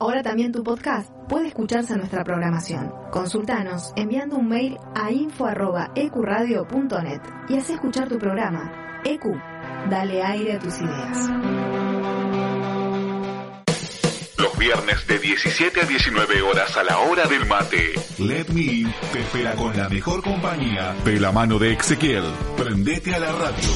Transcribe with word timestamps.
Ahora 0.00 0.22
también 0.22 0.50
tu 0.50 0.64
podcast 0.64 1.10
puede 1.28 1.48
escucharse 1.48 1.92
en 1.92 1.98
nuestra 1.98 2.24
programación. 2.24 2.90
Consultanos 3.10 3.92
enviando 3.96 4.36
un 4.36 4.48
mail 4.48 4.78
a 4.94 5.12
info.ecuradio.net 5.12 7.20
y 7.50 7.58
haz 7.58 7.68
escuchar 7.68 8.08
tu 8.08 8.16
programa. 8.16 8.72
EQ, 9.04 9.24
dale 9.90 10.22
aire 10.22 10.54
a 10.54 10.58
tus 10.58 10.80
ideas. 10.80 11.28
Los 14.38 14.56
viernes 14.56 15.06
de 15.06 15.18
17 15.18 15.82
a 15.82 15.84
19 15.84 16.40
horas 16.40 16.74
a 16.78 16.82
la 16.82 17.00
hora 17.00 17.26
del 17.26 17.44
mate. 17.44 17.92
Let 18.18 18.46
Me 18.54 18.62
In 18.62 18.90
te 19.12 19.20
espera 19.20 19.54
con 19.54 19.76
la 19.76 19.90
mejor 19.90 20.22
compañía 20.22 20.94
de 21.04 21.20
la 21.20 21.30
mano 21.30 21.58
de 21.58 21.74
Ezequiel. 21.74 22.24
Prendete 22.56 23.14
a 23.14 23.18
la 23.18 23.32
radio. 23.32 23.68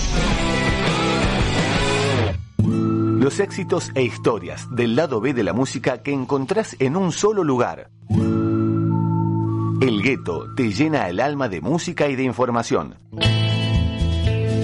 Los 3.25 3.41
éxitos 3.41 3.91
e 3.95 4.03
historias 4.03 4.69
del 4.71 4.97
lado 4.97 5.19
B 5.19 5.33
de 5.33 5.43
la 5.43 5.55
música 5.55 6.03
que 6.03 6.13
encontrás 6.13 6.77
en 6.79 6.95
un 6.95 7.11
solo 7.11 7.43
lugar. 7.43 7.91
El 9.81 10.03
gueto 10.03 10.55
te 10.55 10.71
llena 10.71 11.09
el 11.09 11.21
alma 11.21 11.49
de 11.49 11.63
música 11.63 12.07
y 12.07 12.17
de 12.17 12.23
información. 12.23 12.97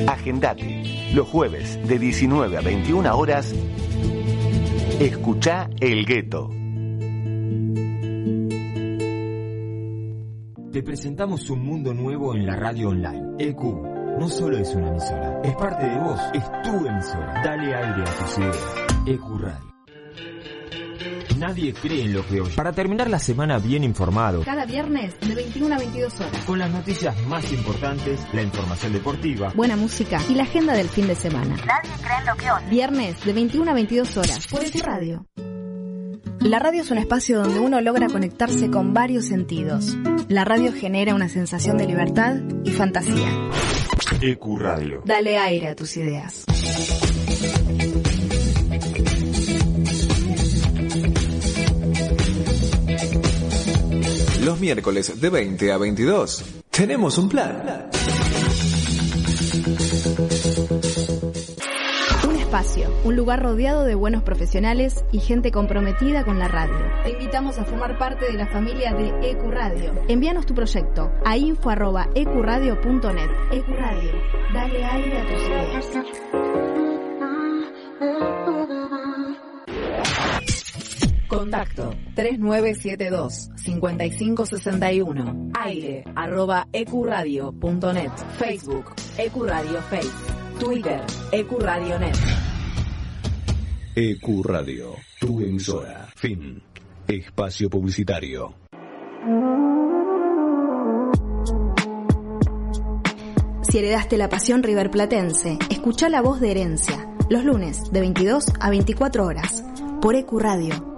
Agendate 0.07 1.11
los 1.15 1.27
jueves 1.27 1.81
de 1.89 1.99
19 1.99 2.59
a 2.59 2.61
21 2.61 3.17
horas. 3.17 3.55
Escucha 5.01 5.71
El 5.81 6.05
Gueto. 6.05 6.51
Te 10.71 10.83
presentamos 10.83 11.49
un 11.49 11.65
mundo 11.65 11.95
nuevo 11.95 12.35
en 12.35 12.45
la 12.45 12.57
radio 12.57 12.91
online. 12.91 13.37
EQ 13.39 14.00
no 14.19 14.29
solo 14.29 14.59
es 14.59 14.75
una 14.75 14.89
emisora, 14.89 15.41
es 15.45 15.55
parte 15.57 15.87
de 15.87 15.99
vos, 15.99 16.21
es 16.35 16.45
tu 16.63 16.87
emisora. 16.87 17.43
Dale 17.45 17.75
aire 17.75 18.03
a 18.03 18.25
tus 18.25 18.39
ideas. 18.39 18.57
EQ 19.07 19.41
Radio. 19.41 19.71
Nadie 21.39 21.73
cree 21.73 22.05
en 22.05 22.13
lo 22.13 22.27
que 22.27 22.41
oye. 22.43 22.55
Para 22.55 22.73
terminar 22.73 23.09
la 23.09 23.19
semana 23.19 23.59
bien 23.59 23.83
informado, 23.83 24.43
Cada 24.45 24.67
viernes 24.67 25.19
de 25.21 25.35
21 25.35 25.75
a 25.75 25.79
22 25.79 26.21
horas. 26.21 26.45
con 26.45 26.59
las 26.59 26.71
noticias 26.71 27.17
más 27.29 27.51
importantes, 27.53 28.21
la 28.35 28.43
información 28.43 28.93
deportiva, 28.93 29.51
Buena 29.55 29.75
música 29.77 30.21
y 30.29 30.35
la 30.35 30.43
agenda 30.43 30.75
del 30.75 30.89
fin 30.91 31.07
de 31.07 31.15
semana. 31.15 31.57
Nadie 31.57 31.91
cree 32.03 32.19
en 32.19 32.27
lo 32.27 32.35
que 32.37 32.51
oye. 32.51 32.67
Viernes 32.69 33.25
de 33.25 33.33
21 33.33 33.71
a 33.71 33.75
22 33.75 34.17
horas 34.19 34.47
por 34.49 34.61
tu 34.65 34.79
radio. 34.81 35.27
La 36.41 36.59
radio 36.59 36.83
es 36.83 36.91
un 36.91 36.99
espacio 36.99 37.41
donde 37.43 37.59
uno 37.59 37.81
logra 37.81 38.09
conectarse 38.09 38.71
con 38.71 38.93
varios 38.93 39.25
sentidos. 39.27 39.97
La 40.29 40.45
radio 40.45 40.73
genera 40.75 41.15
una 41.15 41.29
sensación 41.29 41.79
de 41.79 41.87
libertad 41.87 42.37
y 42.65 42.71
fantasía. 42.71 43.31
EQ 44.21 44.59
Radio. 44.59 45.03
Dale 45.05 45.39
aire 45.39 45.69
a 45.69 45.77
tus 45.77 45.97
ideas. 45.97 46.45
Los 54.45 54.59
miércoles 54.59 55.21
de 55.21 55.29
20 55.31 55.73
a 55.73 55.79
22. 55.79 56.45
Tenemos 56.71 57.19
un 57.19 57.29
plan. 57.29 57.91
Un 62.51 62.57
espacio, 62.57 62.91
un 63.05 63.15
lugar 63.15 63.41
rodeado 63.45 63.85
de 63.85 63.95
buenos 63.95 64.25
profesionales 64.25 65.05
y 65.13 65.21
gente 65.21 65.53
comprometida 65.53 66.25
con 66.25 66.41
la 66.41 66.49
radio. 66.49 66.75
Te 67.05 67.11
invitamos 67.11 67.57
a 67.61 67.65
formar 67.65 67.97
parte 67.97 68.25
de 68.27 68.33
la 68.33 68.49
familia 68.49 68.93
de 68.93 69.31
Ecuradio. 69.31 69.93
Envíanos 70.09 70.47
tu 70.47 70.55
proyecto 70.55 71.13
a 71.25 71.37
info.ecuradio.net. 71.37 73.31
Ecuradio, 73.53 74.11
dale 74.53 74.85
aire 74.85 75.19
a 75.21 75.27
tus 75.29 75.47
ideas. 75.47 75.87
Contacto 81.29 81.95
3972 82.17 83.51
5561 83.55 85.51
aire 85.55 86.03
arroba 86.17 86.67
ecuradio.net 86.73 88.11
Facebook 88.39 88.97
Ecuradio 89.17 89.81
Face 89.83 90.40
Twitter 90.61 91.01
Ecuradio.net 91.33 92.17
EQ 93.95 94.29
E 94.29 94.43
Radio, 94.45 94.95
tu 95.19 95.41
emisora. 95.41 96.07
Fin. 96.15 96.63
Espacio 97.09 97.71
publicitario. 97.71 98.55
Si 103.63 103.79
heredaste 103.79 104.19
la 104.19 104.29
pasión 104.29 104.63
riverplatense, 104.63 105.59
escucha 105.71 106.11
la 106.11 106.21
voz 106.21 106.41
de 106.41 106.51
herencia. 106.51 107.09
Los 107.31 107.45
lunes 107.45 107.91
de 107.91 108.01
22 108.01 108.53
a 108.61 108.69
24 108.69 109.25
horas 109.25 109.65
por 110.03 110.15
Ecuradio. 110.15 110.90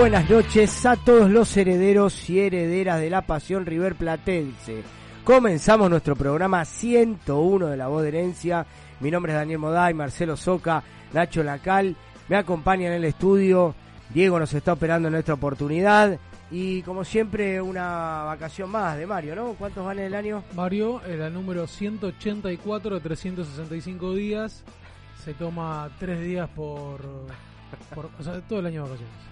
Buenas 0.00 0.30
noches 0.30 0.86
a 0.86 0.96
todos 0.96 1.30
los 1.30 1.54
herederos 1.58 2.30
y 2.30 2.40
herederas 2.40 3.02
de 3.02 3.10
la 3.10 3.20
pasión 3.20 3.66
River 3.66 3.96
Platense. 3.96 4.82
Comenzamos 5.24 5.90
nuestro 5.90 6.16
programa 6.16 6.64
101 6.64 7.66
de 7.66 7.76
La 7.76 7.88
Voz 7.88 8.00
de 8.04 8.08
Herencia. 8.08 8.64
Mi 9.00 9.10
nombre 9.10 9.32
es 9.32 9.38
Daniel 9.38 9.58
Moday, 9.58 9.92
Marcelo 9.92 10.38
Soca, 10.38 10.82
Nacho 11.12 11.42
Lacal. 11.42 11.96
Me 12.28 12.36
acompaña 12.36 12.86
en 12.86 12.94
el 12.94 13.04
estudio. 13.04 13.74
Diego 14.08 14.38
nos 14.38 14.54
está 14.54 14.72
operando 14.72 15.08
en 15.08 15.16
esta 15.16 15.34
oportunidad. 15.34 16.18
Y 16.50 16.80
como 16.80 17.04
siempre, 17.04 17.60
una 17.60 18.22
vacación 18.24 18.70
más 18.70 18.96
de 18.96 19.06
Mario, 19.06 19.36
¿no? 19.36 19.52
¿Cuántos 19.52 19.84
van 19.84 19.98
en 19.98 20.06
el 20.06 20.14
año? 20.14 20.42
Mario, 20.54 21.02
el 21.04 21.30
número 21.30 21.66
184 21.66 22.94
de 22.94 23.00
365 23.02 24.14
días. 24.14 24.64
Se 25.22 25.34
toma 25.34 25.90
tres 25.98 26.22
días 26.22 26.48
por, 26.56 27.02
o 28.18 28.22
sea, 28.22 28.40
todo 28.40 28.60
el 28.60 28.66
año 28.66 28.84
vacaciones. 28.84 29.29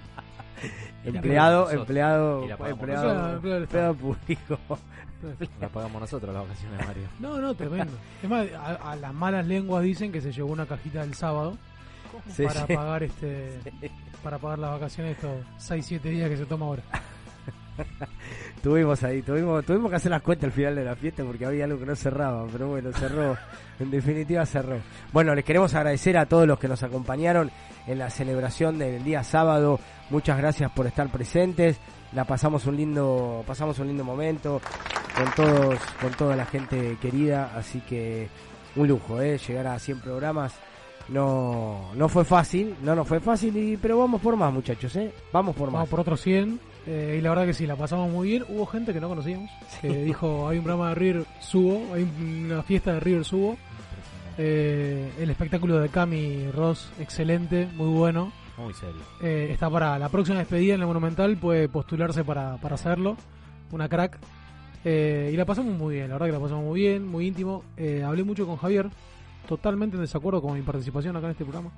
empleado, 1.05 1.71
empleado, 1.71 2.43
empleado. 2.67 3.41
Empleado 3.57 3.95
público. 3.95 4.59
La 5.61 5.69
pagamos 5.69 6.01
nosotros 6.01 6.33
las 6.33 6.45
vacaciones 6.45 6.79
de 6.79 6.87
Mario. 6.87 7.03
No, 7.19 7.41
no, 7.41 7.53
tremendo. 7.55 7.93
Es 8.23 8.29
más, 8.31 8.47
a, 8.53 8.93
a 8.93 8.97
las 8.97 9.13
malas 9.13 9.47
lenguas 9.47 9.83
dicen 9.83 10.13
que 10.13 10.21
se 10.21 10.31
llevó 10.31 10.53
una 10.53 10.65
cajita 10.67 11.01
del 11.01 11.15
sábado 11.15 11.57
Sí, 12.35 12.45
para 12.45 12.67
sí. 12.67 12.75
pagar 12.75 13.03
este 13.03 13.59
para 14.23 14.39
pagar 14.39 14.59
las 14.59 14.71
vacaciones 14.73 15.17
estos 15.17 15.45
6 15.59 15.85
7 15.87 16.09
días 16.09 16.31
que 16.31 16.37
se 16.37 16.47
toma 16.47 16.67
ahora. 16.67 16.83
Tuvimos 18.63 19.03
ahí, 19.05 19.23
tuvimos, 19.23 19.65
tuvimos 19.65 19.89
que 19.89 19.97
hacer 19.97 20.11
las 20.11 20.23
cuentas 20.23 20.47
al 20.47 20.53
final 20.53 20.75
de 20.75 20.85
la 20.85 20.97
fiesta 20.97 21.23
porque 21.23 21.47
había 21.47 21.65
algo 21.65 21.79
que 21.79 21.87
no 21.87 21.95
cerraba, 21.95 22.45
pero 22.51 22.69
bueno, 22.69 22.93
cerró, 22.93 23.37
en 23.79 23.91
definitiva 23.91 24.45
cerró. 24.47 24.79
Bueno, 25.13 25.33
les 25.35 25.45
queremos 25.45 25.73
agradecer 25.75 26.19
a 26.19 26.27
todos 26.27 26.47
los 26.47 26.59
que 26.59 26.67
nos 26.67 26.83
acompañaron 26.83 27.53
en 27.87 27.99
la 27.99 28.11
celebración 28.11 28.79
del 28.79 29.05
día 29.05 29.23
sábado. 29.23 29.79
Muchas 30.11 30.39
gracias 30.39 30.71
por 30.73 30.87
estar 30.87 31.09
presentes. 31.09 31.79
La 32.13 32.25
pasamos 32.25 32.67
un 32.67 32.77
lindo, 32.77 33.45
pasamos 33.47 33.79
un 33.79 33.89
lindo 33.89 34.05
momento 34.05 34.61
con 35.15 35.31
todos, 35.33 35.79
con 36.01 36.13
toda 36.13 36.37
la 36.37 36.47
gente 36.47 36.97
querida, 37.01 37.53
así 37.55 37.81
que 37.81 38.29
un 38.77 38.89
lujo, 38.89 39.21
eh, 39.21 39.39
llegar 39.39 39.67
a 39.67 39.79
100 39.79 40.01
programas. 40.01 40.55
No, 41.09 41.91
no 41.95 42.09
fue 42.09 42.25
fácil, 42.25 42.75
no, 42.83 42.95
no 42.95 43.05
fue 43.05 43.21
fácil, 43.21 43.57
y, 43.57 43.77
pero 43.77 43.99
vamos 43.99 44.21
por 44.21 44.37
más, 44.37 44.53
muchachos, 44.53 44.95
eh. 44.97 45.13
Vamos 45.33 45.57
por 45.57 45.67
más. 45.67 45.75
Vamos 45.75 45.89
por 45.89 46.01
otros 46.01 46.21
100 46.21 46.61
eh, 46.87 47.17
y 47.19 47.21
la 47.21 47.31
verdad 47.31 47.47
que 47.47 47.55
sí, 47.55 47.67
la 47.67 47.77
pasamos 47.77 48.11
muy 48.11 48.29
bien. 48.29 48.45
Hubo 48.49 48.65
gente 48.67 48.93
que 48.95 49.01
no 49.01 49.09
conocíamos, 49.09 49.51
que 49.83 49.89
dijo, 49.89 50.49
hay 50.49 50.59
un 50.59 50.65
programa 50.65 50.91
de 50.91 50.95
River 50.95 51.27
Subo, 51.41 51.95
hay 51.95 52.09
una 52.21 52.63
fiesta 52.63 52.95
de 52.95 53.01
River 53.01 53.25
Subo. 53.25 53.57
Eh, 54.39 55.11
el 55.19 55.31
espectáculo 55.31 55.81
de 55.81 55.89
Cami 55.89 56.51
Ross, 56.53 56.91
excelente, 57.01 57.67
muy 57.75 57.89
bueno. 57.89 58.33
Muy 58.59 58.75
serio. 58.75 59.01
Eh, 59.23 59.49
está 59.53 59.71
para 59.71 59.99
la 59.99 60.09
próxima 60.09 60.39
despedida 60.39 60.75
en 60.75 60.81
la 60.81 60.87
Monumental, 60.87 61.37
puede 61.37 61.69
postularse 61.69 62.25
para, 62.25 62.57
para 62.57 62.75
hacerlo. 62.75 63.17
Una 63.71 63.89
crack. 63.89 64.19
Eh, 64.85 65.31
y 65.33 65.37
la 65.37 65.45
pasamos 65.45 65.77
muy 65.77 65.97
bien, 65.97 66.09
la 66.09 66.15
verdad 66.15 66.27
que 66.27 66.33
la 66.33 66.41
pasamos 66.41 66.65
muy 66.65 66.81
bien, 66.81 67.07
muy 67.07 67.27
íntimo. 67.27 67.65
Eh, 67.77 68.03
hablé 68.05 68.25
mucho 68.25 68.47
con 68.47 68.57
Javier, 68.57 68.89
totalmente 69.47 69.97
en 69.97 70.03
desacuerdo 70.03 70.41
con 70.41 70.55
mi 70.55 70.63
participación 70.63 71.17
acá 71.17 71.27
en 71.27 71.33
este 71.33 71.45
programa. 71.45 71.73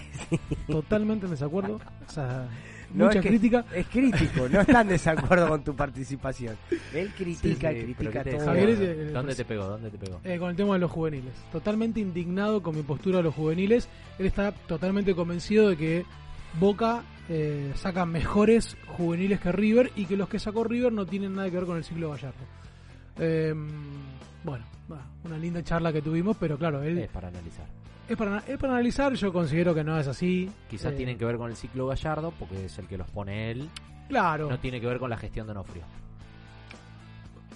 Totalmente 0.66 1.26
en 1.26 1.32
desacuerdo. 1.32 1.80
O 2.06 2.10
sea, 2.10 2.48
No, 2.94 3.06
mucha 3.06 3.18
es 3.18 3.22
que 3.22 3.28
crítica. 3.28 3.64
Es 3.74 3.86
crítico, 3.86 4.48
no 4.48 4.60
está 4.60 4.80
en 4.82 4.88
desacuerdo 4.88 5.48
con 5.48 5.62
tu 5.64 5.74
participación. 5.74 6.56
Él 6.92 7.10
critica 7.16 7.70
Sí, 7.72 7.76
critica 7.82 7.96
pero 7.98 8.10
¿qué 8.10 8.20
te 8.30 8.36
todo. 8.36 8.46
Javier 8.46 8.68
es 8.70 8.80
el- 8.80 9.12
¿Dónde 9.12 9.34
te 9.34 9.44
pegó? 9.44 9.64
¿Dónde 9.66 9.90
te 9.90 9.98
pegó? 9.98 10.20
Eh, 10.24 10.38
con 10.38 10.50
el 10.50 10.56
tema 10.56 10.74
de 10.74 10.80
los 10.80 10.90
juveniles. 10.90 11.32
Totalmente 11.50 12.00
indignado 12.00 12.62
con 12.62 12.76
mi 12.76 12.82
postura 12.82 13.18
de 13.18 13.22
los 13.24 13.34
juveniles. 13.34 13.88
Él 14.18 14.26
está 14.26 14.52
totalmente 14.52 15.14
convencido 15.14 15.68
de 15.70 15.76
que 15.76 16.04
Boca 16.60 17.02
eh, 17.28 17.72
saca 17.76 18.04
mejores 18.04 18.76
juveniles 18.86 19.40
que 19.40 19.52
River 19.52 19.90
y 19.96 20.04
que 20.06 20.16
los 20.16 20.28
que 20.28 20.38
sacó 20.38 20.64
River 20.64 20.92
no 20.92 21.06
tienen 21.06 21.34
nada 21.34 21.48
que 21.50 21.56
ver 21.56 21.66
con 21.66 21.76
el 21.78 21.84
ciclo 21.84 22.10
Gallardo. 22.10 22.44
Eh, 23.18 23.54
bueno, 24.44 24.64
una 25.24 25.38
linda 25.38 25.62
charla 25.62 25.92
que 25.92 26.02
tuvimos, 26.02 26.36
pero 26.38 26.58
claro, 26.58 26.82
él 26.82 26.98
Es 26.98 27.08
para 27.10 27.28
analizar. 27.28 27.66
Es 28.12 28.18
para, 28.18 28.38
es 28.46 28.58
para 28.58 28.74
analizar. 28.74 29.12
Yo 29.14 29.32
considero 29.32 29.74
que 29.74 29.84
no 29.84 29.98
es 29.98 30.06
así. 30.08 30.50
Quizás 30.70 30.92
Eh, 30.92 30.96
tienen 30.96 31.18
que 31.18 31.24
ver 31.24 31.36
con 31.36 31.50
el 31.50 31.56
ciclo 31.56 31.86
Gallardo, 31.86 32.32
porque 32.38 32.64
es 32.66 32.78
el 32.78 32.86
que 32.86 32.96
los 32.98 33.08
pone 33.10 33.50
él. 33.50 33.68
Claro, 34.08 34.48
No 34.50 34.58
tiene 34.58 34.80
que 34.80 34.86
ver 34.86 34.98
con 34.98 35.10
la 35.10 35.16
gestión 35.16 35.46
de 35.46 35.52
Onofrio. 35.52 35.82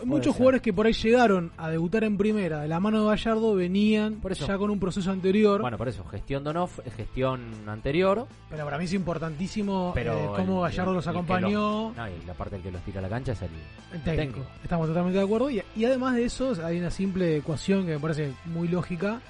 muchos 0.05 0.27
ser. 0.27 0.33
jugadores 0.35 0.61
que 0.63 0.73
por 0.75 0.87
ahí 0.87 0.93
llegaron 0.93 1.51
a 1.57 1.71
debutar 1.71 2.05
en 2.05 2.19
primera 2.19 2.61
de 2.61 2.69
la 2.69 2.79
mano 2.81 3.01
de 3.03 3.09
Gallardo 3.09 3.55
venían 3.55 4.17
Por 4.17 4.33
eso. 4.33 4.47
ya 4.47 4.59
con 4.59 4.71
un 4.71 4.79
proceso 4.79 5.11
anterior. 5.11 5.61
Bueno, 5.63 5.79
por 5.79 5.89
eso, 5.89 6.05
gestión 6.05 6.45
de 6.45 6.51
Onofrio, 6.51 6.93
gestión 6.95 7.41
anterior. 7.67 8.27
Pero 8.51 8.65
para 8.65 8.77
mí 8.77 8.85
es 8.85 8.93
importantísimo 8.93 9.93
Pero 9.95 10.13
eh, 10.13 10.29
cómo 10.37 10.67
el- 10.67 10.71
Gallardo 10.71 10.91
el- 10.91 10.97
los 10.97 11.07
acompañó. 11.07 11.93
No, 11.97 12.09
y 12.09 12.27
la 12.27 12.35
parte 12.35 12.57
del 12.57 12.63
que 12.63 12.73
los 12.73 12.83
tira 12.83 12.99
a 12.99 13.03
la 13.03 13.09
cancha 13.09 13.33
es 13.33 13.41
el, 13.43 13.49
El 13.95 14.03
técnico. 14.03 14.33
técnico. 14.35 14.51
Estamos 14.63 14.87
totalmente 14.89 15.19
de 15.19 15.25
acuerdo. 15.25 15.49
Y, 15.51 15.63
y 15.75 15.85
además 15.87 16.15
de 16.15 16.25
eso, 16.27 16.53
hay 16.63 16.79
una 16.79 16.91
simple 16.91 17.37
ecuación 17.39 17.87
que 17.87 17.93
me 17.93 17.99
parece 17.99 18.33
muy 18.45 18.69
lógica. 18.69 19.21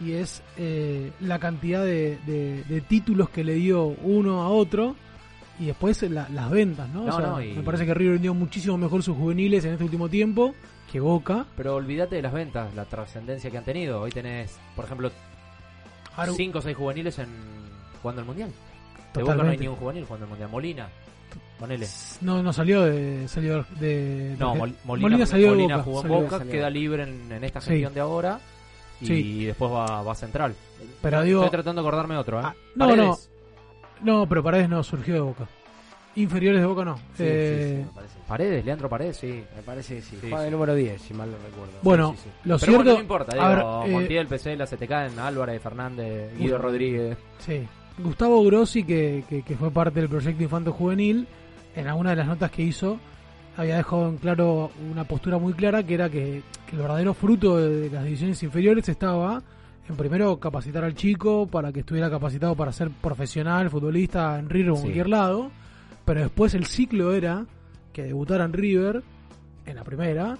Y 0.00 0.12
es 0.12 0.42
eh, 0.56 1.12
la 1.20 1.38
cantidad 1.38 1.84
de, 1.84 2.18
de- 2.26 2.64
de 2.64 2.80
títulos 2.80 3.30
que 3.30 3.44
le 3.44 3.54
dio 3.54 3.84
uno 3.84 4.42
a 4.42 4.48
otro. 4.48 4.96
Y 5.60 5.66
después 5.66 6.02
la- 6.10 6.28
las 6.30 6.50
ventas, 6.50 6.88
¿no? 6.88 7.04
No, 7.04 7.14
O 7.14 7.18
sea, 7.20 7.26
no, 7.30 7.42
y- 7.42 7.52
Me 7.52 7.62
parece 7.62 7.86
que 7.86 7.94
River 7.94 8.14
vendió 8.14 8.34
muchísimo 8.34 8.76
mejor 8.78 9.02
sus 9.02 9.16
juveniles 9.16 9.64
en 9.64 9.72
este 9.72 9.84
último 9.84 10.08
tiempo 10.08 10.54
que 10.90 10.98
Boca. 10.98 11.46
Pero 11.56 11.76
olvídate 11.76 12.16
de 12.16 12.22
las 12.22 12.32
ventas, 12.32 12.74
la 12.74 12.84
trascendencia 12.84 13.50
que 13.50 13.58
han 13.58 13.64
tenido. 13.64 14.00
Hoy 14.00 14.10
tenés, 14.10 14.58
por 14.74 14.84
ejemplo, 14.86 15.10
Aru- 16.16 16.34
5 16.36 16.58
o 16.58 16.62
6 16.62 16.76
juveniles 16.76 17.18
en 17.18 17.28
jugando 18.02 18.20
el 18.22 18.26
Mundial. 18.26 18.50
De 19.14 19.22
Boca 19.22 19.22
no 19.22 19.30
hay 19.30 19.36
Totalmente. 19.36 19.62
ni 19.62 19.68
un 19.68 19.76
juvenil 19.76 20.04
jugando 20.04 20.24
el 20.24 20.30
Mundial. 20.30 20.50
Molina, 20.50 20.88
ponele. 21.58 21.86
No, 22.22 22.42
no 22.42 22.52
salió 22.52 22.82
de. 22.82 23.28
Salió 23.28 23.64
de 23.78 24.34
No, 24.38 24.54
Mol- 24.54 24.74
Molina, 24.84 25.24
salió 25.26 25.46
de 25.50 25.56
Molina 25.56 25.76
Boca, 25.76 25.84
jugó 25.84 26.02
en 26.02 26.08
Boca, 26.08 26.38
salió. 26.38 26.52
queda 26.52 26.70
libre 26.70 27.02
en, 27.04 27.30
en 27.32 27.44
esta 27.44 27.60
Sí. 27.60 27.70
gestión 27.70 27.94
de 27.94 28.00
ahora. 28.00 28.40
Y 29.02 29.06
Sí. 29.06 29.44
después 29.46 29.70
va, 29.72 30.02
va 30.02 30.12
a 30.12 30.14
Central. 30.14 30.54
Pero 31.00 31.16
Estoy 31.18 31.28
digo- 31.28 31.50
tratando 31.50 31.82
de 31.82 31.88
acordarme 31.88 32.14
de 32.14 32.20
otro, 32.20 32.40
¿eh? 32.40 32.44
Ah, 32.44 32.54
no, 32.76 32.88
Paredes. 32.88 33.30
No, 34.02 34.26
pero 34.28 34.42
Paredes 34.42 34.68
no 34.68 34.82
surgió 34.82 35.14
de 35.14 35.20
Boca. 35.20 35.46
Inferiores 36.14 36.60
de 36.60 36.66
Boca 36.66 36.84
no. 36.84 36.96
Sí, 36.96 37.02
Eh, 37.20 37.76
sí, 37.78 37.86
me 37.86 37.94
parece. 37.94 38.18
Paredes, 38.28 38.64
Leandro 38.66 38.88
Paredes, 38.88 39.16
sí. 39.16 39.44
Me 39.56 39.62
parece 39.62 39.96
que 39.96 40.02
sí. 40.02 40.10
Sí, 40.10 40.18
Juega 40.28 40.40
de 40.40 40.46
sí. 40.48 40.52
número 40.52 40.74
10, 40.74 41.00
si 41.00 41.14
mal 41.14 41.30
no 41.30 41.36
recuerdo. 41.38 41.72
Bueno, 41.82 42.10
Sí, 42.12 42.16
sí, 42.18 42.22
sí. 42.24 42.30
lo 42.48 42.58
Pero 42.58 42.58
cierto. 42.58 42.76
bueno, 42.76 42.92
no 42.94 43.00
importa, 43.00 43.34
digo, 43.34 43.48
ver, 43.48 43.58
eh, 43.88 43.92
Montiel, 43.92 44.26
Pesela, 44.26 44.66
se 44.66 44.76
te 44.76 44.86
caen, 44.86 45.18
Álvarez, 45.18 45.62
Fernández, 45.62 46.36
Guido. 46.38 46.58
Rodríguez. 46.58 47.16
Sí. 47.38 47.66
Gustavo 47.98 48.44
Grossi, 48.44 48.84
que, 48.84 49.24
que, 49.28 49.42
que 49.42 49.56
fue 49.56 49.70
parte 49.70 50.00
del 50.00 50.08
proyecto 50.10 50.42
Infanto 50.42 50.72
Juvenil, 50.72 51.26
en 51.74 51.88
alguna 51.88 52.10
de 52.10 52.16
las 52.16 52.26
notas 52.26 52.50
que 52.50 52.62
hizo, 52.62 52.98
había 53.56 53.76
dejado 53.76 54.08
en 54.08 54.16
claro 54.18 54.70
una 54.90 55.04
postura 55.04 55.38
muy 55.38 55.52
clara 55.52 55.82
que 55.82 55.94
era 55.94 56.08
que, 56.08 56.42
que 56.66 56.76
el 56.76 56.82
verdadero 56.82 57.14
fruto 57.14 57.56
de 57.58 57.90
las 57.90 58.04
divisiones 58.04 58.42
inferiores 58.42 58.88
estaba 58.88 59.42
en 59.88 59.96
primero 59.96 60.38
capacitar 60.38 60.84
al 60.84 60.94
chico 60.94 61.46
para 61.46 61.72
que 61.72 61.80
estuviera 61.80 62.08
capacitado 62.08 62.54
para 62.54 62.72
ser 62.72 62.90
profesional, 62.90 63.68
futbolista 63.68 64.38
en 64.38 64.48
River 64.48 64.70
o 64.70 64.74
en 64.74 64.76
Sí. 64.76 64.82
cualquier 64.84 65.08
lado, 65.08 65.50
pero 66.04 66.20
después 66.20 66.54
el 66.54 66.66
ciclo 66.66 67.12
era 67.12 67.44
que 67.92 68.04
debutara 68.04 68.44
en 68.44 68.52
River 68.52 69.02
en 69.66 69.76
la 69.76 69.84
primera, 69.84 70.38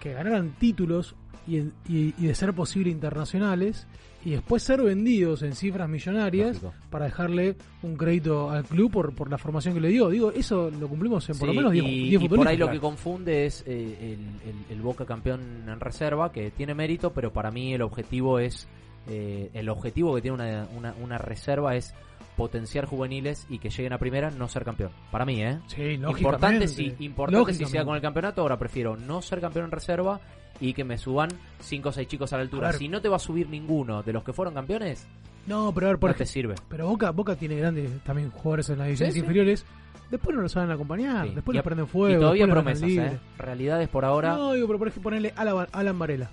que 0.00 0.12
ganaran 0.14 0.50
títulos 0.58 1.14
y, 1.46 1.58
y- 1.58 2.14
y 2.18 2.26
de 2.26 2.34
ser 2.34 2.52
posible 2.54 2.90
internacionales 2.90 3.86
y 4.24 4.30
después 4.30 4.62
ser 4.62 4.80
vendidos 4.82 5.42
en 5.42 5.54
cifras 5.54 5.88
millonarias 5.88 6.62
Lógico. 6.62 6.74
para 6.90 7.06
dejarle 7.06 7.56
un 7.82 7.96
crédito 7.96 8.50
al 8.50 8.64
club 8.64 8.90
por, 8.92 9.14
por 9.14 9.28
la 9.30 9.38
formación 9.38 9.74
que 9.74 9.80
le 9.80 9.88
dio. 9.88 10.08
Digo, 10.10 10.30
eso 10.30 10.70
lo 10.70 10.86
cumplimos 10.88 11.28
en 11.30 11.38
por 11.38 11.48
lo 11.48 11.54
menos 11.54 11.72
10 11.72 11.84
y, 11.84 12.08
10 12.10 12.22
y 12.22 12.28
por 12.28 12.46
ahí 12.46 12.56
lo 12.56 12.70
que 12.70 12.78
confunde 12.80 13.46
es 13.46 13.64
eh, 13.66 13.96
el, 14.00 14.48
el- 14.48 14.64
el 14.76 14.80
Boca 14.82 15.04
campeón 15.04 15.64
en 15.68 15.80
reserva, 15.80 16.30
que 16.32 16.50
tiene 16.50 16.74
mérito, 16.74 17.12
pero 17.12 17.32
para 17.32 17.50
mí 17.50 17.74
el 17.74 17.82
objetivo 17.82 18.38
es 18.38 18.68
eh, 19.08 19.50
el 19.54 19.68
objetivo 19.68 20.14
que 20.14 20.22
tiene 20.22 20.36
una, 20.36 20.68
una, 20.76 20.94
una 21.02 21.18
reserva 21.18 21.74
es 21.74 21.92
potenciar 22.36 22.86
juveniles 22.86 23.46
y 23.50 23.58
que 23.58 23.68
lleguen 23.68 23.92
a 23.92 23.98
primera, 23.98 24.30
no 24.30 24.48
ser 24.48 24.64
campeón. 24.64 24.90
Para 25.10 25.24
mí, 25.26 25.42
¿eh? 25.42 25.58
Sí, 25.66 25.82
Importante 25.82 26.66
si, 26.68 26.94
importante 27.00 27.52
si 27.54 27.66
sea 27.66 27.84
con 27.84 27.94
el 27.96 28.00
campeonato, 28.00 28.40
ahora 28.42 28.56
prefiero 28.58 28.96
no 28.96 29.20
ser 29.20 29.40
campeón 29.40 29.66
en 29.66 29.70
reserva 29.72 30.20
y 30.62 30.72
que 30.74 30.84
me 30.84 30.96
suban 30.96 31.28
5 31.60 31.88
o 31.88 31.92
6 31.92 32.06
chicos 32.08 32.32
a 32.32 32.36
la 32.36 32.42
altura. 32.42 32.68
A 32.68 32.72
si 32.72 32.88
no 32.88 33.00
te 33.02 33.08
va 33.08 33.16
a 33.16 33.18
subir 33.18 33.48
ninguno 33.48 34.02
de 34.02 34.12
los 34.12 34.22
que 34.24 34.32
fueron 34.32 34.54
campeones, 34.54 35.06
No, 35.46 35.72
pero 35.74 35.88
a 35.88 35.90
ver, 35.90 35.98
por 35.98 36.10
no 36.10 36.16
te 36.16 36.24
sirve. 36.24 36.54
pero 36.68 36.86
Boca, 36.88 37.10
Boca 37.10 37.34
tiene 37.36 37.56
grandes 37.56 38.00
también 38.04 38.30
jugadores 38.30 38.70
en 38.70 38.78
las 38.78 38.86
divisiones 38.86 39.14
Sí, 39.14 39.20
sí. 39.20 39.24
inferiores. 39.24 39.66
Después 40.10 40.36
no 40.36 40.42
lo 40.42 40.48
saben 40.48 40.70
acompañar, 40.70 41.26
Sí. 41.28 41.34
después 41.34 41.56
le 41.56 41.62
prenden 41.62 41.86
fuego. 41.88 42.16
y 42.16 42.20
todavía 42.20 42.46
promesas. 42.46 42.88
¿eh? 42.88 43.18
Realidades 43.38 43.88
por 43.88 44.04
ahora. 44.04 44.34
No, 44.36 44.52
digo, 44.52 44.66
pero 44.68 44.78
por 44.78 44.88
ejemplo, 44.88 45.02
ponerle 45.10 45.32
Alan, 45.36 45.66
Alan 45.72 45.98
Varela. 45.98 46.30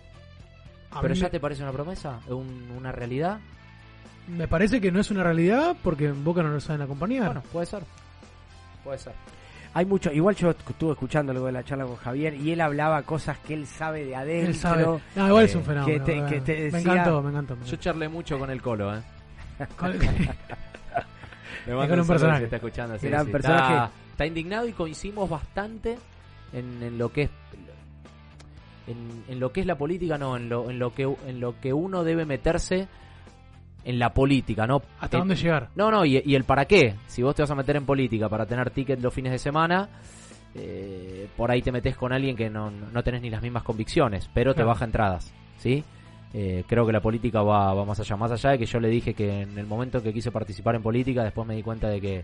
A 0.92 1.02
pero 1.02 1.14
ya 1.14 1.24
me, 1.26 1.30
te 1.30 1.40
parece 1.40 1.64
una 1.64 1.72
promesa, 1.72 2.20
Un- 2.28 2.72
una 2.78 2.92
realidad. 2.92 3.40
me 4.28 4.48
parece 4.48 4.80
que 4.82 4.92
no 4.92 5.00
es 5.00 5.10
una 5.12 5.24
realidad 5.24 5.76
porque 5.84 6.08
en 6.08 6.24
Boca 6.24 6.44
no 6.44 6.50
lo 6.50 6.60
saben 6.60 6.82
acompañar. 6.82 7.26
Bueno, 7.28 7.44
puede 7.54 7.66
ser. 7.66 7.84
Puede 8.84 8.98
ser. 9.00 9.14
Hay 9.74 9.86
mucho, 9.86 10.12
igual 10.12 10.36
yo 10.36 10.50
estuve 10.50 10.94
escuchando 10.94 11.32
luego 11.32 11.46
de 11.46 11.54
la 11.54 11.64
charla 11.64 11.86
con 11.86 11.96
Javier 11.98 12.34
y 12.34 12.52
él 12.52 12.62
hablaba 12.62 13.04
cosas 13.04 13.38
que 13.40 13.54
él 13.54 13.68
sabe 13.68 14.04
de 14.06 14.16
adentro. 14.16 14.50
Él 14.50 14.56
sabe. 14.56 14.84
No, 15.16 15.28
igual 15.28 15.46
es 15.46 15.56
un 15.56 15.64
fenómeno. 15.64 15.86
que 15.86 16.00
te- 16.00 16.14
¿verdad? 16.22 16.30
que 16.30 16.42
te 16.42 16.72
me 16.72 16.80
encantó, 16.80 17.22
me 17.22 17.30
encantó. 17.30 17.56
me 17.56 17.66
Yo 17.66 17.76
charlé 17.78 18.10
mucho 18.10 18.40
con 18.40 18.50
el 18.50 18.62
Colo, 18.62 18.96
¿eh? 18.96 19.02
Con- 19.78 19.92
Le 20.00 20.06
Es 21.68 21.76
mando 21.76 21.82
con 21.88 21.92
un 21.94 22.00
un 22.00 22.08
personaje. 22.08 22.38
si 22.40 22.44
está 22.46 22.56
escuchando. 22.56 22.98
sí, 22.98 23.08
Gran 23.10 23.26
sí. 23.28 23.32
personaje. 23.32 23.74
Está, 23.74 23.92
está 24.12 24.26
indignado 24.26 24.68
y 24.68 24.72
coincidimos 24.74 25.30
bastante 25.30 25.98
en, 26.52 26.82
en 26.82 26.98
lo 26.98 27.12
que 27.12 27.24
es 27.24 27.30
en, 28.88 29.24
en 29.28 29.40
lo 29.40 29.52
que 29.52 29.62
es 29.62 29.68
la 29.68 29.78
política, 29.78 30.18
no, 30.18 30.36
en 30.36 30.50
lo, 30.50 30.70
en 30.72 30.80
lo 30.80 30.94
que 30.96 31.04
en 31.04 31.40
lo 31.40 31.60
que 31.60 31.74
uno 31.74 32.04
debe 32.04 32.26
meterse 32.26 32.88
en 33.86 34.00
la 34.00 34.14
política, 34.14 34.68
¿no? 34.68 34.82
¿Hasta 35.00 35.18
Eh, 35.18 35.20
dónde 35.20 35.36
llegar? 35.36 35.70
No, 35.76 35.90
no, 35.92 36.06
y, 36.06 36.22
y 36.26 36.36
el 36.36 36.44
para 36.44 36.66
qué. 36.66 36.96
Si 37.08 37.24
vos 37.24 37.36
te 37.36 37.42
vas 37.44 37.52
a 37.52 37.56
meter 37.56 37.76
en 37.76 37.86
política 37.86 38.30
para 38.30 38.46
tener 38.46 38.70
ticket 38.72 39.00
los 39.02 39.14
fines 39.14 39.32
de 39.32 39.40
semana, 39.40 39.90
eh, 40.56 41.28
por 41.38 41.52
ahí 41.52 41.62
te 41.62 41.72
metes 41.72 41.96
con 41.96 42.12
alguien 42.12 42.36
que 42.36 42.50
no, 42.50 42.70
no 42.72 43.04
tenés 43.04 43.22
ni 43.22 43.30
las 43.30 43.42
mismas 43.42 43.64
convicciones, 43.64 44.30
pero 44.34 44.54
te 44.54 44.64
baja 44.64 44.86
entradas, 44.86 45.34
¿sí? 45.58 45.84
Eh, 46.34 46.64
creo 46.68 46.86
que 46.86 46.92
la 46.92 47.02
política 47.02 47.42
va, 47.42 47.74
va 47.74 47.86
más 47.86 48.00
allá. 48.00 48.16
Más 48.16 48.32
allá 48.32 48.52
de 48.52 48.60
que 48.60 48.66
yo 48.66 48.80
le 48.80 48.90
dije 48.90 49.14
que 49.16 49.42
en 49.42 49.58
el 49.58 49.66
momento 49.66 50.04
que 50.04 50.14
quise 50.14 50.32
participar 50.32 50.76
en 50.76 50.84
política, 50.84 51.24
después 51.24 51.48
me 51.48 51.56
di 51.56 51.64
cuenta 51.64 51.88
de 51.90 52.00
que 52.00 52.24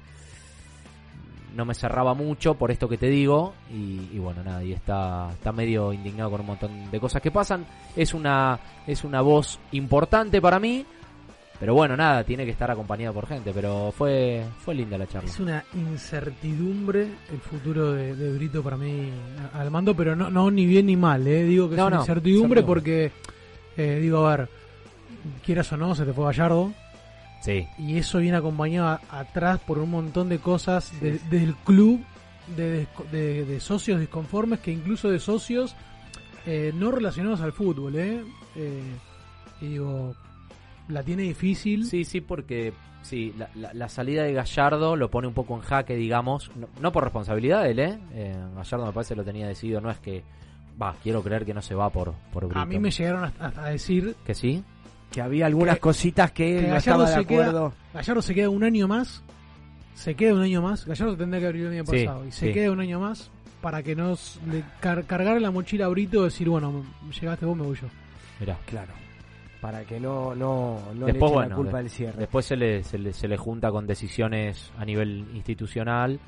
no 1.56 1.66
me 1.66 1.74
cerraba 1.74 2.14
mucho 2.14 2.56
por 2.56 2.70
esto 2.70 2.88
que 2.90 2.98
te 2.98 3.08
digo 3.08 3.54
y, 3.72 4.10
y 4.14 4.20
bueno 4.20 4.44
nada 4.44 4.62
y 4.62 4.74
está 4.74 5.30
está 5.32 5.54
medio 5.54 5.94
indignado 5.94 6.30
con 6.32 6.42
un 6.42 6.48
montón 6.48 6.92
de 6.92 7.00
cosas 7.00 7.22
que 7.22 7.32
pasan 7.32 7.66
es 7.96 8.14
una 8.14 8.60
es 8.86 9.06
una 9.06 9.22
voz 9.22 9.58
importante 9.72 10.42
para 10.42 10.60
mí 10.60 10.86
pero 11.60 11.74
bueno 11.74 11.96
nada 11.96 12.24
tiene 12.24 12.44
que 12.46 12.52
estar 12.52 12.70
acompañado 12.70 13.14
por 13.14 13.28
gente 13.28 13.52
pero 13.54 13.94
fue 13.98 14.44
fue 14.64 14.76
linda 14.76 14.98
la 14.98 15.08
charla. 15.08 15.30
Es 15.30 15.40
una 15.40 15.64
incertidumbre 15.74 17.08
el 17.32 17.40
futuro 17.40 17.94
de, 17.94 18.16
de 18.16 18.32
Brito 18.38 18.62
para 18.64 18.78
mí 18.78 19.10
al 19.54 19.72
mando, 19.72 19.96
pero 19.96 20.16
no, 20.16 20.30
no 20.30 20.50
ni 20.52 20.66
bien 20.66 20.88
ni 20.88 20.96
mal, 20.96 21.26
¿eh? 21.28 21.44
Digo 21.44 21.70
que 21.70 21.76
No, 21.76 21.84
es 21.84 21.88
una 21.88 21.96
no, 21.98 22.02
incertidumbre 22.04 22.64
porque, 22.64 23.12
eh, 23.78 24.00
digo, 24.02 24.26
a 24.28 24.38
ver, 24.38 24.50
quieras 25.46 25.72
o 25.74 25.78
no, 25.78 25.96
se 25.96 26.06
te 26.06 26.14
fue 26.14 26.26
Gallardo. 26.26 26.74
Sí. 27.42 27.68
Y 27.78 27.98
eso 27.98 28.18
viene 28.20 28.38
acompañado 28.38 28.88
a- 28.88 29.02
atrás 29.20 29.60
por 29.60 29.78
un 29.78 29.92
montón 29.92 30.30
de 30.30 30.40
cosas 30.40 30.92
de- 31.00 31.20
del 31.30 31.56
club, 31.58 32.02
de- 32.58 32.88
de 33.46 33.60
socios 33.60 34.00
disconformes, 34.00 34.60
que 34.60 34.72
incluso 34.72 35.10
de 35.10 35.20
socios 35.20 35.76
eh, 36.48 36.72
no 36.76 36.92
relacionados 36.92 37.42
al 37.42 37.52
fútbol, 37.54 37.96
¿eh? 37.96 38.24
Eh, 38.56 38.82
y 39.62 39.66
digo, 39.68 40.16
la 40.88 41.04
tiene 41.04 41.24
difícil. 41.24 41.86
sí 41.86 42.04
sí 42.06 42.22
porque 42.22 42.74
sí 43.02 43.34
la, 43.38 43.50
la- 43.56 43.74
la 43.74 43.90
salida 43.90 44.24
de 44.24 44.34
Gallardo 44.34 44.96
lo 44.96 45.10
pone 45.12 45.28
un 45.28 45.34
poco 45.34 45.56
en 45.56 45.62
jaque 45.62 45.96
digamos 45.96 46.52
no, 46.56 46.68
no 46.80 46.92
por 46.92 47.04
responsabilidad 47.04 47.64
de 47.64 47.72
él 47.72 47.80
eh 47.80 48.00
Eh, 48.14 48.36
Gallardo 48.56 48.86
me 48.86 48.92
parece 48.94 49.16
lo 49.16 49.24
tenía 49.24 49.48
decidido 49.48 49.82
no 49.82 49.90
es 49.92 50.00
que 50.00 50.24
va 50.82 50.96
quiero 51.04 51.22
creer 51.24 51.46
que 51.46 51.54
no 51.54 51.62
se 51.62 51.74
va 51.76 51.90
por 51.90 52.14
por 52.34 52.46
Brito. 52.46 52.60
A 52.60 52.66
mí 52.66 52.80
me 52.80 52.92
llegaron 52.92 53.32
a, 53.40 53.54
a 53.58 53.70
decir 53.70 54.16
que 54.26 54.34
sí 54.36 54.64
Que 55.12 55.22
había 55.22 55.46
algunas 55.46 55.76
Que- 55.76 55.82
cositas 55.82 56.32
que, 56.32 56.60
él 56.60 56.70
no 56.70 56.76
estaba 56.78 57.04
Gallardo 57.04 57.18
de 57.18 57.22
se 57.24 57.28
queda- 57.28 57.42
acuerdo. 57.50 57.74
Gallardo 57.94 58.22
se 58.22 58.34
queda 58.36 58.50
un 58.50 58.64
año 58.64 58.88
más. 58.88 59.24
Se 59.94 60.14
queda 60.16 60.34
un 60.34 60.42
año 60.42 60.62
más. 60.62 60.86
Gallardo 60.86 61.16
tendría 61.16 61.40
que 61.40 61.48
abrir 61.48 61.66
el 61.68 61.72
año 61.74 61.86
Sí, 61.86 62.04
pasado. 62.06 62.26
Y 62.28 62.32
se 62.34 62.48
sí. 62.48 62.54
queda 62.54 62.72
un 62.72 62.82
año 62.82 63.00
más 63.00 63.32
para 63.62 63.82
que 63.82 63.96
nos 63.96 64.40
cargar 64.82 65.40
la 65.42 65.52
mochila 65.52 65.86
a 65.86 65.90
Brito 65.90 66.22
y 66.22 66.24
decir, 66.26 66.50
bueno, 66.50 66.84
llegaste 67.22 67.46
vos, 67.46 67.56
me 67.56 67.64
voy 67.64 67.78
yo. 67.78 67.88
mirá 68.42 68.58
Claro. 68.66 68.92
Para 69.66 69.84
que 69.84 70.00
no, 70.00 70.36
no, 70.36 70.80
no 70.94 71.06
Después, 71.08 71.14
le 71.14 71.20
echen 71.20 71.34
bueno, 71.34 71.50
la 71.50 71.56
culpa 71.56 71.78
de- 71.78 71.84
del 71.84 71.90
cierre. 71.92 72.20
Después 72.20 72.46
se 72.46 72.56
le, 72.56 72.84
se, 72.84 72.98
le, 73.00 73.14
se 73.14 73.28
le 73.28 73.36
junta 73.38 73.72
con 73.72 73.88
decisiones 73.88 74.72
a 74.78 74.86
nivel 74.86 75.26
institucional 75.34 76.20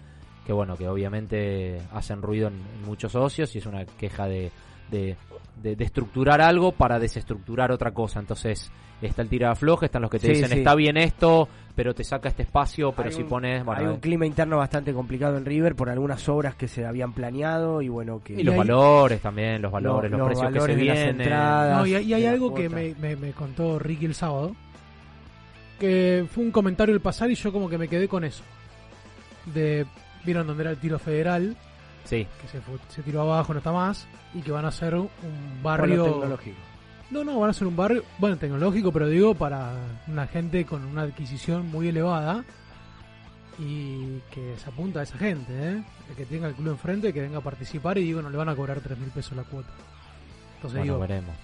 que 0.46 0.54
bueno, 0.54 0.76
que 0.78 0.88
obviamente 0.88 1.78
hacen 1.94 2.22
ruido 2.22 2.48
en, 2.48 2.54
en 2.56 2.86
muchos 2.86 3.12
socios 3.12 3.54
y 3.54 3.60
es 3.60 3.66
una 3.66 3.86
queja 3.86 4.28
de, 4.28 4.50
de, 4.90 5.16
de- 5.62 5.76
de 5.76 5.84
estructurar 5.84 6.42
algo 6.42 6.72
para 6.72 6.98
desestructurar 7.00 7.72
otra 7.72 7.92
cosa. 7.92 8.20
Entonces 8.22 8.72
está 9.02 9.22
el 9.22 9.30
tira 9.30 9.52
afloje, 9.52 9.86
están 9.88 10.02
los 10.02 10.10
que 10.10 10.20
te 10.20 10.28
Sí, 10.28 10.34
dicen 10.34 10.50
sí. 10.52 10.58
está 10.60 10.74
bien 10.74 10.98
esto, 10.98 11.48
pero 11.78 11.94
te 11.94 12.04
saca 12.04 12.28
este 12.30 12.42
espacio, 12.42 12.92
pero 12.92 13.10
Hay 13.10 13.16
si 13.16 13.22
un- 13.22 13.30
pones... 13.30 13.64
Bueno, 13.64 13.80
Hay 13.80 13.86
eh, 13.86 13.90
un 13.92 14.00
clima 14.00 14.26
interno 14.26 14.58
bastante 14.58 14.92
complicado 14.94 15.38
en 15.38 15.46
River 15.46 15.76
por 15.76 15.90
algunas 15.92 16.28
obras 16.28 16.56
que 16.56 16.68
se 16.68 16.86
habían 16.88 17.14
planeado 17.14 17.84
y 17.84 17.88
bueno 17.88 18.20
que 18.24 18.34
y 18.34 18.44
los 18.44 18.54
hay- 18.54 18.58
valores 18.58 19.22
también, 19.22 19.62
los 19.62 19.72
valores, 19.72 20.10
Los- 20.12 20.28
precios 20.28 20.52
que 20.54 20.60
se 20.60 20.76
vienen. 20.76 21.22
entradas. 21.22 21.78
No, 21.78 21.86
y, 21.86 21.94
hay- 21.94 22.14
y 22.16 22.26
algo 22.26 22.54
que 22.56 22.68
me, 22.68 22.96
me- 22.96 23.16
me 23.16 23.32
contó 23.32 23.78
Ricky 23.78 24.06
el 24.08 24.16
sábado. 24.16 24.56
Que 25.80 26.26
fue 26.32 26.44
un 26.44 26.52
comentario 26.52 26.96
al 26.96 27.02
pasar 27.02 27.30
y 27.30 27.36
yo 27.36 27.54
como 27.54 27.70
que 27.70 27.78
me 27.78 27.88
quedé 27.88 28.08
con 28.08 28.24
eso. 28.24 28.44
De, 29.46 29.86
¿Vieron 30.26 30.48
donde 30.48 30.64
era 30.64 30.72
el 30.72 30.78
tiro 30.78 30.98
federal? 30.98 31.56
Sí, 32.06 32.28
Que 32.42 32.48
se, 32.48 32.60
fue- 32.62 32.80
se 32.90 33.04
tiró 33.04 33.22
abajo, 33.22 33.54
no 33.54 33.60
está 33.60 33.72
más. 33.72 34.08
Y 34.34 34.42
que 34.42 34.52
van 34.52 34.66
a 34.66 34.70
hacer 34.70 34.96
un 34.96 35.10
barrio... 35.62 36.06
tecnológico. 36.06 36.58
No, 37.10 37.24
no, 37.24 37.40
van 37.40 37.50
a 37.50 37.54
ser 37.54 37.68
un 37.68 37.76
barrio, 37.76 38.04
bueno, 38.20 38.38
tecnológico, 38.38 38.92
pero 38.92 39.08
digo 39.08 39.34
para 39.34 39.74
una 40.08 40.28
gente 40.28 40.66
con 40.66 40.84
una 40.84 41.04
adquisición 41.04 41.68
muy 41.68 41.88
elevada 41.88 42.44
y 43.60 44.20
que 44.32 44.56
se 44.58 44.70
apunta 44.70 45.00
a 45.00 45.04
esa 45.04 45.18
gente, 45.18 45.52
¿eh? 45.52 45.84
El 46.10 46.16
que 46.16 46.26
tenga 46.26 46.48
el 46.48 46.54
club 46.56 46.70
enfrente, 46.74 47.12
que 47.14 47.22
venga 47.22 47.40
a 47.40 47.42
participar 47.42 47.98
y 47.98 48.04
digo, 48.04 48.22
no 48.22 48.30
le 48.30 48.38
van 48.38 48.50
a 48.50 48.56
cobrar 48.56 48.80
3 48.82 48.98
mil 49.00 49.10
pesos 49.10 49.36
la 49.36 49.44
cuota. 49.44 49.70
Entonces 50.58 50.80
bueno, 50.80 50.94
digo, 50.94 51.00
veremos. 51.00 51.36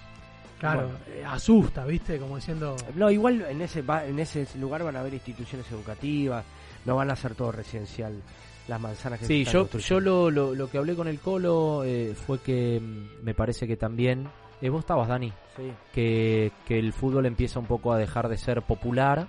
claro, 0.60 0.82
Bueno. 0.82 0.98
eh, 1.08 1.24
asusta, 1.26 1.84
¿viste? 1.86 2.18
Como 2.18 2.36
diciendo, 2.36 2.76
No, 2.94 3.10
igual 3.10 3.40
en 3.48 3.60
ese 3.62 3.82
va- 3.82 4.04
en 4.04 4.18
ese 4.18 4.46
lugar 4.58 4.84
van 4.84 4.96
a 4.96 5.00
haber 5.00 5.14
instituciones 5.14 5.70
educativas, 5.72 6.44
no 6.84 6.94
van 6.96 7.10
a 7.10 7.16
ser 7.16 7.34
todo 7.34 7.50
residencial 7.52 8.20
las 8.68 8.80
manzanas 8.80 9.18
que 9.18 9.24
se 9.26 9.32
Sí, 9.32 9.42
están 9.42 9.66
yo, 9.68 9.78
yo 9.78 10.00
lo, 10.00 10.30
lo, 10.30 10.54
lo 10.54 10.70
que 10.70 10.78
hablé 10.78 10.94
con 10.94 11.08
el 11.08 11.18
Colo 11.20 11.82
eh, 11.84 12.14
fue 12.14 12.38
que 12.40 12.80
mm, 12.80 13.24
me 13.24 13.34
parece 13.34 13.66
que 13.66 13.76
también... 13.76 14.28
eh, 14.60 14.68
vos 14.68 14.80
estabas, 14.80 15.08
Dani. 15.08 15.32
Sí. 15.56 15.70
que, 15.92 16.50
que 16.66 16.78
el 16.80 16.92
fútbol 16.92 17.26
empieza 17.26 17.60
un 17.60 17.66
poco 17.66 17.92
a 17.92 17.98
dejar 17.98 18.28
de 18.28 18.36
ser 18.36 18.62
popular 18.62 19.28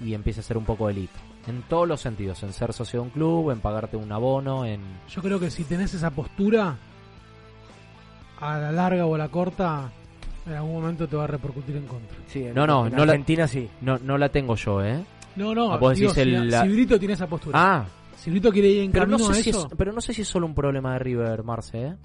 y 0.00 0.14
empieza 0.14 0.40
a 0.40 0.44
ser 0.44 0.56
un 0.56 0.64
poco 0.64 0.88
elite. 0.88 1.18
En 1.48 1.62
todos 1.62 1.88
los 1.88 2.00
sentidos, 2.00 2.40
en 2.44 2.52
ser 2.52 2.72
socio 2.72 3.00
de 3.00 3.06
un 3.06 3.10
club, 3.10 3.50
en 3.50 3.58
pagarte 3.60 3.96
un 3.96 4.12
abono, 4.12 4.64
en... 4.64 4.80
yo 5.08 5.20
creo 5.20 5.40
que 5.40 5.50
si 5.50 5.64
tenés 5.64 5.92
esa 5.94 6.10
postura, 6.12 6.76
a 8.40 8.58
la 8.58 8.72
larga 8.72 9.06
o 9.06 9.14
a 9.14 9.18
la 9.18 9.28
corta, 9.28 9.90
en 10.46 10.52
algún 10.54 10.74
momento 10.74 11.06
te 11.08 11.16
va 11.16 11.24
a 11.24 11.28
repercutir 11.28 11.76
en 11.76 11.86
contra. 11.86 12.16
Sí, 12.26 12.44
en- 12.44 12.54
No, 12.54 12.66
no, 12.66 12.86
en 12.86 12.92
no 12.92 13.04
la- 13.04 13.12
Argentina 13.12 13.46
sí. 13.48 13.68
No, 13.80 13.98
no 13.98 14.18
la 14.18 14.28
tengo 14.28 14.54
yo, 14.56 14.82
¿eh? 14.84 15.02
No, 15.36 15.54
no, 15.54 15.78
vos 15.78 15.96
digo, 15.98 16.12
decís 16.12 16.24
si, 16.24 16.34
el- 16.36 16.50
la- 16.50 16.62
si 16.62 16.68
Brito 16.68 16.98
tiene 16.98 17.14
esa 17.14 17.26
postura. 17.26 17.58
Ah, 17.60 17.84
Si 18.16 18.30
Brito 18.30 18.52
quiere 18.52 18.68
ir 18.68 18.82
en 18.84 18.92
pero 18.92 19.06
no, 19.06 19.16
camino 19.16 19.34
sé 19.34 19.40
a 19.40 19.42
si 19.42 19.50
eso... 19.50 19.66
es, 19.68 19.74
pero 19.76 19.92
no 19.92 20.00
sé 20.00 20.12
si 20.14 20.22
es 20.22 20.28
solo 20.28 20.46
un 20.46 20.54
problema 20.54 20.92
de 20.92 20.98
River, 21.00 21.42
Marce, 21.42 21.82
¿eh? 21.86 21.96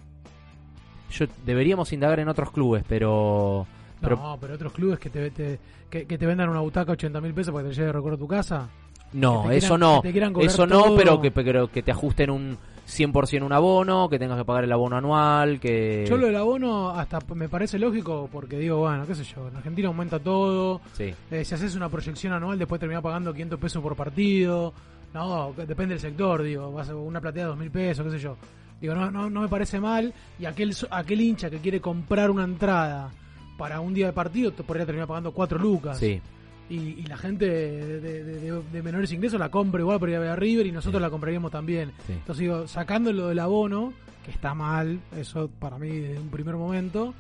Yo, 1.12 1.26
deberíamos 1.46 1.92
indagar 1.94 2.20
en 2.20 2.28
otros 2.30 2.52
clubes, 2.52 2.84
pero... 2.88 3.66
pero 4.02 4.16
no, 4.18 4.38
pero 4.40 4.56
otros 4.56 4.74
clubes 4.74 5.00
que 5.00 5.10
te, 5.10 5.32
te- 5.32 5.60
que, 5.90 6.06
que 6.06 6.18
te 6.18 6.26
vendan 6.26 6.50
una 6.50 6.60
butaca 6.62 6.92
80 6.92 7.22
mil 7.22 7.34
pesos 7.34 7.54
para 7.54 7.64
que 7.64 7.70
te 7.70 7.76
lleve 7.76 7.88
de 7.88 7.94
recuerdo 7.94 8.16
a 8.18 8.20
tu 8.20 8.28
casa. 8.28 8.68
No, 9.14 9.50
eso 9.52 9.78
no. 9.78 10.02
Eso 10.40 10.68
no, 10.68 10.84
todo. 10.84 10.98
pero 10.98 11.22
que, 11.22 11.32
pero 11.32 11.72
que 11.72 11.82
te 11.82 11.92
ajusten 11.92 12.30
un 12.30 12.58
100% 12.88 13.44
un 13.44 13.54
abono, 13.54 14.10
que 14.10 14.20
tengas 14.20 14.38
que 14.38 14.46
pagar 14.46 14.66
el 14.66 14.72
abono 14.72 14.98
anual, 14.98 15.60
que... 15.60 16.06
Yo 16.08 16.18
lo 16.18 16.28
del 16.28 16.36
abono 16.36 16.90
hasta 16.90 17.20
me 17.34 17.48
parece 17.50 17.80
lógico 17.80 18.30
porque 18.32 18.58
digo, 18.60 18.78
bueno, 18.78 19.06
qué 19.08 19.16
sé 19.16 19.24
yo, 19.24 19.48
en 19.48 19.56
Argentina 19.56 19.88
aumenta 19.88 20.20
todo. 20.20 20.82
Sí. 20.94 21.14
eh, 21.32 21.46
si 21.46 21.56
haces 21.56 21.76
una 21.76 21.88
proyección 21.90 22.34
anual, 22.34 22.60
después 22.60 22.80
terminás 22.80 23.04
pagando 23.04 23.32
500 23.32 23.60
pesos 23.60 23.82
por 23.82 23.96
partido. 23.96 24.74
No, 25.14 25.54
depende 25.56 25.96
del 25.96 26.00
sector, 26.02 26.44
digo, 26.44 26.72
vas 26.74 26.90
a 26.90 26.96
una 26.96 27.22
platea 27.22 27.44
de 27.44 27.50
2 27.50 27.58
mil 27.58 27.72
pesos, 27.72 28.06
qué 28.06 28.12
sé 28.12 28.20
yo. 28.20 28.36
Digo, 28.82 28.94
no, 28.96 29.10
no, 29.12 29.30
no 29.30 29.42
me 29.42 29.48
parece 29.48 29.80
mal. 29.80 30.14
Y 30.40 30.46
aquel, 30.46 30.76
aquel 30.92 31.22
hincha 31.22 31.50
que 31.50 31.58
quiere 31.60 31.82
comprar 31.82 32.30
una 32.32 32.44
entrada 32.44 33.12
para 33.58 33.80
un 33.80 33.94
día 33.94 34.06
de 34.08 34.14
partido, 34.14 34.52
te 34.54 34.64
podría 34.64 34.86
terminar 34.86 35.08
pagando 35.08 35.32
4 35.32 35.58
lucas. 35.60 35.98
Sí. 36.00 36.22
y, 36.70 36.76
y 36.76 37.04
la 37.04 37.16
gente 37.18 37.46
de, 37.50 38.02
de- 38.02 38.24
de- 38.26 38.62
de 38.62 38.84
menores 38.84 39.12
ingresos 39.14 39.40
la 39.40 39.50
compra 39.50 39.80
igual 39.80 40.00
para 40.02 40.12
ir 40.12 40.18
a 40.18 40.20
ver 40.20 40.30
a 40.32 40.36
River 40.36 40.66
y 40.68 40.72
nosotros 40.74 41.00
Sí. 41.00 41.04
la 41.04 41.10
compraríamos 41.10 41.50
también. 41.50 41.94
Sí. 42.06 42.12
Entonces 42.14 42.42
digo, 42.42 42.68
sacando 42.68 43.12
lo 43.14 43.30
del 43.30 43.40
abono, 43.40 43.94
que 44.26 44.32
está 44.32 44.54
mal, 44.54 45.00
eso 45.16 45.50
para 45.60 45.78
mí 45.78 45.88
desde 45.90 46.20
un 46.20 46.30
primer 46.30 46.56
momento, 46.56 47.14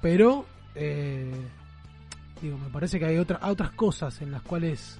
pero 0.00 0.46
eh, 0.76 1.34
digo, 2.40 2.56
me 2.58 2.68
parece 2.70 3.00
que 3.00 3.06
hay 3.06 3.18
otra, 3.18 3.40
otras 3.42 3.72
cosas 3.72 4.22
en 4.22 4.30
las 4.30 4.42
cuales 4.42 4.99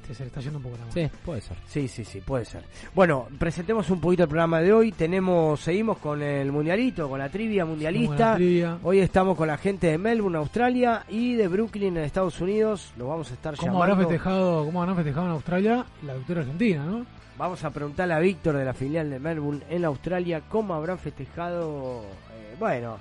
este, 0.00 0.14
se 0.14 0.22
le 0.24 0.28
está 0.28 0.40
yendo 0.40 0.58
un 0.58 0.62
poco 0.64 0.76
la 0.76 0.80
mano. 0.82 0.92
Sí, 0.92 1.08
puede 1.24 1.40
ser. 1.40 1.56
Sí, 1.66 1.88
sí, 1.88 2.04
sí, 2.04 2.20
puede 2.20 2.44
ser. 2.44 2.64
Bueno, 2.94 3.28
presentemos 3.38 3.90
un 3.90 4.00
poquito 4.00 4.24
el 4.24 4.28
programa 4.28 4.60
de 4.60 4.72
hoy. 4.72 4.92
Tenemos, 4.92 5.60
seguimos 5.60 5.98
con 5.98 6.22
el 6.22 6.50
mundialito, 6.52 7.08
con 7.08 7.18
la 7.18 7.28
trivia 7.28 7.64
mundialista. 7.64 8.34
trivia. 8.34 8.78
Hoy 8.82 9.00
estamos 9.00 9.36
con 9.36 9.48
la 9.48 9.56
gente 9.58 9.88
de 9.88 9.98
Melbourne, 9.98 10.38
Australia 10.38 11.04
y 11.08 11.34
de 11.34 11.48
Brooklyn 11.48 11.96
en 11.96 12.04
Estados 12.04 12.40
Unidos. 12.40 12.92
Lo 12.96 13.08
vamos 13.08 13.30
a 13.30 13.34
estar 13.34 13.56
¿Cómo 13.56 13.82
habrá 13.82 13.94
llamando. 13.94 14.08
festejado, 14.08 14.64
cómo 14.64 14.80
habrán 14.82 14.96
festejado 14.96 15.26
en 15.26 15.32
Australia 15.32 15.86
la 16.04 16.14
victoria 16.14 16.42
argentina, 16.42 16.84
no? 16.84 17.06
Vamos 17.38 17.64
a 17.64 17.70
preguntarle 17.70 18.14
a 18.14 18.18
Víctor 18.18 18.56
de 18.56 18.64
la 18.64 18.74
filial 18.74 19.08
de 19.08 19.18
Melbourne 19.18 19.62
en 19.70 19.84
Australia 19.86 20.42
cómo 20.48 20.74
habrán 20.74 20.98
festejado, 20.98 22.02
eh, 22.34 22.54
bueno, 22.58 22.98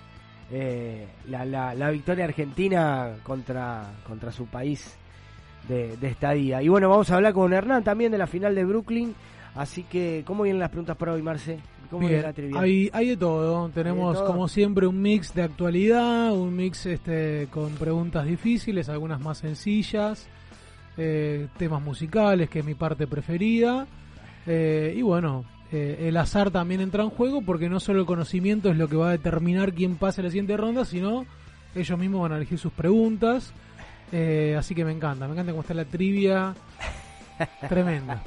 eh, 0.52 1.08
la, 1.28 1.44
la, 1.44 1.74
la 1.76 1.90
victoria 1.90 2.24
argentina 2.24 3.16
contra, 3.24 3.92
contra 4.08 4.32
su 4.32 4.46
país 4.46 4.96
de, 5.68 5.98
de 5.98 6.08
estadía. 6.08 6.62
Y 6.62 6.68
bueno, 6.70 6.90
vamos 6.90 7.10
a 7.12 7.16
hablar 7.16 7.34
con 7.34 7.52
Hernán 7.54 7.84
también 7.84 8.12
de 8.12 8.18
la 8.18 8.28
final 8.28 8.56
de 8.56 8.66
Brooklyn. 8.66 9.14
Así 9.56 9.84
que, 9.84 10.24
¿cómo 10.26 10.44
vienen 10.44 10.60
las 10.60 10.70
preguntas 10.70 10.96
para 10.98 11.14
hoy, 11.14 11.22
Marce? 11.22 11.60
¿Cómo 11.90 12.08
Bien, 12.08 12.24
viene 12.34 12.54
la 12.54 12.60
hay, 12.62 12.90
hay 12.94 13.08
de 13.10 13.18
todo. 13.18 13.68
Tenemos, 13.70 14.16
todo. 14.16 14.28
como 14.28 14.48
siempre, 14.48 14.86
un 14.88 15.02
mix 15.02 15.34
de 15.34 15.42
actualidad, 15.44 16.32
un 16.34 16.56
mix 16.56 16.86
este 16.86 17.48
con 17.52 17.72
preguntas 17.74 18.26
difíciles, 18.26 18.90
algunas 18.90 19.20
más 19.20 19.40
sencillas. 19.40 20.28
eh, 20.98 21.48
temas 21.58 21.82
musicales, 21.82 22.50
que 22.50 22.60
es 22.60 22.66
mi 22.66 22.76
parte 22.76 23.08
preferida. 23.08 23.88
Eh, 24.46 24.94
y 24.98 25.02
bueno, 25.02 25.46
eh, 25.72 26.06
el 26.08 26.18
azar 26.18 26.52
también 26.52 26.82
entra 26.82 27.04
en 27.04 27.10
juego 27.10 27.42
porque 27.42 27.70
no 27.70 27.80
solo 27.80 28.02
el 28.02 28.06
conocimiento 28.06 28.70
es 28.70 28.78
lo 28.78 28.88
que 28.88 28.98
va 28.98 29.10
a 29.10 29.12
determinar 29.12 29.74
quién 29.74 29.96
pase 29.96 30.22
la 30.22 30.30
siguiente 30.30 30.58
ronda, 30.58 30.86
sino 30.86 31.26
ellos 31.76 31.98
mismos 32.00 32.22
van 32.22 32.34
a 32.34 32.38
elegir 32.38 32.58
sus 32.60 32.74
preguntas. 32.74 33.54
Eh, 34.12 34.56
así 34.58 34.74
que 34.74 34.84
me 34.84 34.92
encanta, 34.92 35.28
me 35.28 35.34
encanta 35.34 35.52
cómo 35.52 35.62
está 35.62 35.74
la 35.74 35.86
trivia. 35.86 36.54
Tremenda. 37.70 38.22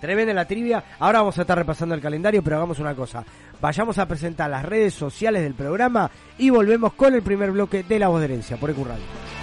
Tremenda 0.00 0.32
la 0.32 0.46
trivia. 0.46 0.82
Ahora 0.98 1.20
vamos 1.20 1.38
a 1.38 1.42
estar 1.42 1.58
repasando 1.58 1.94
el 1.94 2.00
calendario, 2.00 2.42
pero 2.42 2.56
hagamos 2.56 2.78
una 2.78 2.94
cosa. 2.94 3.24
Vayamos 3.60 3.98
a 3.98 4.06
presentar 4.06 4.48
las 4.48 4.64
redes 4.64 4.94
sociales 4.94 5.42
del 5.42 5.54
programa 5.54 6.10
y 6.38 6.48
volvemos 6.48 6.94
con 6.94 7.14
el 7.14 7.22
primer 7.22 7.50
bloque 7.50 7.82
de 7.82 7.98
La 7.98 8.08
Voz 8.08 8.20
de 8.20 8.24
Herencia 8.26 8.56
por 8.56 8.70
Ecurradio. 8.70 9.39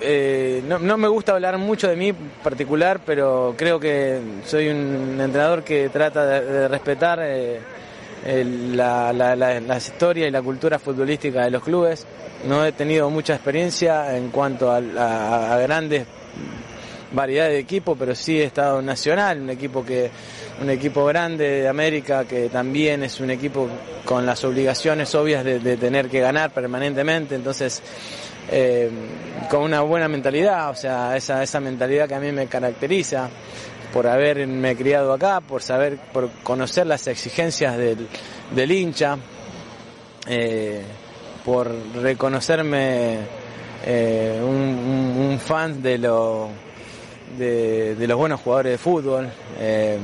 Eh, 0.00 0.62
no, 0.66 0.96
me 0.96 1.08
gusta 1.08 1.32
hablar 1.32 1.58
mucho 1.58 1.88
de 1.88 1.96
mí 1.96 2.12
particular, 2.42 3.00
pero 3.04 3.54
creo 3.56 3.78
que 3.80 4.18
soy 4.44 4.68
un 4.68 5.18
entrenador 5.20 5.62
que 5.64 5.88
trata 5.88 6.24
de, 6.26 6.68
respetar 6.68 7.20
eh, 7.22 7.60
el- 8.24 8.76
la, 8.76 9.76
historias 9.76 10.28
y 10.28 10.30
la 10.30 10.42
cultura 10.42 10.78
futbolística 10.78 11.44
de 11.44 11.50
los 11.50 11.62
clubes. 11.62 12.06
No 12.46 12.64
he 12.64 12.72
tenido 12.72 13.08
mucha 13.10 13.34
experiencia 13.34 14.16
en 14.16 14.30
cuanto 14.30 14.70
a, 14.70 14.80
grandes 15.58 16.06
variedades 17.12 17.52
de 17.54 17.58
equipos, 17.60 17.96
pero 17.98 18.14
sí 18.14 18.40
he 18.40 18.44
estado 18.44 18.82
Nacional, 18.82 19.40
un 19.40 19.50
equipo 19.50 19.84
que 19.84 20.10
un 20.60 20.70
equipo 20.70 21.04
grande 21.04 21.62
de 21.62 21.68
América 21.68 22.24
que 22.24 22.48
también 22.48 23.02
es 23.02 23.18
un 23.20 23.30
equipo 23.30 23.68
con 24.04 24.24
las 24.26 24.44
obligaciones 24.44 25.14
obvias 25.14 25.44
de, 25.44 25.58
de 25.58 25.76
tener 25.76 26.08
que 26.08 26.20
ganar 26.20 26.50
permanentemente, 26.50 27.34
entonces 27.34 27.82
eh, 28.50 28.90
con 29.50 29.62
una 29.62 29.80
buena 29.82 30.08
mentalidad, 30.08 30.70
o 30.70 30.74
sea, 30.74 31.16
esa, 31.16 31.42
esa 31.42 31.60
mentalidad 31.60 32.08
que 32.08 32.14
a 32.14 32.20
mí 32.20 32.32
me 32.32 32.46
caracteriza 32.46 33.28
por 33.92 34.06
haberme 34.06 34.76
criado 34.76 35.12
acá, 35.12 35.40
por 35.40 35.62
saber, 35.62 35.98
por 36.12 36.28
conocer 36.42 36.86
las 36.86 37.06
exigencias 37.06 37.76
del, 37.76 38.08
del 38.54 38.72
hincha, 38.72 39.16
eh, 40.26 40.82
por 41.44 41.70
reconocerme 42.02 43.18
eh, 43.86 44.40
un, 44.42 44.46
un- 44.56 45.26
un 45.30 45.38
fan 45.38 45.80
de, 45.82 45.98
lo, 45.98 46.48
de, 47.38 47.94
los 48.06 48.16
buenos 48.18 48.40
jugadores 48.40 48.72
de 48.72 48.78
fútbol. 48.78 49.30
eh, 49.60 49.98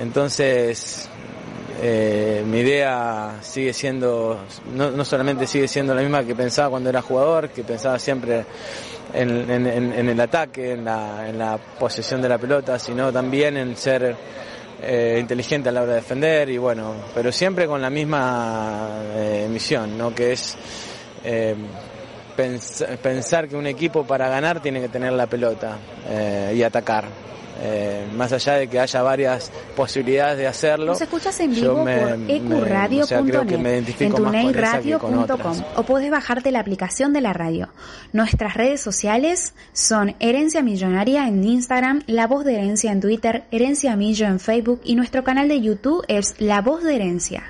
entonces, 0.00 1.09
eh, 1.82 2.42
mi 2.46 2.58
idea 2.58 3.38
sigue 3.40 3.72
siendo, 3.72 4.40
no, 4.74 4.90
no 4.90 5.04
solamente 5.04 5.46
sigue 5.46 5.68
siendo 5.68 5.94
la 5.94 6.02
misma 6.02 6.24
que 6.24 6.34
pensaba 6.34 6.70
cuando 6.70 6.90
era 6.90 7.02
jugador, 7.02 7.48
que 7.50 7.64
pensaba 7.64 7.98
siempre 7.98 8.44
en, 9.12 10.08
el 10.08 10.20
ataque, 10.20 10.72
en 10.72 10.84
la, 10.84 11.28
en 11.28 11.38
posesión 11.78 12.22
de 12.22 12.28
la 12.28 12.38
pelota, 12.38 12.78
sino 12.78 13.12
también 13.12 13.56
en 13.56 13.76
ser 13.76 14.14
eh, 14.82 15.18
inteligente 15.20 15.68
a 15.68 15.72
la 15.72 15.82
hora 15.82 15.90
de 15.92 15.96
defender 15.96 16.48
y 16.50 16.58
bueno, 16.58 16.94
pero 17.14 17.32
siempre 17.32 17.66
con 17.66 17.80
la 17.82 17.90
misma 17.90 18.88
eh, 19.14 19.48
misión, 19.50 19.96
¿no? 19.98 20.14
que 20.14 20.32
es 20.32 20.56
eh, 21.24 21.54
pens- 22.36 22.86
pensar 22.98 23.48
que 23.48 23.56
un 23.56 23.66
equipo 23.66 24.04
para 24.06 24.28
ganar 24.28 24.60
tiene 24.60 24.80
que 24.80 24.88
tener 24.88 25.12
la 25.12 25.26
pelota 25.26 25.76
eh, 26.08 26.52
y 26.56 26.62
atacar. 26.62 27.04
Eh, 27.62 28.06
más 28.16 28.32
allá 28.32 28.54
de 28.54 28.68
que 28.68 28.80
haya 28.80 29.02
varias 29.02 29.52
posibilidades 29.76 30.38
de 30.38 30.46
hacerlo. 30.46 30.86
Nos 30.86 31.00
escuchas 31.02 31.38
en 31.40 31.54
vivo 31.54 31.84
me- 31.84 31.98
por 32.00 32.18
me- 32.18 33.02
o 33.02 33.06
sea, 33.06 33.18
ecuradio.net, 33.18 33.84
en 34.00 34.12
tuneyradio.com 34.14 35.56
o 35.76 35.82
podés 35.82 36.10
bajarte 36.10 36.50
la 36.52 36.60
aplicación 36.60 37.12
de 37.12 37.20
la 37.20 37.32
radio. 37.34 37.68
Nuestras 38.14 38.54
redes 38.54 38.80
sociales 38.80 39.52
son 39.74 40.14
Herencia 40.20 40.62
Millonaria 40.62 41.28
en 41.28 41.44
Instagram, 41.44 42.02
La 42.06 42.26
Voz 42.26 42.44
de 42.46 42.54
Herencia 42.54 42.92
en 42.92 43.00
Twitter, 43.00 43.44
Herencia 43.50 43.94
Millo 43.94 44.26
en 44.26 44.40
Facebook 44.40 44.80
y 44.84 44.94
nuestro 44.94 45.22
canal 45.22 45.48
de 45.48 45.60
YouTube 45.60 46.02
es 46.08 46.36
La 46.38 46.62
Voz 46.62 46.82
de 46.82 46.96
Herencia. 46.96 47.42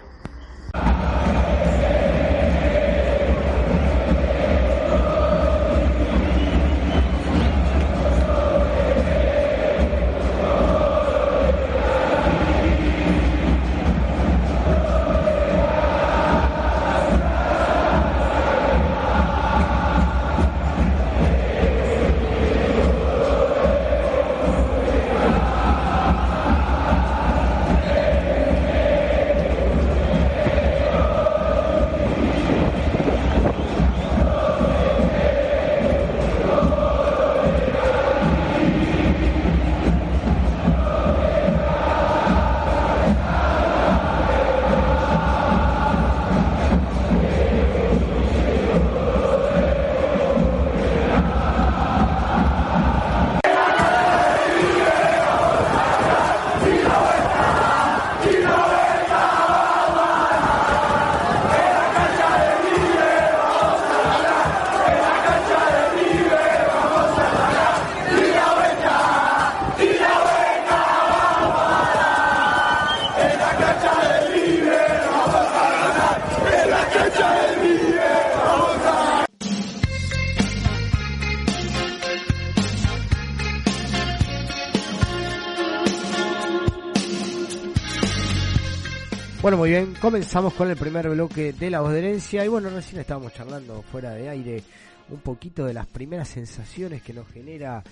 Bueno, 89.43 89.57
muy 89.57 89.71
bien, 89.71 89.95
comenzamos 90.03 90.53
con 90.53 90.69
el 90.69 90.77
primer 90.77 91.09
bloque 91.09 91.55
de 91.55 91.71
la 91.71 91.81
voz 91.81 91.93
de 91.93 92.01
herencia 92.01 92.45
y 92.45 92.49
bueno, 92.49 92.69
recién 92.69 93.01
estábamos 93.01 93.33
charlando 93.33 93.81
fuera 93.81 94.11
de 94.13 94.29
aire 94.29 94.63
un 95.09 95.21
poquito 95.21 95.65
de 95.65 95.73
las 95.73 95.87
primeras 95.87 96.29
sensaciones 96.29 97.01
que 97.01 97.15
nos 97.15 97.27
genera 97.29 97.83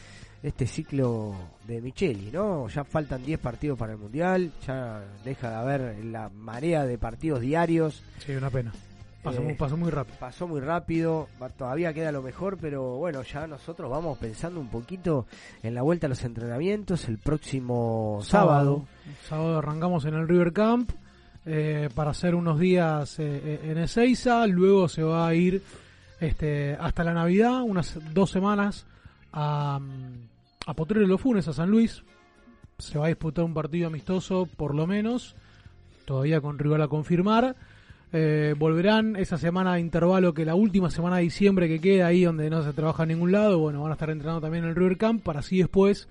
este 0.42 0.66
ciclo 0.66 1.34
de 1.66 1.80
Micheli, 1.80 2.30
¿no? 2.30 2.68
Ya 2.68 2.84
faltan 2.84 3.24
10 3.24 3.40
partidos 3.40 3.78
para 3.78 3.92
el 3.92 3.98
Mundial, 3.98 4.52
ya 4.66 5.02
deja 5.24 5.48
de 5.48 5.56
haber 5.56 6.04
la 6.04 6.28
marea 6.28 6.84
de 6.84 6.98
partidos 6.98 7.40
diarios. 7.40 8.02
Sí, 8.18 8.32
una 8.32 8.50
pena. 8.50 8.70
Pasó, 9.22 9.40
Eh, 9.40 9.44
muy, 9.44 9.54
pasó 9.54 9.76
muy 9.78 9.90
rápido. 9.90 10.16
Pasó 10.20 10.46
muy 10.46 10.60
rápido, 10.60 11.28
todavía 11.56 11.94
queda 11.94 12.12
lo 12.12 12.20
mejor, 12.22 12.58
pero 12.60 12.96
bueno, 12.98 13.22
ya 13.22 13.46
nosotros 13.46 13.90
vamos 13.90 14.18
pensando 14.18 14.60
un 14.60 14.68
poquito 14.68 15.26
en 15.62 15.74
la 15.74 15.80
vuelta 15.80 16.06
a 16.06 16.10
los 16.10 16.22
entrenamientos 16.24 17.08
el 17.08 17.16
próximo 17.16 18.20
sábado. 18.22 18.84
Sábado 19.26 19.58
arrancamos 19.58 20.04
en 20.04 20.12
el 20.12 20.28
River 20.28 20.52
Camp 20.52 20.90
eh, 21.50 21.88
para 21.94 22.10
hacer 22.10 22.34
unos 22.34 22.58
días 22.58 23.18
eh, 23.18 23.40
eh, 23.42 23.70
en 23.70 23.78
Ezeiza. 23.78 24.46
Luego 24.46 24.86
se 24.86 25.02
va 25.02 25.26
a 25.26 25.34
ir 25.34 25.62
este, 26.20 26.76
hasta 26.78 27.04
la 27.04 27.14
Navidad, 27.14 27.62
unas 27.62 27.98
dos 28.12 28.30
semanas, 28.30 28.84
a, 29.32 29.80
a 30.66 30.74
Potrero 30.74 31.00
de 31.00 31.08
los 31.08 31.20
Funes, 31.20 31.48
a 31.48 31.54
San 31.54 31.70
Luis. 31.70 32.02
Se 32.76 32.98
va 32.98 33.06
a 33.06 33.08
disputar 33.08 33.46
un 33.46 33.54
partido 33.54 33.86
amistoso, 33.86 34.46
por 34.58 34.74
lo 34.74 34.86
menos, 34.86 35.36
todavía 36.04 36.42
con 36.42 36.58
rival 36.58 36.82
a 36.82 36.88
confirmar. 36.88 37.56
Eh, 38.12 38.54
volverán 38.58 39.16
esa 39.16 39.36
semana 39.36 39.74
de 39.74 39.80
intervalo 39.80 40.32
que 40.32 40.44
la 40.44 40.54
última 40.54 40.90
semana 40.90 41.16
de 41.16 41.22
diciembre 41.22 41.68
que 41.68 41.78
queda 41.78 42.06
ahí 42.06 42.24
donde 42.24 42.48
no 42.48 42.62
se 42.62 42.74
trabaja 42.74 43.04
en 43.04 43.10
ningún 43.10 43.32
lado. 43.32 43.58
Bueno, 43.58 43.82
van 43.82 43.90
a 43.90 43.94
estar 43.94 44.10
entrenando 44.10 44.42
también 44.42 44.64
en 44.64 44.70
el 44.70 44.76
River 44.76 44.98
Camp 44.98 45.22
para 45.22 45.40
así 45.40 45.58
después, 45.58 46.08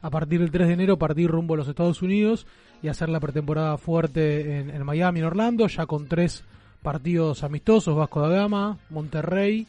a 0.00 0.08
partir 0.10 0.40
del 0.40 0.50
3 0.50 0.68
de 0.68 0.74
enero, 0.74 0.98
partir 0.98 1.30
rumbo 1.30 1.54
a 1.54 1.58
los 1.58 1.68
Estados 1.68 2.00
Unidos 2.00 2.46
y 2.82 2.88
hacer 2.88 3.08
la 3.08 3.20
pretemporada 3.20 3.76
fuerte 3.78 4.58
en, 4.58 4.70
en 4.70 4.84
Miami, 4.84 5.20
en 5.20 5.26
Orlando, 5.26 5.66
ya 5.66 5.86
con 5.86 6.06
tres 6.06 6.44
partidos 6.82 7.42
amistosos: 7.42 7.96
Vasco 7.96 8.20
da 8.20 8.28
Gama, 8.28 8.78
Monterrey 8.90 9.66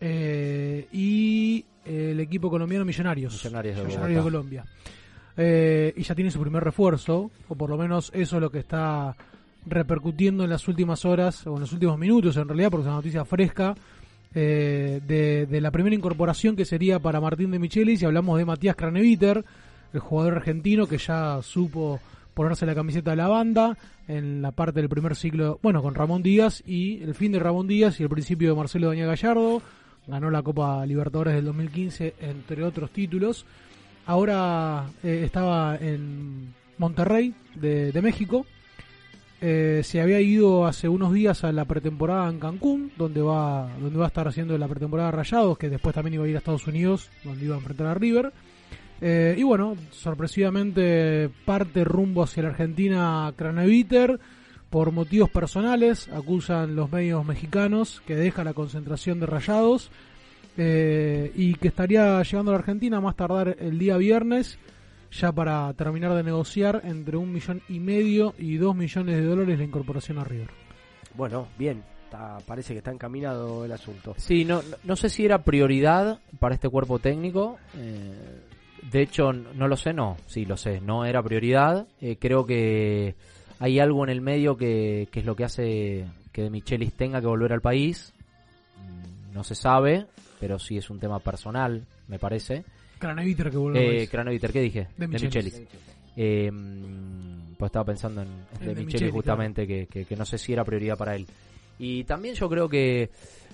eh, 0.00 0.86
y 0.92 1.64
el 1.84 2.20
equipo 2.20 2.50
colombiano 2.50 2.84
Millonarios. 2.84 3.32
Millonarios 3.34 3.76
de 3.76 3.84
Millonarios 3.84 4.24
de. 4.24 4.30
Colombia. 4.30 4.64
Eh, 5.36 5.94
y 5.96 6.02
ya 6.02 6.14
tiene 6.14 6.30
su 6.30 6.40
primer 6.40 6.62
refuerzo, 6.62 7.30
o 7.48 7.54
por 7.54 7.70
lo 7.70 7.78
menos 7.78 8.10
eso 8.14 8.36
es 8.36 8.42
lo 8.42 8.50
que 8.50 8.58
está 8.58 9.16
repercutiendo 9.64 10.44
en 10.44 10.50
las 10.50 10.68
últimas 10.68 11.04
horas, 11.04 11.46
o 11.46 11.54
en 11.54 11.60
los 11.60 11.72
últimos 11.72 11.98
minutos 11.98 12.36
en 12.36 12.48
realidad, 12.48 12.70
porque 12.70 12.82
es 12.82 12.88
una 12.88 12.96
noticia 12.96 13.24
fresca, 13.24 13.74
eh, 14.34 15.00
de, 15.06 15.46
de 15.46 15.60
la 15.60 15.70
primera 15.70 15.94
incorporación 15.94 16.56
que 16.56 16.64
sería 16.64 16.98
para 16.98 17.20
Martín 17.20 17.50
de 17.50 17.58
Michelis, 17.58 18.02
y 18.02 18.04
hablamos 18.04 18.36
de 18.38 18.44
Matías 18.44 18.76
Craneviter, 18.76 19.44
el 19.92 20.00
jugador 20.00 20.36
argentino 20.36 20.86
que 20.86 20.98
ya 20.98 21.40
supo 21.42 22.00
ponerse 22.34 22.66
la 22.66 22.74
camiseta 22.74 23.10
de 23.10 23.16
la 23.16 23.28
banda 23.28 23.76
en 24.08 24.42
la 24.42 24.52
parte 24.52 24.80
del 24.80 24.88
primer 24.88 25.16
ciclo, 25.16 25.58
bueno, 25.62 25.82
con 25.82 25.94
Ramón 25.94 26.22
Díaz 26.22 26.62
y 26.66 27.02
el 27.02 27.14
fin 27.14 27.32
de 27.32 27.38
Ramón 27.38 27.66
Díaz 27.66 28.00
y 28.00 28.02
el 28.02 28.08
principio 28.08 28.50
de 28.50 28.56
Marcelo 28.56 28.88
Doña 28.88 29.06
Gallardo, 29.06 29.62
ganó 30.06 30.30
la 30.30 30.42
Copa 30.42 30.84
Libertadores 30.86 31.34
del 31.34 31.44
2015 31.46 32.14
entre 32.20 32.64
otros 32.64 32.90
títulos. 32.90 33.46
Ahora 34.06 34.86
eh, 35.02 35.22
estaba 35.24 35.76
en 35.76 36.54
Monterrey 36.78 37.34
de, 37.54 38.00
México. 38.02 38.46
Eh, 39.40 39.82
se 39.84 40.00
había 40.00 40.20
ido 40.20 40.66
hace 40.66 40.88
unos 40.88 41.12
días 41.12 41.44
a 41.44 41.52
la 41.52 41.64
pretemporada 41.64 42.28
en 42.28 42.40
Cancún, 42.40 42.92
donde 42.96 43.22
va, 43.22 43.68
donde 43.80 43.98
va 43.98 44.04
a 44.06 44.08
estar 44.08 44.26
haciendo 44.26 44.56
la 44.58 44.68
pretemporada 44.68 45.10
Rayados, 45.10 45.58
que 45.58 45.68
después 45.68 45.94
también 45.94 46.14
iba 46.14 46.24
a 46.24 46.28
ir 46.28 46.34
a 46.34 46.38
Estados 46.38 46.66
Unidos, 46.66 47.10
donde 47.24 47.44
iba 47.44 47.54
a 47.54 47.58
enfrentar 47.58 47.86
a 47.86 47.94
River. 47.94 48.32
Eh, 49.04 49.34
y 49.36 49.42
bueno, 49.42 49.76
sorpresivamente 49.90 51.28
parte 51.44 51.82
rumbo 51.84 52.22
hacia 52.22 52.44
la 52.44 52.50
Argentina 52.50 53.32
Craneviter 53.36 54.20
por 54.70 54.92
motivos 54.92 55.28
personales, 55.28 56.08
acusan 56.08 56.76
los 56.76 56.90
medios 56.90 57.24
mexicanos 57.26 58.00
que 58.06 58.14
deja 58.16 58.44
la 58.44 58.54
concentración 58.54 59.18
de 59.20 59.26
Rayados 59.26 59.90
eh, 60.56 61.32
y 61.34 61.54
que 61.56 61.68
estaría 61.68 62.22
llegando 62.22 62.52
a 62.52 62.54
la 62.54 62.60
Argentina 62.60 63.00
más 63.00 63.16
tardar 63.16 63.56
el 63.58 63.78
día 63.78 63.96
viernes 63.96 64.58
ya 65.10 65.30
para 65.32 65.72
terminar 65.74 66.14
de 66.14 66.22
negociar 66.22 66.80
entre 66.84 67.16
un 67.18 67.32
millón 67.32 67.60
y 67.68 67.80
medio 67.80 68.34
y 68.38 68.56
dos 68.56 68.74
millones 68.74 69.16
de 69.16 69.24
dólares 69.24 69.58
la 69.58 69.64
incorporación 69.64 70.18
a 70.18 70.24
River. 70.24 70.48
Bueno, 71.14 71.48
bien. 71.58 71.82
Está- 72.04 72.38
parece 72.46 72.74
que 72.74 72.78
está 72.78 72.90
encaminado 72.92 73.64
el 73.64 73.72
asunto. 73.72 74.14
Sí, 74.18 74.44
no, 74.44 74.56
no- 74.62 74.76
no 74.84 74.96
sé 74.96 75.08
si 75.08 75.24
era 75.24 75.42
prioridad 75.44 76.18
para 76.38 76.54
este 76.54 76.68
cuerpo 76.68 76.98
técnico. 76.98 77.58
eh, 77.76 78.41
de 78.90 79.02
hecho, 79.02 79.32
no 79.32 79.68
lo 79.68 79.76
sé, 79.76 79.92
no. 79.92 80.16
Sí, 80.26 80.44
lo 80.44 80.56
sé. 80.56 80.80
No 80.80 81.04
era 81.04 81.22
prioridad. 81.22 81.86
Eh, 82.00 82.16
creo 82.18 82.44
que 82.46 83.14
hay 83.58 83.78
algo 83.78 84.04
en 84.04 84.10
el 84.10 84.20
medio 84.20 84.56
que, 84.56 85.08
que 85.10 85.20
es 85.20 85.26
lo 85.26 85.36
que 85.36 85.44
hace 85.44 86.04
que 86.32 86.42
De 86.42 86.50
Michelis 86.50 86.92
tenga 86.94 87.20
que 87.20 87.26
volver 87.26 87.52
al 87.52 87.60
país. 87.60 88.12
Mm, 88.78 89.34
No 89.34 89.44
se 89.44 89.54
sabe, 89.54 90.06
pero 90.40 90.58
sí 90.58 90.76
es 90.78 90.90
un 90.90 90.98
tema 90.98 91.18
personal, 91.20 91.84
me 92.08 92.18
parece. 92.18 92.64
Craneviter 92.98 93.50
que 93.50 93.56
vuelve 93.56 94.02
Eh. 94.02 94.08
Craneviter, 94.08 94.52
¿qué 94.52 94.60
dije? 94.60 94.88
De 94.96 95.06
Michelis. 95.08 95.62
Eh, 96.16 96.50
mm, 96.50 97.54
pues 97.58 97.68
estaba 97.68 97.84
pensando 97.86 98.22
en, 98.22 98.28
De 98.28 98.66
De 98.66 98.74
Michelis 98.74 98.86
Michelis, 98.86 99.12
justamente, 99.12 99.66
que, 99.66 99.86
que- 99.86 100.04
que 100.04 100.16
no 100.16 100.24
sé 100.24 100.38
si 100.38 100.52
era 100.52 100.64
prioridad 100.64 100.96
para 100.98 101.14
él. 101.14 101.26
Y 101.78 102.04
también 102.04 102.34
yo 102.34 102.48
creo 102.48 102.68
que, 102.68 103.10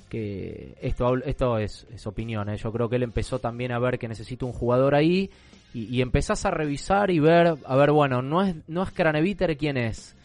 que 0.08 0.76
esto, 0.80 1.16
esto 1.24 1.58
es, 1.58 1.86
es 1.92 2.06
opinión, 2.06 2.48
¿eh? 2.48 2.56
yo 2.56 2.72
creo 2.72 2.88
que 2.88 2.96
él 2.96 3.02
empezó 3.02 3.38
también 3.38 3.72
a 3.72 3.78
ver 3.78 3.98
que 3.98 4.08
necesita 4.08 4.46
un 4.46 4.52
jugador 4.52 4.94
ahí 4.94 5.30
y, 5.74 5.84
y 5.94 6.00
empezás 6.02 6.44
a 6.46 6.50
revisar 6.50 7.10
y 7.10 7.18
ver, 7.18 7.54
a 7.64 7.76
ver, 7.76 7.90
bueno, 7.92 8.22
no 8.22 8.42
es, 8.42 8.56
no 8.68 8.82
es 8.82 8.90
Craneviter 8.90 9.56
quién 9.56 9.76
es. 9.76 10.16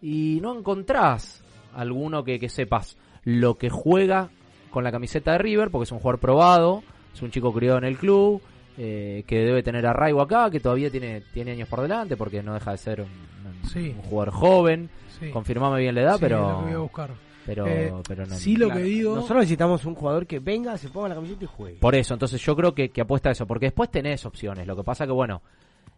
Y 0.00 0.38
no 0.42 0.56
encontrás 0.58 1.44
alguno 1.74 2.24
que, 2.24 2.38
que 2.38 2.48
sepas 2.48 2.96
lo 3.24 3.56
que 3.56 3.70
juega 3.70 4.30
con 4.70 4.82
la 4.84 4.90
camiseta 4.90 5.32
de 5.32 5.38
River, 5.38 5.70
porque 5.70 5.84
es 5.84 5.92
un 5.92 5.98
jugador 5.98 6.18
probado, 6.20 6.82
es 7.14 7.22
un 7.22 7.30
chico 7.30 7.52
criado 7.52 7.78
en 7.78 7.84
el 7.84 7.98
club, 7.98 8.40
eh, 8.78 9.22
que 9.26 9.40
debe 9.40 9.62
tener 9.62 9.86
arraigo 9.86 10.22
acá, 10.22 10.50
que 10.50 10.58
todavía 10.58 10.90
tiene, 10.90 11.20
tiene 11.32 11.52
años 11.52 11.68
por 11.68 11.82
delante, 11.82 12.16
porque 12.16 12.42
no 12.42 12.54
deja 12.54 12.70
de 12.72 12.78
ser 12.78 13.00
un, 13.02 13.08
un- 13.08 13.68
Sí. 13.68 13.94
un 13.96 14.02
jugador 14.02 14.32
joven. 14.34 14.90
Sí. 15.20 15.30
Confirmame 15.30 15.78
bien 15.80 15.94
la 15.94 16.00
edad, 16.02 16.14
Sí, 16.14 16.20
pero... 16.22 16.36
es 16.40 16.52
lo 16.52 16.58
que 16.58 16.64
voy 16.64 16.72
a 16.72 16.78
buscar. 16.78 17.10
Pero, 17.46 17.66
Eh, 17.66 17.92
pero 18.06 18.26
no, 18.26 18.34
sí 18.34 18.56
lo 18.56 18.66
Claro, 18.66 18.80
que 18.80 18.86
digo... 18.86 19.14
Nosotros 19.14 19.38
necesitamos 19.40 19.84
un 19.84 19.94
jugador 19.94 20.26
que 20.26 20.38
venga, 20.38 20.76
se 20.78 20.88
ponga 20.88 21.08
la 21.08 21.14
camiseta 21.16 21.44
y 21.44 21.48
juegue. 21.48 21.78
Por 21.78 21.94
eso, 21.94 22.14
entonces 22.14 22.40
yo 22.40 22.54
creo 22.54 22.74
que, 22.74 22.90
que 22.90 23.00
apuesta 23.00 23.30
a 23.30 23.32
eso, 23.32 23.46
porque 23.46 23.66
después 23.66 23.90
tenés 23.90 24.24
opciones. 24.24 24.66
Lo 24.66 24.76
que 24.76 24.84
pasa 24.84 25.06
que, 25.06 25.12
bueno, 25.12 25.42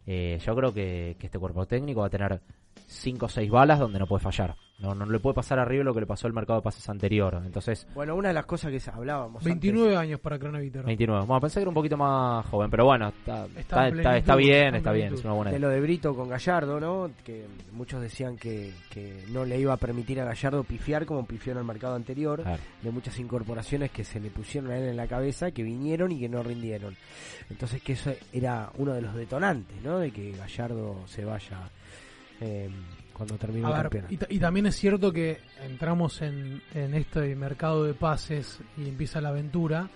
eh, 0.06 0.38
yo 0.44 0.54
creo 0.54 0.72
que, 0.72 1.16
que 1.18 1.26
este 1.26 1.38
cuerpo 1.38 1.66
técnico 1.66 2.00
va 2.00 2.06
a 2.06 2.10
tener 2.10 2.40
5 2.86 3.26
o 3.26 3.28
6 3.28 3.50
balas 3.50 3.78
donde 3.78 3.98
no 3.98 4.06
puede 4.06 4.22
fallar. 4.22 4.54
No, 4.76 4.92
no 4.92 5.06
le 5.06 5.20
puede 5.20 5.34
pasar 5.34 5.58
arriba 5.60 5.84
lo 5.84 5.94
que 5.94 6.00
le 6.00 6.06
pasó 6.06 6.26
al 6.26 6.32
mercado 6.32 6.58
de 6.58 6.64
pases 6.64 6.88
anterior. 6.88 7.40
Entonces, 7.46 7.86
Bueno, 7.94 8.16
una 8.16 8.28
de 8.28 8.34
las 8.34 8.44
cosas 8.44 8.72
que 8.72 8.90
hablábamos 8.90 9.42
29 9.44 9.96
años 9.96 10.18
para 10.20 10.36
Craneviter. 10.38 10.82
29. 10.84 11.26
Bueno, 11.26 11.40
pensé 11.40 11.54
que 11.54 11.60
era 11.62 11.68
un 11.70 11.74
poquito 11.74 11.96
más 11.96 12.44
joven, 12.46 12.70
pero 12.70 12.84
bueno, 12.84 13.08
está, 13.08 13.46
Está 13.56 13.88
está, 13.88 13.88
bien, 13.88 13.98
está 13.98 14.36
en 14.68 14.74
está 14.74 14.92
bien, 14.92 15.14
es 15.14 15.24
una 15.24 15.32
buena 15.34 15.50
de 15.52 15.58
lo 15.60 15.68
de 15.68 15.80
Brito 15.80 16.14
con 16.16 16.28
Gallardo, 16.28 16.80
¿no? 16.80 17.10
Que 17.24 17.46
muchos 17.72 18.02
decían 18.02 18.36
que, 18.36 18.72
que 18.90 19.24
no 19.30 19.44
le 19.44 19.58
iba 19.60 19.72
a 19.72 19.76
permitir 19.76 20.20
a 20.20 20.24
Gallardo 20.24 20.64
pifiar 20.64 21.06
como 21.06 21.24
pifió 21.24 21.52
en 21.52 21.58
el 21.58 21.64
mercado 21.64 21.94
anterior, 21.94 22.42
Claro. 22.42 22.62
de 22.82 22.90
muchas 22.90 23.16
incorporaciones 23.20 23.92
que 23.92 24.02
se 24.04 24.18
le 24.18 24.30
pusieron 24.30 24.72
a 24.72 24.76
él 24.76 24.88
en 24.88 24.96
la 24.96 25.06
cabeza, 25.06 25.52
que 25.52 25.62
vinieron 25.62 26.10
y 26.10 26.18
que 26.18 26.28
no 26.28 26.42
rindieron. 26.42 26.96
Entonces 27.48 27.80
que 27.80 27.92
eso 27.92 28.12
era 28.32 28.70
uno 28.76 28.92
de 28.92 29.02
los 29.02 29.14
detonantes, 29.14 29.80
¿no? 29.82 29.98
De 30.00 30.10
que 30.10 30.32
Gallardo 30.32 30.96
se 31.06 31.24
vaya 31.24 31.58
eh, 32.40 32.68
cuando 33.14 33.36
termine 33.38 33.66
el 33.66 33.72
campeonato. 33.74 34.12
y, 34.12 34.16
ta- 34.18 34.26
y 34.28 34.38
también 34.38 34.66
es 34.66 34.76
cierto 34.76 35.12
que 35.12 35.38
entramos 35.64 36.20
en, 36.20 36.60
en 36.74 36.94
este 36.94 37.34
mercado 37.36 37.84
de 37.84 37.94
pases 37.94 38.58
y 38.76 38.88
empieza 38.88 39.20
la 39.20 39.30
aventura 39.30 39.88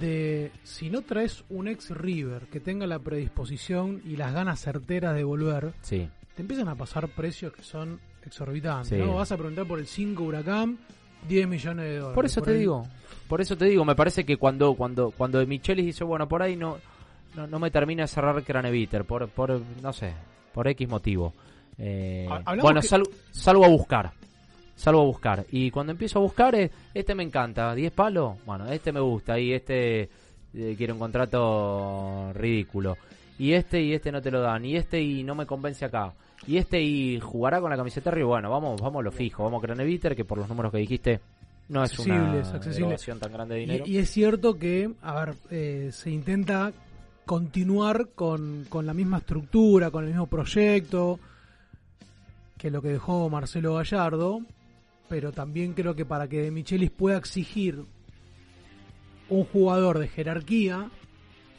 de 0.00 0.50
si 0.64 0.90
no 0.90 1.02
traes 1.02 1.44
un 1.48 1.66
ex 1.68 1.90
River 1.90 2.42
que 2.52 2.60
tenga 2.60 2.86
la 2.86 2.98
predisposición 2.98 4.02
y 4.04 4.16
las 4.16 4.34
ganas 4.34 4.60
certeras 4.60 5.14
de 5.14 5.24
volver, 5.24 5.72
Sí. 5.80 6.08
te 6.34 6.42
empiezan 6.42 6.68
a 6.68 6.74
pasar 6.74 7.08
precios 7.08 7.52
que 7.52 7.62
son 7.62 7.98
exorbitantes. 8.24 8.88
Sí. 8.88 8.96
¿no? 8.96 9.14
Vas 9.14 9.32
a 9.32 9.36
preguntar 9.36 9.66
por 9.66 9.78
el 9.78 9.86
5 9.86 10.22
Huracán, 10.22 10.78
10 11.26 11.48
millones 11.48 11.84
de 11.86 11.96
dólares. 11.96 12.14
Por 12.14 12.26
eso 12.26 12.42
te 12.42 12.50
el- 12.52 12.58
digo, 12.58 12.86
por 13.28 13.40
eso 13.40 13.56
te 13.56 13.64
digo, 13.64 13.84
me 13.84 13.94
parece 13.94 14.24
que 14.24 14.36
cuando 14.36 14.74
cuando 14.74 15.10
cuando 15.10 15.44
Michelis 15.46 15.86
dice, 15.86 16.04
bueno, 16.04 16.28
por 16.28 16.42
ahí 16.42 16.54
no 16.56 16.76
no, 17.34 17.46
no 17.46 17.58
me 17.58 17.70
termina 17.70 18.02
de 18.02 18.08
cerrar 18.08 18.42
Craneviter, 18.42 19.04
por, 19.04 19.28
por, 19.28 19.60
no 19.82 19.92
sé, 19.92 20.12
por 20.52 20.66
X 20.68 20.88
motivo. 20.88 21.32
Eh, 21.78 22.26
bueno, 22.62 22.80
que- 22.80 22.88
sal- 22.88 23.08
salgo 23.30 23.64
a 23.64 23.68
buscar, 23.68 24.10
salgo 24.74 25.00
a 25.02 25.04
buscar. 25.04 25.44
Y 25.50 25.70
cuando 25.70 25.92
empiezo 25.92 26.18
a 26.18 26.22
buscar, 26.22 26.54
eh, 26.54 26.70
este 26.94 27.14
me 27.14 27.22
encanta, 27.22 27.74
10 27.74 27.92
palos, 27.92 28.36
bueno, 28.44 28.66
este 28.66 28.92
me 28.92 29.00
gusta, 29.00 29.38
y 29.38 29.52
este 29.52 30.08
eh, 30.54 30.74
quiere 30.76 30.92
un 30.92 30.98
contrato 30.98 32.32
ridículo. 32.34 32.96
Y 33.38 33.52
este 33.52 33.80
y 33.82 33.92
este 33.94 34.10
no 34.10 34.20
te 34.20 34.30
lo 34.30 34.40
dan, 34.40 34.64
y 34.64 34.76
este 34.76 35.00
y 35.00 35.22
no 35.22 35.34
me 35.34 35.46
convence 35.46 35.84
acá. 35.84 36.12
Y 36.46 36.56
este 36.56 36.80
y 36.80 37.20
jugará 37.20 37.60
con 37.60 37.70
la 37.70 37.76
camiseta 37.76 38.10
arriba. 38.10 38.28
Bueno, 38.28 38.50
vamos, 38.50 38.80
vamos 38.80 39.00
a 39.00 39.02
lo 39.04 39.12
fijo, 39.12 39.44
vamos 39.44 39.62
a 39.62 39.66
Craneviter, 39.66 40.16
que 40.16 40.24
por 40.24 40.38
los 40.38 40.48
números 40.48 40.72
que 40.72 40.78
dijiste 40.78 41.20
no 41.68 41.84
es 41.84 41.92
una 41.98 42.40
erogación 42.86 43.18
tan 43.20 43.32
grande 43.32 43.54
de 43.56 43.60
dinero. 43.60 43.84
Y, 43.86 43.96
y 43.96 43.98
es 43.98 44.10
cierto 44.10 44.58
que, 44.58 44.90
a 45.02 45.24
ver, 45.24 45.34
eh, 45.50 45.90
se 45.92 46.10
intenta 46.10 46.72
continuar 47.26 48.08
con, 48.14 48.64
con 48.68 48.86
la 48.86 48.94
misma 48.94 49.18
estructura, 49.18 49.90
con 49.90 50.04
el 50.04 50.10
mismo 50.10 50.26
proyecto 50.26 51.20
que 52.58 52.70
lo 52.70 52.82
que 52.82 52.88
dejó 52.88 53.30
Marcelo 53.30 53.74
Gallardo, 53.74 54.40
pero 55.08 55.32
también 55.32 55.72
creo 55.72 55.94
que 55.94 56.04
para 56.04 56.28
que 56.28 56.42
De 56.42 56.50
Michelis 56.50 56.90
pueda 56.90 57.16
exigir 57.16 57.84
un 59.28 59.44
jugador 59.44 59.98
de 59.98 60.08
jerarquía, 60.08 60.90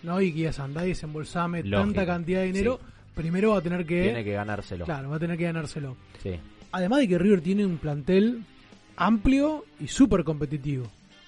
¿no? 0.04 0.22
Y 0.22 0.34
que 0.34 0.52
ya 0.52 0.64
andá 0.64 0.86
y 0.86 0.90
desembolsame 0.90 1.64
Lógico, 1.64 1.80
tanta 1.80 2.06
cantidad 2.06 2.42
de 2.42 2.48
dinero, 2.48 2.80
primero 3.16 3.52
va 3.52 3.60
a 3.60 3.62
tener 3.62 3.86
que... 3.86 4.04
Tiene 4.04 4.24
que 4.24 4.34
ganárselo. 4.34 4.86
Claro, 4.86 5.10
va 5.10 5.16
a 5.16 5.20
tener 5.20 5.38
que 5.38 5.46
ganárselo. 5.46 5.96
Sí. 6.22 6.36
Además 6.72 7.00
de 7.00 7.08
que 7.08 7.18
River 7.18 7.42
tiene 7.42 7.66
un 7.66 7.78
plantel 7.78 8.44
amplio 8.96 9.66
y 9.80 9.88
súper 9.88 10.24
competitivo. 10.24 10.86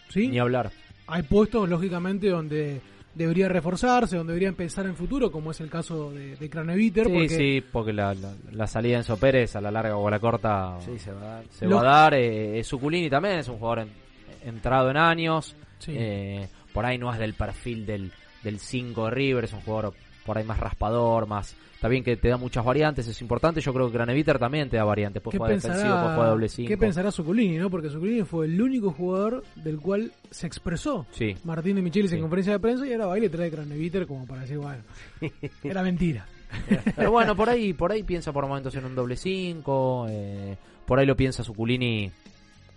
¿sí? 0.10 0.27
Ni 0.27 0.39
hablar. 0.39 0.71
Hay 1.07 1.23
puestos, 1.23 1.67
lógicamente, 1.67 2.29
donde 2.29 2.81
debería 3.15 3.47
reforzarse, 3.50 4.15
donde 4.17 4.34
debería 4.34 4.52
pensar 4.56 4.86
en 4.86 4.95
futuro, 4.95 5.32
como 5.32 5.52
es 5.52 5.60
el 5.62 5.69
caso 5.69 6.12
de, 6.12 6.36
de 6.36 6.50
Craneviter. 6.50 7.06
Sí, 7.08 7.12
porque 7.13 7.30
sí, 7.30 7.63
porque 7.71 7.93
la, 7.93 8.13
la, 8.13 8.34
la 8.52 8.67
salida 8.67 8.93
de 8.93 8.97
Enzo 9.00 9.17
Pérez 9.17 9.56
a 9.56 9.62
la 9.62 9.71
larga 9.71 9.97
o 9.97 10.08
a 10.08 10.12
la 10.12 10.19
corta 10.19 10.78
Sí, 10.86 10.97
se 10.97 11.12
va 11.12 11.21
a 11.21 11.36
dar. 11.36 11.43
se 11.50 11.65
Lo- 11.67 11.76
va 11.78 11.82
a 11.82 12.02
dar. 12.04 12.13
Eh, 12.15 12.62
Zuculini 12.63 13.10
también 13.10 13.39
es 13.39 13.47
un 13.47 13.58
jugador 13.58 13.80
en- 13.80 14.47
entrado 14.50 14.89
en 14.89 14.97
años. 14.97 15.56
Sí. 15.80 15.93
Eh, 15.95 16.47
por 16.74 16.86
ahí 16.86 16.97
no 16.97 17.12
es 17.12 17.19
del 17.19 17.34
perfil 17.34 17.86
del 17.86 18.12
5 18.60 19.06
de 19.06 19.12
River, 19.12 19.43
es 19.43 19.54
un 19.54 19.62
jugador 19.62 19.93
por 20.25 20.38
ahí 20.38 20.43
más 20.43 20.60
raspador, 20.60 21.27
más... 21.27 21.55
Está 21.73 21.88
bien 21.88 22.03
que 22.03 22.15
te 22.15 22.27
da 22.29 22.38
muchas 22.38 22.63
variantes, 22.63 23.07
es 23.07 23.19
importante. 23.21 23.60
Yo 23.60 23.73
creo 23.73 23.88
que 23.88 23.93
Craneviter 23.93 24.38
también 24.38 24.69
te 24.69 24.77
da 24.77 24.84
variantes. 24.84 25.19
Puedes 25.19 25.34
¿qué 25.34 25.38
jugar 25.39 25.53
defensivo, 25.55 25.95
puedes 25.95 26.13
jugar 26.13 26.29
doble 26.29 26.47
5. 26.47 26.67
¿Qué 26.67 26.77
pensará 26.77 27.12
Zuculini, 27.12 27.57
no? 27.57 27.71
Porque 27.71 27.89
Zuculini 27.89 28.21
fue 28.23 28.45
el 28.45 28.62
único 28.62 28.91
jugador 28.91 29.43
del 29.55 29.79
cual 29.79 30.12
se 30.29 30.45
expresó 30.45 31.07
Sí. 31.10 31.36
Martín 31.43 31.77
de 31.77 31.81
Michelis 31.81 32.13
en 32.13 32.21
conferencia 32.21 32.53
de 32.53 32.60
prensa 32.60 32.86
y 32.86 32.93
ahora 32.93 33.07
va 33.07 33.17
y 33.17 33.21
le 33.21 33.29
trae 33.29 33.49
Craneviter 33.49 34.05
como 34.05 34.27
para 34.27 34.41
decir, 34.41 34.60
bueno, 34.60 34.84
era 35.63 35.81
mentira. 35.81 36.27
Pero 36.95 37.10
bueno, 37.10 37.36
por 37.36 37.49
ahí, 37.49 37.73
por 37.73 37.91
ahí 37.91 38.03
piensa 38.03 38.31
por 38.31 38.45
momentos 38.45 38.75
en 38.75 38.86
un 38.86 38.93
doble 38.93 39.15
5. 39.15 40.05
eh, 40.10 40.57
por 40.86 40.99
ahí 40.99 41.07
lo 41.07 41.15
piensa 41.15 41.43
Zuculini 41.43 42.12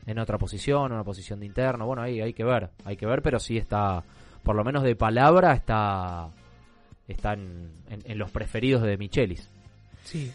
en 0.06 0.18
otra 0.18 0.38
posición, 0.38 0.92
una 0.92 1.04
posición 1.04 1.40
de 1.40 1.46
interno. 1.46 1.84
Bueno, 1.86 2.00
ahí 2.00 2.22
hay 2.22 2.32
que 2.32 2.44
ver, 2.44 2.70
hay 2.86 2.96
que 2.96 3.04
ver, 3.04 3.20
pero 3.20 3.38
sí 3.38 3.58
está, 3.58 4.02
por 4.42 4.56
lo 4.56 4.64
menos 4.64 4.82
de 4.82 4.96
palabra, 4.96 5.52
está, 5.52 6.30
está 7.08 7.32
en, 7.34 7.70
los 8.18 8.30
preferidos 8.30 8.82
de 8.82 8.96
Michelis. 8.96 9.48
Sí. 10.04 10.32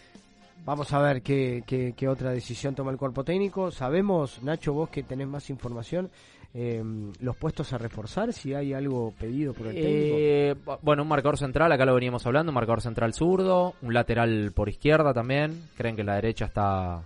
Vamos 0.64 0.92
a 0.92 1.00
ver 1.00 1.22
qué, 1.22 1.62
qué, 1.66 1.94
qué 1.96 2.06
otra 2.08 2.30
decisión 2.32 2.74
toma 2.74 2.90
el 2.90 2.98
cuerpo 2.98 3.24
técnico. 3.24 3.70
Sabemos, 3.70 4.42
Nacho, 4.42 4.72
vos 4.74 4.90
que 4.90 5.02
tenés 5.02 5.26
más 5.26 5.48
información, 5.48 6.10
eh, 6.52 6.82
los 7.20 7.36
puestos 7.36 7.72
a 7.72 7.78
reforzar, 7.78 8.32
si 8.34 8.52
hay 8.52 8.74
algo 8.74 9.14
pedido 9.18 9.54
por 9.54 9.68
el 9.68 9.74
técnico. 9.74 10.16
Eh, 10.18 10.54
bu- 10.66 10.78
bueno, 10.82 11.02
un 11.02 11.08
marcador 11.08 11.38
central, 11.38 11.72
acá 11.72 11.86
lo 11.86 11.94
veníamos 11.94 12.26
hablando, 12.26 12.50
un 12.50 12.54
marcador 12.54 12.82
central 12.82 13.14
zurdo, 13.14 13.74
un 13.80 13.94
lateral 13.94 14.52
por 14.54 14.68
izquierda 14.68 15.14
también. 15.14 15.62
Creen 15.76 15.96
que 15.96 16.04
la 16.04 16.16
derecha 16.16 16.44
está. 16.44 17.02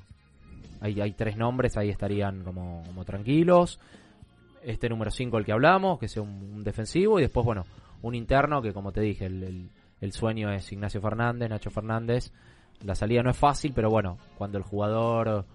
Hay, 0.81 1.01
hay 1.01 1.13
tres 1.13 1.37
nombres, 1.37 1.77
ahí 1.77 1.91
estarían 1.91 2.43
como, 2.43 2.83
como 2.87 3.05
tranquilos. 3.05 3.79
Este 4.65 4.89
número 4.89 5.11
5, 5.11 5.39
el 5.39 5.45
que 5.45 5.53
hablamos, 5.53 5.99
que 5.99 6.09
sea 6.09 6.23
un, 6.23 6.31
un 6.57 6.65
defensivo. 6.65 7.19
Y 7.19 7.23
después, 7.23 7.45
bueno, 7.47 7.65
un 8.07 8.15
interno 8.15 8.63
que, 8.63 8.73
como 8.73 8.93
te 8.93 9.01
dije, 9.01 9.27
el, 9.27 9.43
el- 9.43 9.71
el 10.01 10.13
sueño 10.13 10.53
es 10.53 10.71
Ignacio 10.73 11.01
Fernández, 11.01 11.49
Nacho 11.49 11.71
Fernández. 11.71 12.31
La 12.83 12.95
salida 12.95 13.23
no 13.23 13.31
es 13.31 13.37
fácil, 13.37 13.73
pero 13.75 13.89
bueno, 13.91 14.19
cuando 14.37 14.59
el 14.59 14.65
jugador 14.65 15.47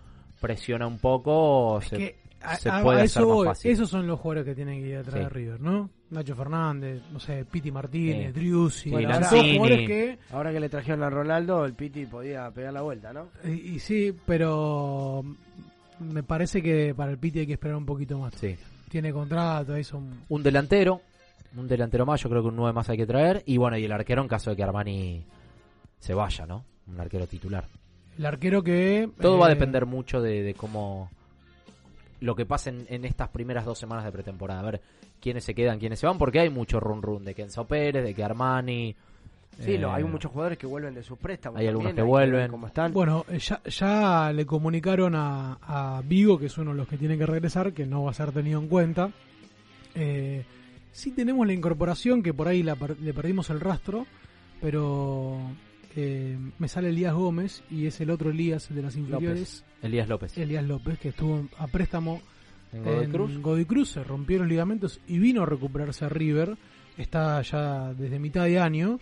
presiona 0.42 0.88
un 0.88 0.98
poco, 0.98 1.80
se, 1.82 1.98
que 1.98 2.16
a, 2.42 2.56
se 2.56 2.70
a- 2.70 2.82
puede 2.82 3.02
a 3.02 3.04
hacer 3.04 3.22
eso 3.22 3.28
más 3.28 3.36
voy. 3.36 3.48
fácil. 3.48 3.72
Esos 3.72 3.90
son 3.90 4.08
los 4.08 4.20
jugadores 4.20 4.46
que 4.46 4.56
tienen 4.56 4.82
que 4.82 4.88
ir 4.90 4.98
atrás 4.98 5.14
Sí. 5.16 5.20
de 5.20 5.30
River, 5.30 5.62
¿no? 5.62 5.90
Nacho 6.10 6.36
Fernández, 6.36 7.04
no 7.12 7.20
sé, 7.20 7.46
Piti 7.46 7.72
Martínez, 7.72 8.34
Sí. 8.34 8.40
Driussi. 8.40 8.90
Lanzini. 8.90 9.58
jugadores 9.58 9.88
que 9.88 10.20
Ahora 10.32 10.52
que 10.52 10.60
le 10.60 10.70
trajeron 10.70 11.04
a 11.04 11.10
Ronaldo, 11.12 11.66
el 11.66 11.74
Piti 11.76 12.06
podía 12.08 12.50
pegar 12.50 12.74
la 12.74 12.82
vuelta, 12.82 13.14
¿no? 13.14 13.28
Y, 13.44 13.76
y 13.76 13.80
sí, 13.80 14.16
pero 14.26 15.24
me 16.00 16.24
parece 16.24 16.64
que 16.64 16.96
para 16.96 17.12
el 17.12 17.20
Piti 17.20 17.40
hay 17.40 17.48
que 17.48 17.54
esperar 17.54 17.76
un 17.76 17.86
poquito 17.86 18.18
más. 18.18 18.34
Sí. 18.36 18.56
Tiene 18.90 19.14
contrato, 19.14 19.74
ahí 19.76 19.84
son... 19.84 20.22
un 20.30 20.42
delantero, 20.42 21.02
un 21.56 21.68
delantero 21.68 22.06
más, 22.06 22.22
yo 22.22 22.30
creo 22.30 22.42
que 22.42 22.48
un 22.50 22.56
9 22.56 22.74
más 22.74 22.90
hay 22.90 22.98
que 22.98 23.06
traer. 23.08 23.44
Y 23.46 23.58
bueno, 23.58 23.78
y 23.78 23.86
el 23.86 23.92
arquero 23.92 24.22
en 24.22 24.28
caso 24.28 24.50
de 24.52 24.56
que 24.56 24.64
Armani 24.64 25.24
se 26.00 26.14
vaya, 26.14 26.46
¿no? 26.46 26.64
Un 26.88 27.00
arquero 27.00 27.28
titular. 27.28 27.66
El 28.18 28.26
arquero 28.26 28.64
que... 28.64 29.10
Todo 29.22 29.38
va 29.38 29.48
a 29.48 29.52
eh, 29.52 29.56
depender 29.56 29.86
mucho 29.86 30.22
de, 30.22 30.44
de 30.44 30.54
cómo. 30.54 31.10
Lo 32.22 32.36
que 32.36 32.46
pasa 32.46 32.70
en, 32.70 32.86
en 32.90 33.06
estas 33.06 33.30
primeras 33.30 33.64
dos 33.66 33.78
semanas 33.80 34.04
de 34.06 34.12
pretemporada. 34.12 34.60
A 34.60 34.64
ver 34.64 34.82
quiénes 35.22 35.44
se 35.44 35.54
quedan, 35.56 35.80
quiénes 35.80 36.00
se 36.00 36.06
van, 36.08 36.18
porque 36.18 36.40
hay 36.40 36.50
mucho 36.50 36.80
run 36.80 37.02
run 37.02 37.24
de 37.24 37.34
que 37.34 37.44
Enzo 37.44 37.66
Pérez, 37.66 38.04
de 38.04 38.14
que 38.14 38.24
Armani. 38.24 38.96
Sí, 39.60 39.78
lo- 39.78 39.90
eh, 39.90 39.94
hay 39.96 40.04
muchos 40.04 40.32
jugadores 40.32 40.58
que 40.58 40.68
vuelven 40.68 40.94
de 40.94 41.04
sus 41.04 41.18
préstamos. 41.18 41.60
Hay 41.60 41.68
algunos 41.68 41.94
que 41.94 42.02
hay 42.02 42.08
vuelven. 42.08 42.52
cómo 42.52 42.68
están. 42.68 42.92
Bueno, 42.94 43.26
eh, 43.30 43.40
ya, 43.40 43.62
ya 43.64 44.32
le 44.34 44.46
comunicaron 44.46 45.16
a, 45.16 45.58
a 45.62 46.02
Vigo, 46.06 46.38
que 46.38 46.46
es 46.48 46.58
uno 46.58 46.72
de 46.72 46.78
los 46.78 46.88
que 46.88 46.98
tiene 46.98 47.18
que 47.18 47.26
regresar, 47.26 47.72
que 47.74 47.86
no 47.86 48.04
va 48.04 48.12
a 48.12 48.14
ser 48.14 48.32
tenido 48.32 48.60
en 48.60 48.68
cuenta. 48.68 49.12
Eh, 49.96 50.44
sí 50.92 51.12
tenemos 51.12 51.46
la 51.48 51.54
incorporación, 51.54 52.22
que 52.24 52.34
por 52.34 52.48
ahí 52.48 52.64
la 52.64 52.76
per- 52.76 53.00
le 53.00 53.14
perdimos 53.14 53.50
el 53.50 53.60
rastro, 53.60 54.06
pero 54.62 55.40
eh, 55.96 56.38
me 56.58 56.68
sale 56.68 56.90
Elías 56.90 57.14
Gómez 57.14 57.64
y 57.70 57.86
es 57.86 58.00
el 58.02 58.10
otro 58.10 58.30
Elías 58.32 58.70
el 58.70 58.76
de 58.78 58.82
las 58.82 58.96
inferiores. 58.96 59.66
Elías 59.82 60.08
López. 60.10 60.38
Elías 60.38 60.64
López, 60.66 61.00
que 61.00 61.10
estuvo 61.10 61.48
a 61.58 61.68
préstamo 61.68 62.22
En 62.74 62.84
Godoy 62.84 63.06
en 63.06 63.12
Cruz. 63.12 63.38
Godoy 63.42 63.66
Cruz, 63.66 63.90
se 63.92 64.04
rompió 64.04 64.40
los 64.40 64.48
ligamentos 64.48 65.00
y 65.08 65.18
vino 65.20 65.44
a 65.44 65.46
recuperarse 65.46 66.06
a 66.06 66.10
River. 66.10 66.58
Está 66.98 67.42
ya 67.42 67.94
desde 67.94 68.20
mitad 68.20 68.44
de 68.46 68.60
año. 68.60 69.00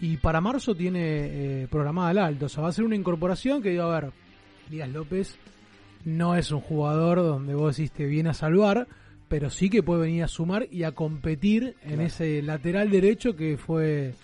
Y 0.00 0.18
para 0.18 0.40
marzo 0.42 0.74
tiene 0.74 1.00
eh, 1.62 1.68
programada 1.70 2.10
el 2.10 2.18
alto. 2.18 2.46
O 2.46 2.48
sea, 2.50 2.62
va 2.64 2.68
a 2.68 2.72
ser 2.72 2.84
una 2.84 2.96
incorporación 2.96 3.62
que 3.62 3.70
digo, 3.70 3.84
a 3.84 4.00
ver, 4.00 4.12
Elías 4.68 4.90
López 4.90 5.38
no 6.04 6.34
es 6.36 6.50
un 6.50 6.60
jugador 6.60 7.18
donde 7.18 7.54
vos 7.54 7.76
decís 7.76 7.92
te 7.92 8.04
viene 8.04 8.28
a 8.30 8.34
salvar, 8.34 8.86
pero 9.28 9.50
sí 9.50 9.68
que 9.70 9.82
puede 9.82 10.02
venir 10.02 10.22
a 10.24 10.28
sumar 10.28 10.66
y 10.70 10.82
a 10.84 10.92
competir 10.92 11.74
en 11.82 11.88
Claro. 11.94 12.02
ese 12.02 12.42
lateral 12.42 12.90
derecho 12.90 13.34
que 13.36 13.56
fue 13.56 14.14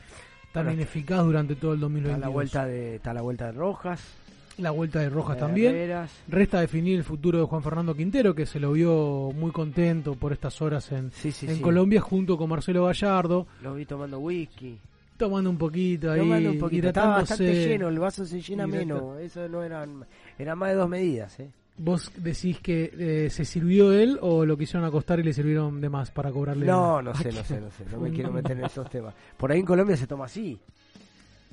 tan 0.53 0.65
Bueno, 0.67 0.81
ineficaz 0.81 1.25
durante 1.25 1.55
todo 1.57 1.73
el 1.73 1.79
Está 1.79 1.85
2022. 1.87 2.21
la 2.21 2.29
vuelta 2.29 2.67
de, 2.67 2.95
está 2.97 3.15
la 3.15 3.23
vuelta 3.23 3.47
de 3.47 3.53
Rojas. 3.53 4.15
La 4.59 4.71
vuelta 4.71 5.01
de 5.01 5.09
Rojas 5.09 5.37
de 5.37 5.41
también. 5.41 5.75
Herreras. 5.75 6.13
Resta 6.29 6.61
definir 6.61 6.99
el 6.99 7.05
futuro 7.05 7.39
de 7.39 7.45
Juan 7.47 7.63
Fernando 7.63 7.95
Quintero, 7.97 8.35
que 8.35 8.45
se 8.45 8.61
lo 8.61 8.73
vio 8.73 9.31
muy 9.35 9.51
contento 9.51 10.15
por 10.15 10.33
estas 10.33 10.61
horas 10.61 10.93
en, 10.93 11.11
Sí, 11.11 11.33
sí, 11.33 11.47
en 11.49 11.57
sí. 11.57 11.61
Colombia, 11.63 12.01
junto 12.03 12.37
con 12.37 12.51
Marcelo 12.51 12.85
Gallardo, 12.85 13.47
Lo 13.63 13.75
vi 13.75 13.87
tomando 13.87 14.19
whisky. 14.19 14.79
tomando 15.17 15.49
un 15.49 15.57
poquito 15.57 16.11
ahí, 16.13 16.21
Tomando 16.21 16.51
un 16.51 16.59
poquito. 16.59 16.89
Estaba 16.89 17.17
bastante 17.19 17.67
lleno, 17.67 17.89
el 17.89 17.99
vaso 17.99 18.27
se 18.27 18.43
llena 18.43 18.67
menos. 18.67 19.19
Eso 19.21 19.49
no 19.49 19.63
eran, 19.63 20.05
eran 20.39 20.59
más 20.59 20.69
de 20.69 20.75
dos 20.77 20.89
medidas, 20.89 21.41
¿eh? 21.41 21.49
¿Vos 21.85 22.13
decís 22.17 22.61
que 22.61 22.93
eh, 22.97 23.29
se 23.29 23.45
sirvió 23.45 23.93
él 23.93 24.17
o 24.21 24.45
lo 24.47 24.57
quisieron 24.57 24.85
acostar 24.87 25.19
y 25.19 25.25
le 25.25 25.33
sirvieron 25.33 25.81
de 25.81 25.89
más 25.89 26.13
para 26.13 26.31
cobrarle? 26.31 26.65
No, 26.65 27.03
no 27.03 27.13
sé, 27.13 27.33
no 27.33 27.43
sé, 27.43 27.61
no 27.61 27.71
sé. 27.73 27.85
No 27.91 27.99
me 27.99 28.11
quiero 28.13 28.31
meter 28.33 28.57
en 28.57 28.65
esos 28.65 28.89
temas. 28.89 29.13
Por 29.37 29.51
ahí 29.51 29.59
en 29.59 29.67
Colombia 29.67 29.97
se 29.97 30.07
toma 30.07 30.27
así. 30.27 30.57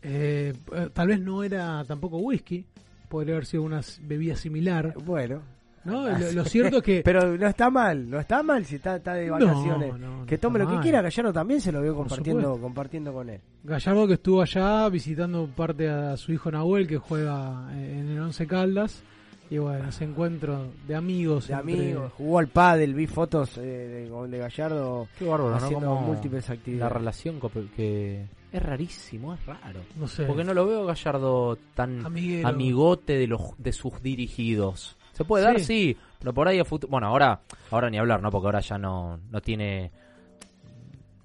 Eh, 0.04 0.54
eh, 0.76 0.90
tal 0.94 1.08
vez 1.08 1.20
no 1.20 1.44
era 1.44 1.84
tampoco 1.84 2.18
whisky, 2.18 2.64
podría 3.10 3.34
haber 3.36 3.48
sido 3.48 3.64
una 3.64 3.82
bebida 4.04 4.36
similar. 4.36 4.94
Bueno. 5.04 5.42
No, 5.84 6.08
lo, 6.10 6.32
lo 6.34 6.46
cierto 6.46 6.78
es 6.78 6.84
que 6.84 7.02
Pero 7.06 7.36
no 7.36 7.48
está 7.48 7.72
mal, 7.72 8.08
no 8.08 8.20
está 8.20 8.44
mal 8.44 8.64
si 8.66 8.76
está, 8.76 8.98
está 8.98 9.14
de 9.16 9.32
vacaciones. 9.32 9.98
no, 9.98 10.20
no 10.20 10.26
que 10.28 10.38
tome 10.38 10.60
lo 10.60 10.68
que 10.68 10.74
mal. 10.76 10.84
quiera, 10.84 11.02
Gallardo 11.02 11.34
también 11.34 11.60
se 11.60 11.72
lo 11.72 11.80
Por 11.80 11.96
compartiendo, 11.96 12.42
supuesto. 12.42 12.62
compartiendo 12.62 13.14
con 13.14 13.30
él. 13.30 13.42
Gallardo 13.64 14.06
que 14.08 14.14
estuvo 14.14 14.42
allá 14.44 14.88
visitando 14.90 15.48
parte 15.48 15.90
a 15.90 16.16
su 16.18 16.32
hijo 16.34 16.52
Nahuel 16.52 16.86
que 16.88 16.98
juega 16.98 17.70
eh, 17.74 17.98
en 18.00 18.10
el 18.10 18.20
Once 18.20 18.46
Caldas 18.46 19.02
y 19.52 19.58
bueno, 19.58 19.90
ese 19.90 20.04
encuentro 20.04 20.68
de 20.88 20.96
amigos. 20.96 21.48
De 21.48 21.54
entre- 21.56 21.74
amigos, 21.74 22.14
jugó 22.14 22.40
al 22.40 22.48
pádel, 22.48 22.94
vi 22.94 23.08
fotos 23.08 23.58
eh, 23.58 23.62
de, 23.62 24.28
de 24.28 24.38
Gallardo 24.38 25.08
Qué 25.18 25.26
bárbaro, 25.26 25.52
¿no? 25.52 25.56
haciendo 25.58 25.88
Como 25.88 26.02
múltiples 26.02 26.48
La 26.50 26.54
actividades. 26.56 26.94
relación 26.94 27.40
co- 27.40 27.52
que 27.76 28.26
es 28.52 28.64
rarísimo, 28.64 29.34
es 29.34 29.46
raro. 29.46 29.80
No 29.96 30.08
sé. 30.08 30.26
Porque 30.26 30.44
no 30.44 30.54
lo 30.54 30.66
veo 30.68 30.86
Gallardo 30.86 31.58
tan 31.74 32.06
Amiguero. 32.06 32.48
amigote 32.48 33.18
de 33.18 33.28
los 33.28 33.42
de 33.58 33.72
sus 33.74 34.02
dirigidos. 34.04 34.98
Se 35.14 35.26
puede 35.26 35.44
dar, 35.44 35.60
Sí. 35.60 35.98
pero 36.20 36.34
por 36.34 36.48
ahí 36.48 36.60
a 36.60 36.66
futuro. 36.66 36.90
Bueno, 36.92 37.08
ahora, 37.08 37.42
ahora 37.72 37.90
ni 37.90 37.98
hablar, 37.98 38.22
¿no? 38.22 38.30
Porque 38.32 38.48
ahora 38.48 38.60
ya 38.62 38.78
no, 38.78 39.20
no 39.30 39.42
tiene 39.42 39.92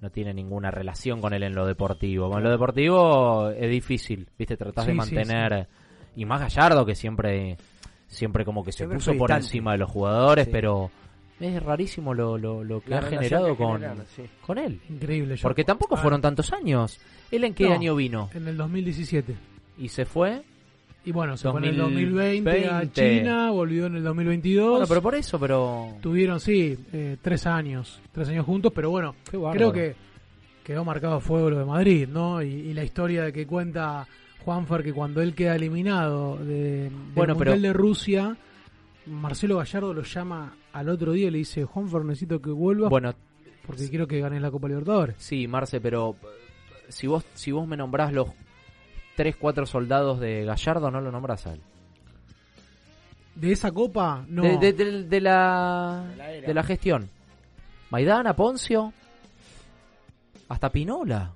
no 0.01 0.09
tiene 0.11 0.33
ninguna 0.33 0.69
relación 0.69 1.19
con 1.21 1.33
él 1.33 1.43
en 1.43 1.55
lo 1.55 1.65
deportivo. 1.65 2.29
Con 2.29 2.43
lo 2.43 2.51
deportivo 2.51 3.49
es 3.49 3.69
difícil, 3.71 4.27
¿viste? 4.37 4.55
Tratás 4.57 4.85
de 4.85 4.91
Sí, 4.93 4.99
sí, 5.07 5.15
mantener. 5.15 5.67
Y 6.15 6.25
más 6.25 6.41
Gallardo, 6.41 6.85
que 6.85 6.93
siempre 6.95 7.57
siempre 8.15 8.43
como 8.45 8.63
que 8.63 8.71
se 8.71 8.79
Siempre 8.79 8.97
puso 8.97 9.11
por 9.11 9.29
distante. 9.29 9.45
encima 9.45 9.71
de 9.73 9.77
los 9.77 9.91
jugadores, 9.91 10.45
Sí. 10.45 10.51
pero 10.51 10.89
es 11.39 11.61
rarísimo 11.61 12.13
lo, 12.13 12.37
lo, 12.37 12.63
lo 12.63 12.81
que 12.81 12.89
La 12.89 12.99
ha 12.99 13.01
generado 13.03 13.49
que 13.55 13.63
con, 13.63 13.81
sí. 14.15 14.23
con 14.45 14.57
él. 14.57 14.79
Increíble. 14.89 15.35
yo- 15.35 15.43
Porque 15.43 15.63
tampoco 15.63 15.95
Ah, 15.95 16.01
fueron 16.01 16.21
tantos 16.21 16.51
años. 16.53 16.99
¿Él 17.31 17.43
en 17.43 17.53
qué 17.53 17.65
No. 17.69 17.75
año 17.75 17.95
vino? 17.95 18.29
En 18.33 18.47
el 18.47 18.57
2017. 18.57 19.35
Y 19.77 19.89
se 19.89 20.05
fue. 20.05 20.41
Y 21.03 21.11
bueno, 21.11 21.37
se 21.37 21.51
fue 21.51 21.59
en 21.59 21.65
el 21.67 21.77
2020. 21.77 22.49
2020 22.49 22.69
a 22.69 22.91
China, 22.91 23.51
volvió 23.51 23.85
en 23.85 23.97
el 23.97 24.03
2022. 24.03 24.69
Bueno, 24.71 24.87
pero 24.87 25.01
por 25.03 25.13
eso, 25.13 25.39
pero. 25.39 25.89
Tuvieron, 26.01 26.39
sí, 26.39 26.75
eh, 26.93 27.17
tres 27.21 27.45
años, 27.45 28.01
tres 28.11 28.29
años 28.29 28.43
juntos, 28.45 28.71
pero 28.73 28.89
bueno, 28.89 29.13
creo 29.51 29.71
que 29.71 29.93
quedó 30.63 30.83
marcado 30.83 31.15
a 31.15 31.19
fuego 31.19 31.51
lo 31.51 31.59
de 31.59 31.65
Madrid, 31.65 32.07
¿no? 32.09 32.41
Y, 32.41 32.47
y 32.47 32.73
la 32.73 32.83
historia 32.83 33.23
de 33.25 33.31
que 33.33 33.45
cuenta 33.45 34.07
Juanfer 34.45 34.83
que 34.83 34.93
cuando 34.93 35.21
él 35.21 35.33
queda 35.35 35.55
eliminado 35.55 36.37
de, 36.37 36.83
del 36.83 36.91
Bueno, 37.15 37.33
Mundial 37.35 37.57
pero- 37.59 37.67
de 37.67 37.73
Rusia, 37.73 38.37
Marcelo 39.07 39.57
Gallardo 39.57 39.93
lo 39.93 40.03
llama 40.03 40.55
al 40.71 40.87
otro 40.89 41.11
día 41.13 41.27
y 41.27 41.31
le 41.31 41.39
dice, 41.39 41.65
Juanfer, 41.65 42.05
necesito 42.05 42.39
que 42.41 42.51
vuelvas 42.51 42.89
Bueno, 42.91 43.13
porque 43.65 43.89
quiero 43.89 44.07
que 44.07 44.19
ganes 44.19 44.41
la 44.41 44.51
Copa 44.51 44.67
Libertadores. 44.67 45.15
sí, 45.17 45.47
Marce, 45.47 45.81
pero. 45.81 46.15
eh, 46.21 46.85
Si 46.89 47.07
vos, 47.07 47.25
si 47.33 47.51
vos 47.51 47.67
me 47.67 47.75
nombrás 47.75 48.13
los 48.13 48.27
3, 49.15 49.35
4 49.37 49.65
soldados 49.65 50.19
de 50.19 50.45
Gallardo, 50.45 50.91
no 50.91 51.01
lo 51.01 51.11
nombrás 51.11 51.47
a 51.47 51.53
él. 51.53 51.61
De 53.33 53.51
esa 53.51 53.71
Copa, 53.71 54.23
no. 54.29 54.43
De, 54.43 54.57
de- 54.57 54.73
de- 54.73 55.03
de 55.03 55.21
la, 55.21 56.05
De 56.11 56.15
la 56.17 56.31
era. 56.31 56.47
de 56.47 56.53
la 56.53 56.63
gestión. 56.63 57.09
Maidana, 57.89 58.35
Poncio. 58.35 58.93
Hasta 60.47 60.69
Pinola. 60.71 61.31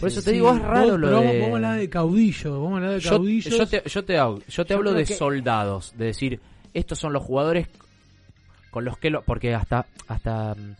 Por 0.00 0.08
eso 0.08 0.20
te 0.22 0.30
Sí, 0.30 0.32
digo, 0.36 0.52
es 0.52 0.60
raro 0.60 0.90
vos- 0.92 1.00
lo 1.00 1.06
pero 1.06 1.20
de. 1.20 1.26
Vamos, 1.26 1.40
vamos 1.40 1.52
a 1.52 1.56
hablar 1.56 1.78
de 1.78 1.88
caudillo, 1.90 2.52
vamos 2.52 2.72
a 2.72 2.76
hablar 2.76 2.90
de 2.94 3.00
yo, 3.00 3.10
caudillos. 3.10 3.58
yo 3.58 3.66
te, 3.66 3.82
yo 3.88 4.04
te 4.04 4.18
hablo, 4.18 4.38
yo 4.48 4.64
te 4.64 4.70
Yo 4.70 4.76
hablo 4.78 4.92
de 4.92 5.04
que- 5.04 5.14
soldados, 5.14 5.94
de 5.96 6.04
decir, 6.06 6.40
estos 6.72 6.98
son 6.98 7.12
los 7.12 7.22
jugadores 7.22 7.68
con 8.70 8.84
los 8.84 8.98
que 8.98 9.10
lo, 9.10 9.22
porque 9.22 9.54
hasta 9.54 9.86
hasta 10.08 10.54
mm, 10.54 10.74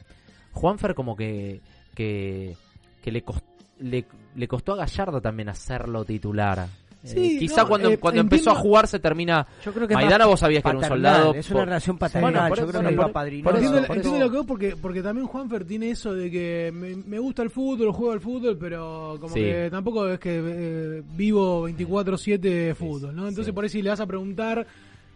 Juanfer 0.53 0.94
como 0.94 1.16
que 1.16 1.61
que, 1.94 2.57
que 3.03 3.12
le, 3.12 3.24
cos- 3.24 3.42
le 3.79 4.05
le 4.35 4.48
costó 4.48 4.72
a 4.72 4.77
Gallardo 4.77 5.20
también 5.20 5.48
hacerlo 5.48 6.05
titular. 6.05 6.66
Sí, 7.04 7.36
Eh, 7.36 7.38
quizá 7.38 7.62
no, 7.62 7.68
cuando, 7.68 7.90
eh, 7.90 7.98
cuando 7.98 8.20
empezó 8.22 8.50
a 8.50 8.54
jugar 8.54 8.88
se 8.88 8.98
termina. 8.98 9.46
Yo 9.62 9.72
creo 9.74 9.86
que 9.86 9.92
es 9.92 10.00
Maidana 10.00 10.24
vos 10.24 10.40
sabías 10.40 10.62
que 10.62 10.70
era 10.70 10.78
un 10.78 10.84
soldado. 10.84 11.34
Es 11.34 11.50
una 11.50 11.58
por- 11.60 11.68
relación 11.68 11.98
paternal. 11.98 12.32
Bueno, 12.32 12.48
yo 12.48 12.54
eso- 12.54 12.66
creo 12.66 12.80
que 12.82 12.90
lo 12.90 12.96
por 13.02 13.10
apadrinó. 13.10 13.50
entiendo, 13.50 13.86
por 13.86 13.96
entiendo 13.96 14.16
eso- 14.16 14.24
lo 14.24 14.30
que 14.30 14.36
vos, 14.38 14.46
porque, 14.46 14.76
porque 14.80 15.02
también 15.02 15.26
Juanfer 15.26 15.64
tiene 15.66 15.90
eso 15.90 16.14
de 16.14 16.30
que 16.30 16.70
me, 16.74 16.96
me 16.96 17.18
gusta 17.18 17.42
el 17.42 17.50
fútbol, 17.50 17.92
juego 17.92 18.12
al 18.12 18.20
fútbol, 18.20 18.56
pero 18.58 19.18
como 19.20 19.34
Sí. 19.34 19.40
que 19.40 19.68
tampoco 19.70 20.08
es 20.08 20.18
que 20.18 20.40
eh, 20.42 21.02
vivo 21.14 21.62
24-7 21.68 22.38
de 22.40 22.74
fútbol, 22.74 23.14
¿no? 23.14 23.28
Entonces 23.28 23.46
Sí. 23.46 23.52
por 23.52 23.64
ahí 23.64 23.70
si 23.70 23.82
le 23.82 23.90
vas 23.90 24.00
a 24.00 24.06
preguntar 24.06 24.66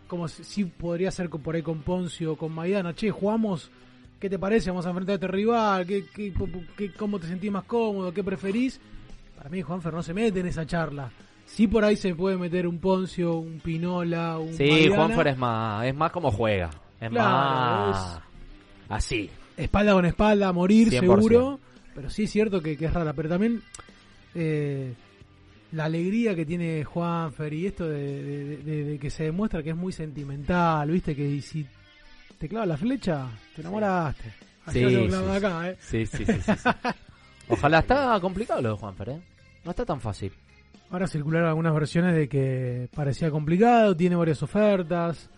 como 0.07 0.29
si, 0.29 0.45
si 0.45 0.65
podría 0.67 1.11
ser 1.11 1.31
por 1.31 1.55
ahí 1.55 1.63
con 1.63 1.81
Poncio 1.81 2.33
o 2.33 2.37
con 2.37 2.53
Maidana, 2.53 2.95
che, 2.95 3.11
jugamos, 3.11 3.71
¿qué 4.21 4.29
te 4.29 4.39
parece? 4.39 4.69
Vamos 4.71 4.85
a 4.85 4.91
enfrentar 4.91 5.13
a 5.13 5.15
este 5.15 5.27
rival, 5.29 5.87
¿Qué, 5.87 6.05
qué, 6.15 6.35
qué- 6.77 6.93
¿cómo 6.93 7.19
te 7.19 7.27
sentís 7.29 7.51
más 7.51 7.65
cómodo? 7.65 8.13
¿Qué 8.13 8.23
preferís? 8.23 8.79
Para 9.37 9.49
mí 9.49 9.63
Juanfer 9.63 9.95
no 9.95 10.03
se 10.03 10.13
mete 10.13 10.41
en 10.41 10.47
esa 10.49 10.67
charla. 10.67 11.11
Sí 11.49 11.67
por 11.67 11.85
ahí 11.85 11.97
se 11.97 12.15
puede 12.15 12.37
meter 12.37 12.67
un 12.67 12.79
Poncio, 12.79 13.37
un 13.37 13.59
Pinola, 13.61 14.39
un 14.39 14.53
Sí, 14.55 14.69
Maidana. 14.69 14.97
Juanfer 14.97 15.29
es 15.29 15.39
más, 15.39 15.87
es 15.87 15.95
más 15.95 16.11
como 16.13 16.31
juega. 16.31 16.71
Es 17.01 17.09
Claro, 17.11 17.91
más 17.91 18.21
así. 18.89 19.29
espalda 19.57 19.93
con 19.93 20.05
espalda, 20.05 20.49
a 20.49 20.53
morir 20.53 20.89
100%. 20.89 21.01
seguro. 21.01 21.61
Pero 21.95 22.11
sí 22.11 22.25
es 22.25 22.31
cierto 22.31 22.63
que, 22.63 22.77
que 22.77 22.85
es 22.85 22.93
rara. 22.93 23.13
Pero 23.13 23.29
también 23.29 23.61
eh, 24.35 24.95
la 25.73 25.87
alegría 25.87 26.35
que 26.37 26.47
tiene 26.47 26.85
Juanfer 26.85 27.53
y 27.53 27.67
esto 27.67 27.89
de, 27.89 28.23
de- 28.23 28.57
de- 28.59 28.85
de 28.85 28.99
que 28.99 29.11
se 29.11 29.25
demuestra 29.25 29.63
que 29.63 29.71
es 29.71 29.77
muy 29.77 29.93
sentimental, 29.93 30.89
¿viste? 30.91 31.17
Que 31.17 31.41
si 31.41 31.67
te 32.39 32.49
clava 32.49 32.67
la 32.67 32.77
flecha, 32.77 33.27
te 33.55 33.63
enamoraste. 33.63 34.33
Sí, 34.71 34.85
sí, 34.85 35.15
acá, 35.35 35.71
¿eh? 35.71 35.77
Sí, 35.81 36.07
sí, 36.07 36.25
sí, 36.27 36.33
sí. 36.45 36.53
Ojalá 37.49 37.79
está 37.79 38.21
complicado 38.21 38.61
lo 38.61 38.69
de 38.71 38.77
Juanfer, 38.77 39.09
¿eh? 39.09 39.21
No 39.65 39.71
está 39.71 39.85
tan 39.87 40.01
fácil. 40.01 40.31
Ahora 40.91 41.07
circularon 41.07 41.49
algunas 41.49 41.75
versiones 41.75 42.15
de 42.15 42.29
que 42.29 42.89
parecía 42.95 43.31
complicado, 43.31 43.95
tiene 43.97 44.17
varias 44.17 44.43
ofertas. 44.43 45.29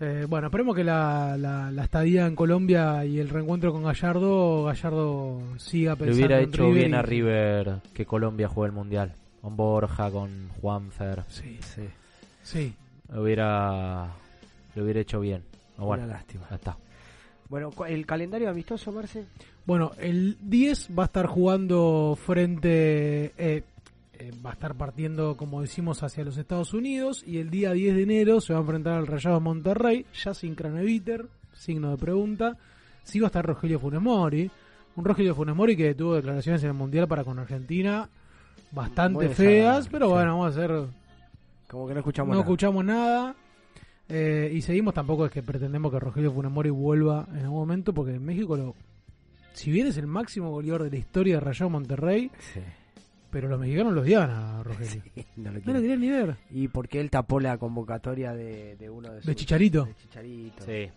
Eh, 0.00 0.26
bueno, 0.28 0.46
esperemos 0.46 0.76
que 0.76 0.84
la, 0.84 1.36
la, 1.36 1.70
la 1.70 1.84
estadía 1.84 2.24
en 2.26 2.36
Colombia 2.36 3.04
y 3.04 3.18
el 3.18 3.28
reencuentro 3.28 3.72
con 3.72 3.82
Gallardo, 3.82 4.64
Gallardo 4.64 5.40
siga 5.58 5.92
Le 5.92 5.96
pensando 5.98 6.16
hubiera 6.26 6.40
en 6.40 6.48
hecho 6.48 6.62
River 6.62 6.74
bien 6.78 6.90
y- 6.92 6.94
a 6.94 7.02
River 7.02 7.76
que 7.92 8.06
Colombia 8.06 8.48
juegue 8.48 8.68
el 8.70 8.74
Mundial. 8.74 9.14
Con 9.42 9.56
Borja, 9.56 10.10
con 10.10 10.48
Juanfer. 10.60 11.24
Sí, 11.28 11.58
sí. 11.60 11.82
Sí. 12.42 12.74
Le 13.12 13.20
hubiera, 13.20 14.08
le 14.74 14.82
hubiera 14.82 15.00
hecho 15.00 15.20
bien. 15.20 15.42
O 15.78 15.86
bueno, 15.86 16.04
Una 16.04 16.14
lástima. 16.14 16.46
ya 16.48 16.56
está. 16.56 16.76
Bueno, 17.48 17.70
el 17.88 18.04
calendario 18.06 18.50
amistoso, 18.50 18.92
Marce. 18.92 19.24
Bueno, 19.64 19.92
el 19.98 20.36
10 20.42 20.90
va 20.98 21.04
a 21.04 21.06
estar 21.06 21.26
jugando 21.26 22.16
frente, 22.20 23.32
eh, 23.38 23.62
eh, 24.18 24.32
va 24.44 24.50
a 24.50 24.52
estar 24.54 24.74
partiendo, 24.74 25.36
como 25.36 25.60
decimos, 25.60 26.02
hacia 26.02 26.24
los 26.24 26.36
Estados 26.38 26.74
Unidos 26.74 27.22
y 27.26 27.38
el 27.38 27.50
día 27.50 27.72
10 27.72 27.94
de 27.96 28.02
enero 28.02 28.40
se 28.40 28.52
va 28.52 28.58
a 28.58 28.62
enfrentar 28.62 28.94
al 28.94 29.06
Rayado 29.06 29.40
Monterrey, 29.40 30.06
ya 30.12 30.34
sin 30.34 30.54
Craneviter, 30.54 31.26
signo 31.52 31.90
de 31.90 31.96
pregunta. 31.98 32.56
Sí 33.04 33.20
va 33.20 33.26
a 33.26 33.28
estar 33.28 33.44
Rogelio 33.46 33.78
Funes 33.80 34.00
Mori, 34.02 34.50
un 34.96 35.04
Rogelio 35.04 35.34
Funes 35.34 35.54
Mori 35.54 35.76
que 35.76 35.94
tuvo 35.94 36.14
declaraciones 36.16 36.62
en 36.62 36.68
el 36.70 36.74
Mundial 36.74 37.06
para 37.08 37.24
con 37.24 37.38
Argentina 37.38 38.08
bastante 38.70 39.28
feas, 39.30 39.88
pero 39.88 40.06
sí. 40.06 40.12
bueno, 40.12 40.32
vamos 40.38 40.46
a 40.46 40.48
hacer 40.60 40.86
Como 41.68 41.86
que 41.88 41.94
no 41.94 42.00
escuchamos 42.00 42.28
no 42.28 42.34
nada. 42.34 42.44
escuchamos 42.44 42.84
nada. 42.84 43.34
Eh, 44.10 44.50
y 44.54 44.62
seguimos 44.62 44.94
tampoco 44.94 45.26
es 45.26 45.30
que 45.32 45.42
pretendemos 45.42 45.92
que 45.92 46.00
Rogelio 46.00 46.32
Funemori 46.32 46.70
vuelva 46.70 47.26
en 47.30 47.40
algún 47.44 47.58
momento, 47.60 47.92
porque 47.92 48.14
en 48.14 48.24
México, 48.24 48.56
lo, 48.56 48.74
si 49.52 49.70
bien 49.70 49.86
es 49.86 49.96
el 49.98 50.06
máximo 50.06 50.50
goleador 50.50 50.84
de 50.84 50.90
la 50.90 50.96
historia 50.96 51.34
de 51.34 51.40
Rayo 51.40 51.68
Monterrey, 51.70 52.30
Sí. 52.52 52.60
Pero 53.30 53.48
los 53.48 53.58
mexicanos 53.60 53.92
lo 53.92 54.00
odiaban 54.02 54.30
a 54.30 54.62
Rogelio. 54.62 55.02
No 55.36 55.52
lo 55.52 55.60
No 55.64 55.72
lo 55.74 55.80
querían 55.80 56.00
ni 56.00 56.08
ver. 56.10 56.36
Y 56.50 56.68
porque 56.68 57.00
él 57.00 57.10
tapó 57.10 57.40
la 57.40 57.58
convocatoria 57.58 58.32
de, 58.34 58.76
de 58.76 58.90
uno 58.90 59.08
de 59.10 59.16
De 59.16 59.22
sus- 59.22 59.36
Chicharito. 59.36 59.84
de 59.84 59.94
Chicharito. 59.94 60.64
Sí. 60.64 60.90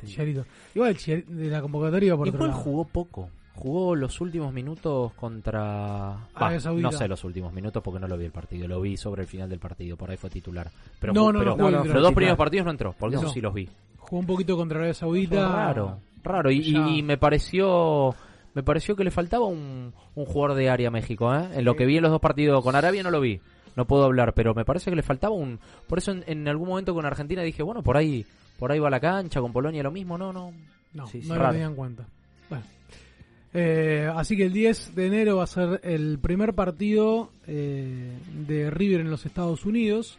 Sí. 0.00 0.06
Chicharito. 0.06 0.44
Igual 0.74 0.96
de 0.96 1.48
la 1.48 1.60
convocatoria 1.60 2.06
iba 2.08 2.16
por 2.16 2.28
Igual 2.28 2.52
jugó 2.52 2.84
poco. 2.84 3.30
Jugó 3.54 3.96
los 3.96 4.20
últimos 4.20 4.52
minutos 4.52 5.12
contra... 5.14 6.28
Saudita. 6.60 6.90
no 6.90 6.92
sé 6.92 7.08
los 7.08 7.24
últimos 7.24 7.52
minutos 7.52 7.82
porque 7.82 7.98
no 7.98 8.06
lo 8.06 8.16
vi 8.16 8.26
el 8.26 8.30
partido. 8.30 8.68
Lo 8.68 8.80
vi 8.80 8.96
sobre 8.96 9.22
el 9.22 9.28
final 9.28 9.48
del 9.48 9.58
partido. 9.58 9.96
Por 9.96 10.08
ahí 10.10 10.16
fue 10.16 10.30
titular. 10.30 10.70
Pero, 11.00 11.12
No, 11.12 11.32
no, 11.32 11.40
pero 11.40 11.56
no, 11.56 11.68
los 11.70 12.02
dos 12.02 12.12
primeros 12.14 12.38
partidos 12.38 12.66
no 12.66 12.70
entró. 12.70 12.94
Porque 12.96 13.16
No. 13.16 13.22
eso 13.22 13.30
sí 13.32 13.40
los 13.40 13.52
vi. 13.52 13.68
Jugó 13.96 14.20
un 14.20 14.26
poquito 14.26 14.56
contra 14.56 14.78
Arabia 14.78 14.94
Saudita. 14.94 15.34
Fue 15.48 15.56
raro. 15.56 15.98
Raro. 16.22 16.50
Y, 16.52 16.76
y 16.98 17.02
me 17.02 17.18
pareció... 17.18 18.14
Me 18.58 18.64
pareció 18.64 18.96
que 18.96 19.04
le 19.04 19.12
faltaba 19.12 19.46
un, 19.46 19.94
un 20.16 20.24
jugador 20.24 20.56
de 20.56 20.68
área 20.68 20.88
a 20.88 20.90
México, 20.90 21.32
¿eh? 21.32 21.46
En 21.54 21.64
lo 21.64 21.76
que 21.76 21.86
vi 21.86 21.98
en 21.98 22.02
los 22.02 22.10
dos 22.10 22.20
partidos 22.20 22.60
con 22.64 22.74
Arabia 22.74 23.04
no 23.04 23.10
lo 23.12 23.20
vi. 23.20 23.40
No 23.76 23.84
puedo 23.84 24.02
hablar, 24.02 24.34
pero 24.34 24.52
me 24.52 24.64
parece 24.64 24.90
que 24.90 24.96
le 24.96 25.02
faltaba 25.04 25.32
un... 25.32 25.60
Por 25.86 25.98
eso 25.98 26.10
en, 26.10 26.24
en 26.26 26.48
algún 26.48 26.70
momento 26.70 26.92
con 26.92 27.06
Argentina 27.06 27.44
dije, 27.44 27.62
bueno, 27.62 27.84
por 27.84 27.96
ahí 27.96 28.26
por 28.58 28.72
ahí 28.72 28.80
va 28.80 28.90
la 28.90 28.98
cancha, 28.98 29.40
con 29.40 29.52
Polonia 29.52 29.84
lo 29.84 29.92
mismo. 29.92 30.18
No, 30.18 30.32
no. 30.32 30.52
No, 30.92 31.06
Sí, 31.06 31.20
no 31.24 31.36
lo 31.36 31.52
en 31.52 31.74
cuenta. 31.76 32.04
Bueno. 32.50 32.64
Eh, 33.54 34.10
así 34.12 34.36
que 34.36 34.46
el 34.46 34.52
10 34.52 34.96
de 34.96 35.06
enero 35.06 35.36
va 35.36 35.44
a 35.44 35.46
ser 35.46 35.78
el 35.84 36.18
primer 36.18 36.52
partido 36.54 37.30
eh, 37.46 38.18
de 38.48 38.70
River 38.72 39.02
en 39.02 39.10
los 39.12 39.24
Estados 39.24 39.64
Unidos. 39.66 40.18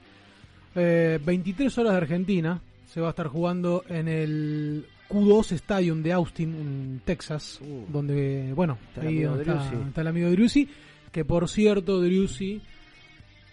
Eh, 0.75 1.19
23 1.25 1.77
horas 1.77 1.91
de 1.91 1.97
Argentina. 1.97 2.61
Se 2.87 3.01
va 3.01 3.07
a 3.07 3.09
estar 3.09 3.27
jugando 3.27 3.83
en 3.89 4.07
el 4.07 4.85
Q2 5.09 5.51
Stadium 5.53 6.03
de 6.03 6.13
Austin, 6.13 6.53
en 6.55 7.01
Texas. 7.03 7.59
Uh. 7.61 7.91
donde, 7.91 8.53
bueno, 8.55 8.77
Está 8.89 9.01
el 9.01 9.07
ahí 9.07 9.13
amigo 9.17 9.29
donde 9.35 9.87
está, 9.89 10.01
el 10.01 10.07
amigo 10.07 10.29
Driussi. 10.29 10.69
Que 11.11 11.25
por 11.25 11.49
cierto, 11.49 11.99
Driussi 12.01 12.61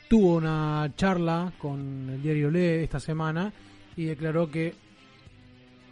tuvo 0.08 0.36
una 0.36 0.92
charla 0.96 1.52
con 1.58 2.10
el 2.10 2.22
diario 2.22 2.50
Le 2.50 2.84
esta 2.84 3.00
semana 3.00 3.52
y 3.96 4.04
declaró 4.04 4.50
que 4.50 4.74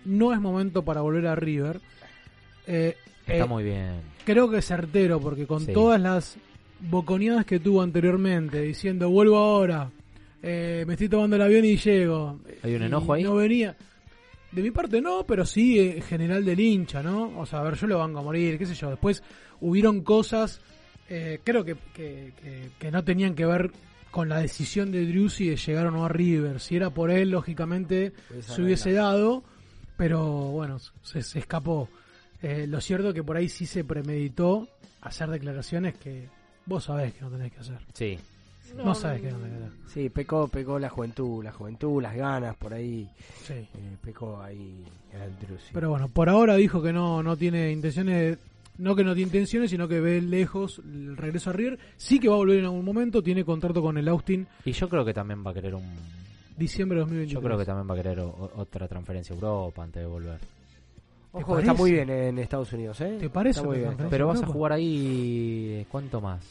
no 0.05 0.33
es 0.33 0.41
momento 0.41 0.85
para 0.85 1.01
volver 1.01 1.27
a 1.27 1.35
River. 1.35 1.81
Eh, 2.67 2.95
Está 3.27 3.45
eh, 3.45 3.49
muy 3.49 3.65
bien. 3.65 3.93
Creo 4.27 4.51
que 4.51 4.59
es 4.59 4.67
certero, 4.67 5.19
porque 5.21 5.47
con 5.47 5.61
Sí. 5.65 5.73
todas 5.73 6.01
las 6.01 6.37
boconeadas 6.81 7.47
que 7.47 7.59
tuvo 7.59 7.81
anteriormente, 7.81 8.61
diciendo 8.61 9.09
vuelvo 9.09 9.39
ahora, 9.39 9.91
eh, 10.43 10.85
me 10.87 10.93
estoy 10.93 11.09
tomando 11.09 11.37
el 11.37 11.43
avión 11.43 11.65
y 11.65 11.77
llego. 11.79 12.39
¿Hay 12.63 12.75
un 12.75 12.83
enojo 12.83 13.15
ahí? 13.15 13.23
No 13.23 13.35
venía. 13.37 13.75
De 14.55 14.63
mi 14.63 14.71
parte 14.71 15.01
no, 15.01 15.25
pero 15.27 15.45
sí 15.45 15.79
eh, 15.81 16.01
general 16.01 16.45
del 16.45 16.61
hincha, 16.61 17.03
¿no? 17.03 17.39
O 17.39 17.45
sea, 17.47 17.61
a 17.61 17.63
ver, 17.65 17.75
yo 17.75 17.87
lo 17.87 17.99
vango 17.99 18.21
a 18.21 18.23
morir, 18.23 18.57
qué 18.59 18.67
sé 18.67 18.75
yo. 18.75 18.91
Después 18.91 19.23
hubieron 19.61 20.03
cosas, 20.03 20.61
eh, 21.09 21.41
creo 21.43 21.65
que, 21.65 21.75
que, 21.93 22.33
que- 22.41 22.71
que 22.79 22.91
no 22.91 23.03
tenían 23.03 23.35
que 23.35 23.47
ver 23.47 23.71
con 24.11 24.29
la 24.29 24.39
decisión 24.39 24.93
de 24.93 25.05
Driussi 25.07 25.49
de 25.49 25.57
llegar 25.57 25.87
o 25.87 25.91
no 25.91 26.05
a 26.05 26.09
River. 26.09 26.61
Si 26.61 26.77
era 26.77 26.91
por 26.91 27.11
él, 27.11 27.31
lógicamente 27.31 28.13
se 28.43 28.63
hubiese 28.63 28.93
dado, 28.93 29.43
pero 29.97 30.23
bueno, 30.53 30.79
se, 31.03 31.23
se 31.23 31.41
escapó. 31.41 31.89
Eh, 32.43 32.67
lo 32.69 32.81
cierto 32.81 33.09
es 33.09 33.15
que 33.15 33.25
por 33.25 33.37
ahí 33.37 33.49
sí 33.49 33.67
se 33.67 33.83
premeditó 33.85 34.69
hacer 35.01 35.31
declaraciones 35.31 35.95
que 35.95 36.29
vos 36.67 36.85
sabés 36.85 37.13
que 37.15 37.23
no 37.23 37.31
tenés 37.31 37.53
que 37.53 37.59
hacer. 37.61 37.79
Sí. 37.93 38.19
No, 38.77 38.85
no 38.85 38.95
tenés 38.95 39.21
que 39.21 39.29
hacer. 39.29 39.39
Sí, 39.87 40.09
pecó, 40.09 40.49
pecó 40.49 40.79
la 40.79 40.89
juventud, 40.89 41.45
la 41.45 41.53
juventud, 41.53 42.03
las 42.03 42.15
ganas 42.17 42.57
por 42.57 42.75
ahí. 42.75 43.09
Sí. 43.45 43.53
Eh, 43.55 43.69
pecó 44.03 44.41
ahí. 44.43 44.85
Pero 45.73 45.91
bueno, 45.91 46.09
por 46.09 46.29
ahora 46.29 46.57
dijo 46.57 46.83
que 46.83 46.93
no, 46.93 47.23
no 47.23 47.37
tiene 47.37 47.71
intenciones, 47.71 48.37
no 48.79 48.97
que 48.97 49.05
no 49.05 49.15
tiene 49.15 49.29
intenciones, 49.29 49.71
sino 49.71 49.87
que 49.87 50.01
ve 50.01 50.21
lejos 50.21 50.81
el 50.85 51.17
regreso 51.17 51.51
a 51.51 51.53
River. 51.53 51.79
Sí 51.97 52.19
que 52.19 52.29
va 52.29 52.35
a 52.35 52.39
volver 52.39 52.59
en 52.59 52.65
algún 52.65 52.85
momento, 52.85 53.23
tiene 53.23 53.45
contrato 53.45 53.81
con 53.81 53.97
el 53.97 54.09
Austin 54.09 54.47
Y 54.65 54.73
yo 54.73 54.89
creo 54.89 55.05
que 55.05 55.15
también 55.15 55.45
va 55.47 55.53
a 55.53 55.55
querer 55.55 55.75
un... 55.77 55.85
diciembre 56.57 56.97
de 56.97 57.01
2023. 57.03 57.33
Yo 57.33 57.47
creo 57.47 57.59
que 57.59 57.65
también 57.65 57.89
va 57.89 57.95
a 57.95 58.03
querer 58.03 58.19
o- 58.21 58.51
otra 58.57 58.89
transferencia 58.89 59.33
a 59.33 59.37
Europa 59.37 59.85
antes 59.85 60.03
de 60.03 60.09
volver. 60.09 60.39
Ojo, 61.33 61.59
está 61.59 61.75
muy 61.75 61.93
bien 61.93 62.11
en 62.11 62.39
Estados 62.39 62.73
Unidos, 62.73 63.01
¿eh? 63.01 63.17
¿Te 63.19 63.29
parece 63.29 63.59
Está 63.61 63.69
muy 63.69 63.79
bien. 63.79 63.97
Pero 64.11 64.29
vas 64.29 64.43
a 64.43 64.47
jugar 64.47 64.73
ahí... 64.73 65.85
¿Cuánto 65.91 66.21
más? 66.21 66.45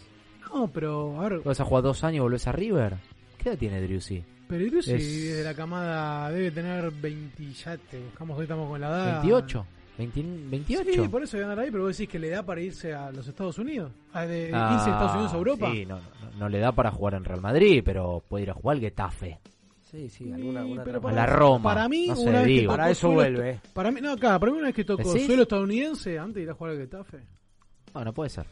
No, 0.53 0.67
pero 0.67 1.19
a 1.19 1.29
ver, 1.29 1.39
¿Vas 1.39 1.59
a 1.59 1.65
jugar 1.65 1.83
dos 1.83 2.03
años 2.03 2.17
y 2.17 2.19
volvés 2.19 2.47
a 2.47 2.51
River? 2.51 2.95
¿Qué 3.37 3.49
edad 3.49 3.57
tiene 3.57 3.81
Driussi? 3.81 4.23
pero 4.47 4.65
Driussi 4.65 4.91
Es- 4.93 5.37
de 5.37 5.43
la 5.43 5.53
camada 5.55 6.29
debe 6.29 6.51
tener 6.51 6.91
20, 6.91 7.51
ya 7.53 7.75
te 7.77 7.97
buscamos, 7.99 8.37
hoy 8.37 8.43
estamos 8.43 8.69
con 8.69 8.79
la 8.79 8.87
edad. 8.87 9.23
¿28? 9.23 9.65
¿20 9.97 10.49
¿28? 10.49 11.03
Sí, 11.03 11.07
por 11.07 11.23
eso 11.23 11.37
voy 11.37 11.41
a 11.41 11.49
andar 11.49 11.59
ahí, 11.65 11.71
pero 11.71 11.83
vos 11.83 11.97
decís 11.97 12.11
que 12.11 12.19
le 12.19 12.29
da 12.29 12.43
para 12.43 12.61
irse 12.61 12.93
a 12.93 13.11
los 13.11 13.27
Estados 13.27 13.57
Unidos. 13.57 13.91
Ah, 14.11 14.25
de, 14.25 14.35
de 14.37 14.43
15 14.45 14.53
Ah, 14.55 14.77
Estados 14.91 15.13
Unidos 15.13 15.33
a 15.33 15.37
Europa. 15.37 15.71
Sí, 15.71 15.85
no, 15.85 15.97
no, 15.97 16.03
no 16.37 16.49
le 16.49 16.59
da 16.59 16.71
para 16.71 16.91
jugar 16.91 17.15
en 17.15 17.23
Real 17.25 17.41
Madrid, 17.41 17.81
pero 17.83 18.23
puede 18.27 18.43
ir 18.43 18.51
a 18.51 18.53
jugar 18.53 18.75
al 18.77 18.81
Getafe. 18.81 19.39
Sí, 19.81 20.09
sí, 20.09 20.31
alguna, 20.31 20.61
alguna 20.61 20.83
pero 20.83 21.07
A 21.07 21.11
la 21.11 21.25
Roma. 21.27 21.63
Para 21.73 21.87
mí, 21.89 22.07
no 22.07 22.15
sé, 22.15 22.29
una 22.29 22.39
vez 22.39 22.47
digo. 22.47 22.71
Para 22.71 22.89
eso 22.89 23.01
suelo 23.01 23.15
vuelve. 23.15 23.59
Para 23.73 23.91
mí, 23.91 24.01
no, 24.01 24.11
acá, 24.13 24.39
para 24.39 24.51
mí 24.51 24.57
una 24.57 24.67
vez 24.67 24.75
que 24.75 24.83
tocó 24.83 25.13
¿Decís? 25.13 25.25
suelo 25.27 25.43
estadounidense, 25.43 26.17
antes 26.17 26.35
de 26.35 26.41
ir 26.43 26.49
a 26.49 26.53
jugar 26.55 26.73
al 26.73 26.79
Getafe. 26.79 27.19
Bueno, 27.93 28.11
puede 28.13 28.29
ser. 28.31 28.47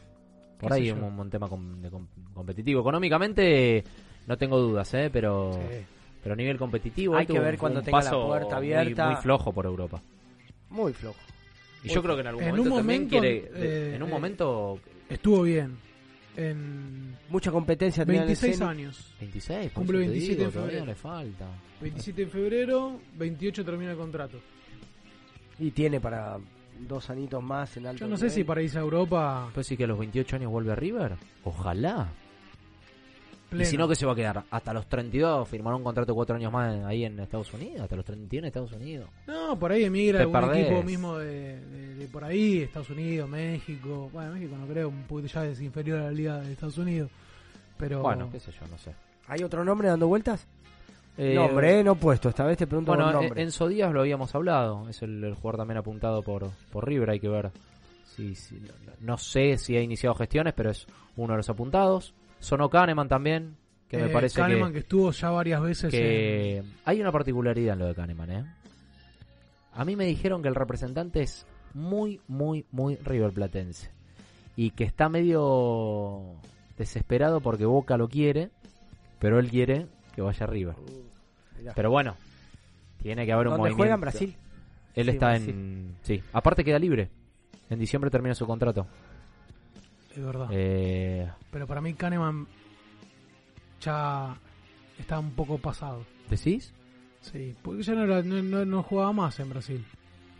Por 0.62 0.70
¿Qué 0.70 0.74
ahí 0.78 0.88
es 0.88 0.94
un, 0.94 1.02
un 1.18 1.28
tema 1.30 1.48
com- 1.48 1.82
de 1.82 1.90
com- 1.90 2.06
competitivo. 2.32 2.80
Económicamente 2.80 3.84
no 4.26 4.38
tengo 4.38 4.58
dudas, 4.58 4.94
¿eh? 4.94 5.10
pero 5.12 5.52
Sí. 5.54 5.84
pero 6.22 6.32
a 6.34 6.36
nivel 6.36 6.56
competitivo 6.56 7.16
Hay 7.16 7.26
que 7.26 7.38
ver 7.38 7.54
un- 7.54 7.58
cuando 7.58 7.80
un 7.80 7.84
tenga 7.84 8.02
la 8.02 8.10
puerta 8.12 8.46
muy- 8.60 8.72
abierta. 8.72 9.06
Muy, 9.10 9.16
flojo 9.16 9.52
por 9.52 9.66
Europa. 9.66 10.00
Muy 10.70 10.92
flojo. 10.92 11.18
Y 11.84 11.88
yo 11.88 12.00
creo 12.02 12.14
que 12.14 12.20
en 12.20 12.26
algún 12.28 12.42
En 12.44 12.50
momento, 12.50 12.70
un 12.70 12.76
también 12.78 13.08
quiere... 13.08 13.28
de- 13.28 13.50
eh, 13.90 13.96
en 13.96 14.02
un 14.04 14.08
eh, 14.08 14.12
momento... 14.12 14.78
Estuvo 15.10 15.42
bien. 15.42 15.76
En 16.36 17.16
Mucha 17.28 17.50
competencia 17.50 18.06
tenía 18.06 18.22
en 18.22 18.28
el 18.28 18.36
26 18.36 18.56
Zenit. 18.58 18.70
años. 18.70 19.14
26, 19.20 19.64
por 19.72 19.82
Cumple 19.82 19.98
eso 19.98 20.06
te 20.06 20.10
27 20.12 20.36
digo, 20.38 20.44
en 20.48 20.52
todavía 20.54 20.72
febrero. 20.78 20.86
le 20.86 20.94
falta. 20.94 21.46
27 21.80 22.22
en 22.22 22.30
febrero, 22.30 23.00
28 23.18 23.64
termina 23.64 23.90
el 23.90 23.96
contrato. 23.98 24.38
Y 25.58 25.70
tiene 25.72 26.00
para 26.00 26.38
dos 26.80 27.10
anitos 27.10 27.42
más 27.42 27.76
en 27.76 27.86
alto 27.86 28.00
Yo 28.04 28.08
no 28.08 28.16
sé 28.16 28.30
si 28.30 28.44
para 28.44 28.62
irse 28.62 28.78
a 28.78 28.82
Europa. 28.82 29.50
Pues 29.54 29.66
sí 29.66 29.76
que 29.76 29.84
a 29.84 29.86
los 29.86 29.98
28 29.98 30.36
años 30.36 30.50
vuelve 30.50 30.72
a 30.72 30.74
River. 30.76 31.16
Ojalá. 31.44 32.08
Y 33.54 33.66
si 33.66 33.76
no, 33.76 33.86
que 33.86 33.94
se 33.94 34.06
va 34.06 34.12
a 34.12 34.16
quedar? 34.16 34.44
Hasta 34.50 34.72
los 34.72 34.86
32, 34.86 35.46
firmará 35.46 35.76
un 35.76 35.84
contrato 35.84 36.10
de 36.12 36.14
cuatro 36.16 36.36
años 36.36 36.50
más 36.50 36.82
ahí 36.86 37.04
en 37.04 37.20
Estados 37.20 37.52
Unidos, 37.52 37.82
hasta 37.82 37.96
los 37.96 38.04
31 38.06 38.46
en 38.46 38.48
Estados 38.48 38.72
Unidos. 38.72 39.10
No, 39.26 39.58
por 39.58 39.70
ahí 39.72 39.84
emigra 39.84 40.20
Te 40.20 40.22
algún 40.22 40.40
perdés. 40.40 40.64
equipo 40.66 40.82
mismo 40.82 41.18
de, 41.18 41.60
de- 41.60 41.94
de 41.96 42.06
por 42.08 42.24
ahí, 42.24 42.62
Estados 42.62 42.88
Unidos, 42.88 43.28
México. 43.28 44.08
Bueno, 44.10 44.32
México 44.32 44.56
no 44.56 44.66
creo, 44.66 44.88
un 44.88 45.02
poquito 45.02 45.28
ya 45.28 45.44
es 45.44 45.60
inferior 45.60 45.98
a 46.00 46.04
la 46.04 46.12
liga 46.12 46.38
de 46.40 46.50
Estados 46.52 46.78
Unidos. 46.78 47.10
Pero 47.76 48.00
Bueno, 48.00 48.30
qué 48.32 48.40
sé 48.40 48.52
yo, 48.52 48.66
no 48.68 48.78
sé. 48.78 48.94
¿Hay 49.28 49.42
otro 49.44 49.62
nombre 49.66 49.88
dando 49.88 50.06
vueltas? 50.08 50.46
Eh, 51.18 51.34
nombre, 51.34 51.80
eh, 51.80 51.84
no 51.84 51.94
puesto. 51.96 52.28
Esta 52.30 52.44
vez 52.44 52.56
te 52.56 52.66
pregunto 52.66 52.92
Bueno, 52.92 53.04
por 53.06 53.14
en- 53.14 53.20
nombre. 53.20 53.42
Enzo 53.42 53.68
Díaz 53.68 53.92
lo 53.92 54.00
habíamos 54.00 54.34
hablado, 54.34 54.88
es 54.88 55.02
el, 55.02 55.22
el 55.22 55.34
jugador 55.34 55.58
también 55.58 55.78
apuntado 55.78 56.22
por, 56.22 56.48
por 56.70 56.86
River, 56.86 57.10
hay 57.10 57.20
que 57.20 57.28
ver. 57.28 57.50
si 58.16 58.34
si- 58.34 58.56
no, 58.60 58.72
no 59.00 59.18
sé 59.18 59.56
si 59.58 59.76
ha 59.76 59.80
iniciado 59.82 60.14
gestiones, 60.14 60.52
pero 60.54 60.70
es 60.70 60.86
uno 61.16 61.32
de 61.34 61.38
los 61.38 61.48
apuntados. 61.50 62.14
Sonó 62.40 62.68
Kahneman 62.70 63.08
también, 63.08 63.56
que 63.88 63.96
me 63.98 64.06
eh, 64.06 64.08
parece 64.10 64.40
Kahneman 64.40 64.68
que, 64.70 64.74
que 64.74 64.78
estuvo 64.80 65.10
ya 65.12 65.30
varias 65.30 65.60
veces 65.62 65.90
que 65.90 66.58
en- 66.58 66.72
hay 66.84 67.00
una 67.00 67.12
particularidad 67.12 67.74
en 67.74 67.78
lo 67.80 67.86
de 67.86 67.94
Kahneman, 67.94 68.30
¿eh? 68.30 68.44
A 69.74 69.84
mí 69.84 69.96
me 69.96 70.04
dijeron 70.06 70.42
que 70.42 70.48
el 70.48 70.54
representante 70.54 71.22
es 71.22 71.46
muy, 71.74 72.20
muy, 72.28 72.66
muy 72.72 72.96
River 72.96 73.32
Platense. 73.32 73.90
Y 74.56 74.72
que 74.72 74.84
está 74.84 75.08
medio 75.08 76.34
desesperado 76.76 77.40
porque 77.40 77.64
Boca 77.64 77.96
lo 77.96 78.08
quiere, 78.08 78.50
pero 79.18 79.38
él 79.38 79.48
quiere 79.48 79.86
que 80.14 80.22
vaya 80.22 80.44
a 80.44 80.46
River. 80.48 80.74
mirá. 81.58 81.72
Pero 81.74 81.90
bueno, 81.90 82.16
tiene 83.02 83.24
que 83.26 83.32
haber 83.32 83.46
un 83.48 83.52
¿Dónde 83.52 83.70
movimiento. 83.70 83.78
juega? 83.82 83.94
¿En 83.94 84.00
Brasil? 84.00 84.36
Él 84.94 85.04
Sí, 85.06 85.10
está 85.10 85.28
Brasil. 85.30 85.50
en... 85.50 85.96
Sí, 86.02 86.22
aparte 86.32 86.64
queda 86.64 86.78
libre. 86.78 87.08
En 87.70 87.78
diciembre 87.78 88.10
termina 88.10 88.34
su 88.34 88.46
contrato. 88.46 88.86
Es 90.14 90.22
verdad. 90.24 90.48
Eh, 90.50 91.30
Pero 91.50 91.66
para 91.66 91.80
mí 91.80 91.94
Kahneman 91.94 92.46
ya 93.80 94.36
está 94.98 95.18
un 95.18 95.30
poco 95.32 95.58
pasado. 95.58 96.04
¿Decís? 96.28 96.72
Sí, 97.20 97.54
porque 97.62 97.82
ya 97.82 97.94
no, 97.94 98.04
era- 98.04 98.22
no, 98.22 98.42
no- 98.42 98.64
no 98.64 98.82
jugaba 98.82 99.12
más 99.12 99.38
en 99.40 99.48
Brasil. 99.48 99.84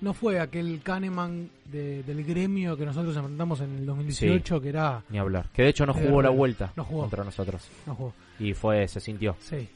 No 0.03 0.12
fue 0.12 0.38
aquel 0.40 0.80
Kahneman 0.82 1.48
de- 1.70 2.03
del 2.03 2.22
gremio 2.24 2.76
que 2.76 2.84
nosotros 2.84 3.16
enfrentamos 3.16 3.61
en 3.62 3.78
el 3.78 3.86
2018, 3.86 4.61
que 4.61 4.68
era... 4.68 5.03
Ni 5.09 5.16
hablar. 5.18 5.48
Que 5.55 5.62
de 5.62 5.68
hecho 5.70 5.86
no 5.86 5.94
jugó 5.94 6.20
la 6.20 6.28
vuelta 6.30 6.72
No 6.76 6.84
jugó. 6.84 7.03
contra 7.03 7.24
nosotros. 7.24 7.66
No 7.86 7.94
jugó. 7.94 8.12
Y 8.40 8.53
fue, 8.53 8.86
se 8.88 9.00
sintió. 9.00 9.36
Sí. 9.40 9.68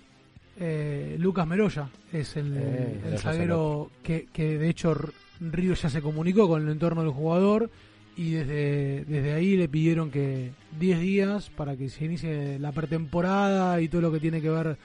Eh, 0.58 1.16
Lucas 1.18 1.46
Meroya 1.46 1.88
es 2.12 2.36
el, 2.36 2.54
Eh, 2.56 3.00
el 3.12 3.18
zaguero 3.18 3.90
que, 4.02 4.26
que 4.32 4.58
de 4.58 4.68
hecho 4.68 4.92
R- 4.92 5.12
River 5.40 5.76
ya 5.76 5.90
se 5.90 6.00
comunicó 6.02 6.48
con 6.48 6.62
el 6.62 6.68
entorno 6.70 7.02
del 7.02 7.10
jugador 7.12 7.70
y 8.16 8.30
desde, 8.32 9.04
desde 9.04 9.32
ahí 9.34 9.56
le 9.56 9.68
pidieron 9.68 10.10
que 10.10 10.50
10 10.80 11.00
días 11.00 11.50
para 11.50 11.76
que 11.76 11.90
se 11.90 12.06
inicie 12.06 12.58
la 12.58 12.72
pretemporada 12.72 13.80
y 13.82 13.88
todo 13.88 14.00
lo 14.00 14.10
que 14.12 14.18
tiene 14.20 14.40
que 14.40 14.48
ver 14.50 14.78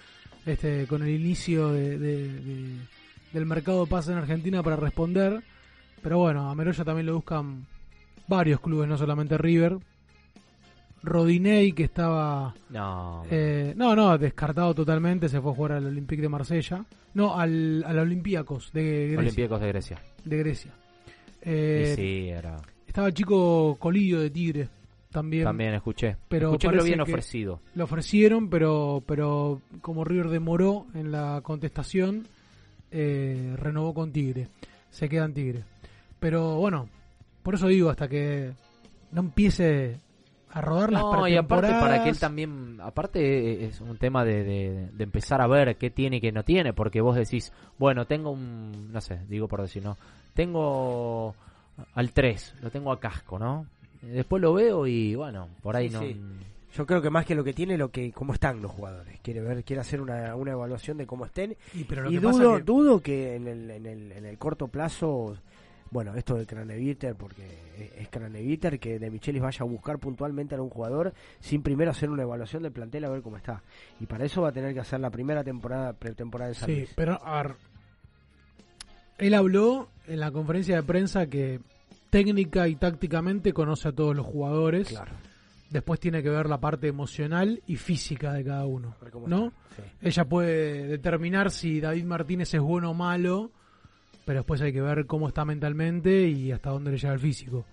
este 0.46 0.86
con 0.88 1.02
el 1.04 1.10
inicio 1.10 1.70
de, 1.72 1.98
de- 1.98 2.28
de- 2.28 2.76
del 3.34 3.46
mercado 3.46 3.86
pases 3.86 4.12
en 4.12 4.18
Argentina 4.18 4.62
para 4.64 4.76
responder. 4.76 5.42
Pero 6.02 6.18
bueno, 6.20 6.50
a 6.50 6.56
Meroya 6.56 6.84
también 6.84 7.06
lo 7.06 7.16
buscan 7.16 7.66
varios 8.28 8.60
clubes, 8.60 8.88
no 8.90 8.98
solamente 8.98 9.38
River. 9.38 9.78
Rodinei, 11.04 11.72
que 11.74 11.84
estaba 11.84 12.54
No. 12.70 13.24
eh, 13.32 13.74
no, 13.76 13.96
no, 13.96 14.18
descartado 14.18 14.74
totalmente, 14.76 15.30
se 15.30 15.42
fue 15.42 15.52
a 15.52 15.56
jugar 15.56 15.72
al 15.74 15.88
Olympique 15.88 16.22
de 16.22 16.30
Marsella. 16.30 16.86
No, 17.14 17.38
al, 17.38 17.84
al 17.86 18.00
Olympiacos 18.00 18.72
de 18.72 19.08
Grecia. 19.08 19.20
Olympiacos 19.20 19.62
de 19.62 19.68
Grecia. 19.68 20.02
De 20.24 20.38
Grecia. 20.38 20.72
Eh, 21.42 21.94
sí, 21.96 22.30
era. 22.30 22.58
Estaba 22.86 23.12
chico 23.12 23.78
Colillo 23.80 24.20
de 24.20 24.30
Tigre 24.30 24.70
también. 25.12 25.44
También 25.44 25.74
escuché. 25.74 26.18
Pero 26.30 26.50
escuché 26.50 26.70
que 26.70 26.76
lo 26.76 26.82
habían 26.84 27.02
ofrecido. 27.02 27.62
Lo 27.74 27.86
ofrecieron, 27.86 28.50
pero, 28.50 29.04
pero 29.08 29.62
como 29.82 30.04
River 30.04 30.30
demoró 30.30 30.86
en 30.94 31.12
la 31.12 31.42
contestación, 31.42 32.28
eh, 32.92 33.56
renovó 33.58 33.94
con 33.94 34.12
Tigre. 34.12 34.48
Se 34.90 35.08
queda 35.10 35.26
en 35.26 35.34
Tigre. 35.34 35.64
Pero 36.20 36.58
bueno, 36.58 36.88
por 37.44 37.56
eso 37.56 37.68
digo, 37.68 37.90
hasta 37.90 38.08
que 38.08 38.52
no 39.12 39.22
empiece 39.22 39.98
a 40.52 40.62
rodar 40.62 40.92
las 40.92 41.02
No, 41.02 41.28
y 41.28 41.36
aparte 41.38 41.70
para 41.72 42.04
que 42.04 42.10
él 42.10 42.20
también, 42.20 42.78
aparte 42.82 43.20
eh, 43.22 43.66
es 43.66 43.80
un 43.82 43.98
tema 43.98 44.26
de, 44.26 44.44
de- 44.44 44.88
de 44.92 45.04
empezar 45.04 45.42
a 45.42 45.48
ver 45.48 45.78
qué 45.78 45.90
tiene 45.90 46.18
y 46.18 46.22
qué 46.22 46.32
no 46.34 46.44
tiene, 46.44 46.74
porque 46.74 47.00
vos 47.02 47.16
decís, 47.16 47.54
bueno, 47.80 48.06
tengo 48.06 48.32
un, 48.32 48.92
no 48.92 49.00
sé, 49.02 49.20
digo 49.30 49.48
por 49.48 49.62
decir, 49.62 49.82
no, 49.84 49.98
tengo 50.34 51.34
al 51.96 52.12
3, 52.12 52.56
lo 52.62 52.70
tengo 52.70 52.92
a 52.92 53.00
casco, 53.00 53.40
¿no? 53.40 53.66
Después 54.02 54.42
lo 54.42 54.54
veo 54.54 54.86
y 54.88 55.16
bueno, 55.16 55.48
por 55.62 55.76
ahí 55.78 55.88
Sí, 55.90 55.94
no... 55.94 56.02
sí. 56.02 56.22
Yo 56.74 56.86
creo 56.86 57.02
que 57.02 57.10
más 57.10 57.26
que 57.26 57.36
lo 57.36 57.44
que 57.44 57.54
tiene, 57.54 57.78
lo 57.78 57.90
que 57.92 58.12
cómo 58.14 58.34
están 58.34 58.62
los 58.62 58.72
jugadores. 58.72 59.20
Quiere 59.22 59.42
ver, 59.42 59.64
quiere 59.64 59.82
hacer 59.82 60.00
una, 60.02 60.36
una 60.36 60.52
evaluación 60.52 60.98
de 60.98 61.06
cómo 61.06 61.26
estén. 61.26 61.56
Y, 61.74 61.84
pero 61.84 62.10
y 62.10 62.14
que 62.16 62.20
dudo, 62.22 62.58
que- 62.58 62.64
dudo 62.64 63.00
que 63.02 63.36
en 63.36 63.48
el, 63.48 63.70
en, 63.72 63.86
el, 63.86 64.12
en 64.14 64.26
el 64.26 64.38
corto 64.38 64.70
plazo, 64.70 65.36
bueno, 65.90 66.16
esto 66.16 66.36
de 66.36 66.46
Craneviter, 66.46 67.16
porque 67.16 67.44
es- 67.78 67.92
es 68.04 68.08
Craneviter, 68.10 68.80
que 68.80 69.00
de 69.00 69.10
Michelis 69.10 69.42
vaya 69.42 69.58
a 69.60 69.66
buscar 69.68 70.00
puntualmente 70.00 70.56
a 70.56 70.62
un 70.62 70.70
jugador 70.70 71.14
sin 71.42 71.62
primero 71.62 71.92
hacer 71.92 72.10
una 72.10 72.24
evaluación 72.24 72.64
del 72.64 72.72
plantel 72.72 73.04
a 73.04 73.10
ver 73.10 73.22
cómo 73.22 73.36
está. 73.36 73.62
Y 74.00 74.06
para 74.06 74.24
eso 74.24 74.42
va 74.42 74.50
a 74.50 74.54
tener 74.54 74.74
que 74.74 74.80
hacer 74.80 75.02
la 75.02 75.10
primera 75.10 75.44
temporada, 75.44 75.92
pretemporada 75.92 76.50
de 76.50 76.56
San 76.56 76.68
Sí, 76.70 76.76
Luis. 76.78 76.94
pero 76.96 77.20
a 77.26 77.44
ver, 77.44 77.56
él 79.18 79.34
habló 79.34 79.90
en 80.08 80.20
la 80.20 80.32
conferencia 80.32 80.78
de 80.78 80.84
prensa 80.84 81.28
que 81.28 81.60
técnica 82.10 82.68
y 82.68 82.76
tácticamente 82.76 83.54
conoce 83.54 83.90
a 83.90 83.92
todos 83.92 84.16
los 84.16 84.26
jugadores. 84.26 84.88
Claro. 84.88 85.12
Después 85.72 86.00
tiene 86.00 86.22
que 86.22 86.30
ver 86.30 86.48
la 86.48 86.60
parte 86.60 86.88
emocional 86.88 87.62
y 87.66 87.78
física 87.78 88.34
de 88.34 88.44
cada 88.44 88.66
uno, 88.66 88.96
¿no? 89.26 89.54
sí. 89.76 89.82
Ella 90.02 90.26
puede 90.26 90.88
determinar 90.88 91.50
si 91.50 91.80
David 91.80 92.04
Martínez 92.04 92.54
es 92.54 92.62
bueno 92.62 92.92
o 92.92 92.94
malo, 92.94 93.52
pero 94.26 94.40
después 94.40 94.62
hay 94.62 94.74
que 94.74 94.82
ver 94.82 95.06
cómo 95.06 95.30
está 95.30 95.46
mentalmente 95.46 96.28
y 96.28 96.52
hasta 96.52 96.72
dónde 96.72 96.92
le 96.92 96.98
llega 96.98 97.14
el 97.14 97.20
físico. 97.20 97.66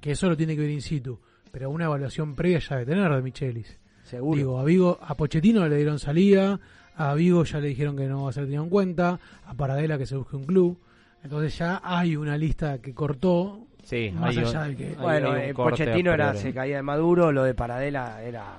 Que 0.00 0.10
eso 0.12 0.28
lo 0.28 0.36
tiene 0.36 0.56
que 0.56 0.62
ver 0.62 0.70
in 0.70 0.82
situ, 0.82 1.20
pero 1.52 1.70
una 1.70 1.84
evaluación 1.84 2.34
previa 2.34 2.58
ya 2.58 2.76
de 2.76 2.86
tener 2.86 3.14
de 3.14 3.22
Michelis. 3.22 3.78
Seguro. 4.02 4.36
Digo, 4.36 4.58
a 4.60 4.64
Vigo, 4.64 4.98
a 5.00 5.16
Pochettino 5.16 5.66
le 5.68 5.76
dieron 5.76 5.98
salida, 5.98 6.60
a 6.96 7.14
Vigo 7.14 7.44
ya 7.44 7.60
le 7.60 7.68
dijeron 7.68 7.96
que 7.96 8.06
no 8.06 8.24
va 8.24 8.30
a 8.30 8.32
ser 8.32 8.44
tenido 8.44 8.62
en 8.64 8.70
cuenta, 8.70 9.20
a 9.44 9.54
Paradela 9.54 9.98
que 9.98 10.06
se 10.06 10.16
busque 10.16 10.36
un 10.36 10.44
club. 10.44 10.78
Entonces 11.22 11.58
ya 11.58 11.80
hay 11.82 12.16
una 12.16 12.36
lista 12.36 12.78
que 12.80 12.94
cortó. 12.94 13.66
Sí, 13.86 14.10
más 14.12 14.36
hay 14.36 14.44
allá 14.44 14.62
un- 14.62 14.68
de 14.70 14.76
que. 14.76 14.86
hay- 14.88 14.94
Bueno, 14.96 15.30
hay 15.32 15.50
eh, 15.50 15.54
Pochettino 15.54 16.10
a 16.10 16.14
era, 16.14 16.34
se 16.34 16.52
caía 16.52 16.76
de 16.76 16.82
Maduro, 16.82 17.30
lo 17.30 17.44
de 17.44 17.54
Paradela 17.54 18.20
era 18.20 18.56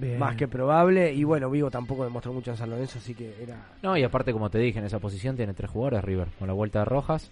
bien. 0.00 0.18
más 0.18 0.36
que 0.36 0.48
probable. 0.48 1.12
Y 1.12 1.22
bueno, 1.24 1.50
Vigo 1.50 1.70
tampoco 1.70 2.04
demostró 2.04 2.32
mucho 2.32 2.50
en 2.52 2.56
San 2.56 2.70
Lorenzo, 2.70 2.98
así 2.98 3.14
que 3.14 3.34
era 3.42 3.58
No, 3.82 3.94
y 3.96 4.02
aparte, 4.04 4.32
como 4.32 4.48
te 4.48 4.58
dije, 4.58 4.78
en 4.78 4.86
esa 4.86 4.98
posición 5.00 5.36
tiene 5.36 5.52
tres 5.52 5.70
jugadores 5.70 6.02
River, 6.02 6.28
con 6.38 6.48
la 6.48 6.54
vuelta 6.54 6.78
de 6.78 6.84
Rojas 6.86 7.30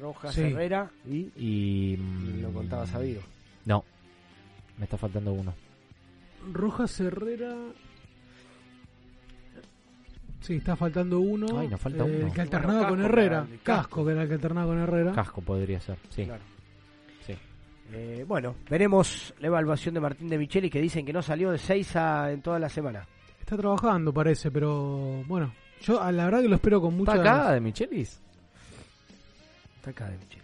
Rojas, 0.00 0.34
Sí. 0.34 0.40
Herrera 0.40 0.90
y, 1.06 1.30
y... 1.36 1.92
y 1.94 2.40
lo 2.40 2.50
contaba 2.52 2.86
sabido. 2.86 3.20
No, 3.66 3.84
me 4.78 4.84
está 4.84 4.96
faltando 4.96 5.32
uno. 5.32 5.52
Rojas 6.52 6.98
Herrera. 7.00 7.54
Sí, 10.44 10.56
está 10.56 10.76
faltando 10.76 11.20
uno. 11.20 11.46
Ay, 11.58 11.68
nos 11.68 11.80
falta 11.80 12.04
Eh, 12.04 12.16
uno. 12.18 12.26
El 12.26 12.32
que 12.34 12.40
alternaba 12.42 12.72
Bueno, 12.80 12.88
con 12.88 12.98
Casco, 12.98 13.12
Herrera. 13.12 13.36
era 13.38 13.52
el 13.54 13.60
Casco, 13.62 14.04
que 14.04 14.12
era 14.12 14.22
el 14.22 14.28
que 14.28 14.34
alternaba 14.34 14.66
con 14.66 14.78
Herrera. 14.78 15.12
Casco 15.12 15.40
podría 15.40 15.80
ser, 15.80 15.96
sí. 16.10 16.24
Claro. 16.26 16.42
sí. 17.26 17.34
Eh, 17.92 18.24
bueno, 18.28 18.54
veremos 18.68 19.32
la 19.40 19.46
evaluación 19.46 19.94
de 19.94 20.00
Martín 20.00 20.28
de 20.28 20.36
Micheli 20.36 20.68
que 20.68 20.82
dicen 20.82 21.06
que 21.06 21.12
no 21.14 21.22
salió 21.22 21.50
de 21.50 21.56
6 21.58 21.96
a, 21.96 22.30
en 22.32 22.42
toda 22.42 22.58
la 22.58 22.68
semana. 22.68 23.06
Está 23.40 23.56
trabajando, 23.56 24.12
parece, 24.12 24.50
pero 24.50 25.22
bueno. 25.26 25.52
Yo 25.80 26.02
a 26.02 26.12
la 26.12 26.26
verdad 26.26 26.42
que 26.42 26.48
lo 26.48 26.56
espero 26.56 26.80
con 26.80 26.94
mucha. 26.94 27.16
¿Está 27.16 27.42
acá 27.44 27.52
de 27.52 27.60
Michelis? 27.60 28.20
Está 29.76 29.90
acá 29.90 30.08
de 30.10 30.18
Micheli. 30.18 30.43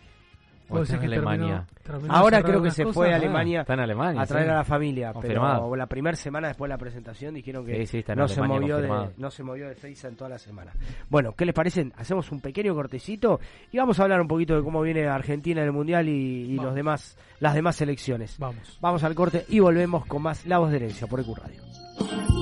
¿O 0.70 0.74
Puede 0.74 0.84
está 0.84 0.94
ser 0.96 1.04
en 1.04 1.10
que 1.10 1.16
Alemania? 1.16 1.66
terminó- 1.82 1.82
terminó 2.00 2.14
Ahora 2.14 2.42
creo 2.42 2.62
que 2.62 2.70
se 2.70 2.84
cosas. 2.84 2.94
fue 2.94 3.12
a 3.12 3.16
Alemania 3.16 3.60
está 3.62 3.74
en 3.74 3.80
Alemania, 3.80 4.22
a 4.22 4.26
traer 4.26 4.46
sí. 4.46 4.50
a 4.50 4.54
la 4.54 4.64
familia, 4.64 5.12
Confirmado. 5.12 5.64
pero 5.64 5.76
la 5.76 5.86
primera 5.86 6.16
semana 6.16 6.48
después 6.48 6.68
de 6.68 6.74
la 6.74 6.78
presentación 6.78 7.34
dijeron 7.34 7.66
que 7.66 7.74
Sí, 7.80 7.86
sí, 7.86 7.98
está 7.98 8.12
en 8.12 8.18
no, 8.20 8.28
se 8.28 8.40
movió 8.40 8.78
de, 8.78 8.88
no 9.16 9.30
se 9.30 9.42
movió 9.42 9.68
de 9.68 9.74
Seiza 9.74 10.08
en 10.08 10.16
toda 10.16 10.30
la 10.30 10.38
semana. 10.38 10.72
Bueno, 11.08 11.32
¿qué 11.36 11.44
les 11.44 11.54
parece? 11.54 11.90
Hacemos 11.96 12.30
un 12.32 12.40
pequeño 12.40 12.74
cortecito 12.74 13.40
y 13.72 13.78
vamos 13.78 13.98
a 13.98 14.04
hablar 14.04 14.20
un 14.20 14.28
poquito 14.28 14.54
de 14.56 14.62
cómo 14.62 14.80
viene 14.82 15.06
Argentina 15.08 15.60
en 15.60 15.66
el 15.66 15.72
Mundial 15.72 16.08
y, 16.08 16.54
los 16.56 16.74
demás, 16.74 17.18
las 17.40 17.54
demás 17.54 17.76
selecciones. 17.76 18.36
Vamos. 18.38 18.78
Vamos 18.80 19.02
al 19.04 19.14
corte 19.14 19.44
y 19.48 19.58
volvemos 19.58 20.06
con 20.06 20.22
más 20.22 20.46
La 20.46 20.58
Voz 20.58 20.70
de 20.70 20.76
Herencia 20.76 21.06
por 21.08 21.18
EQ 21.20 21.36
Radio. 21.36 22.39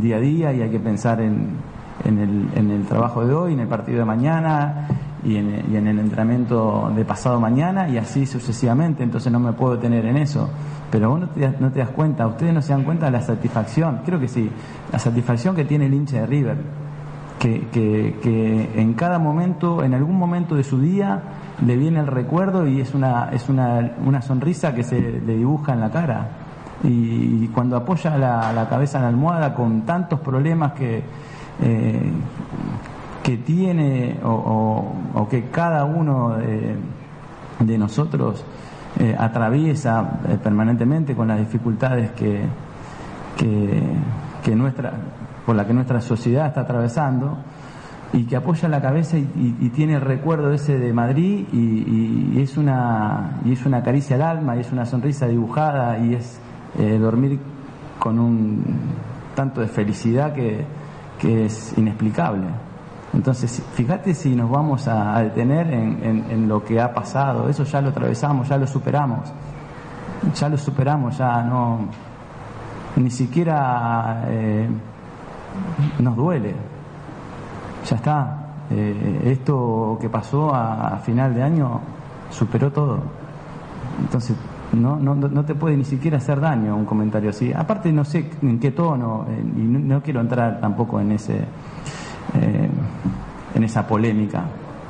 día 0.00 0.16
a 0.16 0.20
día 0.20 0.52
y 0.52 0.62
hay 0.62 0.70
que 0.70 0.80
pensar 0.80 1.20
en, 1.20 1.56
en, 2.04 2.18
el, 2.18 2.48
en 2.54 2.70
el 2.70 2.84
trabajo 2.86 3.24
de 3.26 3.34
hoy, 3.34 3.52
en 3.54 3.60
el 3.60 3.68
partido 3.68 3.98
de 3.98 4.04
mañana 4.04 4.86
y 5.22 5.36
en, 5.36 5.86
el 5.86 5.98
entrenamiento 5.98 6.90
de 6.94 7.04
pasado 7.04 7.40
mañana 7.40 7.88
y 7.88 7.98
así 7.98 8.24
sucesivamente, 8.26 9.02
entonces 9.02 9.30
no 9.30 9.40
me 9.40 9.52
puedo 9.52 9.78
tener 9.78 10.06
en 10.06 10.16
eso. 10.16 10.48
Pero 10.90 11.10
vos 11.10 11.20
no 11.20 11.28
te, 11.28 11.48
no 11.60 11.70
te 11.70 11.80
das 11.80 11.90
cuenta, 11.90 12.26
ustedes 12.26 12.54
no 12.54 12.62
se 12.62 12.72
dan 12.72 12.84
cuenta 12.84 13.06
de 13.06 13.12
la 13.12 13.22
satisfacción, 13.22 14.00
creo 14.04 14.18
que 14.18 14.28
sí, 14.28 14.50
la 14.90 14.98
satisfacción 14.98 15.54
que 15.54 15.64
tiene 15.64 15.86
el 15.86 15.94
hincha 15.94 16.20
de 16.20 16.26
River, 16.26 16.56
que, 17.38 17.68
que, 17.68 18.18
que 18.22 18.80
en 18.80 18.94
cada 18.94 19.18
momento, 19.18 19.82
en 19.82 19.94
algún 19.94 20.16
momento 20.16 20.56
de 20.56 20.64
su 20.64 20.80
día, 20.80 21.22
le 21.64 21.76
viene 21.76 22.00
el 22.00 22.06
recuerdo 22.06 22.66
y 22.66 22.80
es 22.80 22.94
una, 22.94 23.30
es 23.32 23.48
una, 23.48 23.92
una 24.04 24.22
sonrisa 24.22 24.74
que 24.74 24.82
se 24.82 25.00
le 25.00 25.36
dibuja 25.36 25.72
en 25.72 25.80
la 25.80 25.90
cara. 25.90 26.28
Y, 26.84 27.48
cuando 27.48 27.76
apoya 27.76 28.16
la, 28.16 28.52
la 28.52 28.68
cabeza 28.68 28.98
en 28.98 29.02
la 29.02 29.08
almohada 29.10 29.54
con 29.54 29.82
tantos 29.82 30.20
problemas 30.20 30.72
que, 30.72 31.02
eh, 31.60 32.12
que 33.22 33.36
tiene 33.38 34.18
o, 34.24 35.26
que 35.28 35.50
cada 35.50 35.84
uno 35.84 36.36
de, 36.38 36.76
de 37.60 37.78
nosotros 37.78 38.44
eh, 38.98 39.14
atraviesa 39.18 40.20
eh, 40.28 40.38
permanentemente 40.42 41.14
con 41.14 41.28
las 41.28 41.38
dificultades 41.38 42.12
que, 42.12 42.44
que, 43.36 43.82
que 44.42 44.56
nuestra, 44.56 44.92
por 45.44 45.56
la 45.56 45.66
que 45.66 45.74
nuestra 45.74 46.00
sociedad 46.00 46.46
está 46.46 46.62
atravesando 46.62 47.36
y 48.12 48.24
que 48.24 48.36
apoya 48.36 48.68
la 48.68 48.80
cabeza 48.80 49.18
y, 49.18 49.20
y- 49.36 49.56
y 49.66 49.68
tiene 49.70 49.94
el 49.94 50.00
recuerdo 50.00 50.52
ese 50.52 50.78
de 50.78 50.92
Madrid 50.92 51.46
y- 51.52 52.32
y 52.34 52.40
es 52.42 52.56
una 52.56 53.38
y 53.44 53.52
es 53.52 53.64
una 53.66 53.82
caricia 53.82 54.16
al 54.16 54.22
alma 54.22 54.56
y 54.56 54.60
es 54.60 54.72
una 54.72 54.84
sonrisa 54.86 55.26
dibujada 55.28 55.98
y 55.98 56.14
es 56.14 56.40
eh, 56.78 56.98
dormir 56.98 57.38
con 57.98 58.18
un 58.18 58.64
tanto 59.34 59.60
de 59.60 59.68
felicidad 59.68 60.32
que, 60.34 60.64
que 61.18 61.46
es 61.46 61.76
inexplicable. 61.76 62.46
Entonces, 63.12 63.62
fíjate 63.74 64.14
si 64.14 64.34
nos 64.36 64.48
vamos 64.50 64.86
a, 64.86 65.20
detener 65.22 65.66
en, 65.72 65.98
en- 66.04 66.24
en 66.30 66.48
lo 66.48 66.64
que 66.64 66.80
ha 66.80 66.92
pasado, 66.94 67.48
eso 67.48 67.64
ya 67.64 67.80
lo 67.80 67.88
atravesamos, 67.90 68.48
ya 68.48 68.56
lo 68.56 68.66
superamos, 68.66 69.32
ya 70.34 70.48
lo 70.48 70.56
superamos, 70.56 71.18
ya 71.18 71.42
no, 71.42 71.80
ni 72.96 73.10
siquiera 73.10 74.24
eh, 74.28 74.68
nos 75.98 76.14
duele, 76.16 76.54
ya 77.88 77.96
está. 77.96 78.36
Eh, 78.70 79.22
esto 79.24 79.98
que 80.00 80.08
pasó 80.08 80.54
a, 80.54 80.94
a 80.94 80.96
final 80.98 81.34
de 81.34 81.42
año 81.42 81.80
superó 82.30 82.70
todo. 82.70 83.00
Entonces, 84.00 84.36
no, 84.72 84.96
no, 84.96 85.14
no 85.14 85.44
te 85.44 85.54
puede 85.54 85.76
ni 85.76 85.84
siquiera 85.84 86.18
hacer 86.18 86.40
daño 86.40 86.76
un 86.76 86.84
comentario 86.84 87.30
así. 87.30 87.52
Aparte, 87.52 87.92
no 87.92 88.04
sé 88.04 88.30
en 88.42 88.58
qué 88.58 88.70
tono, 88.70 89.26
eh, 89.28 89.42
y 89.56 89.60
no, 89.60 90.02
quiero 90.02 90.20
entrar 90.20 90.60
tampoco 90.60 91.00
en 91.00 91.12
ese 91.12 91.38
eh, 91.38 92.70
en 93.54 93.64
esa 93.64 93.86
polémica, 93.86 94.44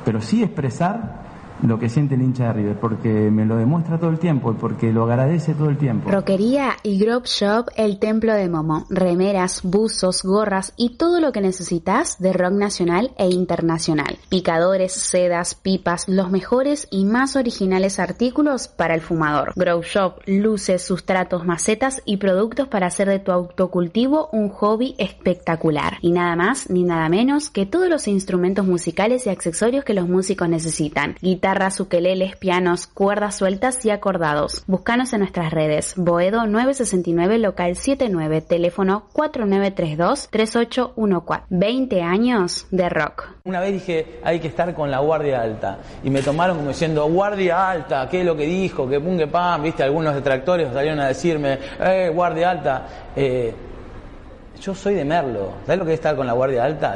pero 0.05 0.21
sí 0.21 0.43
expresar 0.43 1.20
lo 1.63 1.79
que 1.79 1.89
siente 1.89 2.15
el 2.15 2.21
hincha 2.21 2.47
de 2.47 2.53
River, 2.53 2.79
porque 2.79 3.09
me 3.09 3.45
lo 3.45 3.55
demuestra 3.55 3.99
todo 3.99 4.09
el 4.09 4.19
tiempo 4.19 4.51
y 4.51 4.55
porque 4.55 4.91
lo 4.91 5.03
agradece 5.03 5.53
todo 5.53 5.69
el 5.69 5.77
tiempo. 5.77 6.09
Roquería 6.09 6.77
y 6.83 6.99
Grove 6.99 7.25
Shop, 7.25 7.67
el 7.75 7.99
templo 7.99 8.33
de 8.33 8.49
Momo. 8.49 8.85
Remeras, 8.89 9.61
buzos, 9.63 10.23
gorras 10.23 10.73
y 10.77 10.97
todo 10.97 11.19
lo 11.19 11.31
que 11.31 11.41
necesitas 11.41 12.19
de 12.19 12.33
rock 12.33 12.53
nacional 12.53 13.11
e 13.17 13.27
internacional. 13.27 14.17
Picadores, 14.29 14.93
sedas, 14.93 15.55
pipas, 15.55 16.07
los 16.07 16.31
mejores 16.31 16.87
y 16.91 17.05
más 17.05 17.35
originales 17.35 17.99
artículos 17.99 18.67
para 18.67 18.95
el 18.95 19.01
fumador. 19.01 19.53
Grove 19.55 19.85
Shop, 19.85 20.19
luces, 20.25 20.81
sustratos, 20.81 21.45
macetas 21.45 22.01
y 22.05 22.17
productos 22.17 22.67
para 22.67 22.87
hacer 22.87 23.07
de 23.07 23.19
tu 23.19 23.31
autocultivo 23.31 24.29
un 24.31 24.49
hobby 24.49 24.95
espectacular. 24.97 25.97
Y 26.01 26.11
nada 26.11 26.35
más 26.35 26.69
ni 26.69 26.83
nada 26.83 27.09
menos 27.09 27.49
que 27.49 27.65
todos 27.65 27.89
los 27.89 28.07
instrumentos 28.07 28.65
musicales 28.65 29.25
y 29.25 29.29
accesorios 29.29 29.85
que 29.85 29.93
los 29.93 30.07
músicos 30.07 30.49
necesitan. 30.49 31.15
Guitarras, 31.51 31.83
pianos, 32.39 32.87
cuerdas 32.87 33.35
sueltas 33.35 33.85
y 33.85 33.89
acordados. 33.89 34.63
Búscanos 34.67 35.11
en 35.11 35.19
nuestras 35.19 35.51
redes. 35.51 35.95
Boedo 35.97 36.47
969 36.47 37.39
local 37.39 37.75
79, 37.75 38.39
teléfono 38.39 39.03
4932-3814. 39.13 41.43
20 41.49 42.01
años 42.03 42.67
de 42.71 42.87
rock. 42.87 43.31
Una 43.43 43.59
vez 43.59 43.73
dije, 43.73 44.21
hay 44.23 44.39
que 44.39 44.47
estar 44.47 44.73
con 44.73 44.89
la 44.89 44.99
guardia 44.99 45.41
alta. 45.41 45.79
Y 46.05 46.09
me 46.09 46.21
tomaron 46.21 46.55
como 46.55 46.69
diciendo, 46.69 47.05
guardia 47.09 47.69
alta, 47.69 48.07
¿qué 48.09 48.21
es 48.21 48.25
lo 48.25 48.37
que 48.37 48.45
dijo? 48.45 48.87
Que 48.87 49.01
pum, 49.01 49.17
que 49.17 49.27
pam, 49.27 49.61
viste, 49.61 49.83
algunos 49.83 50.15
detractores 50.15 50.71
salieron 50.71 51.01
a 51.01 51.07
decirme, 51.07 51.59
eh, 51.81 52.09
guardia 52.13 52.51
alta. 52.51 52.87
Eh, 53.13 53.53
yo 54.61 54.73
soy 54.73 54.93
de 54.93 55.03
Merlo. 55.03 55.55
¿Sabes 55.65 55.79
lo 55.79 55.85
que 55.85 55.91
es 55.91 55.99
estar 55.99 56.15
con 56.15 56.25
la 56.25 56.31
guardia 56.31 56.63
alta? 56.63 56.95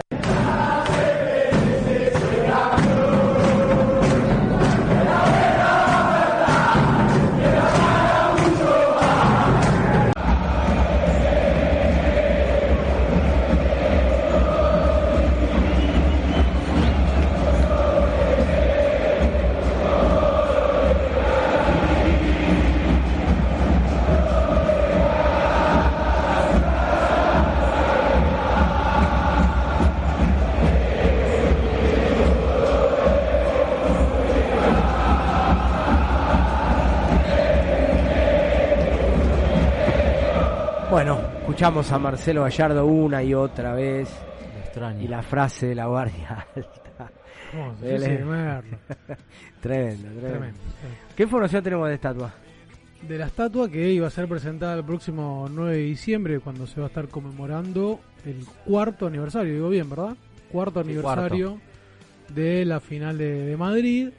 Escuchamos 41.66 41.92
a 41.92 41.98
Marcelo 42.00 42.44
Gallardo 42.44 42.86
una 42.86 43.24
y 43.24 43.34
otra 43.34 43.74
vez. 43.74 44.08
Lo 44.54 44.60
extraño. 44.60 45.02
Y 45.02 45.08
la 45.08 45.24
frase 45.24 45.66
de 45.68 45.76
la 45.76 45.88
guardia 45.88 46.46
alta. 46.56 47.12
Oh, 47.58 47.72
es- 47.84 48.02
tremendo, 48.04 48.78
tremendo. 49.62 50.22
Tremendo. 50.22 50.60
¿Qué 51.16 51.24
información 51.24 51.64
tenemos 51.64 51.88
de 51.90 51.96
estatua? 51.96 52.34
de 53.02 53.18
la 53.20 53.28
estatua 53.28 53.70
que 53.70 53.92
iba 53.92 54.08
a 54.08 54.10
ser 54.10 54.28
presentada 54.28 54.76
el 54.76 54.84
próximo 54.84 55.48
9 55.52 55.74
de 55.78 55.84
diciembre 55.84 56.40
cuando 56.40 56.66
se 56.66 56.80
va 56.80 56.88
a 56.88 56.90
estar 56.90 57.08
conmemorando 57.08 58.00
el 58.26 58.44
cuarto 58.66 59.06
aniversario, 59.06 59.54
digo 59.54 59.70
bien, 59.70 59.88
¿verdad? 59.90 60.16
Cuarto 60.52 60.80
aniversario 60.80 61.60
de 62.34 62.66
la 62.66 62.80
final 62.80 63.18
de, 63.20 63.46
de 63.46 63.58
Madrid. 63.58 64.10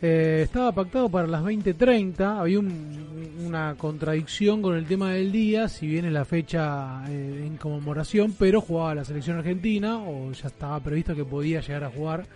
Eh, 0.00 0.42
estaba 0.44 0.70
pactado 0.72 1.08
para 1.08 1.26
las 1.26 1.42
20.30, 1.42 2.38
había 2.40 2.60
un- 2.60 3.36
una 3.44 3.74
contradicción 3.76 4.62
con 4.62 4.76
el 4.76 4.86
tema 4.86 5.12
del 5.12 5.32
día, 5.32 5.68
si 5.68 5.86
bien 5.88 6.04
es 6.04 6.12
la 6.12 6.24
fecha 6.24 7.02
eh, 7.08 7.44
en 7.46 7.56
conmemoración, 7.56 8.34
pero 8.38 8.60
jugaba 8.60 8.94
la 8.94 9.04
selección 9.04 9.38
argentina, 9.38 9.98
o 9.98 10.30
ya 10.32 10.46
estaba 10.48 10.78
previsto 10.80 11.14
que 11.16 11.24
podía 11.24 11.60
llegar 11.60 11.84
a 11.84 11.90
jugar. 11.90 12.26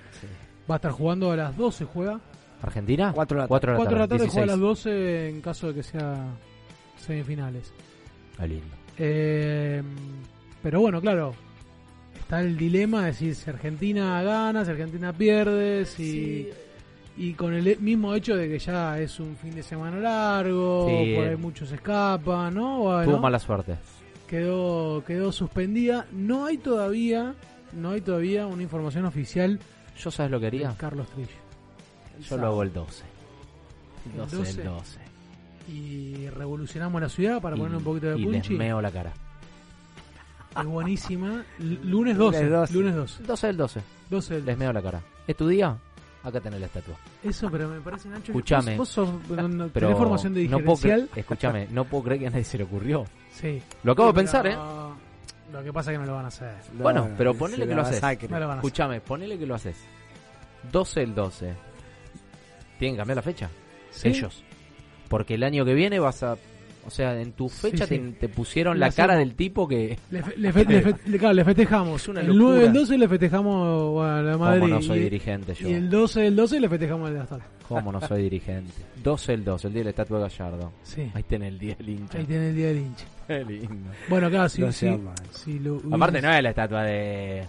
Va 0.71 0.75
a 0.75 0.77
estar 0.77 0.91
jugando 0.93 1.31
a 1.31 1.37
las 1.37 1.57
12, 1.57 1.85
juega. 1.85 2.21
¿Argentina? 2.63 3.13
4 3.15 3.37
de 3.37 3.43
la 3.43 3.49
Cuatro 3.49 3.73
de 3.73 3.75
la 3.75 3.77
4 3.79 3.95
de 3.95 4.01
la 4.01 4.09
tarde 4.09 4.19
tarde, 4.25 4.31
juega 4.33 4.45
a 4.45 4.57
las 4.57 4.59
16. 4.61 4.85
12 4.95 5.29
en 5.29 5.41
caso 5.41 5.69
de 5.69 5.75
que 5.75 5.83
sea 5.83 6.27
semifinales. 6.97 7.73
Ah, 8.39 8.47
lindo. 8.47 8.67
Eh, 8.99 9.83
pero 10.63 10.81
bueno, 10.81 11.01
claro, 11.01 11.35
está 12.19 12.41
el 12.41 12.57
dilema 12.57 13.01
de 13.03 13.07
decir 13.07 13.35
si 13.35 13.51
Argentina 13.51 14.23
gana, 14.23 14.65
si 14.65 14.71
Argentina 14.71 15.13
pierde, 15.13 15.85
si... 15.85 16.49
Y 17.17 17.35
con 17.35 17.53
el 17.53 17.79
mismo 17.79 18.15
hecho 18.15 18.35
de 18.35 18.49
que 18.49 18.59
ya 18.59 18.99
es 18.99 19.21
un 19.21 19.37
fin 19.37 19.55
de 19.55 19.63
semana 19.63 19.99
largo, 19.99 20.87
Sí. 20.89 21.15
por 21.15 21.27
ahí 21.27 21.37
muchos 21.37 21.71
escapan, 21.73 22.55
¿no? 22.55 22.79
Bueno, 22.79 23.05
Tuvo 23.05 23.19
mala 23.21 23.39
suerte. 23.39 23.77
quedó 24.27 25.05
quedó 25.07 25.31
suspendida. 25.31 26.07
No 26.11 26.47
hay 26.47 26.57
todavía, 26.59 27.35
no 27.73 27.91
hay 27.91 28.01
todavía 28.01 28.47
una 28.47 28.63
información 28.63 29.05
oficial. 29.05 29.59
Yo 29.99 30.11
sabes 30.11 30.33
lo 30.33 30.41
que 30.41 30.47
haría. 30.47 30.75
Carlos 30.79 31.07
Trillo. 31.11 31.29
Yo 32.29 32.37
lo 32.39 32.47
hago 32.47 32.63
el 32.63 32.73
12. 32.73 33.05
El 34.11 34.17
12 34.19 34.37
12. 34.37 34.61
el 34.63 34.67
12. 34.69 34.99
Y 35.69 36.29
revolucionamos 36.31 37.01
la 37.01 37.09
ciudad 37.11 37.41
para 37.43 37.57
Y- 37.57 37.59
ponerle 37.59 37.77
un 37.79 37.85
poquito 37.85 38.07
de 38.09 38.19
y 38.19 38.25
les 38.25 38.41
punchi. 38.43 38.55
meo 38.57 38.81
la 38.81 38.91
cara. 38.91 39.13
Es 40.59 40.67
buenísima. 40.67 41.45
L- 41.61 41.79
Lunes 41.85 42.17
12. 42.17 42.39
Lunes 42.45 42.51
12. 42.53 42.73
Lunes 42.75 42.95
12. 42.95 43.23
12 43.25 43.47
del 43.47 43.57
12. 43.57 43.81
12 44.11 44.35
del 44.35 44.45
Les 44.47 44.59
meo 44.59 44.73
la 44.73 44.83
cara. 44.83 45.03
¿Es 45.27 45.37
tu 45.37 45.47
día? 45.49 45.77
Acá 46.25 46.41
tenés 46.41 46.61
la 46.61 46.67
estatua. 46.67 46.95
Eso, 47.23 47.51
pero 47.51 47.69
me 47.69 47.81
parece, 47.81 48.09
Nacho, 48.09 48.33
Escuchame. 48.33 48.77
vos, 48.77 48.79
vos 48.79 48.89
sos, 48.89 49.29
no, 49.31 49.49
no, 49.49 49.69
Pero 49.69 49.89
tenés 49.89 49.99
formación 49.99 50.35
de 50.35 50.49
no 50.49 50.61
puedo 50.61 51.09
escúchame, 51.17 51.67
no 51.71 51.85
puedo 51.85 52.05
creer 52.05 52.21
que 52.21 52.27
a 52.29 52.31
nadie 52.31 52.45
se 52.45 52.59
le 52.59 52.65
ocurrió. 52.65 53.05
Sí. 53.33 53.61
Lo 53.83 53.93
acabo 53.93 54.09
de 54.09 54.15
pensar, 54.15 54.47
¿eh? 54.47 54.57
Lo 55.53 55.63
que 55.63 55.73
pasa 55.73 55.93
es 55.93 55.99
que 55.99 56.05
no 56.05 56.07
lo 56.07 56.15
van 56.15 56.25
a 56.25 56.29
hacer. 56.29 56.55
bueno, 56.75 57.11
pero 57.19 57.35
ponele 57.35 57.67
que 57.67 57.75
lo 57.75 57.83
haces. 57.83 58.01
No 58.03 58.39
lo 58.39 58.49
van 58.49 58.59
a 58.59 58.61
hacer. 58.61 58.69
Escúchame, 58.69 59.01
ponele 59.01 59.39
que 59.39 59.47
lo 59.47 59.55
haces. 59.55 59.77
12 60.71 61.03
el 61.03 61.15
12. 61.15 61.55
¿Tienen 62.79 62.95
que 62.95 62.99
cambiar 62.99 63.17
la 63.17 63.23
fecha? 63.23 63.51
Sí. 63.91 64.09
Ellos. 64.09 64.43
Porque 65.09 65.35
el 65.35 65.43
año 65.43 65.65
que 65.65 65.75
viene 65.75 65.99
vas 65.99 66.23
a... 66.23 66.37
O 66.87 66.91
sea, 66.91 67.21
en 67.21 67.33
tu 67.33 67.49
fecha 67.49 67.87
sí. 67.87 67.97
Te, 67.99 68.13
te 68.13 68.29
pusieron 68.29 68.79
La 68.81 68.87
la 68.89 68.93
cara 68.93 69.17
del 69.17 69.35
tipo 69.35 69.69
que... 69.69 69.97
Le, 70.11 70.23
fe- 70.23 70.35
le 70.37 70.53
fe- 70.53 70.65
le 70.65 70.83
fe- 70.83 71.19
claro, 71.19 71.35
le 71.35 71.45
festejamos. 71.45 72.09
Una 72.09 72.21
el 72.21 72.27
locura. 72.27 72.45
9 72.47 72.61
del 72.65 72.73
12 72.73 72.99
le 72.99 73.09
festejamos 73.09 74.05
a 74.05 74.23
la 74.23 74.37
Madrid. 74.37 74.61
¿Cómo 74.63 74.75
no 74.75 74.83
soy 74.83 74.99
y- 74.99 75.03
dirigente 75.03 75.55
yo? 75.55 75.69
Y 75.69 75.75
el 75.75 75.89
12 75.89 76.21
del 76.23 76.35
12 76.37 76.61
le 76.61 76.69
festejamos 76.69 77.09
al 77.09 77.15
de 77.15 77.21
Astor. 77.21 77.41
¿Cómo 77.69 77.93
no 77.93 78.01
soy 78.01 78.23
dirigente? 78.25 78.73
12 79.03 79.33
el 79.33 79.45
12, 79.45 79.67
el 79.69 79.73
día 79.73 79.81
de 79.81 79.85
la 79.85 79.91
estatua 79.91 80.19
de 80.19 80.23
Gallardo. 80.25 80.73
Sí. 80.83 81.11
Ahí 81.15 81.23
tenés 81.23 81.49
el 81.53 81.59
día 81.59 81.75
del 81.77 81.89
hincha. 81.89 82.19
Ahí 82.19 82.25
tiene 82.25 82.49
el 82.51 82.57
día 82.57 82.67
del 82.69 82.79
hincha. 82.79 83.05
Qué 83.29 83.45
lindo. 83.45 83.91
Bueno, 84.09 84.29
claro, 84.29 84.49
si, 84.49 84.61
No 84.61 84.99
mal. 84.99 85.15
si 85.31 85.59
lo 85.61 85.81
Aparte 85.93 86.21
no 86.21 86.31
es 86.33 86.43
la 86.43 86.51
estatua 86.51 86.83
de, 86.83 87.45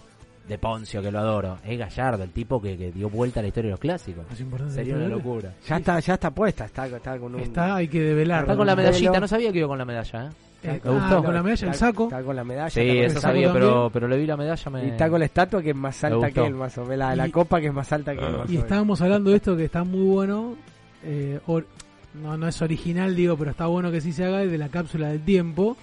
de 0.48 0.58
Poncio, 0.58 1.00
que 1.02 1.10
lo 1.10 1.18
adoro. 1.20 1.58
Es 1.64 1.78
Gallardo, 1.78 2.22
el 2.24 2.30
tipo 2.30 2.60
que, 2.60 2.76
que 2.76 2.92
dio 2.92 3.08
vuelta 3.08 3.40
a 3.40 3.42
la 3.42 3.48
historia 3.48 3.68
de 3.68 3.72
los 3.72 3.80
clásicos. 3.80 4.24
Más 4.28 4.38
importante 4.40 4.74
Sería 4.74 4.94
una 4.96 5.08
locura. 5.08 5.54
Ya 5.66 5.76
está, 5.78 5.98
ya 6.00 6.14
está 6.14 6.30
puesta, 6.30 6.66
está, 6.66 6.86
está 6.86 7.18
con 7.18 7.34
un... 7.34 7.40
Está, 7.40 7.76
hay 7.76 7.88
que 7.88 8.00
develarlo. 8.00 8.44
Está 8.46 8.56
con 8.56 8.66
la 8.66 8.76
medallita, 8.76 9.18
no 9.20 9.28
sabía 9.28 9.50
que 9.52 9.58
iba 9.58 9.68
con 9.68 9.78
la 9.78 9.84
medalla, 9.84 10.26
¿eh? 10.26 10.28
Eh, 10.66 10.80
Me 10.82 10.90
gustó. 10.92 11.18
ah, 11.18 11.22
con 11.24 11.34
la 11.34 11.42
medalla, 11.42 11.68
el 11.68 11.74
saco. 11.74 12.04
Está 12.04 12.22
con 12.22 12.36
la 12.36 12.44
medalla. 12.44 12.70
Sí, 12.70 12.80
eso 12.80 13.20
sabía, 13.20 13.52
pero, 13.52 13.90
pero 13.92 14.08
le 14.08 14.16
vi 14.18 14.26
la 14.26 14.36
medalla, 14.36 14.70
me... 14.70 14.84
Y 14.86 14.88
está 14.90 15.10
con 15.10 15.18
la 15.18 15.26
estatua 15.26 15.62
que 15.62 15.70
es 15.70 15.76
más 15.76 16.02
alta 16.04 16.30
que 16.30 16.46
él, 16.46 16.54
más 16.54 16.76
o 16.78 16.82
menos. 16.82 16.98
La, 16.98 17.14
la 17.16 17.28
copa 17.30 17.60
que 17.60 17.66
es 17.66 17.74
más 17.74 17.92
alta 17.92 18.14
que 18.14 18.24
él, 18.24 18.32
más 18.32 18.48
o 18.48 18.52
Y 18.52 18.56
estábamos 18.56 19.00
hablando 19.02 19.30
de 19.30 19.36
esto 19.36 19.56
que 19.56 19.64
está 19.66 19.84
muy 19.84 20.04
bueno. 20.06 20.56
eh, 21.02 21.38
or- 21.46 21.66
no, 22.14 22.36
no 22.38 22.46
es 22.48 22.62
original, 22.62 23.16
digo, 23.16 23.36
pero 23.36 23.50
está 23.50 23.66
bueno 23.66 23.90
que 23.90 24.00
sí 24.00 24.12
se 24.12 24.24
haga 24.24 24.38
de 24.38 24.56
la 24.56 24.68
cápsula 24.68 25.08
del 25.08 25.20
tiempo, 25.22 25.76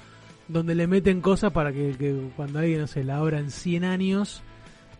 donde 0.48 0.74
le 0.76 0.88
meten 0.88 1.20
cosas 1.22 1.52
para 1.52 1.72
que, 1.74 1.92
que 2.00 2.16
cuando 2.38 2.60
alguien, 2.60 2.80
no 2.82 2.88
sé, 2.88 3.04
la 3.04 3.22
obra 3.22 3.38
en 3.40 3.52
100 3.52 3.84
años, 3.84 4.42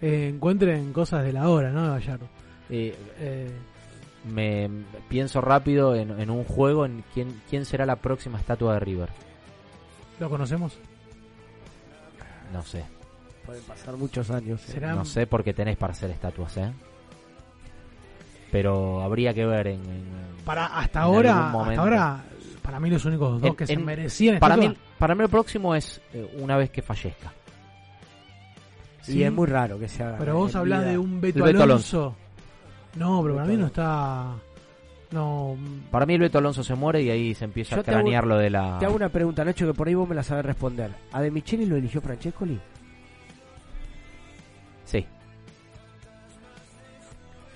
eh, 0.02 0.32
encuentren 0.34 0.92
cosas 0.94 1.24
de 1.24 1.34
la 1.34 1.50
hora, 1.50 1.70
¿no? 1.72 1.88
Gallardo. 1.92 2.28
Eh, 2.70 2.96
Eh, 3.20 3.52
me 4.32 4.70
pienso 5.10 5.42
rápido 5.42 5.96
en, 5.96 6.20
en 6.20 6.30
un 6.30 6.44
juego 6.44 6.86
en 6.86 7.04
quién, 7.14 7.42
quién 7.50 7.66
será 7.66 7.86
la 7.88 7.96
próxima 7.96 8.38
estatua 8.40 8.76
de 8.76 8.80
River. 8.82 9.10
¿Lo 10.20 10.30
conocemos? 10.30 10.78
No 12.54 12.62
sé. 12.64 12.84
Pueden 13.46 13.64
pasar 13.64 13.98
muchos 13.98 14.30
años. 14.30 14.62
eh. 14.70 14.74
Será- 14.74 14.94
No 14.94 15.06
sé 15.06 15.26
por 15.26 15.44
qué 15.44 15.54
tenés 15.54 15.76
para 15.78 15.94
hacer 15.94 16.12
estatuas, 16.12 16.56
¿eh? 16.58 16.72
Pero 18.52 19.02
habría 19.02 19.34
que 19.34 19.46
ver 19.46 19.68
en... 19.68 19.80
en- 19.86 20.06
Para 20.46 20.66
hasta 20.68 21.00
en 21.00 21.06
ahora, 21.06 21.50
hasta 21.52 21.82
ahora, 21.82 22.24
para 22.62 22.80
mí 22.80 22.90
los 22.90 23.04
únicos 23.06 23.42
dos 23.42 23.50
En- 23.50 23.56
que 23.56 23.66
se 23.66 23.78
merecían 23.78 24.40
para 24.40 24.58
mí, 24.58 24.76
para 25.00 25.16
mí 25.16 25.24
el 25.24 25.30
próximo 25.30 25.74
es 25.74 26.02
eh, 26.14 26.30
una 26.40 26.58
vez 26.58 26.70
que 26.70 26.82
fallezca. 26.82 27.32
Y 29.08 29.24
es 29.24 29.32
muy 29.32 29.48
raro 29.48 29.80
que 29.80 29.88
se 29.88 30.04
haga. 30.04 30.18
Pero 30.20 30.36
vos 30.36 30.56
hablás 30.56 30.82
vida. 30.82 30.92
de 30.92 30.98
un 30.98 31.20
Beto, 31.22 31.44
Alonso. 31.46 32.16
No, 32.96 33.22
pero 33.24 33.36
para 33.36 33.48
mí 33.48 33.58
no 33.58 33.68
está. 33.68 34.34
No. 35.12 35.58
Para 35.90 36.06
mí 36.06 36.14
el 36.14 36.22
Beto 36.22 36.38
Alonso 36.38 36.64
se 36.64 36.74
muere 36.76 37.02
y 37.02 37.10
ahí 37.10 37.34
se 37.34 37.46
empieza 37.46 37.76
Yo 37.76 37.82
a 37.82 37.84
hago- 37.84 37.92
cranear 37.92 38.26
lo 38.28 38.38
de 38.38 38.50
la... 38.50 38.78
Te 38.80 38.86
hago 38.86 38.96
una 38.96 39.10
pregunta, 39.10 39.44
Nacho, 39.44 39.66
que 39.68 39.74
por 39.74 39.88
ahí 39.88 39.94
vos 39.94 40.08
me 40.08 40.16
la 40.16 40.24
sabés 40.24 40.46
responder. 40.46 40.92
¿A 41.12 41.22
De 41.22 41.32
Micheli 41.32 41.66
lo 41.66 41.76
eligió 41.76 42.00
Francescoli? 42.02 42.60
Sí. 44.86 45.06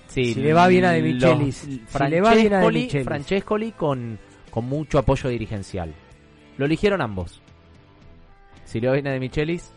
Sí, 0.08 0.34
Si 0.34 0.40
le 0.40 0.52
va 0.54 0.66
bien 0.68 0.84
a 0.84 0.92
De 0.92 1.00
los- 1.00 1.14
Michelis, 1.38 1.56
si 1.56 1.82
le 2.08 2.20
va 2.20 2.34
bien 2.34 2.52
a 2.54 2.58
De 2.60 2.66
Francescoli- 2.66 2.72
Michelis. 2.82 3.06
Francescoli 3.06 3.72
con, 3.72 4.18
con 4.50 4.64
mucho 4.66 4.98
apoyo 4.98 5.28
dirigencial. 5.30 5.92
Lo 6.56 6.64
eligieron 6.66 7.00
ambos. 7.02 7.40
Si 8.64 8.80
le 8.80 8.88
va 8.88 8.94
bien 8.94 9.06
a 9.08 9.12
De 9.12 9.20
Michelis, 9.20 9.72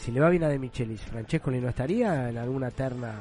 Si 0.00 0.10
le 0.10 0.20
va 0.20 0.30
bien 0.30 0.44
a 0.44 0.48
De 0.48 0.58
Michelis, 0.58 1.00
¿Francescoli 1.02 1.60
no 1.60 1.68
estaría 1.68 2.30
en 2.30 2.38
alguna 2.38 2.70
terna? 2.70 3.12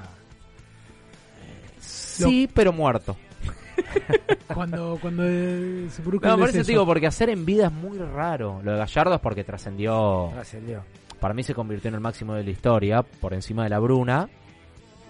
sí, 1.80 2.50
pero 2.54 2.74
muerto. 2.74 3.16
Cuando, 4.54 4.98
cuando 5.02 5.24
eh, 5.26 5.88
se 5.90 6.02
produzca 6.02 6.28
No, 6.30 6.38
por 6.38 6.50
eso 6.50 6.58
te 6.64 6.72
digo, 6.72 6.86
porque 6.86 7.08
hacer 7.08 7.30
en 7.30 7.46
vida 7.46 7.68
es 7.68 7.72
muy 7.72 7.98
raro. 7.98 8.60
Lo 8.64 8.74
de 8.74 8.78
Gallardo 8.78 9.16
es 9.16 9.22
porque 9.22 9.44
trascendió. 9.44 10.30
Trascendió. 10.34 10.84
Para 11.20 11.34
mí 11.34 11.44
se 11.44 11.54
convirtió 11.54 11.88
en 11.90 11.96
el 11.96 12.02
máximo 12.02 12.34
de 12.34 12.44
la 12.44 12.50
historia, 12.50 13.02
por 13.04 13.34
encima 13.34 13.64
de 13.64 13.70
la 13.70 13.80
Bruna. 13.80 14.28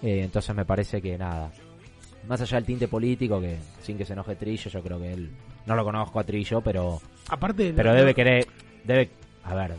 Eh, 0.02 0.22
entonces 0.22 0.54
me 0.54 0.64
parece 0.64 1.00
que 1.02 1.18
nada. 1.18 1.50
Más 2.28 2.40
allá 2.40 2.56
del 2.58 2.64
tinte 2.64 2.86
político, 2.86 3.40
que 3.40 3.58
sin 3.82 3.96
que 3.98 4.04
se 4.04 4.12
enoje 4.12 4.36
Trillo, 4.36 4.70
yo 4.70 4.82
creo 4.82 5.00
que 5.00 5.12
él. 5.12 5.30
No 5.66 5.74
lo 5.74 5.84
conozco 5.84 6.20
a 6.20 6.24
Trillo, 6.24 6.60
pero. 6.60 7.00
Aparte, 7.28 7.72
Pero 7.74 7.90
la- 7.92 7.98
debe 7.98 8.14
querer. 8.14 8.46
Debe. 8.84 9.10
A 9.44 9.54
ver. 9.54 9.74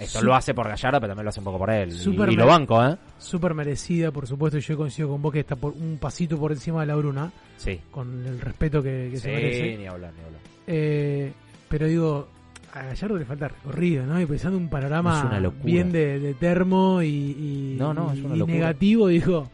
Esto 0.00 0.22
lo 0.22 0.34
hace 0.34 0.54
por 0.54 0.66
Gallardo, 0.68 1.00
pero 1.00 1.10
también 1.12 1.24
lo 1.24 1.28
hace 1.30 1.40
un 1.40 1.44
poco 1.44 1.58
por 1.58 1.70
él. 1.70 1.90
Y, 1.92 2.36
lo 2.36 2.46
banco, 2.46 2.84
¿eh? 2.84 2.96
Súper 3.18 3.54
merecida, 3.54 4.10
por 4.10 4.26
supuesto. 4.26 4.58
Yo 4.58 4.76
coincido 4.76 5.08
con 5.08 5.20
vos 5.22 5.32
que 5.32 5.40
está 5.40 5.56
por 5.56 5.72
un 5.72 5.98
pasito 6.00 6.38
por 6.38 6.52
encima 6.52 6.80
de 6.80 6.86
la 6.86 6.96
Bruna. 6.96 7.30
Sí. 7.56 7.78
Con 7.90 8.26
el 8.26 8.40
respeto 8.40 8.82
que, 8.82 9.08
que 9.10 9.18
se 9.18 9.28
Sí, 9.28 9.34
merece. 9.34 9.76
ni 9.78 9.86
hablar, 9.86 10.12
ni 10.16 10.24
hablar. 10.24 10.40
Eh, 10.66 11.32
pero 11.68 11.86
digo, 11.86 12.28
a 12.72 12.82
Gallardo 12.84 13.18
le 13.18 13.24
falta 13.24 13.48
recorrido, 13.48 14.06
¿no? 14.06 14.20
Y 14.20 14.26
pensando 14.26 14.56
un 14.56 14.68
panorama 14.68 15.38
bien 15.62 15.92
de, 15.92 16.18
de 16.18 16.34
termo 16.34 17.02
y, 17.02 17.06
y- 17.08 17.76
No, 17.78 17.92
no, 17.92 18.12
es 18.12 18.18
y 18.18 18.22
negativo, 18.44 19.08
dijo, 19.08 19.50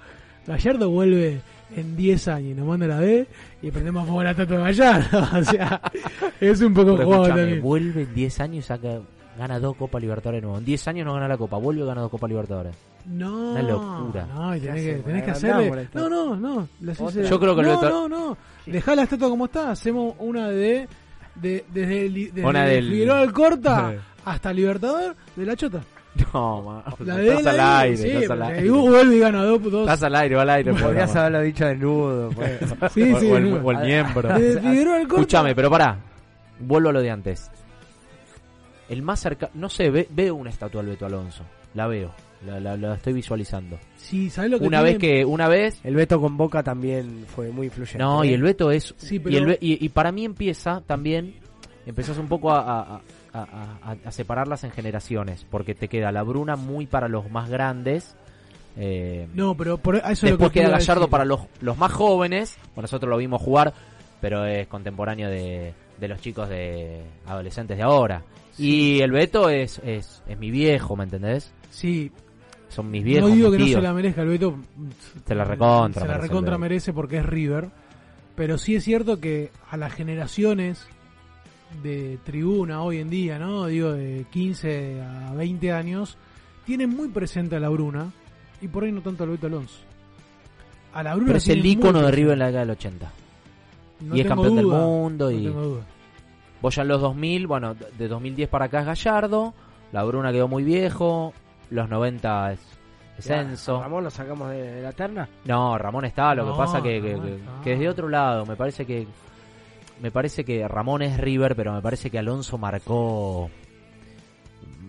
Gallardo 0.46 0.90
vuelve 0.90 1.40
en 1.74 1.96
10 1.96 2.28
años 2.28 2.50
y 2.52 2.54
nos 2.54 2.66
manda 2.68 2.86
la 2.86 3.00
B 3.00 3.26
y 3.62 3.70
prendemos 3.72 4.04
fuego 4.04 4.22
la 4.22 4.30
estatua 4.30 4.58
de 4.58 4.62
Gallardo. 4.62 5.28
o 5.38 5.42
sea, 5.42 5.80
es 6.40 6.60
un 6.60 6.72
poco 6.74 6.96
Pero 6.96 7.22
también. 7.26 7.60
vuelve 7.60 8.02
en 8.02 8.14
10 8.14 8.40
años 8.40 8.64
y 8.64 8.68
saca, 8.68 9.00
gana 9.36 9.58
dos 9.58 9.76
Copas 9.76 10.00
Libertadores 10.02 10.42
nuevos. 10.42 10.58
En 10.60 10.64
10 10.64 10.88
años 10.88 11.06
no 11.06 11.14
gana 11.14 11.28
la 11.28 11.36
Copa, 11.36 11.56
vuelve 11.58 11.82
y 11.82 11.86
gana 11.86 12.00
dos 12.00 12.10
Copas 12.10 12.28
Libertadores. 12.30 12.74
No, 13.06 13.52
Una 13.52 13.62
locura. 13.62 14.26
No, 14.34 14.56
y 14.56 14.60
tenés 14.60 14.82
¿Qué 14.84 14.96
que, 14.96 15.02
tenés 15.02 15.22
que 15.24 15.30
hacerle. 15.30 15.88
No, 15.94 16.08
no, 16.08 16.36
no. 16.36 16.68
Yo 16.80 17.38
creo 17.40 17.54
que 17.56 17.62
no, 17.62 17.82
no, 17.82 18.08
no. 18.08 18.38
Dejá 18.66 18.94
la 18.96 19.02
estatua 19.04 19.28
como 19.28 19.44
está. 19.44 19.70
Hacemos 19.70 20.14
una 20.18 20.48
de. 20.48 20.88
de 21.36 21.64
desde 21.72 22.06
el, 22.06 22.14
desde 22.32 22.44
Una 22.48 22.64
del- 22.64 22.88
Figueroa 22.88 23.20
Alcorta 23.20 23.92
Sí. 23.92 23.98
hasta 24.24 24.52
Libertador 24.52 25.14
de 25.36 25.46
la 25.46 25.54
Chota. 25.56 25.80
No, 26.32 26.82
La 27.00 27.16
de 27.16 27.28
estás 27.28 27.46
al 27.46 27.60
aire, 27.60 27.96
sí, 27.98 28.08
estás 28.08 28.30
al 28.30 28.42
aire. 28.42 28.70
Vuelve 28.70 29.16
y 29.16 29.18
gana 29.20 29.44
dos. 29.44 29.62
dos. 29.62 29.80
Estás 29.82 30.02
al 30.02 30.14
aire, 30.16 30.34
va 30.34 30.42
al 30.42 30.50
aire. 30.50 30.72
Podrías 30.72 31.14
haberlo 31.14 31.40
dicho 31.42 31.66
desnudo. 31.66 32.30
pues. 32.30 32.58
Sí, 32.94 33.12
o, 33.12 33.20
sí, 33.20 33.26
o 33.30 33.36
el, 33.36 33.52
o 33.52 33.70
el 33.70 33.78
miembro. 33.86 34.28
Desde 34.36 34.60
Figueroa 34.62 34.96
Alcorta. 34.96 35.20
Escúchame, 35.20 35.54
pero 35.54 35.70
pará. 35.70 35.98
Vuelvo 36.58 36.88
a 36.88 36.92
lo 36.94 37.02
de 37.02 37.10
antes. 37.10 37.50
El 38.88 39.02
más 39.02 39.20
cerca, 39.20 39.50
no 39.54 39.68
sé, 39.68 39.90
ve- 39.90 40.08
veo 40.10 40.34
una 40.34 40.50
estatua 40.50 40.80
del 40.82 40.90
Beto 40.92 41.06
Alonso. 41.06 41.42
La 41.74 41.86
veo, 41.86 42.12
la, 42.46 42.60
la- 42.60 42.76
la 42.76 42.94
estoy 42.94 43.12
visualizando. 43.12 43.78
Sí, 43.96 44.30
¿sabes 44.30 44.50
lo 44.50 44.58
que 44.60 44.66
Una 44.66 44.78
tiene? 44.78 44.92
vez 44.92 44.98
que, 45.00 45.24
una 45.24 45.48
vez, 45.48 45.80
El 45.84 45.94
Beto 45.96 46.20
con 46.20 46.36
Boca 46.36 46.62
también 46.62 47.24
fue 47.34 47.50
muy 47.50 47.66
influyente. 47.66 47.98
no, 47.98 48.24
y 48.24 48.28
¿eh? 48.30 48.34
el 48.34 48.42
Beto 48.42 48.70
es, 48.70 48.94
Sí, 48.96 49.16
y, 49.16 49.18
pero- 49.18 49.38
el 49.52 49.58
y, 49.60 49.84
y 49.84 49.88
para 49.90 50.12
mí 50.12 50.24
empieza 50.24 50.82
también, 50.86 51.34
empezás 51.84 52.16
un 52.18 52.28
poco 52.28 52.50
a, 52.52 52.60
a- 52.60 53.00
a- 53.32 53.40
a- 53.42 53.78
a- 53.92 53.96
a 54.06 54.10
separarlas 54.12 54.64
en 54.64 54.70
generaciones, 54.70 55.44
porque 55.50 55.74
te 55.74 55.88
queda 55.88 56.12
la 56.12 56.22
Bruna 56.22 56.56
muy 56.56 56.86
para 56.86 57.08
los 57.08 57.30
más 57.30 57.50
grandes. 57.50 58.14
eh, 58.76 59.26
No, 59.34 59.56
pero 59.56 59.78
por, 59.78 59.96
eso 59.96 60.06
es 60.08 60.22
lo 60.22 60.28
Después 60.30 60.52
que 60.52 60.60
queda 60.60 60.70
Gallardo 60.70 61.02
decir. 61.02 61.10
para 61.10 61.24
los, 61.24 61.40
los 61.60 61.76
más 61.76 61.92
jóvenes. 61.92 62.56
Bueno, 62.74 62.82
nosotros 62.82 63.10
lo 63.10 63.16
vimos 63.16 63.42
jugar, 63.42 63.72
pero 64.20 64.44
es 64.46 64.66
contemporáneo 64.68 65.28
de, 65.28 65.72
de 66.00 66.08
los 66.08 66.20
chicos 66.20 66.48
de 66.48 67.02
adolescentes 67.26 67.76
de 67.76 67.82
ahora. 67.82 68.22
Y 68.58 69.00
el 69.00 69.10
Beto 69.12 69.48
es, 69.50 69.80
es, 69.84 70.22
es 70.26 70.38
mi 70.38 70.50
viejo, 70.50 70.96
¿me 70.96 71.04
entendés? 71.04 71.52
Sí, 71.70 72.10
Son 72.68 72.90
mis 72.90 73.04
viejos. 73.04 73.28
no 73.28 73.36
digo 73.36 73.50
que 73.50 73.58
no 73.58 73.66
se 73.66 73.80
la 73.80 73.92
merezca 73.92 74.22
el 74.22 74.28
Beto. 74.28 74.56
Se 75.26 75.34
la 75.34 75.44
recontra 75.44 76.02
Se 76.02 76.08
la 76.08 76.14
merece 76.14 76.28
recontra 76.28 76.58
merece 76.58 76.92
porque 76.92 77.18
es 77.18 77.26
River. 77.26 77.68
Pero 78.34 78.58
sí 78.58 78.74
es 78.76 78.84
cierto 78.84 79.18
que 79.18 79.50
a 79.70 79.76
las 79.76 79.92
generaciones 79.94 80.86
de 81.82 82.18
tribuna 82.24 82.82
hoy 82.82 82.98
en 82.98 83.10
día, 83.10 83.38
¿no? 83.38 83.66
Digo, 83.66 83.92
de 83.92 84.26
15 84.30 85.00
a 85.02 85.32
20 85.34 85.72
años, 85.72 86.16
tienen 86.64 86.90
muy 86.90 87.08
presente 87.08 87.56
a 87.56 87.60
la 87.60 87.68
Bruna 87.68 88.12
y 88.60 88.68
por 88.68 88.84
ahí 88.84 88.92
no 88.92 89.00
tanto 89.00 89.24
al 89.24 89.30
Beto 89.30 89.46
Alonso. 89.46 89.78
A 90.92 91.02
la 91.02 91.14
Bruna 91.14 91.28
Pero 91.28 91.38
es 91.38 91.48
el 91.48 91.64
ícono 91.64 92.02
de. 92.02 92.10
River 92.10 92.32
en 92.34 92.38
la 92.38 92.46
década 92.46 92.64
del 92.64 92.70
80. 92.72 93.12
No 94.00 94.16
y 94.16 94.20
es 94.20 94.26
campeón 94.26 94.56
duda, 94.56 94.76
del 94.78 94.86
mundo. 94.86 95.30
no 95.30 95.38
y 95.38 95.44
tengo 95.44 95.62
duda. 95.62 95.86
Vos 96.62 96.74
ya 96.74 96.82
en 96.82 96.88
los 96.88 97.00
2000, 97.00 97.46
bueno, 97.46 97.74
de 97.74 98.08
2010 98.08 98.48
para 98.48 98.64
acá 98.66 98.80
es 98.80 98.86
Gallardo. 98.86 99.54
La 99.92 100.02
Bruna 100.04 100.32
quedó 100.32 100.48
muy 100.48 100.64
viejo. 100.64 101.32
Los 101.70 101.88
90 101.88 102.52
es, 102.52 102.60
Enzo. 103.30 103.80
¿Ramón 103.80 104.04
lo 104.04 104.10
sacamos 104.10 104.50
de, 104.50 104.62
de 104.62 104.82
la 104.82 104.92
terna? 104.92 105.28
No, 105.44 105.76
Ramón 105.78 106.04
está, 106.04 106.34
lo 106.34 106.44
No, 106.44 106.52
que 106.52 106.58
pasa 106.58 106.82
que, 106.82 107.00
que, 107.00 107.76
que- 107.78 107.88
otro 107.88 108.08
lado, 108.08 108.44
me 108.46 108.56
parece 108.56 108.84
que 108.84 109.06
me 110.02 110.10
parece 110.10 110.44
que 110.44 110.66
Ramón 110.68 111.00
es 111.02 111.18
River, 111.18 111.56
pero 111.56 111.72
me 111.72 111.80
parece 111.80 112.10
que 112.10 112.18
Alonso 112.18 112.58
marcó 112.58 113.48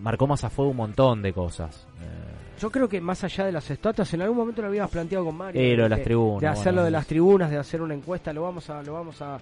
marcó 0.00 0.26
más 0.26 0.44
a 0.44 0.50
fuego 0.50 0.70
un 0.70 0.76
montón 0.76 1.22
de 1.22 1.32
cosas. 1.32 1.86
Eh, 2.00 2.60
Yo 2.60 2.70
creo 2.70 2.88
que 2.88 3.00
más 3.00 3.24
allá 3.24 3.46
de 3.46 3.52
las 3.52 3.68
estatuas, 3.70 4.12
en 4.14 4.22
algún 4.22 4.36
momento 4.36 4.62
lo 4.62 4.68
habíamos 4.68 4.90
planteado 4.90 5.24
con 5.24 5.36
Mario. 5.36 5.60
Eh, 5.60 5.76
lo 5.76 5.84
de 5.84 5.88
de- 5.88 5.96
las 5.96 6.02
tribunas, 6.04 6.40
De 6.42 6.46
hacerlo 6.48 6.72
bueno, 6.80 6.84
de 6.84 6.90
las 6.90 7.06
tribunas, 7.06 7.50
de 7.50 7.56
hacer 7.58 7.82
una 7.82 7.94
encuesta, 7.94 8.32
lo 8.32 8.42
vamos 8.42 8.68
a, 8.70 8.82
lo 8.82 8.92
vamos 8.92 9.20
a, 9.22 9.38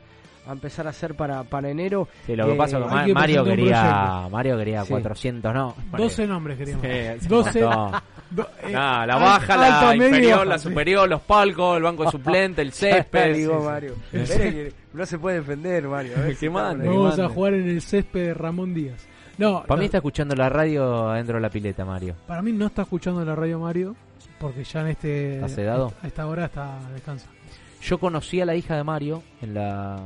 a 0.47 0.53
empezar 0.53 0.86
a 0.86 0.90
hacer 0.90 1.14
para, 1.14 1.42
para 1.44 1.68
enero. 1.70 2.09
Sí, 2.26 2.36
lo 2.36 2.47
que 2.47 2.53
Eh, 2.53 2.57
pasa 2.57 2.78
es 2.78 2.84
que 3.07 3.12
Mario 3.14 3.44
quería. 3.44 4.28
Mario 4.30 4.57
quería 4.59 4.82
Sí. 4.84 4.90
400, 4.90 5.55
¿no? 5.55 5.74
12 5.97 6.26
nombres 6.26 6.59
queríamos. 6.59 6.82
Sí, 6.84 6.90
es 6.92 7.22
un 7.22 7.28
12. 7.28 7.62
montón. 7.64 8.01
do- 8.30 8.49
eh, 8.62 8.72
Nah, 8.72 9.07
la 9.07 9.16
baja, 9.16 9.57
la 9.57 9.80
alta, 9.90 9.97
inferior, 9.97 10.32
baja, 10.38 10.44
la 10.44 10.59
sí. 10.59 10.68
superior, 10.68 11.09
los 11.09 11.20
palcos, 11.22 11.76
el 11.76 11.82
banco 11.82 12.05
de 12.05 12.11
suplente, 12.11 12.62
el 12.62 12.72
césped. 12.72 13.34
Digo. 13.34 13.62
Mario. 13.64 13.94
No 14.92 15.05
se 15.07 15.18
puede 15.18 15.36
defender, 15.40 15.86
Mario. 15.88 16.12
a 16.16 16.20
ver 16.20 16.34
si. 16.36 16.49
Vamos 16.49 17.18
a 17.18 17.28
jugar 17.28 17.55
en 17.55 17.68
el 17.68 17.82
césped 17.82 18.26
de 18.26 18.34
Ramón 18.34 18.72
Díaz. 18.74 19.07
No, 19.38 19.62
Para 19.64 19.76
no, 19.76 19.80
mí 19.80 19.84
está 19.84 19.99
escuchando 19.99 20.34
la 20.34 20.49
radio 20.49 21.11
adentro 21.11 21.34
de 21.36 21.42
la 21.42 21.51
pileta, 21.51 21.84
Mario. 21.84 22.14
para 22.26 22.40
mí 22.40 22.53
no 22.53 22.66
está 22.66 22.82
escuchando 22.82 23.22
la 23.22 23.34
radio 23.34 23.59
Mario 23.61 23.94
porque 24.40 24.64
ya 24.64 24.80
en 24.80 24.86
este 24.88 25.34
¿Está 25.36 25.49
sedado? 25.49 25.92
a 26.03 26.07
esta 26.07 26.26
hora 26.26 26.47
está 26.47 26.78
descansa. 26.94 27.26
Yo 27.83 27.99
conocí 27.99 28.41
a 28.41 28.47
la 28.47 28.55
hija 28.57 28.77
de 28.77 28.85
Mario 28.85 29.22
en 29.43 29.55
la, 29.55 29.97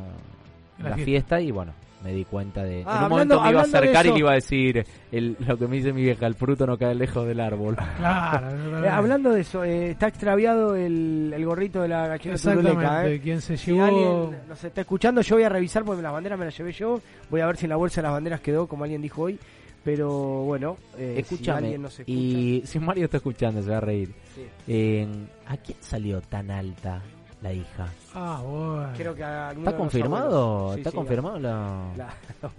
en 0.79 0.85
la 0.85 0.91
la 0.91 0.97
fiesta. 0.97 1.05
fiesta. 1.37 1.41
y 1.41 1.51
bueno, 1.51 1.73
me 2.05 2.13
di 2.13 2.25
cuenta 2.25 2.63
de... 2.63 2.83
Ah, 2.87 2.93
en 2.93 2.97
un 2.99 3.13
hablando- 3.13 3.35
momento 3.37 3.43
me 3.43 3.51
iba 3.51 3.61
a 3.61 3.65
acercar 3.65 4.07
y 4.07 4.13
le 4.13 4.19
iba 4.19 4.31
a 4.31 4.35
decir 4.35 4.87
el, 5.13 5.37
lo 5.39 5.59
que 5.59 5.67
me 5.67 5.77
dice 5.77 5.93
mi 5.93 6.03
vieja, 6.03 6.27
el 6.27 6.35
fruto 6.35 6.67
no 6.67 6.79
cae 6.79 6.95
lejos 6.95 7.27
del 7.27 7.41
árbol. 7.41 7.77
Claro, 7.99 8.49
Eh, 8.85 8.89
hablando 8.89 9.31
de 9.31 9.41
eso, 9.43 9.63
eh, 9.65 9.91
está 9.91 10.09
extraviado 10.09 10.75
el, 10.77 11.33
el 11.35 11.45
gorrito 11.45 11.83
de 11.83 11.89
la 11.89 12.07
gallina 12.09 12.37
turuleca, 12.37 13.07
¿eh? 13.09 13.21
quien 13.21 13.41
se 13.43 13.57
Si 13.59 13.73
llevó 13.73 13.85
alguien 13.85 14.39
nos 14.49 14.65
está 14.65 14.81
escuchando, 14.81 15.21
yo 15.21 15.37
voy 15.37 15.45
a 15.45 15.49
revisar 15.51 15.85
porque 15.85 16.01
las 16.03 16.13
banderas 16.13 16.39
me 16.39 16.47
las 16.47 16.57
llevé 16.57 16.73
yo. 16.73 17.01
Voy 17.31 17.41
a 17.43 17.47
ver 17.47 17.57
si 17.57 17.67
en 17.67 17.71
la 17.71 17.77
bolsa 17.77 18.01
de 18.01 18.05
las 18.05 18.13
banderas 18.13 18.41
quedó, 18.41 18.67
como 18.67 18.85
alguien 18.85 19.03
dijo 19.03 19.23
hoy. 19.23 19.39
Pero 19.85 20.09
bueno, 20.45 20.77
eh, 20.99 21.15
si 21.17 21.21
Escúchame, 21.35 21.59
alguien 21.59 21.83
nos 21.83 21.99
escucha. 21.99 22.11
y 22.19 22.63
si 22.67 22.79
Mario 22.79 23.07
está 23.07 23.17
escuchando 23.19 23.63
se 23.63 23.71
va 23.71 23.79
a 23.79 23.81
reír. 23.81 24.13
Sí. 24.35 24.43
Eh, 24.69 25.09
¿A 25.47 25.57
quién 25.57 25.79
salió 25.81 26.21
tan 26.21 26.51
alta 26.51 27.01
la 27.43 27.53
hija? 27.53 27.89
Ah, 28.15 28.41
bueno. 28.45 28.89
Creo 28.97 29.15
que 29.15 29.23
¿Está 29.23 29.77
confirmado? 29.77 30.73
Sí, 30.75 30.81
¿Está 30.81 30.91
sí, 30.91 30.97
confirmado 30.97 31.39
la, 31.39 31.85
la- 31.97 32.09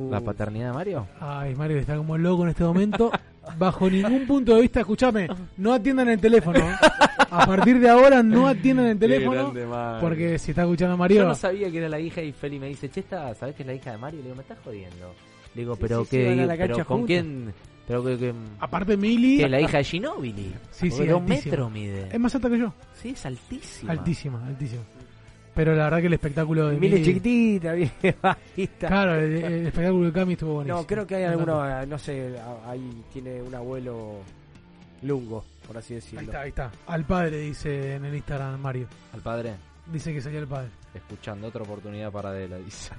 la 0.09 0.19
Uh. 0.19 0.23
paternidad 0.23 0.67
de 0.67 0.73
Mario? 0.73 1.07
Ay, 1.19 1.53
Mario 1.55 1.77
está 1.77 1.95
como 1.97 2.17
loco 2.17 2.43
en 2.43 2.49
este 2.49 2.63
momento. 2.63 3.11
Bajo 3.57 3.89
ningún 3.89 4.25
punto 4.27 4.55
de 4.55 4.61
vista, 4.61 4.79
escúchame, 4.81 5.27
no 5.57 5.73
atiendan 5.73 6.09
el 6.09 6.19
teléfono. 6.19 6.59
A 7.29 7.45
partir 7.45 7.79
de 7.79 7.89
ahora 7.89 8.21
no 8.21 8.47
atiendan 8.47 8.85
el 8.87 8.99
teléfono. 8.99 9.51
grande. 9.51 9.67
Porque 9.99 10.37
si 10.39 10.51
está 10.51 10.61
escuchando 10.63 10.93
a 10.93 10.97
Mario, 10.97 11.21
Yo 11.23 11.27
no 11.27 11.35
sabía 11.35 11.69
que 11.71 11.77
era 11.79 11.89
la 11.89 11.99
hija 11.99 12.21
y 12.21 12.31
Feli 12.31 12.59
me 12.59 12.67
dice, 12.67 12.89
che, 12.89 12.99
esta, 13.01 13.33
¿sabés 13.35 13.55
que 13.55 13.63
es 13.63 13.67
la 13.67 13.73
hija 13.73 13.91
de 13.91 13.97
Mario? 13.97 14.19
Le 14.19 14.23
digo, 14.25 14.35
me 14.35 14.41
estás 14.43 14.57
jodiendo. 14.63 15.13
Le 15.55 15.61
digo, 15.61 15.75
Sí, 15.75 15.81
pero 15.81 16.03
sí, 16.05 16.09
qué, 16.11 16.45
pero 16.57 16.75
¿con 16.75 16.85
juntos. 16.85 17.07
quién? 17.07 17.53
Pero 17.87 18.03
que, 18.03 18.17
que- 18.17 18.33
aparte 18.59 18.95
Mili, 18.97 19.37
que 19.37 19.45
es 19.45 19.51
la 19.51 19.59
hija 19.61 19.77
de 19.79 19.83
Ginóbili. 19.83 20.53
Sí, 20.71 20.89
sí, 20.91 21.05
dos 21.05 21.21
altísima. 21.21 21.51
metros 21.51 21.71
mide. 21.71 22.09
es 22.11 22.19
más 22.19 22.33
alta 22.35 22.49
que 22.49 22.59
yo. 22.59 22.73
Sí, 23.01 23.09
es 23.09 23.25
altísima. 23.25 23.91
Altísima, 23.91 24.45
altísima. 24.47 24.81
Pero 25.53 25.75
la 25.75 25.83
verdad 25.85 25.99
que 25.99 26.07
el 26.07 26.13
espectáculo 26.13 26.67
de 26.69 26.77
Mili 26.77 26.93
Mili... 26.93 27.05
chiquitita, 27.05 27.73
bien 27.73 27.91
bajita. 28.21 28.87
Claro, 28.87 29.15
el, 29.15 29.33
el 29.43 29.67
espectáculo 29.67 30.05
de 30.05 30.11
Cami 30.13 30.33
estuvo 30.33 30.53
buenísimo. 30.55 30.79
No, 30.79 30.87
creo 30.87 31.05
que 31.05 31.15
hay 31.15 31.23
alguno, 31.25 31.85
no 31.85 31.97
sé, 31.99 32.39
ahí 32.65 33.03
tiene 33.11 33.41
un 33.41 33.53
abuelo 33.53 34.19
lungo, 35.01 35.43
por 35.67 35.77
así 35.77 35.95
Ahí 35.95 35.99
decirlo. 35.99 36.21
está, 36.21 36.41
ahí 36.41 36.49
está. 36.49 36.71
Al 36.87 37.03
padre 37.03 37.37
dice 37.41 37.95
en 37.95 38.05
el 38.05 38.15
Instagram 38.15 38.59
Mario. 38.61 38.87
Al 39.13 39.21
padre, 39.21 39.55
Dice 39.91 40.13
que 40.13 40.21
salió 40.21 40.39
el 40.39 40.47
padre. 40.47 40.69
escuchando 40.93 41.47
otra 41.47 41.63
oportunidad 41.63 42.11
para 42.13 42.29
Adela, 42.29 42.57
dice. 42.59 42.91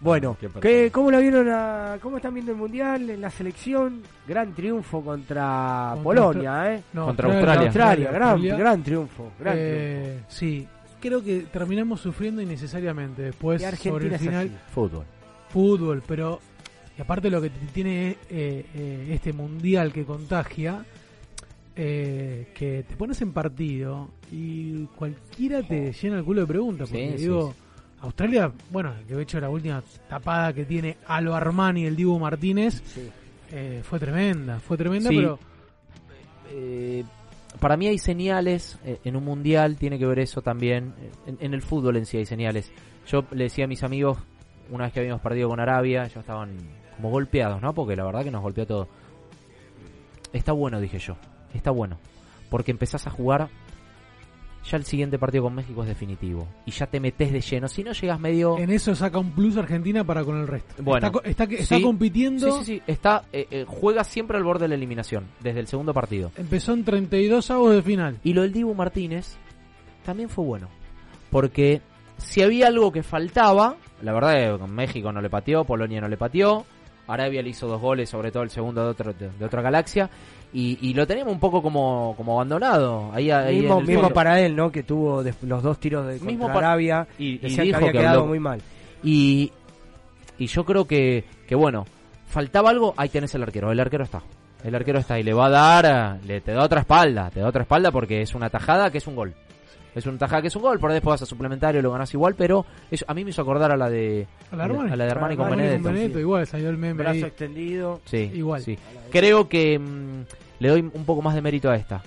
Bueno, 0.00 0.36
Qué 0.40 0.46
¿qué, 0.46 0.52
persona. 0.60 0.90
¿cómo 0.92 1.10
lo 1.10 1.18
vieron? 1.20 1.48
a- 1.50 1.98
¿Cómo 2.00 2.16
están 2.18 2.32
viendo 2.34 2.52
el 2.52 2.58
mundial? 2.58 3.10
En 3.10 3.20
la 3.20 3.30
selección, 3.30 4.02
gran 4.28 4.54
triunfo 4.54 5.02
contra, 5.02 5.90
Contra 5.94 6.02
Polonia, 6.04 6.74
¿eh? 6.74 6.82
No, 6.92 7.06
Contra 7.06 7.26
Australia, 7.32 7.62
Australia. 7.66 8.10
gran, 8.12 8.22
Australia. 8.30 8.56
gran 8.56 8.82
triunfo. 8.84 9.32
Gran 9.40 9.54
Eh, 9.58 10.20
sí, 10.28 10.66
creo 11.00 11.22
que 11.24 11.40
terminamos 11.52 12.00
sufriendo 12.00 12.40
innecesariamente 12.40 13.22
después 13.22 13.60
sobre 13.60 13.72
Argentina 13.76 14.06
el 14.06 14.12
es 14.14 14.20
final 14.20 14.46
así. 14.46 14.56
Fútbol. 14.72 15.04
fútbol, 15.48 16.02
pero 16.06 16.38
y 16.96 17.00
aparte 17.02 17.28
lo 17.30 17.40
que 17.42 17.50
tiene 17.72 18.10
eh, 18.30 18.66
eh, 18.74 19.08
este 19.10 19.32
mundial 19.32 19.92
que 19.92 20.04
contagia, 20.04 20.84
eh, 21.76 22.48
que 22.54 22.84
te 22.88 22.96
pones 22.96 23.20
en 23.22 23.32
partido 23.32 24.10
y 24.32 24.84
cualquiera 24.96 25.62
te 25.62 25.92
llena 25.92 26.18
el 26.18 26.24
culo 26.24 26.42
de 26.42 26.46
preguntas. 26.46 26.88
Porque 26.88 27.12
Sí, 27.12 27.18
sí, 27.18 27.22
digo, 27.24 27.52
sí. 27.52 27.62
Australia, 28.00 28.52
bueno, 28.70 28.92
que 29.06 29.14
de 29.16 29.22
hecho 29.22 29.40
la 29.40 29.48
última 29.50 29.82
tapada 30.08 30.52
que 30.52 30.64
tiene 30.64 30.96
Alo 31.06 31.34
Armani 31.34 31.84
el 31.86 31.96
Dibu 31.96 32.18
Martínez 32.18 32.82
Sí. 32.84 33.08
eh, 33.50 33.80
fue 33.84 33.98
tremenda, 33.98 34.60
fue 34.60 34.76
tremenda, 34.76 35.10
Sí. 35.10 35.16
pero 35.16 35.38
Eh, 36.50 37.04
para 37.60 37.76
mí 37.76 37.86
hay 37.88 37.98
señales 37.98 38.78
eh, 38.84 38.98
en 39.04 39.16
un 39.16 39.24
mundial, 39.24 39.76
tiene 39.76 39.98
que 39.98 40.06
ver 40.06 40.18
eso 40.20 40.40
también. 40.42 40.94
En, 41.26 41.36
en 41.40 41.54
el 41.54 41.60
fútbol 41.62 41.96
en 41.96 42.06
sí 42.06 42.16
hay 42.16 42.24
señales. 42.26 42.70
Yo 43.06 43.24
le 43.32 43.44
decía 43.44 43.64
a 43.64 43.68
mis 43.68 43.82
amigos, 43.82 44.18
una 44.70 44.84
vez 44.84 44.92
que 44.92 45.00
habíamos 45.00 45.20
perdido 45.22 45.48
con 45.48 45.60
Arabia, 45.60 46.06
ya 46.06 46.20
estaban 46.20 46.56
como 46.96 47.10
golpeados, 47.10 47.60
¿no? 47.60 47.74
Porque 47.74 47.96
la 47.96 48.04
verdad 48.04 48.22
que 48.24 48.30
nos 48.30 48.42
golpeó 48.42 48.66
todo. 48.66 48.88
Está 50.32 50.52
bueno, 50.52 50.80
dije 50.80 50.98
yo. 50.98 51.16
Está 51.54 51.70
bueno. 51.70 51.98
Porque 52.50 52.70
empezás 52.70 53.06
a 53.06 53.10
jugar. 53.10 53.48
Ya 54.70 54.76
el 54.76 54.84
siguiente 54.84 55.18
partido 55.18 55.44
con 55.44 55.54
México 55.54 55.82
es 55.82 55.88
definitivo. 55.88 56.46
Y 56.66 56.72
ya 56.72 56.86
te 56.86 57.00
metes 57.00 57.32
de 57.32 57.40
lleno. 57.40 57.68
Si 57.68 57.82
no 57.82 57.92
llegas 57.92 58.20
medio. 58.20 58.58
en 58.58 58.70
eso 58.70 58.94
saca 58.94 59.18
un 59.18 59.30
plus 59.30 59.56
Argentina 59.56 60.04
para 60.04 60.24
con 60.24 60.36
el 60.38 60.46
resto. 60.46 60.82
Bueno, 60.82 61.06
está, 61.06 61.28
está, 61.28 61.44
está 61.54 61.76
sí. 61.76 61.82
compitiendo. 61.82 62.52
Sí, 62.52 62.58
sí, 62.58 62.64
sí. 62.76 62.82
Está, 62.86 63.24
eh, 63.32 63.46
eh, 63.50 63.64
juega 63.66 64.04
siempre 64.04 64.36
al 64.36 64.44
borde 64.44 64.64
de 64.64 64.68
la 64.68 64.74
eliminación. 64.74 65.26
Desde 65.40 65.60
el 65.60 65.68
segundo 65.68 65.94
partido. 65.94 66.32
Empezó 66.36 66.72
en 66.74 66.84
32 66.84 67.50
avos 67.50 67.74
de 67.74 67.82
final. 67.82 68.18
Y 68.24 68.34
lo 68.34 68.42
del 68.42 68.52
Dibu 68.52 68.74
Martínez 68.74 69.36
también 70.04 70.28
fue 70.28 70.44
bueno. 70.44 70.68
Porque 71.30 71.80
si 72.18 72.42
había 72.42 72.66
algo 72.66 72.92
que 72.92 73.02
faltaba, 73.02 73.76
la 74.02 74.12
verdad 74.12 74.38
es 74.38 74.52
que 74.52 74.58
con 74.58 74.74
México 74.74 75.12
no 75.12 75.20
le 75.20 75.30
pateó, 75.30 75.64
Polonia 75.64 76.00
no 76.00 76.08
le 76.08 76.16
pateó, 76.16 76.66
Arabia 77.08 77.42
le 77.42 77.48
hizo 77.50 77.66
dos 77.66 77.80
goles, 77.80 78.08
sobre 78.08 78.30
todo 78.30 78.42
el 78.44 78.50
segundo 78.50 78.84
de, 78.84 78.90
otro, 78.90 79.12
de, 79.12 79.30
de 79.30 79.44
otra 79.44 79.62
galaxia, 79.62 80.08
y, 80.52 80.78
y 80.80 80.94
lo 80.94 81.06
teníamos 81.06 81.32
un 81.32 81.40
poco 81.40 81.60
como, 81.62 82.14
como 82.16 82.34
abandonado. 82.34 83.10
Ahí, 83.12 83.30
ahí 83.30 83.60
mismo 83.86 84.10
para 84.10 84.40
él, 84.40 84.54
¿no? 84.54 84.70
Que 84.70 84.82
tuvo 84.82 85.22
los 85.42 85.62
dos 85.62 85.78
tiros 85.80 86.06
de 86.06 86.14
Mismo 86.14 86.44
contra 86.44 86.54
para- 86.54 86.68
Arabia. 86.68 87.06
y, 87.18 87.26
y 87.34 87.38
decían 87.38 87.56
que 87.58 87.62
dijo 87.64 87.76
había 87.78 87.92
que 87.92 87.98
quedado 87.98 88.20
habló- 88.20 88.28
muy 88.28 88.38
mal. 88.40 88.60
Y, 89.02 89.52
y 90.38 90.46
yo 90.46 90.64
creo 90.64 90.86
que, 90.86 91.24
que 91.46 91.54
bueno, 91.54 91.86
faltaba 92.28 92.70
algo, 92.70 92.94
ahí 92.96 93.08
tenés 93.08 93.34
el 93.34 93.42
arquero, 93.42 93.72
el 93.72 93.80
arquero 93.80 94.04
está. 94.04 94.22
El 94.64 94.74
arquero 94.74 94.98
está 94.98 95.18
y 95.18 95.22
le 95.22 95.32
va 95.34 95.46
a 95.46 95.50
dar, 95.50 96.18
le 96.26 96.40
te 96.40 96.52
da 96.52 96.64
otra 96.64 96.80
espalda, 96.80 97.30
te 97.30 97.40
da 97.40 97.48
otra 97.48 97.62
espalda 97.62 97.92
porque 97.92 98.22
es 98.22 98.34
una 98.34 98.50
tajada 98.50 98.90
que 98.90 98.98
es 98.98 99.06
un 99.06 99.14
gol. 99.16 99.34
Es 99.94 100.06
una 100.06 100.18
tajada 100.18 100.42
que 100.42 100.48
es 100.48 100.56
un 100.56 100.62
gol, 100.62 100.78
por 100.78 100.92
después 100.92 101.14
vas 101.14 101.22
a 101.22 101.26
suplementario, 101.26 101.82
lo 101.82 101.90
ganas 101.90 102.12
igual, 102.14 102.34
pero 102.36 102.64
eso 102.90 103.04
a 103.08 103.14
mí 103.14 103.24
me 103.24 103.30
hizo 103.30 103.42
acordar 103.42 103.72
a 103.72 103.76
la 103.76 103.88
de 103.90 104.26
A 104.52 104.56
la 104.56 104.64
Armani. 104.64 104.92
a 104.92 104.96
la 104.96 105.04
de 105.06 105.10
Armani 105.10 105.36
con 105.36 105.50
Benedetto. 105.50 105.88
Benedetto, 105.88 106.18
igual 106.20 106.46
salió 106.46 106.68
el 106.70 106.76
meme 106.78 106.94
Brazo 107.02 107.12
ahí. 107.16 107.22
extendido. 107.22 108.00
Sí, 108.04 108.30
Igual. 108.34 108.60
sí. 108.62 108.78
Creo 109.10 109.48
que 109.48 109.78
mm, 109.78 110.22
le 110.60 110.68
doy 110.68 110.80
un 110.80 111.04
poco 111.04 111.22
más 111.22 111.34
de 111.34 111.42
mérito 111.42 111.68
a 111.70 111.76
esta, 111.76 112.02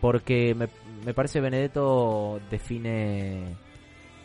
porque 0.00 0.54
me, 0.54 0.68
me 1.06 1.14
parece 1.14 1.40
Benedetto 1.40 2.40
define 2.50 3.54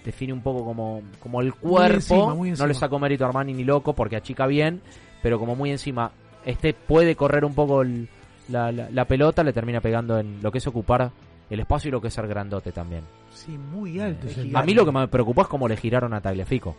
define 0.03 0.31
un 0.33 0.41
poco 0.41 0.63
como, 0.65 1.01
como 1.19 1.41
el 1.41 1.53
cuerpo. 1.53 1.95
encima, 1.95 2.33
muy 2.33 2.51
No 2.51 2.65
le 2.65 2.73
saco 2.73 2.97
mérito 2.99 3.25
a 3.25 3.27
Armani 3.27 3.53
ni 3.53 3.63
loco 3.65 3.93
porque 3.93 4.15
achica 4.15 4.47
bien, 4.47 4.81
pero 5.21 5.37
como 5.39 5.55
muy 5.55 5.69
encima. 5.71 6.11
Este 6.45 6.73
puede 6.73 7.15
correr 7.15 7.43
un 7.43 7.53
poco 7.53 7.81
el- 7.81 8.07
la, 8.47 8.71
la- 8.71 8.89
la 8.89 9.05
pelota, 9.05 9.43
le 9.43 9.51
termina 9.51 9.81
pegando 9.81 10.17
en 10.17 10.39
lo 10.41 10.49
que 10.51 10.59
es 10.59 10.67
ocupar 10.67 11.11
el 11.49 11.59
espacio 11.59 11.89
y 11.89 11.91
lo 11.91 12.01
que 12.01 12.07
es 12.09 12.13
ser 12.13 12.27
grandote 12.27 12.71
también. 12.71 13.03
Sí, 13.33 13.57
muy 13.57 13.99
alto. 13.99 14.27
ese 14.27 14.49
A 14.53 14.63
mí 14.63 14.73
lo 14.73 14.85
que 14.85 14.91
me 14.91 15.07
preocupó 15.07 15.41
es 15.43 15.47
cómo 15.47 15.67
le 15.67 15.77
giraron 15.77 16.13
a 16.13 16.21
Tagliafico. 16.21 16.75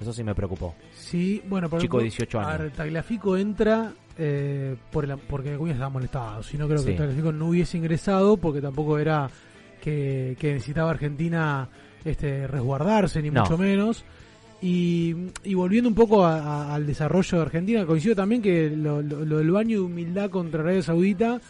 Eso 0.00 0.12
sí 0.12 0.24
me 0.24 0.34
preocupó. 0.34 0.74
Sí, 0.96 1.42
bueno, 1.48 1.68
por 1.70 1.80
Chico 1.80 1.98
de 1.98 2.06
ejemplo, 2.08 2.26
18 2.26 2.38
años. 2.40 2.52
a 2.52 2.58
ver, 2.64 2.70
Tagliafico 2.72 3.36
entra 3.36 3.92
eh, 4.18 4.74
por 4.90 5.04
el, 5.04 5.16
porque 5.16 5.54
Acuña 5.54 5.72
estaba 5.72 5.90
molestado. 5.90 6.42
Si 6.42 6.58
no, 6.58 6.66
creo 6.66 6.84
que. 6.84 6.92
Tagliafico 6.94 7.30
no 7.32 7.46
hubiese 7.48 7.78
ingresado 7.78 8.36
porque 8.36 8.60
tampoco 8.60 8.98
era 8.98 9.30
que, 9.80 10.36
que 10.40 10.54
necesitaba 10.54 10.90
Argentina 10.90 11.68
este, 12.04 12.46
resguardarse, 12.48 13.22
ni 13.22 13.30
No. 13.30 13.42
mucho 13.42 13.56
menos. 13.56 14.04
Y, 14.60 15.14
y 15.44 15.54
volviendo 15.54 15.88
un 15.88 15.94
poco 15.94 16.24
a- 16.24 16.38
a- 16.40 16.74
al 16.74 16.86
desarrollo 16.86 17.38
de 17.38 17.42
Argentina, 17.42 17.84
coincido 17.86 18.14
también 18.14 18.42
que 18.42 18.70
lo, 18.70 19.02
lo- 19.02 19.24
lo 19.24 19.38
del 19.38 19.50
baño 19.50 19.78
de 19.78 19.84
humildad 19.84 20.30
contra 20.30 20.60
Arabia 20.62 20.82
Saudita, 20.82 21.40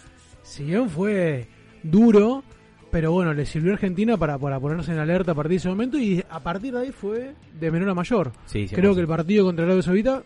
si 0.43 0.65
bien 0.65 0.89
fue 0.89 1.47
duro, 1.83 2.43
pero 2.91 3.13
bueno, 3.13 3.33
le 3.33 3.47
sirvió 3.47 3.71
a 3.73 3.75
Argentina 3.75 4.17
para, 4.17 4.39
para 4.39 4.61
ponerse 4.61 4.93
en 4.93 4.99
alerta 4.99 5.33
a 5.33 5.35
partir 5.35 5.51
de 5.53 5.57
ese 5.57 5.69
momento 5.69 5.99
y 5.99 6.23
a 6.29 6.41
partir 6.41 6.73
de 6.75 6.81
ahí 6.81 6.93
fue 6.93 7.35
de 7.59 7.71
menor 7.71 7.89
a 7.91 7.95
mayor. 7.95 8.33
Sí, 8.47 8.69
sí, 8.69 8.75
Creo 8.75 8.91
sí. 8.93 8.97
que 8.97 9.01
el 9.03 9.09
partido 9.09 9.45
contra 9.45 9.65
Arabia 9.65 9.83
Saudita 9.83 10.23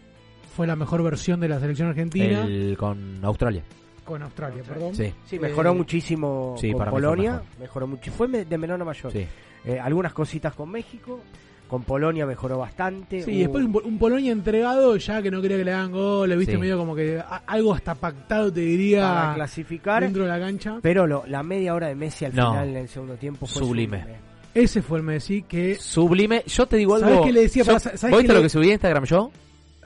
fue 0.56 0.66
la 0.66 0.74
mejor 0.76 1.02
versión 1.02 1.38
de 1.40 1.48
la 1.48 1.60
selección 1.60 1.88
argentina 1.88 2.44
El- 2.46 2.76
con 2.78 3.24
Australia. 3.24 3.62
con 4.04 4.22
Australia, 4.22 4.62
perdón. 4.66 4.94
Sí. 4.94 5.12
Sí, 5.26 5.38
mejoró 5.38 5.72
Eh, 5.72 5.74
muchísimo 5.74 6.54
sí, 6.58 6.72
con 6.72 6.88
Polonia. 6.88 7.32
mejor. 7.32 7.46
Mejoró 7.60 7.86
mucho. 7.88 8.12
Fue 8.12 8.28
de 8.28 8.58
menor 8.58 8.80
a 8.80 8.84
mayor. 8.84 9.10
Sí. 9.12 9.26
Eh, 9.64 9.80
algunas 9.80 10.12
cositas 10.12 10.54
con 10.54 10.70
México. 10.70 11.20
Con 11.68 11.82
Polonia 11.82 12.26
mejoró 12.26 12.58
bastante. 12.58 13.22
Sí, 13.22 13.32
Hubo- 13.32 13.38
después 13.38 13.64
un, 13.64 13.80
un 13.84 13.98
Polonia 13.98 14.30
entregado 14.30 14.96
ya 14.96 15.20
que 15.20 15.30
no 15.32 15.42
quería 15.42 15.56
que 15.56 15.64
le 15.64 15.72
hagan 15.72 15.90
goles, 15.90 16.38
viste 16.38 16.52
Sí. 16.54 16.58
medio 16.58 16.78
como 16.78 16.94
que 16.94 17.18
a- 17.18 17.42
algo 17.46 17.74
hasta 17.74 17.94
pactado 17.96 18.52
te 18.52 18.60
para 18.60 18.66
diría 18.66 19.32
clasificar. 19.34 20.02
dentro 20.04 20.22
de 20.22 20.28
la 20.28 20.38
cancha. 20.38 20.78
Pero 20.80 21.06
lo- 21.08 21.24
la 21.26 21.42
media 21.42 21.74
hora 21.74 21.88
de 21.88 21.96
Messi 21.96 22.24
al 22.24 22.36
No. 22.36 22.52
final 22.52 22.68
en 22.68 22.76
el 22.76 22.88
segundo 22.88 23.14
tiempo 23.16 23.46
fue 23.46 23.62
Sublime. 23.62 23.98
sublime. 24.00 24.18
Ese 24.54 24.80
fue 24.80 24.98
el 24.98 25.04
Messi 25.04 25.42
que. 25.42 25.74
Sublime. 25.74 26.42
Yo 26.46 26.66
te 26.66 26.76
digo 26.76 26.94
algo. 26.94 27.08
¿Sabes 27.08 27.26
qué 27.26 27.32
le 27.32 27.40
decía? 27.42 27.62
Yo- 27.64 27.66
Pará, 27.66 27.78
¿sabes 27.80 28.00
¿Vos 28.02 28.10
qué 28.10 28.16
viste 28.18 28.32
le- 28.32 28.38
lo 28.38 28.42
que 28.42 28.48
subí 28.48 28.70
a 28.70 28.72
Instagram 28.72 29.04
yo? 29.04 29.30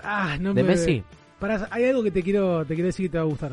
Ah, 0.03 0.37
no 0.39 0.53
¿De 0.55 0.63
me- 0.63 0.69
Messi? 0.71 1.03
Hay 1.71 1.85
algo 1.87 2.03
que 2.03 2.11
te 2.11 2.23
quiero, 2.23 2.65
te 2.67 2.75
quiero 2.75 2.87
decir 2.89 3.07
que 3.07 3.13
te 3.13 3.19
va 3.19 3.25
a 3.25 3.27
gustar. 3.27 3.53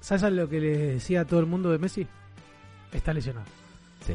¿Sabes 0.00 0.22
a 0.22 0.30
lo 0.30 0.48
que 0.48 0.58
le 0.60 0.76
decía 0.94 1.20
a 1.20 1.24
todo 1.26 1.40
el 1.40 1.46
mundo 1.46 1.70
de 1.70 1.76
Messi? 1.78 2.06
Está 2.92 3.12
lesionado. 3.12 3.46
Sí. 4.06 4.14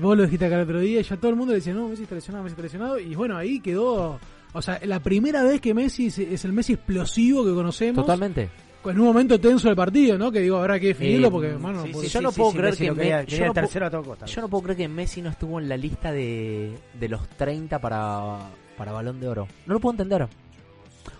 Vos 0.00 0.16
lo 0.16 0.22
dijiste 0.24 0.44
acá 0.46 0.56
el 0.56 0.62
otro 0.62 0.78
día 0.80 1.00
y 1.00 1.02
ya 1.02 1.16
todo 1.16 1.30
el 1.30 1.36
mundo 1.36 1.52
le 1.52 1.58
decía, 1.58 1.74
no, 1.74 1.88
Messi 1.88 2.02
está 2.04 2.14
lesionado, 2.14 2.44
Messi 2.44 2.52
está 2.52 2.62
lesionado. 2.62 2.98
Y 2.98 3.14
bueno, 3.14 3.36
ahí 3.36 3.60
quedó. 3.60 4.20
O 4.52 4.62
sea, 4.62 4.80
la 4.84 5.00
primera 5.00 5.42
vez 5.42 5.60
que 5.60 5.74
Messi 5.74 6.06
es, 6.06 6.18
es 6.18 6.44
el 6.44 6.52
Messi 6.52 6.74
explosivo 6.74 7.44
que 7.44 7.52
conocemos. 7.52 8.04
Totalmente. 8.04 8.48
En 8.84 8.98
un 8.98 9.06
momento 9.06 9.38
tenso 9.38 9.68
del 9.68 9.76
partido, 9.76 10.16
¿no? 10.16 10.32
Que 10.32 10.40
digo, 10.40 10.56
habrá 10.56 10.80
que 10.80 10.88
definirlo 10.88 11.28
Eh, 11.28 11.30
porque, 11.30 11.46
hermano, 11.48 11.82
sí, 11.84 11.92
sí, 12.00 12.08
yo 12.08 12.20
no 12.22 12.32
puedo 12.32 12.50
creer 12.52 12.70
Messi 12.70 12.88
que 12.88 12.94
quería- 12.94 13.22
yo 13.24 13.46
no 13.46 13.52
tercero 13.52 13.84
puedo- 13.84 13.86
a 13.86 14.02
todo 14.02 14.10
costa. 14.10 14.26
Yo 14.26 14.40
no 14.40 14.48
puedo 14.48 14.62
creer 14.62 14.76
que 14.78 14.88
Messi 14.88 15.20
no 15.22 15.28
estuvo 15.30 15.60
en 15.60 15.68
la 15.68 15.76
lista 15.76 16.10
de, 16.12 16.72
de 16.98 17.08
los 17.08 17.28
30 17.36 17.78
para, 17.78 18.38
para 18.78 18.92
Balón 18.92 19.20
de 19.20 19.28
Oro. 19.28 19.46
No 19.66 19.74
lo 19.74 19.80
puedo 19.80 19.92
entender. 19.92 20.26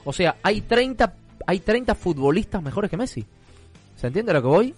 O 0.04 0.12
sea, 0.12 0.36
hay 0.42 0.62
30 0.62 1.14
hay 1.46 1.60
30 1.60 1.94
futbolistas 1.94 2.62
mejores 2.62 2.90
que 2.90 2.96
Messi. 2.96 3.24
¿Se 3.96 4.06
entiende 4.06 4.30
a 4.30 4.34
lo 4.34 4.42
que 4.42 4.48
voy? 4.48 4.74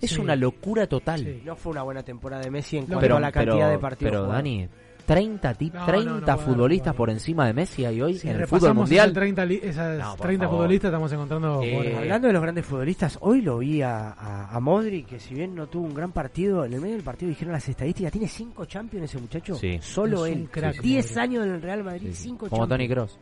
Es 0.00 0.10
Sí. 0.12 0.20
una 0.20 0.34
locura 0.36 0.86
total. 0.86 1.40
No 1.44 1.56
fue 1.56 1.72
una 1.72 1.82
buena 1.82 2.02
temporada 2.02 2.42
de 2.42 2.50
Messi 2.50 2.78
en 2.78 2.86
cuanto 2.86 3.00
Pero, 3.00 3.16
a 3.16 3.20
la 3.20 3.30
cantidad 3.32 3.54
pero- 3.56 3.68
de 3.70 3.78
partidos. 3.78 4.10
pero 4.10 4.22
jugados. 4.24 4.36
Dani, 4.38 4.68
30, 5.06 5.54
ti- 5.54 5.70
No, 5.74 5.80
no, 5.80 5.86
30 5.86 6.10
no 6.10 6.20
puede 6.20 6.30
haber, 6.32 6.44
futbolistas 6.46 6.94
por 6.94 7.10
encima 7.10 7.46
de 7.46 7.52
Messi 7.52 7.84
hay 7.84 8.00
hoy 8.00 8.16
si 8.16 8.28
en 8.28 8.36
el 8.40 8.46
fútbol 8.46 8.74
mundial. 8.74 9.06
Esas 9.08 9.14
30, 9.14 9.44
li- 9.44 9.60
esas 9.62 9.98
No, 9.98 10.16
por 10.16 10.26
30 10.26 10.44
favor. 10.46 10.58
futbolistas 10.60 10.88
estamos 10.88 11.12
encontrando. 11.12 11.62
Eh. 11.64 11.96
Hablando 11.98 12.26
de 12.28 12.32
los 12.32 12.42
grandes 12.42 12.64
futbolistas, 12.66 13.18
hoy 13.20 13.40
lo 13.42 13.58
vi 13.58 13.82
a, 13.82 14.10
a, 14.12 14.54
a 14.56 14.60
Modric, 14.60 15.06
que 15.06 15.18
si 15.18 15.34
bien 15.34 15.54
no 15.54 15.66
tuvo 15.66 15.84
un 15.86 15.94
gran 15.94 16.12
partido, 16.12 16.64
en 16.64 16.72
el 16.74 16.80
medio 16.80 16.94
del 16.94 17.02
partido 17.04 17.28
dijeron 17.28 17.52
las 17.52 17.68
estadísticas, 17.68 18.12
tiene 18.12 18.28
5 18.28 18.64
champions 18.66 19.06
ese 19.06 19.18
muchacho. 19.18 19.56
Sí. 19.56 19.78
Solo 19.82 20.26
él. 20.26 20.48
crack, 20.50 20.80
10 20.80 21.06
Modric. 21.06 21.18
años 21.18 21.46
en 21.46 21.52
el 21.54 21.62
Real 21.62 21.82
Madrid, 21.84 22.10
5 22.12 22.48
Como 22.48 22.68
Tony. 22.68 22.88
Kroos. 22.88 23.18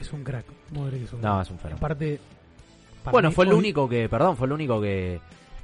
Es 0.00 0.12
un 0.12 0.22
crack. 0.22 0.46
Modric 0.72 1.02
es 1.04 1.12
un 1.12 1.20
No, 1.22 1.28
crack. 1.34 1.42
es 1.42 1.50
un 1.50 1.58
fenómeno. 1.58 1.76
Aparte. 1.78 2.20
Bueno, 3.10 3.32
fue 3.32 3.46
el 3.46 3.52
hoy- 3.52 3.58
único 3.58 3.88
que, 3.88 4.08
perdón, 4.08 4.36
fue 4.36 4.46
el 4.46 4.52
único 4.52 4.80
que, 4.80 5.20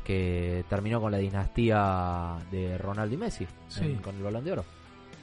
que 0.09 0.65
terminó 0.71 1.01
con 1.01 1.13
la 1.13 1.19
dinastía 1.19 2.37
de 2.51 2.77
Ronaldo 2.79 3.15
y 3.15 3.19
Messi, 3.19 3.47
Sí. 3.69 3.85
en- 3.85 3.97
con 3.99 4.17
el 4.17 4.23
Balón 4.23 4.43
de 4.45 4.53
Oro. 4.53 4.65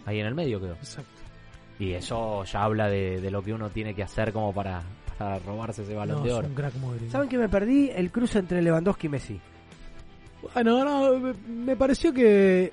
Ahí 0.06 0.20
en 0.20 0.28
el 0.28 0.36
medio 0.36 0.62
quedó. 0.62 0.74
Exacto. 0.76 1.10
Y 1.80 1.92
eso 1.94 2.44
ya 2.46 2.64
habla 2.64 2.88
de, 2.88 3.20
de 3.20 3.32
lo 3.32 3.42
que 3.42 3.52
uno 3.52 3.70
tiene 3.72 3.94
que 3.96 4.04
hacer 4.04 4.32
como 4.32 4.54
para, 4.54 4.84
para 5.18 5.40
robarse 5.40 5.82
ese 5.82 5.96
Balón 5.96 6.20
No, 6.20 6.24
de 6.24 6.30
es 6.30 6.36
Oro. 6.36 6.48
un 6.48 6.54
crack 6.54 6.76
Modric. 6.76 7.10
¿Saben 7.10 7.28
que 7.28 7.38
me 7.40 7.50
perdí? 7.50 7.90
El 7.90 8.12
cruce 8.12 8.38
entre 8.40 8.62
Lewandowski 8.62 9.08
y 9.08 9.10
Messi. 9.10 9.40
Bueno, 10.54 10.86
no, 10.86 11.34
me, 11.50 11.76
pareció 11.76 12.14
que. 12.14 12.72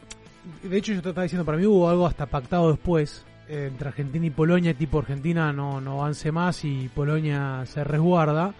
De 0.62 0.76
hecho, 0.76 0.92
yo 0.92 1.00
te 1.02 1.08
estaba 1.08 1.22
diciendo, 1.22 1.44
para 1.44 1.56
mí 1.56 1.64
hubo 1.64 1.88
algo 1.88 2.06
hasta 2.06 2.26
pactado 2.26 2.70
después. 2.70 3.24
entre 3.48 3.88
Argentina 3.88 4.26
y 4.26 4.30
Polonia, 4.30 4.72
tipo 4.74 4.98
Argentina 4.98 5.52
no, 5.52 5.80
no 5.80 6.00
avance 6.02 6.30
más 6.32 6.64
y 6.64 6.88
Polonia 6.94 7.64
se 7.66 7.82
resguarda. 7.84 8.52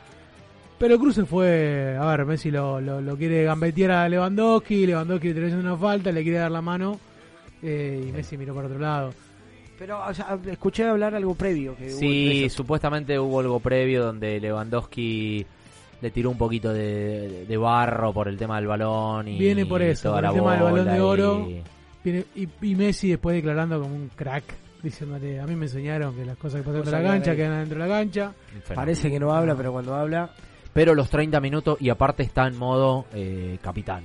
Pero 0.82 0.94
el 0.94 1.00
cruce 1.00 1.24
fue. 1.24 1.96
A 1.96 2.04
ver, 2.06 2.26
Messi 2.26 2.50
lo, 2.50 2.80
lo, 2.80 3.00
lo 3.00 3.16
quiere 3.16 3.44
gambetear 3.44 3.92
a 3.92 4.08
Lewandowski. 4.08 4.84
Lewandowski 4.84 5.28
le 5.28 5.30
está 5.34 5.46
haciendo 5.46 5.68
una 5.68 5.76
falta, 5.80 6.10
le 6.10 6.24
quiere 6.24 6.38
dar 6.38 6.50
la 6.50 6.60
mano. 6.60 6.98
eh, 7.62 8.06
y 8.08 8.10
Messi 8.10 8.36
miró 8.36 8.52
para 8.52 8.66
otro 8.66 8.80
lado. 8.80 9.14
Pero 9.78 10.04
o 10.04 10.12
sea, 10.12 10.36
escuché 10.50 10.82
hablar 10.84 11.14
algo 11.14 11.36
previo. 11.36 11.76
Que 11.76 11.84
hubo 11.92 11.98
Sí, 12.00 12.42
esos. 12.46 12.56
supuestamente 12.56 13.16
hubo 13.16 13.38
algo 13.38 13.60
previo 13.60 14.02
donde 14.06 14.40
Lewandowski 14.40 15.46
le 16.00 16.10
tiró 16.10 16.30
un 16.30 16.36
poquito 16.38 16.72
de, 16.72 17.44
de 17.46 17.56
barro 17.56 18.12
por 18.12 18.26
el 18.26 18.36
tema 18.36 18.56
del 18.56 18.66
balón 18.66 19.28
y 19.28 19.38
Viene 19.38 19.64
por 19.66 19.82
eso, 19.82 20.12
por 20.12 20.24
el 20.24 20.32
tema 20.32 20.54
del 20.54 20.62
balón 20.64 20.84
de 20.88 20.96
y- 20.96 21.00
oro. 21.00 21.48
Viene- 22.02 22.24
y, 22.34 22.48
y 22.60 22.74
Messi 22.74 23.10
después 23.10 23.36
declarando 23.36 23.80
como 23.80 23.94
un 23.94 24.08
crack, 24.16 24.42
diciéndole, 24.82 25.38
a 25.38 25.46
mí 25.46 25.54
me 25.54 25.66
enseñaron 25.66 26.12
que 26.16 26.24
las 26.24 26.36
cosas 26.36 26.60
que 26.60 26.64
pasan 26.66 26.82
dentro 26.82 26.98
de 26.98 27.04
la 27.04 27.08
cancha 27.08 27.36
quedan 27.36 27.60
dentro 27.60 27.80
de 27.80 27.88
la 27.88 27.94
cancha. 27.98 28.32
Parece 28.74 29.08
que 29.12 29.20
no 29.20 29.32
habla, 29.32 29.54
pero 29.54 29.70
cuando 29.70 29.94
habla. 29.94 30.28
Pero 30.72 30.94
los 30.94 31.10
30 31.10 31.40
minutos 31.40 31.76
y 31.80 31.90
aparte 31.90 32.22
está 32.22 32.46
en 32.46 32.56
modo 32.56 33.04
eh, 33.12 33.58
capitán. 33.60 34.04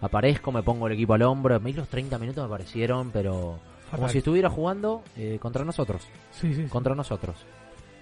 Aparezco, 0.00 0.52
me 0.52 0.62
pongo 0.62 0.86
el 0.86 0.94
equipo 0.94 1.14
al 1.14 1.22
hombro. 1.22 1.58
Mí 1.60 1.72
los 1.72 1.88
30 1.88 2.18
minutos 2.18 2.44
me 2.44 2.50
parecieron, 2.50 3.10
pero 3.10 3.58
como 3.90 4.02
Fatal. 4.02 4.10
si 4.10 4.18
estuviera 4.18 4.50
jugando 4.50 5.02
eh, 5.16 5.38
contra 5.40 5.64
nosotros. 5.64 6.02
Sí, 6.30 6.52
sí, 6.52 6.64
sí. 6.64 6.68
Contra 6.68 6.94
nosotros. 6.94 7.36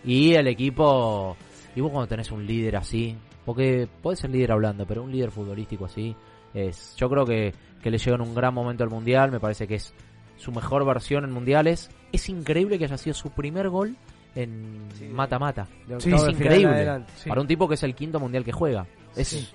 Y 0.04 0.34
el 0.34 0.46
equipo... 0.48 1.36
Y 1.76 1.80
vos 1.80 1.92
cuando 1.92 2.08
tenés 2.08 2.32
un 2.32 2.44
líder 2.44 2.76
así, 2.76 3.16
porque 3.44 3.88
puede 4.02 4.16
ser 4.16 4.30
líder 4.30 4.52
hablando, 4.52 4.86
pero 4.86 5.04
un 5.04 5.12
líder 5.12 5.30
futbolístico 5.30 5.84
así, 5.84 6.16
es 6.52 6.96
yo 6.96 7.08
creo 7.08 7.24
que, 7.24 7.54
que 7.80 7.90
le 7.92 7.98
llegó 7.98 8.16
en 8.16 8.22
un 8.22 8.34
gran 8.34 8.52
momento 8.52 8.82
al 8.82 8.90
Mundial, 8.90 9.30
me 9.30 9.38
parece 9.38 9.68
que 9.68 9.76
es 9.76 9.94
su 10.36 10.50
mejor 10.50 10.84
versión 10.84 11.22
en 11.24 11.30
Mundiales. 11.30 11.90
Es 12.10 12.28
increíble 12.28 12.78
que 12.78 12.86
haya 12.86 12.96
sido 12.96 13.14
su 13.14 13.30
primer 13.30 13.68
gol 13.68 13.94
en 14.34 14.88
mata-mata. 15.12 15.66
Sí, 15.98 16.12
es 16.12 16.28
increíble. 16.28 17.02
Para 17.26 17.40
un 17.40 17.46
tipo 17.46 17.68
que 17.68 17.74
es 17.74 17.82
el 17.82 17.94
quinto 17.94 18.20
Mundial 18.20 18.44
que 18.44 18.52
juega. 18.52 18.86
Es, 19.16 19.28
Sí. 19.28 19.48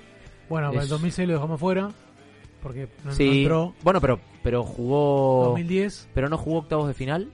Bueno, 0.50 0.68
para 0.70 0.80
el 0.82 0.84
Es- 0.86 0.90
2006 0.90 1.28
lo 1.28 1.34
dejamos 1.36 1.60
fuera, 1.60 1.90
porque 2.62 2.88
no, 3.04 3.10
no 3.12 3.16
sí, 3.16 3.42
entró. 3.42 3.74
bueno, 3.84 4.00
pero 4.02 4.20
pero 4.44 4.64
jugó 4.64 5.46
2010, 5.46 6.08
pero 6.14 6.30
no 6.30 6.38
jugó 6.38 6.60
octavos 6.60 6.88
de 6.88 6.94
final. 6.94 7.30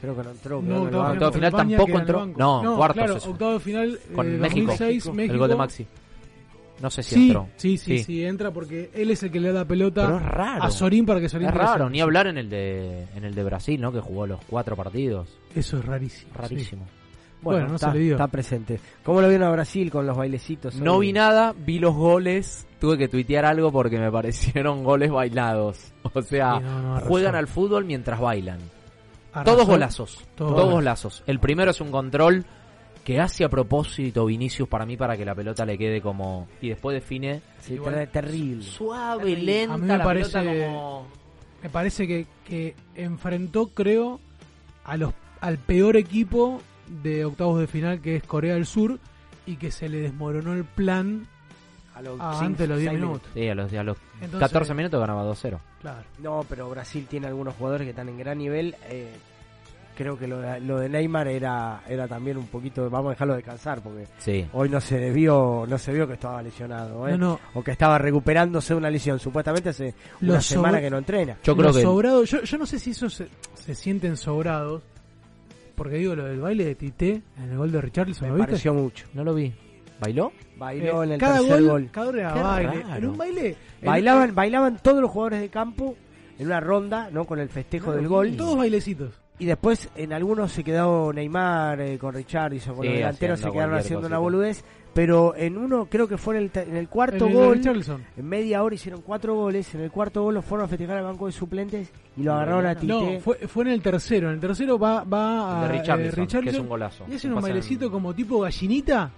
Creo 0.00 0.16
que 0.16 0.22
no 0.22 0.30
entró. 0.30 0.62
no, 0.62 0.74
el 0.76 0.82
octavo 0.84 1.02
banco. 1.02 1.12
octavo 1.14 1.30
de 1.30 1.34
final 1.34 1.48
España 1.48 1.76
tampoco 1.76 1.92
en 1.96 2.00
entró. 2.00 2.18
banco. 2.20 2.38
No, 2.62 2.76
cuartos 2.76 2.96
Claro, 2.96 3.16
eso. 3.16 3.30
octavo 3.30 3.52
de 3.54 3.60
final 3.60 3.98
Con 4.14 4.26
eh, 4.26 4.38
México. 4.38 4.66
2006, 4.72 5.12
México. 5.12 5.32
El 5.34 5.38
gol 5.38 5.48
de 5.50 5.56
Maxi. 5.56 5.86
No 6.80 6.90
sé 6.90 7.02
si 7.02 7.14
Sí, 7.14 7.26
entró. 7.26 7.48
sí, 7.56 7.78
sí, 7.78 7.98
Sí. 7.98 8.04
sí, 8.04 8.24
entra 8.24 8.50
porque 8.50 8.90
él 8.94 9.10
es 9.10 9.22
el 9.22 9.30
que 9.30 9.38
le 9.40 9.52
da 9.52 9.60
la 9.60 9.64
pelota 9.66 10.16
es 10.16 10.22
raro. 10.22 10.62
a 10.64 10.70
Sorín 10.70 11.06
para 11.06 11.20
que 11.20 11.28
Sorín 11.28 11.48
Es 11.48 11.54
raro, 11.54 11.88
ni 11.88 12.00
hablar 12.00 12.26
en 12.26 12.36
el 12.36 12.50
de 12.50 13.06
en 13.14 13.24
el 13.24 13.34
de 13.34 13.44
Brasil, 13.44 13.80
¿no? 13.80 13.92
Que 13.92 14.00
jugó 14.00 14.26
los 14.26 14.40
cuatro 14.46 14.74
partidos. 14.76 15.28
Eso 15.54 15.78
es 15.78 15.84
rarísimo. 15.84 16.32
Rarísimo. 16.34 16.86
Bueno, 17.42 17.68
no 17.68 17.74
está, 17.74 17.92
se 17.92 17.98
le 17.98 18.04
dio. 18.04 18.14
está 18.14 18.26
presente. 18.28 18.80
¿Cómo 19.04 19.20
lo 19.20 19.28
vieron 19.28 19.46
a 19.48 19.52
Brasil 19.52 19.90
con 19.90 20.06
los 20.06 20.16
bailecitos? 20.16 20.76
No 20.76 20.94
hoy? 20.96 21.08
vi 21.08 21.12
nada, 21.12 21.54
vi 21.56 21.78
los 21.78 21.94
goles, 21.94 22.66
tuve 22.80 22.96
que 22.96 23.06
tuitear 23.08 23.44
algo 23.44 23.70
porque 23.70 23.98
me 23.98 24.10
parecieron 24.12 24.82
goles 24.82 25.10
bailados. 25.10 25.92
O 26.14 26.22
sea, 26.22 26.56
Sí, 26.58 26.64
no, 26.64 26.80
no, 26.82 26.92
arrasó. 26.94 27.08
juegan 27.08 27.34
al 27.34 27.46
fútbol 27.46 27.84
mientras 27.84 28.18
bailan. 28.18 28.60
Arrasó. 29.34 29.52
Todos 29.56 29.66
golazos. 29.68 30.24
Todo 30.34 30.48
Todos 30.48 30.60
golazo. 30.64 30.74
golazos. 30.74 31.22
El 31.26 31.38
primero 31.38 31.70
es 31.72 31.80
un 31.82 31.90
control 31.90 32.46
que 33.04 33.20
hace 33.20 33.44
a 33.44 33.50
propósito 33.50 34.24
Vinicius 34.24 34.66
para 34.66 34.86
mí 34.86 34.96
para 34.96 35.14
que 35.14 35.26
la 35.26 35.34
pelota 35.34 35.66
le 35.66 35.76
quede 35.76 36.00
como 36.00 36.48
y 36.62 36.70
después 36.70 36.94
define 36.94 37.42
Sí, 37.60 37.74
Igual- 37.74 37.94
ter- 37.96 38.08
terrible. 38.08 38.62
suave, 38.64 39.36
lenta 39.36 39.74
A 39.74 39.76
mí 39.76 39.86
me 39.86 39.98
la 39.98 40.04
parece- 40.04 40.38
pelota 40.38 40.66
como 40.66 41.06
Me 41.62 41.68
parece 41.68 42.06
que, 42.06 42.26
que 42.46 42.74
enfrentó, 42.94 43.66
creo, 43.68 44.20
a 44.84 44.96
los 44.96 45.12
al 45.44 45.58
peor 45.58 45.96
equipo 45.96 46.60
de 47.02 47.24
octavos 47.24 47.60
de 47.60 47.66
final 47.66 48.00
que 48.00 48.16
es 48.16 48.22
Corea 48.24 48.54
del 48.54 48.66
Sur 48.66 48.98
y 49.46 49.56
que 49.56 49.70
se 49.70 49.88
le 49.88 50.00
desmoronó 50.00 50.52
el 50.54 50.64
plan 50.64 51.26
A 51.94 52.02
los 52.02 52.16
ah, 52.20 52.32
cinco, 52.34 52.44
antes 52.46 52.58
de 52.60 52.66
los 52.68 52.78
10 52.78 52.90
seis 52.90 53.00
minutos. 53.00 53.30
Sí, 53.34 53.48
a 53.48 53.54
los, 53.54 53.72
a 53.72 53.82
los 53.84 53.96
Entonces- 54.20 54.40
14 54.40 54.74
minutos 54.74 55.00
ganaba 55.00 55.24
2-0. 55.24 55.58
Claro. 55.80 56.02
No, 56.18 56.44
pero 56.48 56.68
Brasil 56.70 57.06
tiene 57.08 57.26
algunos 57.26 57.54
jugadores 57.54 57.84
que 57.84 57.90
están 57.90 58.08
en 58.08 58.18
gran 58.18 58.38
nivel. 58.38 58.74
eh, 58.88 59.12
creo 59.96 60.18
que 60.18 60.26
lo 60.26 60.40
de, 60.40 60.58
lo 60.60 60.80
de 60.80 60.88
Neymar 60.88 61.28
era 61.28 61.82
era 61.88 62.08
también 62.08 62.36
un 62.36 62.48
poquito. 62.48 62.90
Vamos 62.90 63.10
a 63.10 63.12
dejarlo 63.12 63.34
descansar 63.36 63.80
porque 63.80 64.06
Sí. 64.18 64.44
hoy 64.52 64.68
no 64.68 64.80
se 64.80 65.12
vio 65.12 65.64
no 65.68 65.78
se 65.78 65.92
vio 65.92 66.06
que 66.08 66.14
estaba 66.14 66.42
lesionado, 66.42 67.06
¿eh? 67.06 67.12
No, 67.12 67.18
no. 67.34 67.40
o 67.54 67.62
que 67.62 67.70
estaba 67.70 67.96
recuperándose 67.98 68.74
de 68.74 68.78
una 68.78 68.90
lesión. 68.90 69.20
Supuestamente 69.20 69.68
hace 69.68 69.94
una 70.20 70.40
semana 70.40 70.80
que 70.80 70.90
no 70.90 70.98
entrena. 70.98 71.36
Yo 71.44 71.54
creo 71.54 71.68
Los 71.68 71.76
que 71.76 71.82
sobrados, 71.82 72.28
yo, 72.30 72.42
yo 72.42 72.58
no 72.58 72.66
sé 72.66 72.78
si 72.80 72.90
esos 72.90 73.14
se, 73.14 73.28
se 73.54 73.74
sienten 73.76 74.16
sobrados. 74.16 74.82
Porque 75.74 75.96
digo, 75.96 76.14
lo 76.14 76.24
del 76.24 76.40
baile 76.40 76.64
de 76.64 76.74
Tite 76.74 77.22
en 77.38 77.50
el 77.50 77.56
gol 77.58 77.72
de 77.72 77.80
Richarlison, 77.80 78.26
Me 78.26 78.30
¿lo 78.30 78.34
viste? 78.36 78.52
pareció 78.52 78.74
mucho. 78.74 79.06
no 79.14 79.24
lo 79.24 79.34
vi. 79.34 79.52
¿Bailó? 80.00 80.32
Bailó 80.56 81.02
Eh, 81.02 81.06
en 81.06 81.12
el 81.12 81.20
cada 81.20 81.38
tercer 81.38 81.62
gol, 81.62 81.70
gol. 81.70 81.88
cada 81.92 82.06
gol 82.06 82.18
era 82.18 82.32
Qué 82.34 82.40
baile. 82.42 82.82
raro. 82.82 82.96
En 82.96 83.06
un 83.08 83.16
baile. 83.16 83.48
en- 83.80 83.86
Bailaban, 83.86 84.34
bailaban 84.34 84.78
todos 84.82 85.00
los 85.00 85.10
jugadores 85.10 85.40
de 85.40 85.48
campo 85.48 85.94
en 86.38 86.46
una 86.46 86.60
ronda, 86.60 87.08
¿no? 87.10 87.24
Con 87.24 87.38
el 87.38 87.48
festejo 87.48 87.92
del 87.92 88.08
gol. 88.08 88.36
Todos 88.36 88.56
bailecitos. 88.56 89.20
Y 89.38 89.46
después 89.46 89.88
en 89.96 90.12
algunos 90.12 90.52
se 90.52 90.62
quedó 90.62 91.12
Neymar 91.12 91.80
eh, 91.80 91.98
con 91.98 92.14
Richarlison, 92.14 92.74
con 92.76 92.82
Sí, 92.84 92.88
los 92.88 92.98
delanteros 92.98 93.40
se 93.40 93.46
haciendo 93.46 93.52
quedaron 93.54 93.70
cualquier 93.72 93.84
haciendo 93.98 94.06
una 94.06 94.16
cosita. 94.16 94.18
boludez. 94.18 94.64
Pero 94.94 95.34
en 95.36 95.58
uno, 95.58 95.86
creo 95.90 96.06
que 96.06 96.16
fue 96.16 96.36
en 96.38 96.44
el, 96.44 96.50
en 96.68 96.76
el 96.76 96.88
cuarto 96.88 97.26
el 97.26 97.34
gol, 97.34 97.56
Richarlison. 97.56 98.04
en 98.16 98.26
media 98.28 98.62
hora 98.62 98.76
hicieron 98.76 99.02
cuatro 99.02 99.34
goles. 99.34 99.74
En 99.74 99.80
el 99.80 99.90
cuarto 99.90 100.22
gol 100.22 100.34
lo 100.34 100.42
fueron 100.42 100.66
a 100.66 100.68
festejar 100.68 100.98
al 100.98 101.04
banco 101.04 101.26
de 101.26 101.32
suplentes 101.32 101.90
y 102.16 102.22
lo 102.22 102.32
agarraron 102.34 102.66
a 102.66 102.74
Tite. 102.76 102.92
No, 102.92 103.18
fue, 103.20 103.36
fue 103.48 103.64
en 103.64 103.70
el 103.70 103.82
tercero. 103.82 104.28
En 104.28 104.34
el 104.34 104.40
tercero 104.40 104.78
va, 104.78 105.02
va 105.02 105.64
El 105.64 105.68
de 105.72 105.78
a 105.78 105.80
Richarlison, 105.80 106.40
eh, 106.40 106.44
que 106.44 106.50
es 106.50 106.58
un 106.60 106.68
golazo. 106.68 107.04
y 107.10 107.14
hace 107.16 107.26
Un 107.28 107.34
en- 107.36 107.42
bailecito 107.42 107.90
como 107.90 108.14
tipo 108.14 108.38
gallinita. 108.40 109.10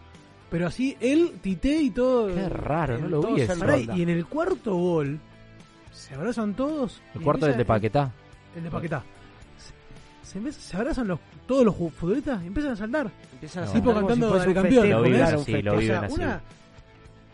Pero 0.49 0.67
así, 0.69 0.97
él, 1.01 1.33
Tite 1.43 1.77
y 1.83 1.91
todo. 1.91 2.29
Qué 2.35 2.49
raro, 2.49 2.99
no 2.99 3.09
lo 3.09 3.23
vi 3.35 3.41
eso. 3.43 3.53
Y 3.95 4.03
en 4.03 4.09
el 4.09 4.25
cuarto 4.27 4.75
gol 4.77 5.19
se 5.93 6.15
abrazan 6.15 6.55
todos. 6.55 7.03
El 7.15 7.21
cuarto 7.21 7.47
del 7.47 7.55
empieza- 7.55 7.59
de 7.59 7.65
Paquetá. 7.65 8.13
El 8.57 8.63
de 8.65 8.71
Paquetá. 8.71 9.03
Se, 10.43 10.53
se 10.53 10.77
abrazan 10.77 11.09
los, 11.09 11.19
todos 11.47 11.65
los 11.65 11.75
futbolistas 11.77 12.43
y 12.43 12.47
empiezan 12.47 12.73
a 12.73 12.77
saltar. 12.77 13.11
Empiezan 13.35 13.63
a 13.63 13.67
No. 13.67 13.73
saltar 13.73 13.93
Tipo 13.93 14.07
cantando 14.07 14.41
si 14.45 14.55
campeón, 14.55 14.91
Lo 14.91 15.03
viven 15.03 15.23
así, 15.23 15.63
lo. 15.63 15.73
O 15.73 15.77
viven 15.79 15.87
sea, 15.97 16.07
así. 16.07 16.15
una, 16.15 16.41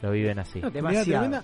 Lo 0.02 0.10
viven 0.10 0.38
así. 0.38 0.58
una 0.58 0.70
Demasiado. 0.70 1.42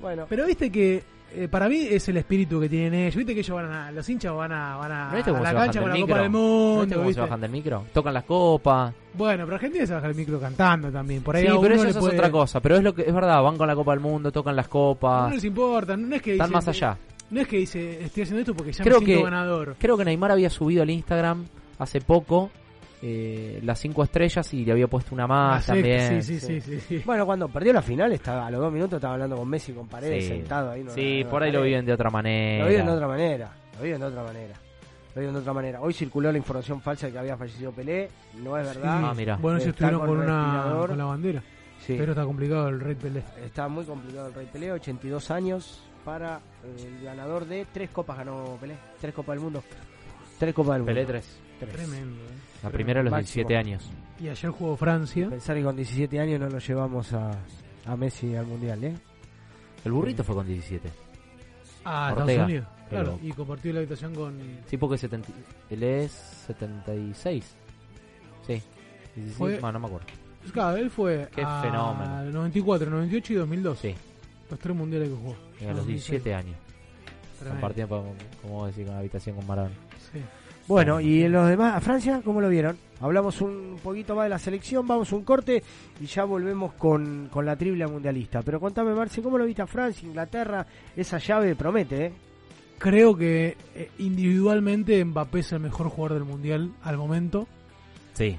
Bueno. 0.00 0.26
Pero 0.28 0.46
viste 0.46 0.70
que 0.70 1.02
eh, 1.36 1.48
para 1.48 1.68
mí 1.68 1.78
es 1.90 2.06
el 2.08 2.16
espíritu 2.18 2.60
que 2.60 2.68
tienen 2.68 2.94
ellos. 2.94 3.16
Viste 3.16 3.34
que 3.34 3.40
ellos 3.40 3.56
van 3.56 3.72
a, 3.72 3.90
los 3.90 4.08
hinchas 4.08 4.32
van 4.34 4.52
a, 4.52 4.76
van 4.76 4.92
a, 4.92 5.12
¿No 5.12 5.24
cómo 5.24 5.42
la 5.42 5.54
cancha 5.54 5.80
del 5.80 5.82
con 5.82 5.88
la 5.90 5.94
micro? 5.94 6.06
Copa 6.08 6.22
del 6.22 6.32
¿No 6.32 6.38
Mundo. 6.38 6.80
viste 6.82 6.94
cómo 6.94 7.06
¿viste? 7.08 7.14
se 7.14 7.20
bajan 7.22 7.40
del 7.40 7.50
micro? 7.50 7.84
Tocan 7.92 8.14
las 8.14 8.24
copas. 8.24 8.94
Bueno, 9.14 9.44
pero 9.44 9.54
Argentina 9.56 9.86
se 9.86 9.94
baja 9.94 10.06
el 10.08 10.14
micro 10.14 10.38
cantando 10.40 10.90
también. 10.92 11.22
Por 11.22 11.34
ahí 11.36 11.46
sí, 11.46 11.52
pero 11.60 11.74
eso 11.74 11.88
es 11.88 11.96
puede- 11.96 12.16
otra 12.18 12.30
cosa. 12.30 12.60
Pero 12.60 12.76
es 12.76 12.82
lo 12.82 12.94
que 12.94 13.02
es 13.02 13.14
verdad, 13.14 13.42
van 13.42 13.56
con 13.56 13.66
la 13.66 13.74
Copa 13.74 13.92
del 13.92 14.00
Mundo, 14.00 14.30
tocan 14.30 14.54
las 14.54 14.66
No 14.66 14.70
copas. 14.70 15.34
les 15.34 15.44
importa, 15.44 15.96
no 15.96 16.14
es 16.14 16.22
que 16.22 16.32
Están 16.32 16.50
más 16.50 16.68
allá. 16.68 16.96
No 17.34 17.40
es 17.40 17.48
que 17.48 17.56
dice, 17.58 18.04
estoy 18.04 18.22
haciendo 18.22 18.40
esto 18.40 18.54
porque 18.54 18.72
ya 18.72 18.84
creo 18.84 19.00
me 19.00 19.06
siento 19.06 19.24
que 19.24 19.30
ganador. 19.30 19.76
creo 19.78 19.96
que 19.96 20.04
Neymar 20.04 20.30
había 20.30 20.48
subido 20.50 20.82
al 20.82 20.90
Instagram 20.90 21.44
hace 21.78 22.00
poco 22.00 22.50
eh, 23.02 23.60
las 23.62 23.78
cinco 23.80 24.02
estrellas 24.04 24.54
y 24.54 24.64
le 24.64 24.72
había 24.72 24.86
puesto 24.86 25.14
una 25.14 25.26
más 25.26 25.64
sexta, 25.64 25.74
también. 25.74 26.22
sí, 26.22 26.38
sí, 26.40 26.46
sí, 26.46 26.60
sí, 26.60 26.80
sí. 26.80 27.02
Bueno, 27.04 27.26
cuando 27.26 27.48
perdió 27.48 27.72
la 27.72 27.82
final, 27.82 28.12
estaba 28.12 28.46
a 28.46 28.50
los 28.50 28.60
dos 28.60 28.72
minutos 28.72 28.96
estaba 28.96 29.14
hablando 29.14 29.36
con 29.36 29.48
Messi 29.48 29.72
con 29.72 29.86
Paredes 29.88 30.24
Sí. 30.24 30.30
sentado 30.30 30.70
ahí. 30.70 30.84
no- 30.84 30.90
Sí, 30.92 31.22
no- 31.24 31.30
por 31.30 31.42
ahí 31.42 31.52
lo 31.52 31.60
viven 31.62 31.84
de 31.84 31.92
otra 31.92 32.08
manera. 32.08 32.64
Lo 32.64 32.70
viven 32.70 32.86
de 32.86 32.92
otra 32.92 33.08
manera. 33.08 33.52
Lo 33.76 33.82
viven 33.82 34.00
de 34.00 34.06
otra 34.06 34.22
manera. 34.22 34.54
Lo 35.14 35.20
viven 35.20 35.34
de 35.34 35.40
otra 35.40 35.52
manera. 35.52 35.80
Hoy 35.82 35.92
circuló 35.92 36.32
la 36.32 36.38
información 36.38 36.80
falsa 36.80 37.06
de 37.06 37.12
que 37.12 37.18
había 37.18 37.36
fallecido 37.36 37.72
Pelé. 37.72 38.08
No 38.42 38.56
es 38.56 38.66
verdad. 38.66 39.00
Ah, 39.04 39.12
mira. 39.14 39.36
Bueno, 39.36 39.58
si 39.60 39.68
Está 39.68 39.86
estuvieron 39.88 40.06
con, 40.06 40.24
una, 40.24 40.84
con 40.86 40.96
la 40.98 41.04
bandera. 41.04 41.42
Sí. 41.80 41.96
Pero 41.98 42.12
está 42.12 42.24
complicado 42.24 42.68
el 42.68 42.80
Rey 42.80 42.94
Pelé. 42.94 43.22
Está 43.44 43.68
muy 43.68 43.84
complicado 43.84 44.28
el 44.28 44.34
Rey 44.34 44.48
Pelé, 44.50 44.72
82 44.72 45.30
años 45.30 45.82
para 46.04 46.40
el 46.64 47.02
ganador 47.04 47.46
de 47.46 47.66
tres 47.72 47.90
copas 47.90 48.18
ganó 48.18 48.56
Pelé, 48.60 48.76
tres 49.00 49.14
copas 49.14 49.34
del 49.36 49.44
mundo. 49.44 49.62
Tres 50.38 50.54
copas 50.54 50.74
del 50.74 50.82
mundo. 50.82 50.92
Pelé 50.94 51.06
tres. 51.06 51.38
Tres. 51.58 51.72
Tremendo. 51.72 52.22
eh. 52.22 52.28
La 52.62 52.70
primera 52.70 53.00
a 53.00 53.02
los 53.02 53.10
Máximo. 53.10 53.48
17 53.48 53.56
años. 53.56 53.90
Y 54.20 54.28
ayer 54.28 54.50
jugó 54.50 54.76
Francia. 54.76 55.28
Pensar 55.28 55.56
que 55.56 55.62
con 55.62 55.76
17 55.76 56.20
años 56.20 56.40
no 56.40 56.48
lo 56.48 56.58
llevamos 56.58 57.12
a, 57.12 57.30
a 57.86 57.96
Messi 57.96 58.34
al 58.34 58.46
Mundial, 58.46 58.82
¿eh? 58.84 58.94
El 59.84 59.92
burrito 59.92 60.24
fue 60.24 60.34
con 60.34 60.46
17. 60.46 60.90
Ah, 61.84 62.08
Ortega. 62.12 62.30
Estados 62.32 62.46
Unidos. 62.48 62.66
Claro, 62.88 63.06
loco. 63.12 63.20
y 63.22 63.32
compartió 63.32 63.72
la 63.72 63.78
habitación 63.80 64.14
con. 64.14 64.38
Sí, 64.66 64.76
porque 64.76 64.98
70 64.98 65.28
él 65.70 65.82
es 65.82 66.12
76. 66.46 67.56
Sí. 68.46 68.62
16, 69.16 69.36
Fue- 69.36 69.58
bueno, 69.58 69.72
no 69.72 69.80
me 69.80 69.86
acuerdo. 69.86 70.06
Claro, 70.52 70.76
él 70.76 70.90
fue. 70.90 71.28
Qué 71.34 71.42
a 71.42 71.62
fenómeno. 71.62 72.24
94, 72.32 72.90
98 72.90 73.32
y 73.32 73.36
2002. 73.36 73.78
Sí. 73.78 73.94
Los 74.50 74.58
tres 74.58 74.76
mundiales 74.76 75.08
que 75.08 75.14
jugó. 75.14 75.36
Y 75.60 75.64
a 75.64 75.72
los 75.72 75.86
17 75.86 76.34
años. 76.34 76.56
Compartían, 77.46 77.88
como 77.88 78.66
decís, 78.66 78.84
con 78.84 78.94
la 78.94 79.00
habitación 79.00 79.36
con 79.36 79.46
Maradona. 79.46 79.74
Sí. 80.12 80.20
Bueno, 80.66 80.98
y 80.98 81.24
en 81.24 81.32
los 81.32 81.48
demás, 81.48 81.74
a 81.74 81.80
Francia, 81.80 82.22
¿cómo 82.24 82.40
lo 82.40 82.48
vieron? 82.48 82.78
Hablamos 83.00 83.42
un 83.42 83.78
poquito 83.82 84.14
más 84.14 84.24
de 84.24 84.30
la 84.30 84.38
selección, 84.38 84.86
vamos 84.86 85.12
a 85.12 85.16
un 85.16 85.24
corte 85.24 85.62
y 86.00 86.06
ya 86.06 86.24
volvemos 86.24 86.72
con, 86.74 87.28
con 87.30 87.44
la 87.44 87.54
tripla 87.54 87.86
mundialista. 87.86 88.40
Pero 88.40 88.60
contame, 88.60 88.94
Marci, 88.94 89.20
¿cómo 89.20 89.36
lo 89.36 89.44
viste 89.44 89.60
a 89.60 89.66
Francia, 89.66 90.08
Inglaterra? 90.08 90.66
Esa 90.96 91.18
llave 91.18 91.54
promete, 91.54 92.06
¿eh? 92.06 92.12
Creo 92.78 93.16
que 93.16 93.56
eh, 93.74 93.90
individualmente 93.98 95.04
Mbappé 95.04 95.40
es 95.40 95.52
el 95.52 95.60
mejor 95.60 95.88
jugador 95.88 96.18
del 96.18 96.24
mundial 96.24 96.72
al 96.82 96.96
momento. 96.96 97.46
Sí. 98.14 98.38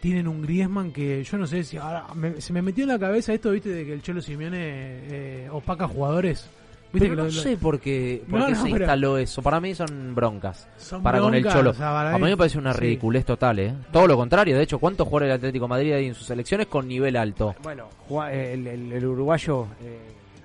Tienen 0.00 0.26
un 0.28 0.40
Griezmann 0.42 0.92
que 0.92 1.22
yo 1.22 1.36
no 1.36 1.46
sé 1.46 1.62
si 1.62 1.76
ahora 1.76 2.06
me- 2.14 2.40
se 2.40 2.52
me 2.54 2.62
metió 2.62 2.84
en 2.84 2.88
la 2.88 2.98
cabeza 2.98 3.34
esto, 3.34 3.50
viste, 3.50 3.68
de 3.68 3.84
que 3.84 3.92
el 3.92 4.02
Cholo 4.02 4.22
Simeone 4.22 4.56
eh, 4.58 5.48
opaca 5.52 5.86
jugadores. 5.86 6.48
¿Viste 6.92 7.06
Pero 7.08 7.10
que 7.10 7.16
no 7.22 7.28
lo- 7.28 7.34
lo- 7.34 7.42
sé 7.42 7.56
por 7.56 7.78
qué, 7.78 8.24
por 8.28 8.40
No, 8.40 8.46
qué 8.46 8.52
no, 8.52 8.56
se 8.58 8.64
pero- 8.64 8.76
instaló 8.78 9.16
eso. 9.18 9.42
Para 9.42 9.60
mí 9.60 9.74
son 9.76 10.12
broncas. 10.14 10.66
Son 10.78 11.02
para 11.02 11.20
con 11.20 11.34
el 11.34 11.44
Cholo. 11.46 11.70
o 11.70 11.74
sea, 11.74 11.90
para 11.92 12.14
a 12.14 12.18
mí 12.18 12.24
me 12.24 12.36
parece 12.36 12.58
una 12.58 12.72
sí. 12.72 12.80
ridiculez 12.80 13.24
total, 13.24 13.58
¿eh? 13.60 13.74
Todo 13.92 14.06
lo 14.08 14.16
contrario. 14.16 14.56
De 14.56 14.62
hecho, 14.64 14.78
¿cuántos 14.80 15.06
jugadores 15.06 15.28
del 15.28 15.36
Atlético 15.36 15.66
de 15.66 15.68
Madrid 15.68 15.92
hay 15.92 16.06
en 16.06 16.14
sus 16.14 16.26
selecciones 16.26 16.66
con 16.66 16.88
nivel 16.88 17.14
alto? 17.16 17.54
Bueno, 17.62 17.84
Juan- 18.08 18.32
el, 18.32 18.66
el- 18.66 18.92
el 18.92 19.06
uruguayo 19.06 19.66
eh, 19.82 19.98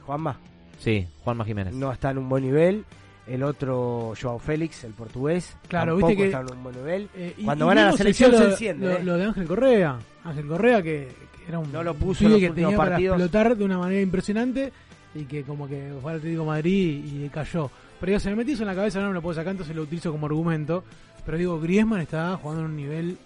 Juanma 0.06 0.38
Sí, 0.78 1.08
Juanma 1.24 1.46
Jiménez. 1.46 1.74
no 1.74 1.92
está 1.92 2.12
en 2.12 2.20
un 2.20 2.30
buen 2.30 2.44
nivel. 2.44 2.84
El 3.28 3.42
otro, 3.44 4.14
Joao 4.22 4.38
Félix, 4.38 4.84
el 4.84 4.94
portugués, 4.94 5.56
Claro, 5.68 5.94
tampoco 5.94 6.08
viste 6.10 6.22
que- 6.24 6.28
está 6.30 6.42
en 6.42 6.52
un 6.58 6.64
buen 6.64 6.76
nivel. 6.76 7.10
Eh, 7.16 7.34
y- 7.40 7.44
Cuando 7.44 7.66
y 7.66 7.68
van 7.70 7.78
a 7.80 7.86
la 7.88 7.92
selección 7.94 8.32
se 8.34 8.40
lo- 8.40 8.50
enciende. 8.52 8.86
Lo, 8.88 8.92
¿eh? 8.98 9.04
lo 9.04 9.18
de 9.18 9.24
Ángel 9.26 9.48
Correa. 9.48 9.98
Ángel 10.24 10.48
Correa 10.48 10.82
que, 10.84 11.08
que 11.38 11.48
era 11.50 11.58
un 11.60 11.72
No 11.72 11.82
lo 11.84 11.94
puso 11.96 12.26
en 12.28 12.40
que 12.40 12.50
tenía 12.52 12.78
para 12.78 12.92
partidos. 12.92 13.18
explotar 13.20 13.58
de 13.58 13.64
una 13.66 13.78
manera 13.80 14.02
impresionante 14.02 14.72
y 15.16 15.24
que 15.24 15.44
como 15.44 15.68
que 15.68 15.92
fue 16.02 16.12
al 16.12 16.18
Atlético 16.20 16.42
de 16.44 16.48
Madrid 16.48 17.04
y 17.04 17.30
cayó. 17.30 17.72
Pero 18.00 18.10
digo, 18.12 18.20
se 18.20 18.30
me 18.30 18.36
metió 18.36 18.54
eso 18.54 18.64
en 18.64 18.68
la 18.68 18.76
cabeza, 18.76 19.00
no 19.02 19.08
me 19.08 19.14
lo 19.16 19.22
puedo 19.24 19.34
sacar, 19.36 19.52
entonces 19.52 19.76
lo 19.76 19.82
utilizo 19.84 20.12
como 20.12 20.28
argumento. 20.28 20.84
Pero 21.26 21.38
digo, 21.40 21.60
Griezmann 21.60 22.02
está 22.02 22.38
jugando 22.38 22.64
en 22.66 22.70
un 22.72 22.76
nivel 22.76 23.18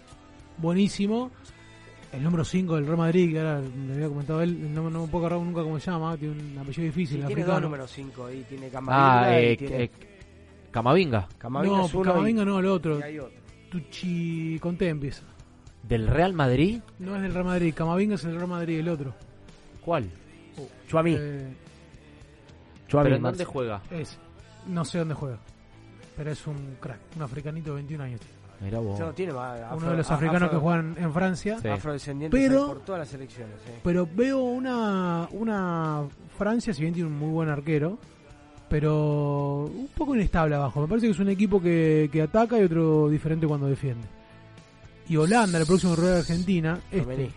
buenísimo. 0.56 1.30
El 2.12 2.22
número 2.24 2.44
5 2.44 2.74
del 2.74 2.86
Real 2.86 2.98
Madrid, 2.98 3.30
que 3.32 3.38
ahora 3.38 3.60
le 3.60 3.94
había 3.94 4.08
comentado 4.08 4.42
él, 4.42 4.74
no, 4.74 4.90
no 4.90 5.02
me 5.02 5.08
puedo 5.08 5.26
acordar 5.26 5.46
nunca 5.46 5.62
cómo 5.62 5.78
se 5.78 5.90
llama, 5.90 6.16
tiene 6.16 6.34
un 6.34 6.58
apellido 6.58 6.84
difícil. 6.86 7.06
Sí, 7.20 7.26
tiene 7.26 7.42
africano. 7.42 7.52
dos 7.52 7.62
números 7.62 7.90
5 7.92 8.26
ahí, 8.26 8.44
tiene 8.48 8.68
Camavinga 8.68 9.22
Ah, 9.22 9.40
y 9.40 9.44
eh, 9.44 9.56
tiene 9.56 9.82
eh, 9.84 9.90
Camavinga. 10.72 11.28
Camavinga 11.38 11.76
no, 11.78 11.86
es 11.86 11.94
uno 11.94 12.04
Camavinga 12.12 12.42
y- 12.42 12.46
no, 12.46 12.58
el 12.58 12.66
otro. 12.66 12.98
y 12.98 13.02
hay 13.02 13.18
otro. 13.20 13.38
Tucci 13.70 14.58
Conte 14.60 14.88
empieza. 14.88 15.22
¿Del 15.84 16.08
Real 16.08 16.32
Madrid? 16.34 16.80
No 16.98 17.14
es 17.14 17.22
del 17.22 17.32
Real 17.32 17.46
Madrid, 17.46 17.72
Camavinga 17.76 18.16
es 18.16 18.24
el 18.24 18.34
Real 18.34 18.48
Madrid, 18.48 18.80
el 18.80 18.88
otro. 18.88 19.14
¿Cuál? 19.84 20.10
Chuamí. 20.88 21.14
Eh, 21.16 21.54
Chuamí, 22.88 23.04
¿Pero 23.04 23.16
en 23.16 23.22
dónde 23.22 23.44
juega? 23.44 23.80
Es, 23.92 24.18
no 24.66 24.84
sé 24.84 24.98
dónde 24.98 25.14
juega. 25.14 25.38
Pero 26.16 26.32
es 26.32 26.44
un 26.48 26.76
crack, 26.80 26.98
un 27.16 27.22
africanito 27.22 27.70
de 27.70 27.74
21 27.76 28.02
años. 28.04 28.20
Mira 28.60 28.78
vos. 28.78 28.98
No, 29.00 29.12
tiene 29.12 29.32
más 29.32 29.58
afro- 29.60 29.76
Uno 29.78 29.90
de 29.92 29.96
los 29.96 30.10
africanos 30.10 30.42
afro- 30.42 30.50
que 30.50 30.62
juegan 30.62 30.94
en 30.98 31.12
Francia. 31.14 31.58
Sí. 31.62 31.68
afrodescendientes 31.68 32.38
Pero- 32.40 32.66
por 32.66 32.80
todas 32.80 32.98
las 33.00 33.08
selecciones. 33.08 33.54
eh. 33.66 33.80
Pero 33.82 34.06
veo 34.14 34.38
una, 34.40 35.28
una 35.32 36.02
Francia, 36.36 36.74
si 36.74 36.82
bien 36.82 36.92
tiene 36.92 37.08
un 37.08 37.18
muy 37.18 37.30
buen 37.30 37.48
arquero, 37.48 37.98
pero 38.68 39.64
un 39.64 39.88
poco 39.96 40.14
inestable 40.14 40.54
abajo. 40.54 40.80
Me 40.82 40.88
parece 40.88 41.06
que 41.06 41.12
es 41.12 41.18
un 41.18 41.28
equipo 41.28 41.60
que, 41.60 42.08
que 42.12 42.22
ataca 42.22 42.58
y 42.58 42.64
otro 42.64 43.08
diferente 43.08 43.46
cuando 43.46 43.66
defiende. 43.66 44.06
Y 45.08 45.16
Holanda, 45.16 45.58
el 45.58 45.66
próximo 45.66 45.96
rival 45.96 46.12
de 46.14 46.18
Argentina, 46.20 46.78
este, 46.92 47.30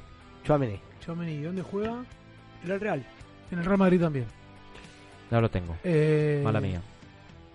Tchouaméni. 0.44 0.80
Tchouaméni, 1.02 1.42
¿dónde 1.42 1.62
juega? 1.64 2.04
En 2.64 2.72
el 2.72 2.80
Real. 2.80 3.04
En 3.50 3.60
el 3.60 3.66
Real 3.66 3.78
Madrid 3.80 4.00
también. 4.02 4.26
No 5.32 5.42
lo 5.42 5.50
tengo. 5.50 5.76
Eh, 5.84 6.42
Mala 6.44 6.60
mía. 6.62 6.82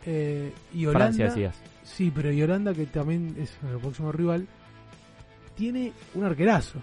eh, 0.07 0.53
y 0.75 0.87
Holanda, 0.87 1.07
Francia 1.07 1.25
decías. 1.27 1.55
Sí, 1.95 2.13
pero 2.15 2.31
y 2.31 2.41
Holanda, 2.43 2.75
que 2.75 2.87
también 2.87 3.35
es 3.39 3.59
el 3.69 3.79
próximo 3.79 4.13
rival, 4.13 4.47
tiene 5.57 5.93
un 6.15 6.25
arquerazo. 6.25 6.79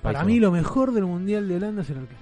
Para 0.00 0.20
Países 0.20 0.26
mí 0.26 0.40
lo 0.40 0.50
mejor 0.50 0.92
del 0.92 1.04
Mundial 1.04 1.46
de 1.46 1.56
Holanda 1.56 1.82
es 1.82 1.90
el 1.90 1.98
arquero. 1.98 2.18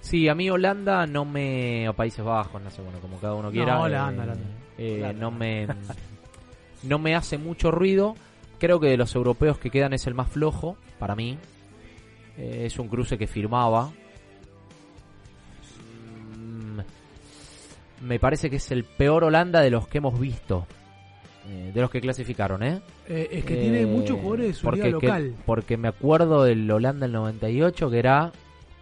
Sí, 0.00 0.28
a 0.28 0.34
mí 0.34 0.50
Holanda 0.50 1.06
no 1.06 1.24
me... 1.24 1.88
o 1.88 1.94
Países 1.94 2.24
Bajos, 2.24 2.60
no 2.60 2.70
sé, 2.70 2.82
bueno, 2.82 2.98
como 2.98 3.18
cada 3.18 3.34
uno 3.34 3.50
quiera. 3.50 3.80
Holanda, 3.80 4.22
eh, 4.22 4.26
Holanda. 4.26 4.44
eh, 4.78 4.94
Holanda. 4.98 5.20
No 5.20 5.30
me... 5.30 5.66
no 6.82 6.98
me 6.98 7.14
hace 7.14 7.38
mucho 7.38 7.70
ruido. 7.70 8.16
Creo 8.58 8.80
que 8.80 8.88
de 8.88 8.96
los 8.96 9.14
europeos 9.14 9.58
que 9.58 9.70
quedan 9.70 9.92
es 9.92 10.06
el 10.06 10.14
más 10.14 10.28
flojo, 10.28 10.76
para 10.98 11.14
mí. 11.14 11.38
Eh, 12.36 12.62
es 12.66 12.78
un 12.78 12.88
cruce 12.88 13.16
que 13.16 13.26
firmaba. 13.26 13.92
Me 18.04 18.18
parece 18.18 18.50
que 18.50 18.56
es 18.56 18.70
el 18.70 18.84
peor 18.84 19.24
Holanda 19.24 19.60
de 19.60 19.70
los 19.70 19.86
que 19.88 19.98
hemos 19.98 20.18
visto. 20.18 20.66
Eh, 21.48 21.72
de 21.74 21.80
los 21.80 21.90
que 21.90 22.00
clasificaron, 22.00 22.62
¿eh? 22.62 22.80
Eh, 23.08 23.28
es 23.32 23.44
que 23.44 23.56
tiene 23.56 23.82
Eh, 23.82 23.86
muchos 23.86 24.16
jugadores 24.18 24.46
de 24.48 24.54
su 24.54 24.62
porque, 24.64 24.84
liga 24.84 24.98
que- 24.98 25.06
local. 25.06 25.34
porque 25.44 25.76
me 25.76 25.88
acuerdo 25.88 26.44
del 26.44 26.70
Holanda 26.70 27.04
del 27.06 27.12
98 27.12 27.90
que 27.90 27.98
era 27.98 28.32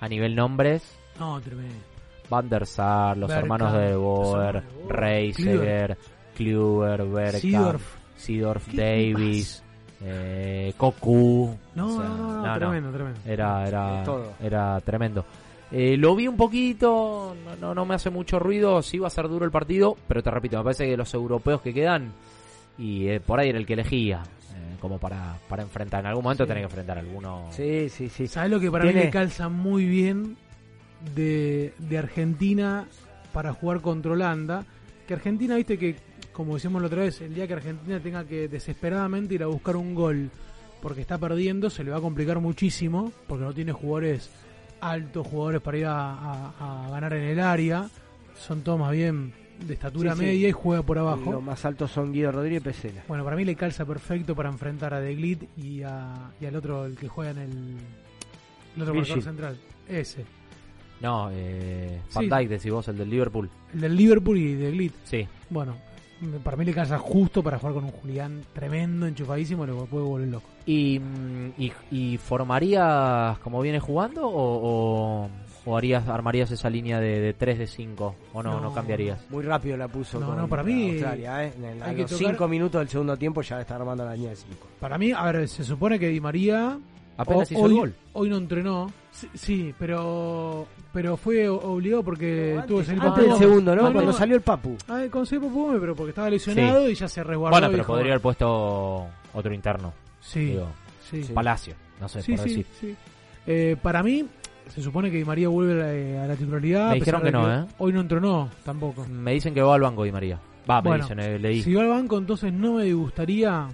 a 0.01 0.09
nivel 0.09 0.35
nombres 0.37 0.97
No, 1.19 1.41
tremendo. 1.41 1.75
Van 2.31 2.49
der 2.49 2.65
Sar, 2.67 3.17
los 3.19 3.31
hermanos 3.31 3.73
de 3.75 3.95
Boer, 3.97 4.63
Reiseger, 4.89 5.99
Kluwer, 6.37 7.03
Bergkamp, 7.05 7.43
Seedorf. 7.43 7.97
Seedorf 8.17 8.69
¿Qué 8.71 8.77
Davis, 8.77 9.63
eh, 10.01 10.73
Cocu. 10.77 11.55
No, 11.75 11.87
o 11.89 12.01
sea, 12.01 12.09
no, 12.09 12.47
no, 12.47 12.55
tremendo, 12.59 12.91
tremendo. 12.91 13.21
Era, 13.27 13.67
era, 13.69 14.03
todo. 14.05 14.33
era 14.41 14.81
tremendo. 14.81 15.25
Eh, 15.73 15.97
lo 15.97 16.15
vi 16.15 16.29
un 16.29 16.37
poquito, 16.37 17.35
no, 17.45 17.57
no, 17.57 17.75
no 17.75 17.87
me 17.87 17.95
hace 17.95 18.11
mucho 18.11 18.39
ruido, 18.39 18.83
sí 18.83 18.99
va 18.99 19.07
a 19.07 19.11
ser 19.11 19.27
duro 19.29 19.45
el 19.47 19.51
partido, 19.51 19.97
pero 20.07 20.23
te 20.23 20.31
repito, 20.31 20.59
me 20.59 20.65
parece 20.65 20.87
que 20.87 20.97
los 20.99 21.13
europeos 21.15 21.63
que 21.63 21.73
quedan, 21.73 22.13
y 22.77 23.09
eh, 23.09 23.21
por 23.21 23.41
ahí 23.41 23.49
era 23.49 23.59
el 23.59 23.65
que 23.65 23.73
elegía, 23.73 24.23
eh, 24.55 24.77
como 24.81 24.99
para, 24.99 25.39
para 25.49 25.63
enfrentar, 25.63 26.01
en 26.01 26.07
algún 26.09 26.25
momento 26.25 26.45
Sí. 26.45 26.49
tenés 26.49 26.61
que 26.63 26.67
enfrentar 26.67 26.99
a 26.99 27.01
alguno. 27.01 27.47
Sí, 27.53 27.89
sí, 27.89 28.11
sí. 28.11 28.27
¿Sabes 28.27 28.51
lo 28.51 28.61
que 28.61 28.71
para 28.71 28.85
mí 28.85 28.91
Tiene- 28.91 29.07
le 29.07 29.11
calza 29.11 29.49
muy 29.49 29.87
bien 29.87 30.37
de, 31.15 31.73
de 31.79 31.99
Argentina 31.99 32.87
para 33.33 33.55
jugar 33.55 33.81
contra 33.81 34.13
Holanda? 34.13 34.67
Que 35.09 35.15
Argentina, 35.15 35.57
viste 35.57 35.79
que, 35.79 35.97
como 36.35 36.55
decíamos 36.55 36.83
la 36.83 36.89
otra 36.89 37.03
vez, 37.05 37.19
el 37.23 37.35
día 37.35 37.47
que 37.47 37.55
Argentina 37.55 37.99
tenga 37.99 38.25
que 38.27 38.47
desesperadamente 38.47 39.35
ir 39.37 39.43
a 39.43 39.47
buscar 39.47 39.77
un 39.77 39.95
gol 39.95 40.29
porque 40.83 41.01
está 41.01 41.17
perdiendo, 41.17 41.71
se 41.71 41.83
le 41.83 41.91
va 41.93 41.97
a 41.97 42.01
complicar 42.03 42.41
muchísimo 42.41 43.11
porque 43.27 43.45
no 43.45 43.55
tiene 43.55 43.73
jugadores 43.73 44.31
altos, 44.83 45.27
jugadores 45.27 45.61
para 45.63 45.79
ir 45.79 45.87
a, 45.87 46.13
a- 46.13 46.87
a 46.87 46.91
ganar 46.91 47.15
en 47.15 47.23
el 47.25 47.41
área. 47.41 47.89
Son 48.37 48.63
todos 48.63 48.79
más 48.79 48.93
bien 48.93 49.33
de 49.67 49.75
estatura 49.75 50.13
Sí, 50.15 50.19
sí. 50.21 50.25
media 50.27 50.49
y 50.49 50.53
juega 50.53 50.83
por 50.83 50.99
abajo. 50.99 51.33
Los 51.33 51.43
más 51.43 51.65
altos 51.65 51.91
son 51.93 52.13
Guido 52.13 52.33
Rodríguez 52.33 52.61
y 52.61 52.65
Pesela. 52.65 53.03
Bueno, 53.09 53.23
para 53.25 53.37
mí 53.37 53.45
le 53.45 53.55
calza 53.55 53.85
perfecto 53.85 54.35
para 54.35 54.49
enfrentar 54.49 54.93
a 54.95 55.01
De 55.01 55.15
Glit 55.15 55.45
y, 55.57 55.83
a, 55.83 56.33
y 56.41 56.47
al 56.47 56.57
otro, 56.57 56.85
el 56.85 56.97
que 56.97 57.09
juega 57.09 57.31
en 57.31 57.39
el, 57.39 57.77
el 58.77 58.83
otro 58.83 58.95
marcador 58.95 59.23
central. 59.23 59.59
Ese. 59.89 60.25
No, 61.01 61.29
eh, 61.33 62.01
Van 62.15 62.25
Sí. 62.25 62.31
Dijk, 62.31 62.49
decís 62.49 62.71
vos, 62.73 62.89
el 62.89 62.97
del 62.99 63.11
Liverpool. 63.11 63.49
El 63.75 63.81
del 63.81 63.97
Liverpool 63.97 64.39
y 64.39 64.55
de 64.55 64.71
Glit. 64.73 64.95
Sí. 65.05 65.27
Bueno, 65.51 65.77
para 66.45 66.57
mí 66.57 66.65
le 66.65 66.73
cansa 66.73 66.99
justo 66.99 67.43
para 67.43 67.59
jugar 67.59 67.75
con 67.75 67.85
un 67.85 67.91
Julián 67.91 68.43
tremendo, 68.53 69.07
enchufadísimo, 69.07 69.67
lo 69.67 69.87
puede 69.87 70.05
volver 70.05 70.29
loco. 70.29 70.47
¿Y, 70.67 71.01
y, 71.59 71.73
y 71.91 72.19
formarías 72.19 73.39
como 73.39 73.61
viene 73.61 73.81
jugando 73.81 74.27
o, 74.29 75.25
o, 75.25 75.29
o 75.65 75.77
harías, 75.77 76.07
armarías 76.09 76.51
esa 76.51 76.71
línea 76.71 77.01
de, 77.01 77.21
de 77.21 77.35
3 77.35 77.59
de 77.59 77.67
5? 77.67 78.15
¿O 78.33 78.43
no, 78.43 78.53
no, 78.55 78.61
No. 78.61 78.73
cambiarías? 78.75 79.19
Muy 79.31 79.43
rápido 79.43 79.77
la 79.77 79.89
puso. 79.89 80.21
No, 80.21 80.27
con 80.27 80.37
no, 80.37 80.49
para 80.49 80.63
mí, 80.63 80.91
Australia, 80.93 81.45
¿eh? 81.45 81.53
En- 81.57 81.83
A 81.83 81.87
hay 81.87 81.97
que 81.97 82.03
los 82.03 82.11
tocar- 82.13 82.31
5 82.33 82.49
minutos 82.49 82.81
del 82.81 82.89
segundo 82.89 83.17
tiempo 83.17 83.43
ya 83.43 83.61
está 83.61 83.77
armando 83.77 84.05
la 84.05 84.15
línea 84.15 84.31
de 84.31 84.37
5. 84.37 84.67
Para 84.81 84.99
mí, 84.99 85.13
a 85.13 85.23
ver, 85.25 85.49
se 85.49 85.65
supone 85.65 85.99
que 85.99 86.09
Di 86.09 86.21
María 86.21 86.79
Apenas 87.17 87.51
o- 87.51 87.55
hizo 87.55 87.63
hoy, 87.63 87.73
el 87.73 87.79
gol. 87.79 87.95
hoy 88.15 88.29
no 88.31 88.37
entrenó. 88.39 88.91
Sí, 89.11 89.29
sí, 89.35 89.75
pero 89.79 90.67
pero 90.93 91.17
fue 91.17 91.49
obligado 91.49 92.03
porque 92.03 92.59
tuvo 92.67 92.79
que 92.79 92.85
salir 92.87 93.03
Antes 93.03 93.25
del 93.29 93.37
segundo, 93.37 93.77
¿no? 93.77 93.93
Cuando 93.93 94.13
salió 94.13 94.37
el 94.37 94.43
Papu. 94.43 94.77
Ah, 94.89 95.03
con 95.11 95.27
Papu 95.27 95.77
pero 95.81 95.95
porque 95.95 96.11
estaba 96.11 96.31
lesionado 96.31 96.89
y 96.89 96.95
ya 96.95 97.09
se 97.09 97.23
resguardó. 97.23 97.51
Bueno, 97.59 97.71
pero 97.71 97.85
podría 97.87 98.13
haber 98.13 98.23
puesto 98.23 99.07
otro 99.35 99.53
interno. 99.55 99.93
Sí, 100.21 100.47
Digo, 100.47 100.69
sí. 101.11 101.25
Palacio, 101.35 101.75
no 102.01 102.09
sé, 102.09 102.23
Sí, 102.23 102.33
por 102.37 102.45
sí, 102.45 102.49
decir. 102.49 102.67
sí. 102.81 102.97
Eh, 103.47 103.77
para 103.83 104.03
mí, 104.03 104.25
se 104.69 104.81
supone 104.81 105.11
que 105.11 105.19
Di 105.19 105.25
María 105.25 105.49
vuelve 105.49 105.73
a 105.83 106.17
la, 106.19 106.25
a 106.25 106.27
la 106.29 106.37
titularidad. 106.37 106.89
Me 106.91 106.95
dijeron 106.97 107.23
que 107.23 107.33
no, 107.33 107.53
¿eh? 107.55 107.67
Hoy 107.79 107.93
no 107.93 108.01
entrenó 108.01 108.49
tampoco. 108.65 109.05
Me 109.11 109.33
dicen 109.33 109.53
que 109.53 109.61
va 109.61 109.75
al 109.75 109.81
banco 109.83 110.05
Di 110.05 110.13
María. 110.13 110.39
Va, 110.71 110.81
me 110.81 110.89
Bueno, 110.91 111.05
dicen, 111.05 111.19
eh, 111.21 111.39
leí. 111.39 111.61
Si 111.63 111.75
va 111.75 111.83
al 111.83 111.89
banco, 111.89 112.17
entonces 112.19 112.53
no 112.53 112.75
me 112.75 112.93
gustaría 112.95 113.67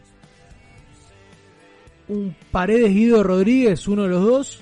un 2.08 2.34
Paredes 2.50 2.90
Guido 2.92 3.22
Rodríguez, 3.22 3.86
uno 3.88 4.02
de 4.04 4.08
los 4.08 4.22
dos, 4.24 4.60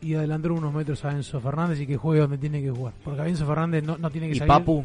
y 0.00 0.14
adelantar 0.14 0.52
unos 0.52 0.72
metros 0.72 1.04
a 1.04 1.10
Enzo 1.12 1.40
Fernández 1.40 1.80
y 1.80 1.86
que 1.86 1.96
juegue 1.96 2.20
donde 2.20 2.38
tiene 2.38 2.60
que 2.62 2.70
jugar. 2.70 2.94
Porque 3.04 3.20
a 3.22 3.28
Enzo 3.28 3.46
Fernández 3.46 3.84
no, 3.84 3.96
no 3.98 4.10
tiene 4.10 4.28
que 4.28 4.34
¿Y 4.34 4.38
salir. 4.38 4.48
Papu? 4.48 4.84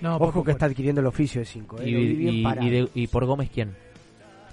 No, 0.00 0.16
Ojo 0.16 0.26
Papu 0.26 0.44
que 0.44 0.50
está 0.52 0.66
adquiriendo 0.66 1.00
el 1.00 1.06
oficio 1.06 1.40
de 1.40 1.44
5. 1.44 1.76
y, 1.84 1.88
y- 1.90 2.44
y 2.44 2.90
y 2.94 3.06
por 3.06 3.24
Gómez 3.26 3.50
quién? 3.52 3.74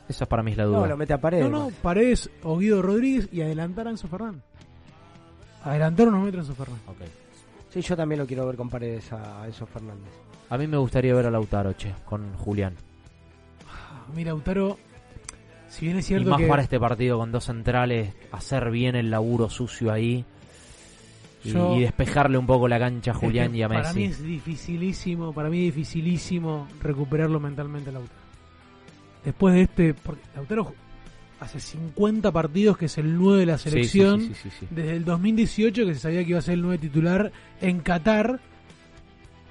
Esa 0.07 0.25
para 0.25 0.41
mí 0.43 0.51
es 0.51 0.57
la 0.57 0.65
duda. 0.65 0.79
No, 0.79 0.87
lo 0.87 0.97
mete 0.97 1.13
a 1.13 1.21
pared. 1.21 1.41
No, 1.41 1.49
no, 1.49 1.69
Paredes 1.81 2.29
o 2.43 2.57
Guido 2.57 2.81
Rodríguez 2.81 3.29
y 3.31 3.41
adelantar 3.41 3.87
a 3.87 3.91
Enzo 3.91 4.07
Fernández. 4.07 4.41
Adelantar 5.63 6.07
unos 6.07 6.23
metros 6.23 6.47
a 6.47 6.51
Enzo 6.51 6.63
Fernández. 6.63 7.09
Sí, 7.69 7.81
yo 7.81 7.95
también 7.95 8.19
lo 8.19 8.25
quiero 8.25 8.45
ver 8.47 8.55
con 8.55 8.69
paredes 8.69 9.11
a 9.13 9.43
Enzo 9.45 9.65
Fernández. 9.67 10.11
A 10.49 10.57
mí 10.57 10.65
me 10.65 10.77
gustaría 10.77 11.13
ver 11.13 11.27
a 11.27 11.31
Lautaro, 11.31 11.73
che, 11.73 11.93
con 12.05 12.33
Julián. 12.37 12.73
Mira, 14.15 14.31
Lautaro, 14.31 14.77
si 15.69 15.85
bien 15.85 15.97
es 15.97 16.09
Y 16.11 16.15
más 16.25 16.37
que... 16.39 16.47
para 16.47 16.61
este 16.61 16.79
partido 16.79 17.17
con 17.17 17.31
dos 17.31 17.45
centrales, 17.45 18.13
hacer 18.31 18.69
bien 18.71 18.95
el 18.95 19.09
laburo 19.09 19.49
sucio 19.49 19.91
ahí. 19.91 20.25
Y, 21.43 21.51
Yo- 21.51 21.75
y 21.77 21.81
despejarle 21.81 22.37
un 22.37 22.45
poco 22.45 22.67
la 22.67 22.77
cancha 22.79 23.11
a 23.11 23.13
Es 23.13 23.19
que 23.19 23.25
Julián 23.27 23.55
y 23.55 23.63
a 23.63 23.69
Para 23.69 23.93
mí 23.93 24.07
Messi. 24.07 24.11
es 24.11 24.23
dificilísimo, 24.23 25.31
para 25.33 25.49
mí 25.49 25.59
es 25.67 25.75
dificilísimo 25.75 26.67
recuperarlo 26.81 27.39
mentalmente 27.39 27.89
a 27.91 27.93
Lautaro. 27.93 28.19
Después 29.23 29.53
de 29.55 29.61
este, 29.61 29.93
porque 29.93 30.21
Lautaro 30.35 30.73
hace 31.39 31.59
50 31.61 32.31
partidos 32.33 32.77
que 32.77 32.85
es 32.87 32.97
el 32.97 33.15
9 33.15 33.39
de 33.39 33.45
la 33.45 33.57
selección, 33.57 34.19
sí, 34.21 34.33
sí, 34.33 34.49
sí, 34.59 34.67
desde 34.69 34.97
el 34.97 35.05
2018 35.05 35.85
que 35.85 35.93
se 35.93 35.99
sabía 36.01 36.23
que 36.25 36.31
iba 36.31 36.39
a 36.39 36.41
ser 36.41 36.55
el 36.55 36.61
9 36.61 36.77
titular 36.77 37.31
en 37.61 37.79
Qatar, 37.79 38.39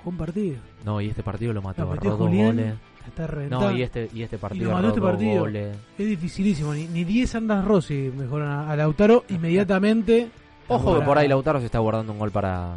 un 0.05 0.17
partido. 0.19 0.57
No, 0.85 1.01
y 1.01 1.09
este 1.09 1.23
partido 1.23 1.53
lo 1.55 1.63
mató, 1.63 1.85
Lo 1.85 1.93
metió 1.93 2.17
Julián, 2.19 2.57
goles. 2.57 2.75
Está 3.09 3.27
reventado. 3.27 3.71
No, 3.71 3.77
y 3.77 3.83
este, 3.83 4.09
y 4.13 4.23
este 4.23 4.37
Y 4.37 4.39
partido 4.39 4.65
lo 4.65 4.71
mató 4.77 4.79
agarró 4.89 4.89
este 4.89 5.01
partido. 5.13 5.41
goles. 5.41 5.77
Es 5.99 6.07
dificilísimo, 6.07 6.75
ni, 6.75 6.87
ni 6.89 7.05
10 7.05 7.35
andas 7.35 7.65
Rossi 7.65 8.13
mejoran 8.17 8.49
a, 8.49 8.71
a 8.71 8.77
Lautaro 8.77 9.25
inmediatamente. 9.29 10.29
Ojo 10.69 10.99
que 10.99 11.05
por 11.05 11.19
ahí 11.19 11.29
Lautaro 11.29 11.61
se 11.61 11.67
está 11.67 11.79
guardando 11.79 12.13
un 12.13 12.19
gol 12.19 12.31
para, 12.31 12.77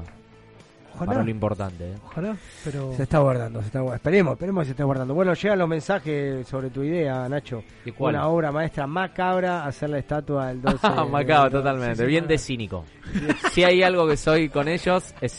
Ojalá. 0.95 1.11
para 1.11 1.23
lo 1.23 1.29
importante. 1.29 1.91
¿eh? 1.91 1.95
Ojalá, 2.05 2.37
pero... 2.63 2.93
Se 2.95 3.03
está 3.03 3.19
guardando, 3.19 3.59
se 3.59 3.65
está 3.67 3.79
guardando. 3.79 3.95
Esperemos, 3.97 4.33
esperemos 4.33 4.61
que 4.61 4.65
se 4.65 4.71
esté 4.71 4.83
guardando. 4.83 5.13
Bueno, 5.13 5.33
llegan 5.33 5.59
los 5.59 5.67
mensajes 5.67 6.47
sobre 6.47 6.69
tu 6.69 6.83
idea, 6.83 7.27
Nacho. 7.27 7.63
¿Y 7.85 7.91
cuál? 7.91 8.15
Una 8.15 8.27
obra 8.27 8.51
maestra 8.51 8.87
macabra, 8.87 9.65
hacer 9.65 9.89
la 9.89 9.97
estatua 9.99 10.47
del 10.47 10.61
12. 10.61 10.87
Macabro, 11.11 11.43
del- 11.49 11.51
totalmente. 11.51 11.95
Sí, 11.95 12.01
sí, 12.03 12.07
Bien 12.07 12.27
de 12.27 12.37
cínico. 12.37 12.85
si 13.51 13.63
hay 13.65 13.83
algo 13.83 14.07
que 14.07 14.15
soy 14.15 14.47
con 14.47 14.67
ellos, 14.69 15.13
es 15.19 15.33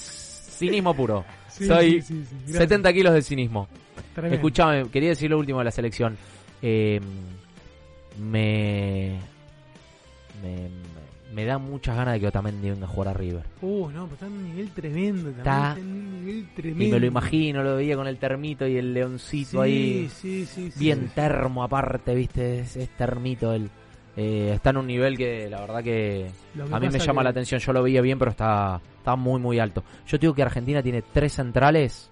cinismo 0.59 0.95
puro. 0.95 1.25
Sí, 1.49 1.67
soy 1.67 2.03
sí, 2.03 2.03
sí, 2.03 2.25
sí. 2.25 2.37
Gracias. 2.45 2.59
70 2.59 2.93
kilos 2.93 3.15
de 3.15 3.23
cinismo. 3.23 3.69
Tremendo. 4.15 4.37
Escuchame, 4.37 4.89
quería 4.91 5.11
decir 5.11 5.31
lo 5.31 5.39
último 5.39 5.59
de 5.61 5.65
la 5.65 5.71
selección. 5.71 6.17
Eh, 6.61 7.01
me, 8.21 9.19
me, 10.43 10.69
me 11.35 11.45
da 11.47 11.59
muchas 11.59 11.97
ganas 11.97 12.15
de 12.15 12.21
que 12.21 12.27
Otamendi 12.27 12.71
venga 12.71 12.85
a 12.85 12.89
jugar 12.89 13.09
a 13.09 13.15
River. 13.15 13.43
Uh, 13.63 13.89
no, 13.91 14.05
pero 14.05 14.15
está 14.15 14.27
en 14.27 14.33
un 14.33 14.45
nivel 14.45 14.71
tremendo 14.71 15.31
también. 15.31 15.39
Está- 15.39 15.69
Está 15.71 15.81
en 15.81 15.87
un 15.91 16.25
nivel 16.25 16.49
tremendo. 16.55 16.85
Y 16.85 16.91
me 16.91 17.01
lo 17.01 17.07
imagino, 17.07 17.63
lo 17.63 17.77
veía 17.77 17.97
con 17.97 18.07
el 18.07 18.19
termito 18.19 18.67
y 18.67 18.77
el 18.77 18.93
leoncito 18.93 19.51
Sí, 19.51 19.59
ahí. 19.59 20.09
sí, 20.13 20.47
sí, 20.47 20.71
sí. 20.71 20.79
bien 20.79 21.11
termo 21.15 21.63
aparte, 21.65 22.15
viste, 22.15 22.61
es, 22.61 22.77
es 22.77 22.89
termito 22.91 23.53
él. 23.53 23.71
Eh, 24.15 24.53
está 24.55 24.71
en 24.71 24.77
un 24.77 24.87
nivel 24.87 25.17
que 25.17 25.49
la 25.49 25.63
verdad 25.63 25.83
que, 25.83 26.27
a 26.71 26.79
mí 26.79 26.89
me 26.91 26.99
llama 26.99 27.23
que- 27.23 27.25
la 27.25 27.31
atención. 27.31 27.61
Yo 27.61 27.73
lo 27.73 27.83
veía 27.83 28.03
bien, 28.03 28.19
pero 28.19 28.31
está, 28.31 28.79
está 28.99 29.17
muy, 29.17 29.41
muy 29.41 29.59
alto. 29.59 29.83
Yo 30.07 30.19
digo 30.19 30.35
que 30.35 30.43
Argentina 30.43 30.83
tiene 30.83 31.01
tres 31.01 31.33
centrales 31.33 32.11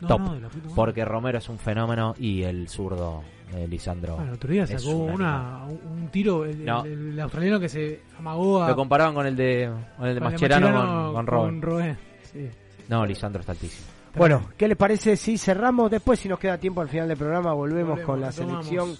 No, 0.00 0.08
top. 0.08 0.20
no, 0.20 0.34
de 0.34 0.40
la 0.40 0.48
puta 0.48 0.62
madre. 0.64 0.74
porque 0.74 1.04
Romero 1.04 1.38
es 1.38 1.48
un 1.48 1.58
fenómeno 1.58 2.14
y 2.18 2.42
el 2.42 2.68
zurdo, 2.68 3.22
eh, 3.54 3.66
Lisandro. 3.68 4.16
Bueno, 4.16 4.30
el 4.32 4.36
otro 4.36 4.50
día 4.50 4.66
sacó 4.66 4.90
un 4.90 5.10
una, 5.12 5.64
un, 5.66 6.08
tiro, 6.08 6.44
el, 6.44 6.64
No. 6.64 6.84
el- 6.84 7.12
el 7.12 7.20
australiano 7.20 7.60
que 7.60 7.68
se 7.68 8.00
amagó 8.18 8.62
a. 8.62 8.68
Lo 8.68 8.76
comparaban 8.76 9.14
con 9.14 9.26
el 9.26 9.36
de, 9.36 9.70
con 9.96 10.06
el 10.08 10.14
de 10.14 10.20
con 10.20 10.32
Mascherano 10.32 10.66
Mascherano 10.68 11.12
con, 11.12 11.26
con 11.26 11.62
Robben. 11.62 11.96
sí. 12.32 12.48
No, 12.88 13.06
Lisandro 13.06 13.40
está 13.40 13.52
altísimo. 13.52 13.86
Bueno, 14.16 14.48
¿qué 14.56 14.68
les 14.68 14.76
parece 14.76 15.16
si 15.16 15.38
cerramos? 15.38 15.90
Después, 15.90 16.20
si 16.20 16.28
nos 16.28 16.38
queda 16.38 16.56
tiempo 16.58 16.80
al 16.80 16.88
final 16.88 17.08
del 17.08 17.16
programa, 17.16 17.52
volvemos, 17.52 17.90
Volvemos, 17.98 18.06
con 18.06 18.20
la 18.20 18.30
retomamos. 18.30 18.66
selección. 18.66 18.96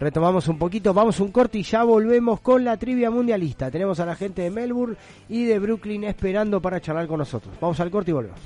Retomamos 0.00 0.48
un 0.48 0.58
poquito, 0.58 0.92
vamos 0.92 1.20
un 1.20 1.30
corte 1.30 1.58
y 1.58 1.62
ya 1.62 1.84
volvemos 1.84 2.40
con 2.40 2.64
la 2.64 2.76
trivia 2.76 3.10
mundialista. 3.10 3.70
Tenemos 3.70 4.00
a 4.00 4.06
la 4.06 4.16
gente 4.16 4.42
de 4.42 4.50
Melbourne 4.50 4.96
y 5.28 5.44
de 5.44 5.58
Brooklyn 5.60 6.04
esperando 6.04 6.60
para 6.60 6.80
charlar 6.80 7.06
con 7.06 7.18
nosotros. 7.20 7.54
Vamos 7.60 7.78
al 7.80 7.90
corte 7.90 8.10
y 8.10 8.14
volvemos. 8.14 8.38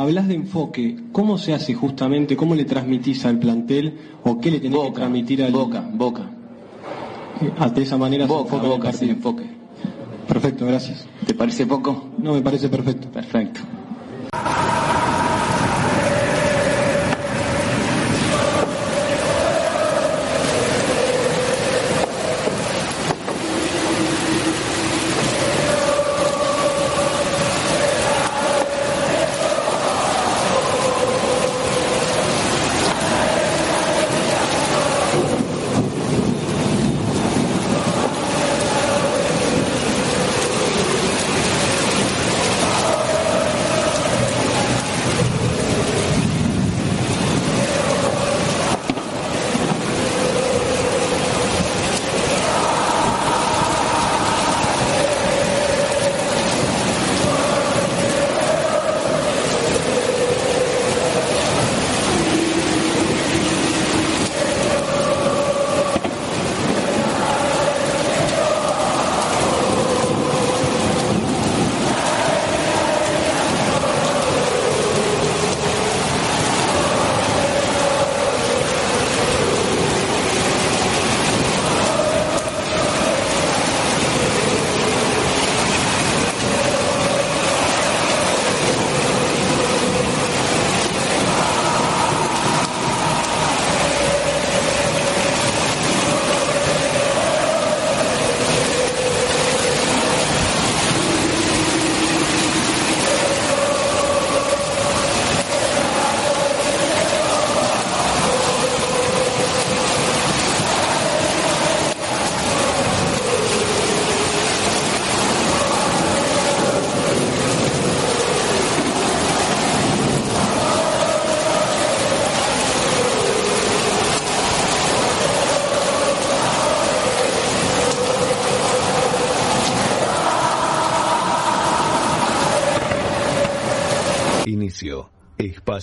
Hablas 0.00 0.28
de 0.28 0.34
enfoque, 0.34 0.96
¿cómo 1.12 1.36
se 1.36 1.52
hace 1.52 1.74
justamente? 1.74 2.34
¿Cómo 2.34 2.54
le 2.54 2.64
transmitís 2.64 3.26
al 3.26 3.38
plantel 3.38 3.98
o 4.24 4.40
qué 4.40 4.50
le 4.50 4.58
tenés 4.58 4.80
que 4.80 4.92
transmitir 4.92 5.42
al 5.42 5.52
Boca, 5.52 5.86
Boca. 5.92 6.22
de 7.74 7.82
esa 7.82 7.98
manera 7.98 8.26
se 8.26 8.32
en 8.32 8.64
el 8.64 8.80
partido. 8.80 9.12
enfoque. 9.12 9.44
Perfecto, 10.26 10.64
gracias. 10.64 11.06
¿Te 11.26 11.34
parece 11.34 11.66
poco? 11.66 12.12
No, 12.16 12.32
me 12.32 12.40
parece 12.40 12.70
perfecto. 12.70 13.08
Perfecto. 13.10 13.60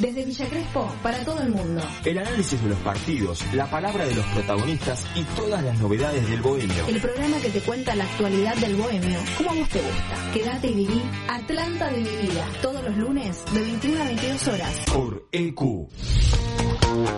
Desde 0.00 0.24
Villa 0.24 0.46
Crespo 0.46 0.92
para 1.02 1.18
todo 1.24 1.40
el 1.40 1.48
mundo. 1.48 1.82
El 2.04 2.18
análisis 2.18 2.62
de 2.62 2.68
los 2.68 2.78
partidos, 2.80 3.42
la 3.54 3.70
palabra 3.70 4.04
de 4.04 4.14
los 4.14 4.26
protagonistas 4.26 5.04
y 5.14 5.22
todas 5.34 5.62
las 5.64 5.78
novedades 5.80 6.28
del 6.28 6.42
bohemio. 6.42 6.86
El 6.86 7.00
programa 7.00 7.38
que 7.38 7.48
te 7.48 7.60
cuenta 7.60 7.94
la 7.94 8.04
actualidad 8.04 8.56
del 8.56 8.76
bohemio, 8.76 9.18
como 9.38 9.50
a 9.50 9.54
vos 9.54 9.68
te 9.70 9.80
gusta. 9.80 10.32
Quédate 10.34 10.68
y 10.68 10.74
viví 10.74 11.02
Atlanta 11.28 11.90
de 11.90 11.96
mi 11.98 12.28
vida. 12.28 12.46
Todos 12.60 12.84
los 12.84 12.96
lunes 12.96 13.42
de 13.54 13.60
21 13.60 14.02
a 14.02 14.04
22 14.04 14.48
horas. 14.48 14.74
Por 14.92 15.28
EQ. 15.32 15.60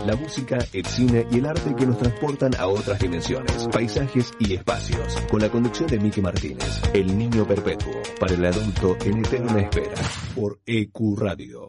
La 0.07 0.17
música, 0.17 0.59
el 0.73 0.87
cine 0.87 1.27
y 1.31 1.39
el 1.39 1.47
arte 1.47 1.75
que 1.75 1.87
nos 1.87 1.99
transportan 1.99 2.55
a 2.59 2.69
otras 2.69 2.99
dimensiones, 3.01 3.69
paisajes 3.73 4.33
y 4.39 4.55
espacios. 4.55 5.17
Con 5.31 5.41
la 5.41 5.51
conducción 5.51 5.89
de 5.89 5.99
Miki 5.99 6.21
Martínez, 6.21 6.81
El 6.95 7.17
Niño 7.19 7.47
Perpetuo, 7.47 7.93
para 8.21 8.35
el 8.35 8.45
adulto 8.45 8.97
en 9.05 9.19
eterna 9.19 9.61
espera, 9.61 9.97
por 10.35 10.61
EQ 10.65 11.19
Radio. 11.19 11.69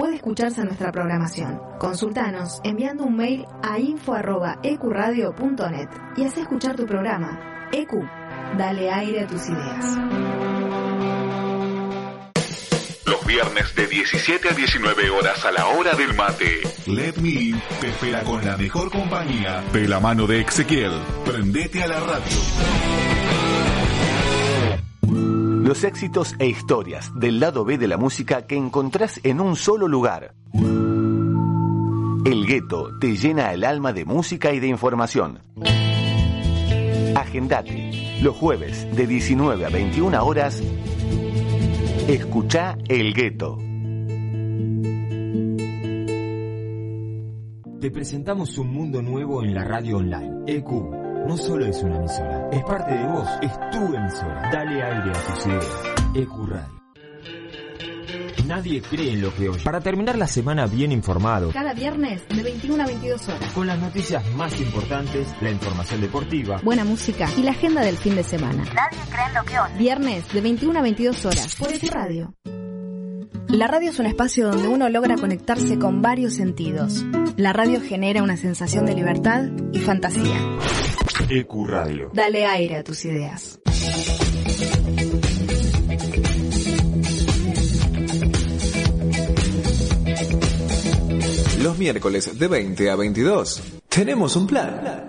puede 0.00 0.16
escucharse 0.16 0.62
en 0.62 0.68
nuestra 0.68 0.90
programación. 0.90 1.60
Consultanos 1.78 2.62
enviando 2.64 3.04
un 3.04 3.18
mail 3.18 3.44
a 3.62 3.78
info.ecuradio.net 3.78 5.88
y 6.16 6.24
haz 6.24 6.38
escuchar 6.38 6.74
tu 6.74 6.86
programa. 6.86 7.68
EQ, 7.70 7.90
dale 8.56 8.90
aire 8.90 9.24
a 9.24 9.26
tus 9.26 9.46
ideas. 9.46 9.98
Los 13.04 13.26
viernes 13.26 13.76
de 13.76 13.86
17 13.88 14.48
a 14.48 14.52
19 14.52 15.10
horas 15.10 15.44
a 15.44 15.52
la 15.52 15.66
hora 15.66 15.92
del 15.92 16.14
mate. 16.14 16.62
Let 16.86 17.16
Me 17.20 17.28
In 17.28 17.60
te 17.82 17.88
espera 17.88 18.22
con 18.22 18.42
la 18.42 18.56
mejor 18.56 18.90
compañía 18.90 19.62
de 19.70 19.86
la 19.86 20.00
mano 20.00 20.26
de 20.26 20.40
Ezequiel. 20.40 20.92
Prendete 21.26 21.82
a 21.82 21.88
la 21.88 22.00
radio. 22.00 22.38
Los 25.70 25.84
éxitos 25.84 26.34
e 26.40 26.48
historias 26.48 27.12
del 27.14 27.38
lado 27.38 27.64
B 27.64 27.78
de 27.78 27.86
la 27.86 27.96
música 27.96 28.44
que 28.44 28.56
encontrás 28.56 29.20
en 29.22 29.40
un 29.40 29.54
solo 29.54 29.86
lugar. 29.86 30.34
El 32.24 32.44
gueto 32.44 32.98
te 32.98 33.14
llena 33.14 33.52
el 33.52 33.62
alma 33.62 33.92
de 33.92 34.04
música 34.04 34.52
y 34.52 34.58
de 34.58 34.66
información. 34.66 35.38
Agendate 37.14 38.18
los 38.20 38.34
jueves 38.34 38.84
de 38.96 39.06
19 39.06 39.64
a 39.64 39.68
21 39.68 40.24
horas. 40.24 40.60
Escucha 42.08 42.76
El 42.88 43.14
Gueto. 43.14 43.56
Te 47.80 47.92
presentamos 47.92 48.58
un 48.58 48.74
mundo 48.74 49.02
nuevo 49.02 49.44
en 49.44 49.54
la 49.54 49.62
radio 49.62 49.98
online. 49.98 50.32
EQ 50.48 51.09
no 51.26 51.36
solo 51.36 51.66
es 51.66 51.82
una 51.82 51.96
emisora, 51.96 52.48
es 52.50 52.62
parte 52.64 52.94
de 52.94 53.06
vos, 53.06 53.28
es 53.42 53.52
tu 53.70 53.94
emisora. 53.94 54.50
Dale 54.52 54.82
aire 54.82 55.10
a 55.10 55.34
tus 55.34 55.46
ideas. 55.46 55.66
EQ 56.14 56.48
Radio. 56.48 56.80
Nadie 58.46 58.82
cree 58.82 59.12
en 59.12 59.22
lo 59.22 59.32
que 59.32 59.48
oye. 59.48 59.62
Para 59.62 59.80
terminar 59.80 60.18
la 60.18 60.26
semana 60.26 60.66
bien 60.66 60.90
informado, 60.90 61.52
Cada 61.52 61.72
viernes 61.72 62.26
de 62.28 62.42
21 62.42 62.82
a 62.82 62.86
22 62.86 63.28
horas. 63.28 63.52
con 63.52 63.66
las 63.68 63.78
noticias 63.78 64.24
más 64.34 64.60
importantes, 64.60 65.28
la 65.40 65.50
información 65.50 66.00
deportiva, 66.00 66.60
Buena 66.64 66.84
música 66.84 67.28
y 67.36 67.42
la 67.42 67.52
agenda 67.52 67.82
del 67.82 67.96
fin 67.96 68.16
de 68.16 68.24
semana. 68.24 68.64
Nadie 68.64 68.98
cree 69.08 69.26
en 69.28 69.34
lo 69.34 69.44
que 69.44 69.60
oye. 69.60 69.78
Viernes 69.78 70.32
de 70.32 70.40
21 70.40 70.78
a 70.78 70.82
22 70.82 71.24
horas 71.26 71.54
por 71.56 71.72
EQ 71.72 71.90
Radio. 71.92 72.34
La 73.48 73.66
radio 73.68 73.90
es 73.90 73.98
un 74.00 74.06
espacio 74.06 74.48
donde 74.50 74.66
uno 74.68 74.88
logra 74.88 75.14
conectarse 75.16 75.78
con 75.78 76.02
varios 76.02 76.34
sentidos. 76.34 77.04
La 77.36 77.52
radio 77.52 77.80
genera 77.80 78.22
una 78.22 78.36
sensación 78.36 78.84
de 78.86 78.94
libertad 78.94 79.44
y 79.72 79.78
fantasía. 79.78 80.38
EQ 81.32 81.66
Radio. 81.68 82.10
Dale 82.12 82.44
aire 82.44 82.76
a 82.76 82.82
tus 82.82 83.04
ideas. 83.04 83.60
Los 91.62 91.78
miércoles 91.78 92.36
de 92.36 92.48
20 92.48 92.90
a 92.90 92.96
22. 92.96 93.62
Tenemos 93.88 94.34
un 94.34 94.46
plan. 94.48 95.08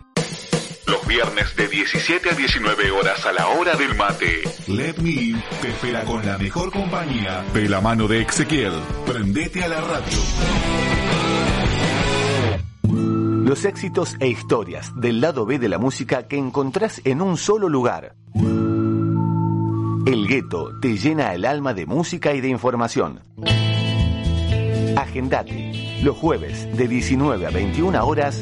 Los 0.87 1.07
viernes 1.07 1.55
de 1.55 1.67
17 1.67 2.29
a 2.29 2.33
19 2.33 2.91
horas 2.91 3.25
a 3.25 3.31
la 3.31 3.47
hora 3.47 3.75
del 3.75 3.95
mate. 3.95 4.41
Let 4.67 4.95
Me 4.97 5.11
In 5.11 5.43
te 5.61 5.69
espera 5.69 6.03
con 6.03 6.25
la 6.25 6.37
mejor 6.37 6.71
compañía 6.71 7.43
de 7.53 7.69
la 7.69 7.81
mano 7.81 8.07
de 8.07 8.21
Ezequiel. 8.21 8.73
Prendete 9.05 9.63
a 9.63 9.67
la 9.67 9.81
radio. 9.81 10.17
Los 13.51 13.65
éxitos 13.65 14.15
e 14.19 14.27
historias 14.27 14.93
del 14.95 15.19
lado 15.19 15.45
B 15.45 15.59
de 15.59 15.67
la 15.67 15.77
música 15.77 16.27
que 16.27 16.37
encontrás 16.37 17.01
en 17.03 17.21
un 17.21 17.37
solo 17.37 17.67
lugar. 17.67 18.15
El 20.05 20.27
gueto 20.27 20.79
te 20.79 20.97
llena 20.97 21.33
el 21.33 21.45
alma 21.45 21.73
de 21.73 21.85
música 21.85 22.33
y 22.33 22.41
de 22.41 22.47
información. 22.47 23.19
Agendate. 24.95 25.99
Los 26.01 26.17
jueves 26.17 26.75
de 26.75 26.87
19 26.87 27.45
a 27.45 27.49
21 27.49 28.05
horas. 28.05 28.41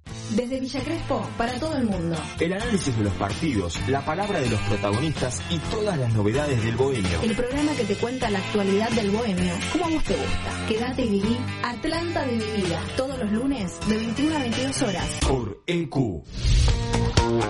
Desde 0.35 0.59
Villa 0.61 0.81
Crespo 0.81 1.27
para 1.37 1.59
todo 1.59 1.75
el 1.75 1.83
mundo. 1.83 2.15
El 2.39 2.53
análisis 2.53 2.97
de 2.97 3.03
los 3.03 3.13
partidos, 3.13 3.77
la 3.89 4.03
palabra 4.05 4.39
de 4.39 4.49
los 4.49 4.59
protagonistas 4.61 5.41
y 5.49 5.57
todas 5.59 5.97
las 5.97 6.13
novedades 6.13 6.63
del 6.63 6.75
bohemio. 6.77 7.21
El 7.21 7.35
programa 7.35 7.73
que 7.73 7.83
te 7.83 7.95
cuenta 7.95 8.29
la 8.29 8.39
actualidad 8.39 8.89
del 8.91 9.11
bohemio, 9.11 9.53
como 9.73 9.85
a 9.85 9.89
vos 9.89 10.03
te 10.05 10.15
gusta. 10.15 10.65
Quédate 10.67 11.05
y 11.05 11.09
viví 11.09 11.37
Atlanta 11.63 12.25
de 12.25 12.31
mi 12.31 12.61
vida. 12.61 12.81
Todos 12.95 13.19
los 13.19 13.31
lunes 13.31 13.77
de 13.89 13.97
21 13.97 14.35
a 14.35 14.39
22 14.39 14.81
horas. 14.83 15.09
Por 15.27 15.63
EQ. 15.67 15.95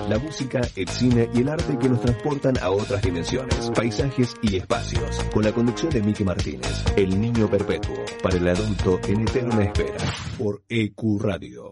La 0.09 0.17
música, 0.17 0.61
el 0.75 0.89
cine 0.89 1.29
y 1.33 1.41
el 1.41 1.49
arte 1.49 1.77
que 1.77 1.87
nos 1.87 2.01
transportan 2.01 2.57
a 2.57 2.71
otras 2.71 3.01
dimensiones, 3.01 3.71
paisajes 3.75 4.35
y 4.41 4.55
espacios. 4.57 5.23
Con 5.31 5.43
la 5.43 5.51
conducción 5.51 5.91
de 5.91 6.01
Miki 6.01 6.23
Martínez, 6.23 6.83
El 6.95 7.19
Niño 7.19 7.49
Perpetuo, 7.49 7.95
para 8.23 8.37
el 8.37 8.47
adulto 8.47 8.99
en 9.07 9.21
eterna 9.21 9.63
espera, 9.63 9.97
por 10.37 10.63
EQ 10.67 11.21
Radio. 11.21 11.71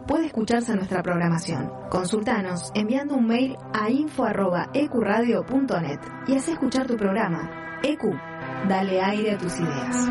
puede 0.11 0.25
escucharse 0.25 0.75
nuestra 0.75 1.01
programación. 1.01 1.71
Consultanos 1.89 2.71
enviando 2.75 3.15
un 3.15 3.27
mail 3.27 3.55
a 3.73 3.89
info.ecuradio.net 3.89 5.99
y 6.27 6.35
haz 6.35 6.49
escuchar 6.49 6.85
tu 6.85 6.97
programa. 6.97 7.79
EQ, 7.81 8.01
dale 8.67 9.01
aire 9.01 9.31
a 9.31 9.37
tus 9.37 9.57
ideas. 9.57 10.09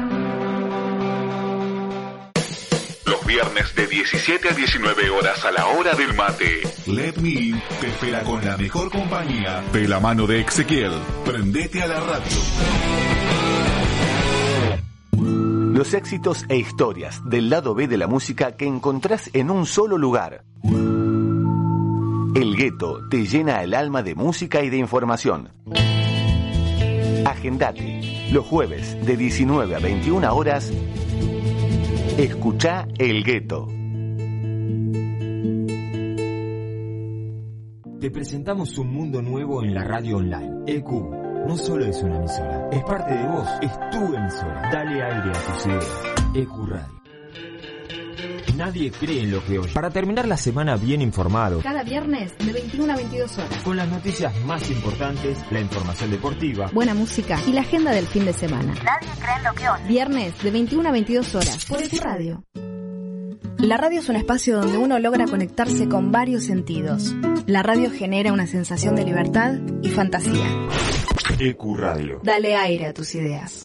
Los 3.04 3.26
viernes 3.26 3.74
de 3.76 3.86
17 3.86 4.48
a 4.48 4.52
19 4.52 5.10
horas 5.10 5.44
a 5.44 5.52
la 5.52 5.66
hora 5.66 5.92
del 5.92 6.14
mate. 6.14 6.62
Let 6.86 7.16
Me 7.20 7.28
In 7.28 7.62
te 7.82 7.88
espera 7.88 8.22
con 8.22 8.42
la 8.42 8.56
mejor 8.56 8.90
compañía 8.90 9.62
de 9.70 9.86
la 9.86 10.00
mano 10.00 10.26
de 10.26 10.40
Ezequiel. 10.40 10.94
Prendete 11.26 11.82
a 11.82 11.86
la 11.86 12.00
radio. 12.00 12.38
Los 15.80 15.94
éxitos 15.94 16.44
e 16.50 16.58
historias 16.58 17.22
del 17.24 17.48
lado 17.48 17.74
B 17.74 17.88
de 17.88 17.96
la 17.96 18.06
música 18.06 18.54
que 18.54 18.66
encontrás 18.66 19.30
en 19.32 19.50
un 19.50 19.64
solo 19.64 19.96
lugar. 19.96 20.44
El 22.34 22.54
gueto 22.54 23.08
te 23.08 23.24
llena 23.24 23.62
el 23.62 23.72
alma 23.72 24.02
de 24.02 24.14
música 24.14 24.62
y 24.62 24.68
de 24.68 24.76
información. 24.76 25.48
Agendate. 27.24 28.28
Los 28.30 28.44
jueves 28.44 28.94
de 29.06 29.16
19 29.16 29.74
a 29.74 29.78
21 29.78 30.34
horas. 30.34 30.70
Escucha 32.18 32.86
El 32.98 33.24
Gueto. 33.24 33.66
Te 38.00 38.10
presentamos 38.10 38.76
un 38.76 38.92
mundo 38.92 39.22
nuevo 39.22 39.64
en 39.64 39.72
la 39.72 39.84
radio 39.84 40.18
online. 40.18 40.64
EQ 40.66 41.29
no 41.46 41.56
solo 41.56 41.84
es 41.86 42.02
una 42.02 42.16
emisora, 42.16 42.68
es 42.72 42.82
parte 42.84 43.14
de 43.14 43.26
vos, 43.26 43.48
es 43.62 43.72
tu 43.90 44.14
emisora. 44.14 44.70
Dale 44.72 45.02
aire 45.02 45.30
a 45.30 45.52
tus 45.54 45.66
ideas. 45.66 45.86
EQ 46.34 46.68
Radio. 46.68 47.00
Nadie 48.56 48.90
cree 48.90 49.22
en 49.22 49.30
lo 49.30 49.42
que 49.44 49.58
oye. 49.58 49.72
Para 49.72 49.88
terminar 49.90 50.28
la 50.28 50.36
semana 50.36 50.76
bien 50.76 51.00
informado, 51.00 51.60
Cada 51.62 51.82
viernes 51.82 52.36
de 52.38 52.52
21 52.52 52.92
a 52.92 52.96
22 52.96 53.38
horas. 53.38 53.62
con 53.64 53.76
las 53.76 53.88
noticias 53.88 54.34
más 54.44 54.70
importantes, 54.70 55.38
la 55.50 55.60
información 55.60 56.10
deportiva, 56.10 56.70
Buena 56.74 56.92
música 56.94 57.38
y 57.46 57.52
la 57.52 57.62
agenda 57.62 57.90
del 57.92 58.06
fin 58.06 58.26
de 58.26 58.32
semana. 58.34 58.74
Nadie 58.74 59.08
cree 59.18 59.36
en 59.38 59.44
lo 59.44 59.52
que 59.54 59.68
oye. 59.68 59.84
Viernes 59.88 60.42
de 60.42 60.50
21 60.50 60.88
a 60.88 60.92
22 60.92 61.34
horas 61.36 61.64
por 61.64 61.80
EQ 61.82 62.00
Radio. 62.02 62.44
La 63.58 63.76
radio 63.76 64.00
es 64.00 64.08
un 64.08 64.16
espacio 64.16 64.58
donde 64.60 64.76
uno 64.78 64.98
logra 64.98 65.26
conectarse 65.26 65.88
con 65.88 66.10
varios 66.12 66.44
sentidos. 66.44 67.14
La 67.46 67.62
radio 67.62 67.90
genera 67.90 68.32
una 68.32 68.46
sensación 68.46 68.94
de 68.94 69.04
libertad 69.04 69.54
y 69.82 69.88
fantasía. 69.90 70.46
EQ 71.42 71.74
Radio. 71.74 72.20
Dale 72.22 72.54
aire 72.54 72.86
a 72.86 72.92
tus 72.92 73.14
ideas. 73.14 73.62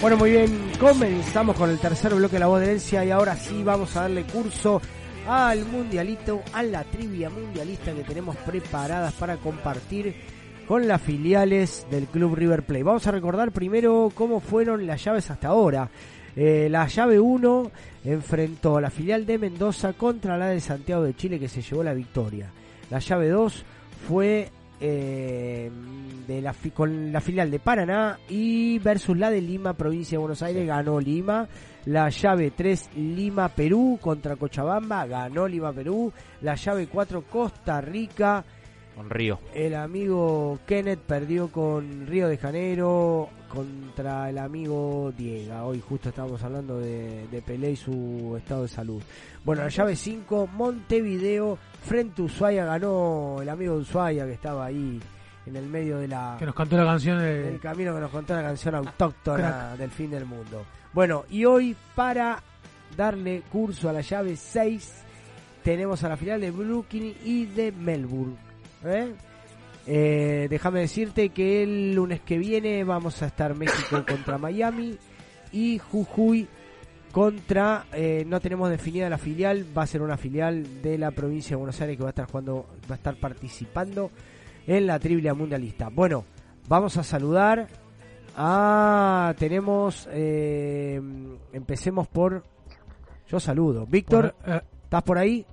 Bueno, 0.00 0.16
muy 0.16 0.30
bien, 0.32 0.72
comenzamos 0.80 1.56
con 1.56 1.70
el 1.70 1.78
tercer 1.78 2.12
bloque 2.14 2.34
de 2.34 2.40
la 2.40 2.46
voz 2.48 2.58
de 2.58 2.66
herencia 2.66 3.04
y 3.04 3.12
ahora 3.12 3.36
sí 3.36 3.62
vamos 3.62 3.96
a 3.96 4.02
darle 4.02 4.24
curso 4.24 4.82
al 5.28 5.64
mundialito, 5.66 6.42
a 6.52 6.62
la 6.62 6.84
trivia 6.84 7.30
mundialista 7.30 7.92
que 7.92 8.04
tenemos 8.04 8.36
preparadas 8.36 9.12
para 9.14 9.36
compartir 9.36 10.14
con 10.66 10.88
las 10.88 11.00
filiales 11.00 11.86
del 11.90 12.06
Club 12.06 12.34
River 12.34 12.62
Plate. 12.64 12.82
Vamos 12.82 13.06
a 13.06 13.10
recordar 13.10 13.52
primero 13.52 14.10
cómo 14.14 14.40
fueron 14.40 14.86
las 14.86 15.04
llaves 15.04 15.30
hasta 15.30 15.48
ahora. 15.48 15.90
Eh, 16.34 16.68
la 16.70 16.86
llave 16.86 17.20
1 17.20 17.70
enfrentó 18.04 18.78
a 18.78 18.80
la 18.80 18.90
filial 18.90 19.26
de 19.26 19.38
Mendoza 19.38 19.92
contra 19.92 20.38
la 20.38 20.48
de 20.48 20.60
Santiago 20.60 21.02
de 21.02 21.14
Chile 21.14 21.38
que 21.38 21.48
se 21.48 21.62
llevó 21.62 21.82
la 21.82 21.94
victoria. 21.94 22.50
La 22.90 22.98
llave 22.98 23.28
2 23.28 23.64
fue 24.08 24.48
eh, 24.80 25.70
de 26.26 26.40
la, 26.40 26.54
con 26.74 27.12
la 27.12 27.20
filial 27.20 27.50
de 27.50 27.58
Paraná 27.58 28.18
y 28.28 28.78
versus 28.78 29.16
la 29.16 29.30
de 29.30 29.40
Lima, 29.40 29.74
provincia 29.74 30.16
de 30.16 30.20
Buenos 30.20 30.42
Aires, 30.42 30.66
ganó 30.66 30.98
Lima. 31.00 31.48
La 31.86 32.08
llave 32.10 32.52
3, 32.52 32.90
Lima, 32.96 33.48
Perú 33.48 33.98
contra 34.00 34.36
Cochabamba, 34.36 35.04
ganó 35.06 35.48
Lima, 35.48 35.72
Perú. 35.72 36.12
La 36.42 36.54
llave 36.54 36.86
4, 36.86 37.22
Costa 37.22 37.80
Rica. 37.80 38.44
Con 38.94 39.08
Río. 39.10 39.38
El 39.54 39.74
amigo 39.74 40.58
Kenneth 40.66 41.00
perdió 41.00 41.48
con 41.48 42.06
Río 42.06 42.28
de 42.28 42.36
Janeiro 42.36 43.28
contra 43.48 44.28
el 44.30 44.38
amigo 44.38 45.12
Diego. 45.16 45.54
Hoy 45.64 45.80
justo 45.80 46.10
estábamos 46.10 46.42
hablando 46.44 46.78
de, 46.78 47.26
de 47.28 47.42
Pelé 47.42 47.72
y 47.72 47.76
su 47.76 48.34
estado 48.38 48.62
de 48.62 48.68
salud. 48.68 49.02
Bueno, 49.44 49.62
la 49.62 49.68
llave 49.68 49.96
5, 49.96 50.46
Montevideo 50.52 51.58
frente 51.84 52.22
a 52.22 52.24
Ushuaia. 52.26 52.64
Ganó 52.64 53.38
el 53.40 53.48
amigo 53.48 53.74
de 53.76 53.80
Ushuaia 53.80 54.26
que 54.26 54.32
estaba 54.34 54.66
ahí 54.66 55.00
en 55.46 55.56
el 55.56 55.66
medio 55.66 55.98
de 55.98 56.08
la, 56.08 56.36
Que 56.38 56.46
nos 56.46 56.54
cantó 56.54 56.76
la 56.76 56.84
canción 56.84 57.18
de- 57.18 57.42
del 57.44 57.60
camino 57.60 57.94
que 57.94 58.00
nos 58.00 58.10
contó 58.10 58.34
la 58.34 58.42
canción 58.42 58.74
autóctona 58.76 59.38
Crack. 59.48 59.76
del 59.78 59.90
fin 59.90 60.10
del 60.10 60.26
mundo. 60.26 60.64
Bueno, 60.92 61.24
y 61.30 61.46
hoy 61.46 61.74
para 61.94 62.42
darle 62.96 63.42
curso 63.50 63.88
a 63.88 63.92
la 63.92 64.02
llave 64.02 64.36
6 64.36 64.92
tenemos 65.62 66.04
a 66.04 66.08
la 66.08 66.16
final 66.16 66.40
de 66.40 66.50
Brooklyn 66.50 67.14
y 67.24 67.46
de 67.46 67.72
Melbourne. 67.72 68.36
¿eh? 68.84 69.14
Eh, 69.86 70.46
déjame 70.50 70.80
decirte 70.80 71.30
que 71.30 71.62
el 71.62 71.94
lunes 71.94 72.20
que 72.20 72.36
viene 72.36 72.84
vamos 72.84 73.22
a 73.22 73.26
estar 73.26 73.54
México 73.56 74.04
contra 74.08 74.36
Miami 74.36 74.98
y 75.50 75.78
Jujuy 75.78 76.46
contra, 77.10 77.86
eh, 77.92 78.24
no 78.26 78.40
tenemos 78.40 78.70
definida 78.70 79.08
la 79.08 79.18
filial, 79.18 79.66
va 79.76 79.82
a 79.82 79.86
ser 79.86 80.02
una 80.02 80.16
filial 80.16 80.82
de 80.82 80.96
la 80.98 81.10
provincia 81.10 81.50
de 81.50 81.56
Buenos 81.56 81.80
Aires 81.80 81.96
que 81.96 82.02
va 82.02 82.08
a 82.08 82.10
estar 82.10 82.26
jugando, 82.26 82.66
va 82.90 82.94
a 82.94 82.98
estar 82.98 83.16
participando 83.16 84.10
en 84.66 84.86
la 84.86 84.98
trivia 84.98 85.34
mundialista. 85.34 85.88
Bueno, 85.90 86.24
vamos 86.68 86.96
a 86.96 87.02
saludar 87.02 87.68
a, 88.36 89.34
tenemos, 89.38 90.08
eh, 90.12 91.00
empecemos 91.52 92.08
por, 92.08 92.42
yo 93.28 93.40
saludo, 93.40 93.86
Víctor, 93.86 94.34
Por- 94.34 94.54
eh. 94.54 94.60
¿estás 94.84 95.02
por 95.02 95.18
ahí? 95.18 95.46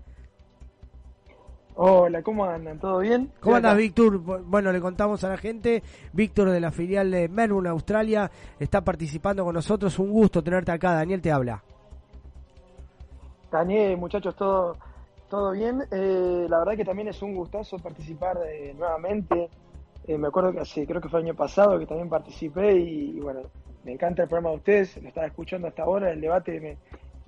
Hola, 1.82 2.22
¿cómo 2.22 2.44
andan? 2.44 2.78
¿Todo 2.78 3.00
bien? 3.00 3.32
¿Cómo 3.40 3.56
andas. 3.56 3.78
Víctor? 3.78 4.22
Bu- 4.22 4.44
Bueno, 4.46 4.70
le 4.74 4.82
contamos 4.82 5.24
a 5.24 5.30
la 5.30 5.38
gente. 5.38 5.82
Víctor 6.12 6.50
de 6.50 6.60
la 6.60 6.72
filial 6.72 7.10
de 7.10 7.30
Melbourne, 7.30 7.70
Australia, 7.70 8.30
está 8.60 8.82
participando 8.82 9.46
con 9.46 9.54
nosotros. 9.56 9.98
Un 9.98 10.12
gusto 10.12 10.44
tenerte 10.44 10.74
acá. 10.74 10.92
Daniel 10.96 11.22
te 11.22 11.32
habla. 11.32 11.64
Daniel, 13.50 13.96
muchachos, 13.96 14.36
todo, 14.36 14.76
todo 15.30 15.52
bien. 15.52 15.82
Eh, 15.90 16.48
la 16.50 16.60
verdad 16.60 16.76
que 16.76 16.84
también 16.84 17.08
es 17.08 17.22
un 17.22 17.34
gustazo 17.34 17.80
participar 17.80 18.38
de- 18.40 18.74
nuevamente. 18.78 19.50
Eh, 20.10 20.18
me 20.18 20.28
acuerdo 20.28 20.52
que 20.52 20.60
hace, 20.62 20.88
creo 20.88 21.00
que 21.00 21.08
fue 21.08 21.20
el 21.20 21.28
año 21.28 21.36
pasado 21.36 21.78
que 21.78 21.86
también 21.86 22.10
participé 22.10 22.76
y, 22.80 23.18
y 23.18 23.20
bueno, 23.20 23.42
me 23.84 23.92
encanta 23.92 24.24
el 24.24 24.28
programa 24.28 24.50
de 24.50 24.56
ustedes, 24.58 24.98
lo 25.02 25.08
estaba 25.08 25.28
escuchando 25.28 25.68
hasta 25.68 25.84
ahora, 25.84 26.12
el 26.12 26.20
debate 26.20 26.60
me, 26.60 26.78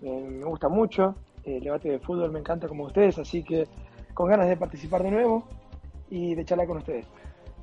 me- 0.02 0.30
me 0.40 0.46
gusta 0.46 0.68
mucho, 0.68 1.16
el 1.44 1.64
debate 1.64 1.90
de 1.92 2.00
fútbol 2.00 2.32
me 2.32 2.40
encanta 2.40 2.68
como 2.68 2.86
ustedes, 2.86 3.20
así 3.20 3.44
que 3.44 3.68
con 4.16 4.28
ganas 4.30 4.48
de 4.50 4.58
participar 4.58 5.04
de 5.04 5.12
nuevo 5.12 5.48
y 6.10 6.34
de 6.34 6.44
charlar 6.44 6.66
con 6.66 6.78
ustedes. 6.78 7.06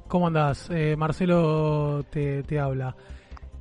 ¿Cómo 0.07 0.29
andás? 0.29 0.71
Eh, 0.71 0.95
Marcelo 0.97 2.05
te, 2.11 2.45
te 2.45 2.61
habla. 2.61 2.95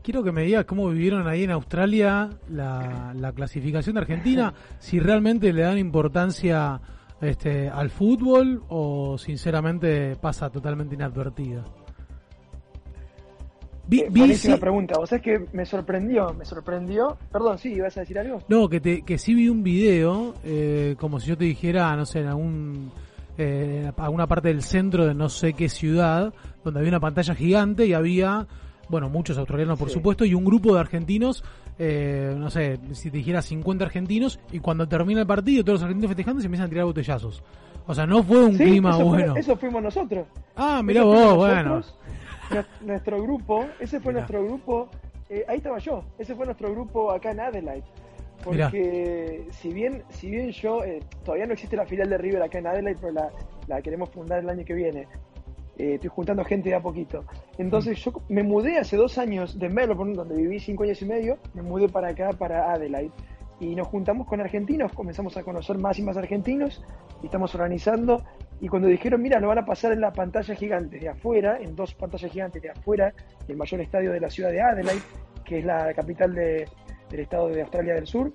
Quiero 0.03 0.23
que 0.23 0.31
me 0.31 0.43
digas 0.43 0.63
cómo 0.65 0.87
vivieron 0.89 1.27
ahí 1.27 1.43
en 1.43 1.51
Australia 1.51 2.29
la, 2.49 3.13
la 3.15 3.31
clasificación 3.33 3.95
de 3.95 4.01
Argentina, 4.01 4.53
si 4.79 4.99
realmente 4.99 5.51
le 5.51 5.63
dan 5.63 5.77
importancia 5.79 6.79
este, 7.21 7.69
al 7.69 7.89
fútbol 7.89 8.63
o 8.69 9.17
sinceramente 9.17 10.15
pasa 10.19 10.49
totalmente 10.49 10.95
inadvertida. 10.95 11.63
Vi- 13.89 14.01
Eh, 14.01 14.07
vi- 14.11 14.35
sí- 14.35 14.53
pregunta, 14.57 14.97
vos 14.99 15.09
sabés 15.09 15.23
que 15.23 15.45
me 15.53 15.65
sorprendió, 15.65 16.33
me 16.33 16.43
sorprendió. 16.43 17.17
Perdón, 17.31 17.57
sí, 17.57 17.69
¿ibas 17.73 17.95
a 17.95 18.01
decir 18.01 18.19
algo? 18.19 18.41
No, 18.49 18.67
que, 18.67 18.81
te, 18.81 19.01
que 19.03 19.17
sí 19.17 19.33
vi 19.33 19.47
un 19.47 19.63
video, 19.63 20.33
eh, 20.43 20.95
como 20.99 21.19
si 21.21 21.29
yo 21.29 21.37
te 21.37 21.45
dijera, 21.45 21.95
no 21.95 22.05
sé, 22.05 22.19
en 22.19 22.27
algún, 22.27 22.91
eh, 23.37 23.89
alguna 23.95 24.27
parte 24.27 24.49
del 24.49 24.61
centro 24.61 25.05
de 25.05 25.13
no 25.13 25.29
sé 25.29 25.53
qué 25.53 25.69
ciudad, 25.69 26.33
donde 26.65 26.79
había 26.81 26.89
una 26.91 26.99
pantalla 26.99 27.33
gigante 27.33 27.85
y 27.85 27.93
había, 27.93 28.45
bueno, 28.89 29.07
muchos 29.07 29.37
australianos 29.37 29.79
por 29.79 29.87
Sí. 29.87 29.93
supuesto, 29.93 30.25
y 30.25 30.33
un 30.33 30.43
grupo 30.43 30.73
de 30.73 30.81
argentinos, 30.81 31.45
eh, 31.79 32.33
no 32.37 32.49
sé, 32.49 32.79
si 32.93 33.11
te 33.11 33.17
dijera 33.17 33.41
50 33.41 33.85
argentinos, 33.85 34.39
y 34.51 34.59
cuando 34.59 34.87
termina 34.87 35.21
el 35.21 35.27
partido, 35.27 35.63
todos 35.63 35.79
los 35.79 35.83
argentinos 35.83 36.09
festejando 36.09 36.41
se 36.41 36.47
empiezan 36.47 36.67
a 36.67 36.69
tirar 36.69 36.85
botellazos. 36.85 37.43
O 37.85 37.93
sea, 37.95 38.05
no 38.05 38.21
fue 38.23 38.43
un 38.45 38.57
Sí, 38.57 38.63
clima 38.65 38.89
eso 38.89 38.97
fue- 38.99 39.05
bueno. 39.09 39.35
eso 39.37 39.55
fuimos 39.55 39.81
nosotros. 39.83 40.27
Ah, 40.55 40.81
mirá 40.83 41.01
Eso 41.01 41.07
vos, 41.09 41.35
bueno. 41.37 41.81
Nuestro 42.81 43.21
grupo, 43.21 43.65
ese 43.79 43.99
fue 43.99 44.13
Mirá. 44.13 44.21
nuestro 44.21 44.43
grupo, 44.45 44.89
eh, 45.29 45.43
ahí 45.47 45.57
estaba 45.57 45.79
yo, 45.79 46.01
ese 46.17 46.33
fue 46.35 46.45
nuestro 46.45 46.71
grupo 46.71 47.11
acá 47.11 47.31
en 47.31 47.39
Adelaide. 47.41 47.83
Mirá. 48.49 48.65
Porque 48.69 49.47
si 49.51 49.73
bien, 49.73 50.03
si 50.09 50.29
bien 50.29 50.51
yo, 50.51 50.83
eh, 50.83 50.99
todavía 51.25 51.45
no 51.45 51.53
existe 51.53 51.75
la 51.75 51.85
filial 51.85 52.09
de 52.09 52.17
River 52.17 52.41
acá 52.43 52.59
en 52.59 52.67
Adelaide, 52.67 52.97
pero 53.01 53.13
la, 53.13 53.29
la 53.67 53.81
queremos 53.81 54.09
fundar 54.09 54.39
el 54.39 54.49
año 54.49 54.63
que 54.63 54.73
viene. 54.73 55.07
Eh, 55.77 55.95
estoy 55.95 56.09
juntando 56.09 56.43
gente 56.43 56.69
de 56.69 56.75
a 56.75 56.81
poquito. 56.81 57.23
Entonces 57.57 58.03
yo 58.03 58.11
me 58.29 58.41
mudé 58.43 58.77
hace 58.79 58.97
dos 58.97 59.17
años 59.17 59.59
de 59.59 59.69
Melbourne, 59.69 60.15
donde 60.15 60.35
viví 60.35 60.59
cinco 60.59 60.83
años 60.83 61.01
y 61.01 61.05
medio, 61.05 61.37
me 61.53 61.61
mudé 61.61 61.87
para 61.87 62.09
acá, 62.09 62.31
para 62.33 62.71
Adelaide. 62.73 63.11
Y 63.59 63.73
nos 63.75 63.87
juntamos 63.87 64.27
con 64.27 64.39
argentinos, 64.39 64.91
comenzamos 64.93 65.35
a 65.37 65.43
conocer 65.43 65.77
más 65.79 65.97
y 65.97 66.03
más 66.03 66.15
argentinos, 66.17 66.83
y 67.23 67.25
estamos 67.25 67.53
organizando. 67.55 68.23
Y 68.61 68.67
cuando 68.67 68.87
dijeron, 68.87 69.21
mira, 69.21 69.39
lo 69.39 69.47
van 69.47 69.57
a 69.59 69.65
pasar 69.65 69.91
en 69.93 70.01
la 70.01 70.11
pantalla 70.13 70.53
gigante 70.55 70.99
de 70.99 71.09
afuera, 71.09 71.57
en 71.59 71.75
dos 71.75 71.93
pantallas 71.95 72.31
gigantes 72.31 72.61
de 72.61 72.69
afuera, 72.69 73.13
el 73.47 73.55
mayor 73.57 73.81
estadio 73.81 74.11
de 74.11 74.19
la 74.19 74.29
ciudad 74.29 74.51
de 74.51 74.61
Adelaide, 74.61 75.01
que 75.43 75.59
es 75.59 75.65
la 75.65 75.93
capital 75.93 76.33
de- 76.35 76.67
del 77.09 77.19
estado 77.19 77.47
de 77.49 77.61
Australia 77.61 77.93
del 77.95 78.05
Sur, 78.05 78.31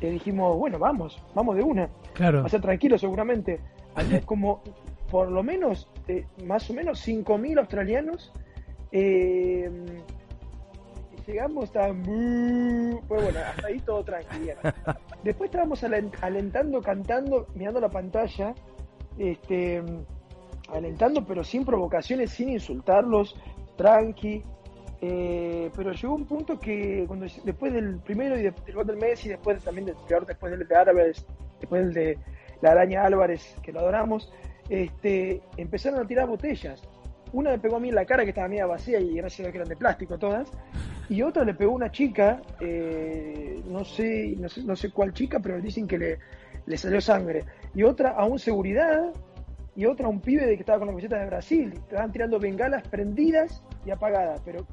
le 0.00 0.10
dijimos, 0.10 0.56
bueno, 0.58 0.78
vamos, 0.78 1.22
vamos 1.34 1.56
de 1.56 1.62
una. 1.62 1.88
Claro. 2.14 2.40
Va 2.40 2.46
a 2.46 2.48
ser 2.48 2.60
tranquilo 2.62 2.98
seguramente. 2.98 3.60
Había 3.94 4.20
como, 4.22 4.62
por 5.10 5.30
lo 5.30 5.42
menos, 5.42 5.88
eh, 6.08 6.24
más 6.44 6.68
o 6.70 6.74
menos 6.74 7.00
5.000 7.06 7.58
australianos. 7.58 8.32
eh, 8.92 9.70
llegamos. 11.26 11.70
"Bú". 12.04 13.00
Pues 13.08 13.22
bueno, 13.22 13.38
hasta 13.46 13.66
ahí 13.68 13.78
todo 13.80 14.02
tranquilo. 14.04 14.54
Después 15.24 15.48
estábamos 15.48 15.82
alen- 15.84 16.12
alentando, 16.22 16.80
cantando, 16.80 17.46
mirando 17.54 17.80
la 17.80 17.88
pantalla, 17.88 18.54
este, 19.18 19.82
alentando, 20.72 21.24
pero 21.24 21.44
sin 21.44 21.64
provocaciones, 21.64 22.30
sin 22.30 22.48
insultarlos, 22.50 23.36
tranqui. 23.76 24.42
eh, 25.02 25.70
pero 25.74 25.92
llegó 25.92 26.14
un 26.14 26.26
punto 26.26 26.58
que 26.60 27.04
cuando 27.06 27.24
después 27.44 27.72
del 27.72 28.00
primero 28.00 28.38
y 28.38 28.42
de- 28.42 28.50
del 28.66 28.74
gol 28.74 28.86
del 28.86 28.96
Messi, 28.98 29.30
después 29.30 29.62
también 29.64 29.86
del 29.86 29.96
peor, 30.06 30.26
después 30.26 30.50
del 30.58 30.68
de 30.68 30.76
Álvarez, 30.76 31.24
después 31.58 31.84
del 31.86 31.94
de 31.94 32.18
la 32.60 32.72
araña 32.72 33.04
Álvarez, 33.04 33.56
que 33.62 33.72
lo 33.72 33.80
adoramos, 33.80 34.30
este, 34.70 35.42
empezaron 35.56 36.00
a 36.00 36.06
tirar 36.06 36.26
botellas. 36.26 36.82
Una 37.32 37.50
me 37.50 37.58
pegó 37.58 37.76
a 37.76 37.80
mí 37.80 37.90
en 37.90 37.94
la 37.94 38.06
cara 38.06 38.24
que 38.24 38.30
estaba 38.30 38.48
media 38.48 38.66
vacía 38.66 38.98
y 38.98 39.16
gracias 39.16 39.40
a 39.40 39.42
Dios 39.42 39.52
que 39.52 39.58
eran 39.58 39.68
de 39.68 39.76
plástico 39.76 40.18
todas. 40.18 40.50
Y 41.08 41.22
otra 41.22 41.44
le 41.44 41.54
pegó 41.54 41.72
a 41.72 41.74
una 41.74 41.90
chica, 41.90 42.40
eh, 42.60 43.60
no, 43.66 43.84
sé, 43.84 44.36
no 44.64 44.76
sé 44.76 44.90
cuál 44.90 45.12
chica, 45.12 45.40
pero 45.40 45.60
dicen 45.60 45.86
que 45.86 45.98
le, 45.98 46.18
le 46.66 46.76
salió 46.76 47.00
sangre. 47.00 47.44
Y 47.74 47.82
otra 47.82 48.10
a 48.10 48.24
un 48.24 48.38
seguridad 48.38 49.12
y 49.74 49.86
otra 49.86 50.06
a 50.06 50.08
un 50.08 50.20
pibe 50.20 50.46
que 50.46 50.60
estaba 50.60 50.78
con 50.78 50.86
la 50.86 50.92
camiseta 50.92 51.18
de 51.18 51.26
Brasil. 51.26 51.72
Estaban 51.74 52.12
tirando 52.12 52.38
bengalas 52.38 52.86
prendidas 52.88 53.62
y 53.84 53.90
apagadas, 53.90 54.40
pero 54.44 54.66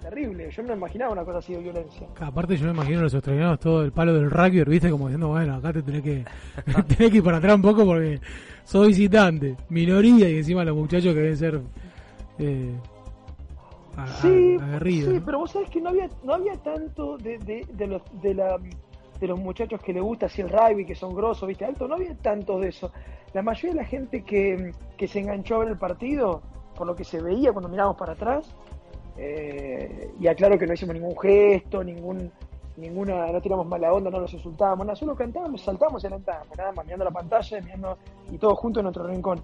terrible. 0.00 0.50
Yo 0.50 0.62
no 0.62 0.74
imaginaba 0.74 1.12
una 1.12 1.24
cosa 1.24 1.38
así 1.38 1.52
de 1.54 1.60
violencia. 1.60 2.06
Aparte 2.20 2.56
yo 2.56 2.64
me 2.66 2.72
imagino 2.72 3.00
a 3.00 3.02
los 3.02 3.14
australianos 3.14 3.58
todo 3.60 3.82
el 3.82 3.92
palo 3.92 4.14
del 4.14 4.30
rugby, 4.30 4.62
viste, 4.64 4.90
como 4.90 5.06
diciendo, 5.08 5.28
bueno, 5.28 5.54
acá 5.56 5.72
te 5.72 5.82
tenés 5.82 6.02
que, 6.02 6.24
tenés 6.96 7.10
que 7.10 7.16
ir 7.18 7.22
para 7.24 7.38
atrás 7.38 7.54
un 7.56 7.62
poco 7.62 7.84
porque 7.84 8.20
sos 8.64 8.86
visitante, 8.86 9.56
minoría 9.68 10.28
y 10.28 10.38
encima 10.38 10.64
los 10.64 10.76
muchachos 10.76 11.14
que 11.14 11.20
deben 11.20 11.36
ser 11.36 11.60
eh, 12.38 12.72
a- 13.96 14.06
Sí, 14.22 14.56
aguerridos. 14.60 15.14
sí, 15.14 15.20
pero 15.24 15.38
vos 15.40 15.50
sabés 15.50 15.70
que 15.70 15.80
no 15.80 15.90
había, 15.90 16.08
no 16.22 16.34
había 16.34 16.54
tanto 16.56 17.18
de, 17.18 17.38
de, 17.38 17.66
de 17.72 17.86
los 17.86 18.02
de, 18.22 18.34
la, 18.34 18.56
de 19.20 19.26
los 19.26 19.38
muchachos 19.38 19.80
que 19.82 19.92
le 19.92 20.00
gusta 20.00 20.26
así 20.26 20.40
el 20.42 20.48
rugby, 20.50 20.84
que 20.84 20.94
son 20.94 21.14
grosos, 21.14 21.48
viste, 21.48 21.64
alto, 21.64 21.88
no 21.88 21.94
había 21.96 22.14
tanto 22.16 22.58
de 22.60 22.68
eso. 22.68 22.92
La 23.34 23.42
mayoría 23.42 23.70
de 23.72 23.76
la 23.82 23.84
gente 23.86 24.22
que, 24.22 24.72
que 24.96 25.06
se 25.08 25.18
enganchó 25.20 25.56
a 25.56 25.58
ver 25.60 25.68
el 25.68 25.76
partido, 25.78 26.40
por 26.76 26.86
lo 26.86 26.94
que 26.94 27.04
se 27.04 27.20
veía 27.20 27.52
cuando 27.52 27.68
mirábamos 27.68 27.98
para 27.98 28.12
atrás, 28.12 28.54
eh, 29.18 30.10
y 30.20 30.26
aclaro 30.28 30.58
que 30.58 30.66
no 30.66 30.74
hicimos 30.74 30.94
ningún 30.94 31.18
gesto, 31.18 31.82
ningún 31.84 32.30
ninguna, 32.76 33.26
no 33.32 33.40
tiramos 33.40 33.66
mala 33.66 33.92
onda, 33.92 34.08
no 34.08 34.20
los 34.20 34.32
insultábamos, 34.32 34.86
nada, 34.86 34.94
solo 34.94 35.16
cantábamos, 35.16 35.62
saltábamos 35.62 36.04
y 36.04 36.06
alentábamos, 36.06 36.56
nada 36.56 36.70
más, 36.70 36.84
mirando 36.84 37.04
la 37.06 37.10
pantalla, 37.10 37.60
mirando, 37.60 37.98
y 38.30 38.38
todos 38.38 38.56
juntos 38.56 38.80
en 38.80 38.84
nuestro 38.84 39.04
rincón. 39.08 39.42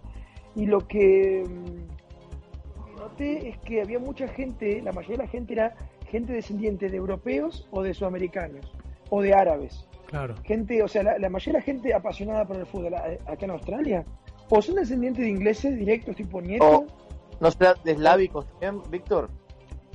Y 0.55 0.67
lo 0.67 0.79
que 0.87 1.43
mm, 1.45 2.99
noté 3.01 3.49
es 3.49 3.59
que 3.59 3.83
había 3.83 3.99
mucha 3.99 4.29
gente, 4.29 4.81
la 4.83 4.93
mayoría 4.93 5.17
de 5.19 5.23
la 5.25 5.29
gente 5.29 5.53
era 5.53 5.75
gente 6.09 6.33
descendiente 6.33 6.89
de 6.89 6.97
europeos 6.97 7.67
o 7.73 7.83
de 7.83 7.93
sudamericanos, 7.93 8.73
o 9.11 9.21
de 9.21 9.35
árabes. 9.35 9.85
Claro. 10.07 10.37
Gente, 10.45 10.81
o 10.85 10.87
sea, 10.87 11.03
la, 11.03 11.19
la 11.19 11.29
mayoría 11.29 11.55
de 11.55 11.59
la 11.59 11.65
gente 11.65 11.93
apasionada 11.93 12.45
por 12.45 12.57
el 12.57 12.67
fútbol 12.67 12.95
a- 12.95 13.19
acá 13.27 13.47
en 13.47 13.51
Australia, 13.51 14.05
o 14.49 14.63
son 14.63 14.77
descendientes 14.77 15.25
de 15.25 15.31
ingleses 15.31 15.77
directos, 15.77 16.15
tipo 16.15 16.41
nietos. 16.41 16.69
O, 16.69 16.87
¿No 17.41 17.51
será 17.51 17.75
de 17.83 17.93
eslávicos 17.93 18.47
también, 18.61 18.81
Víctor? 18.91 19.29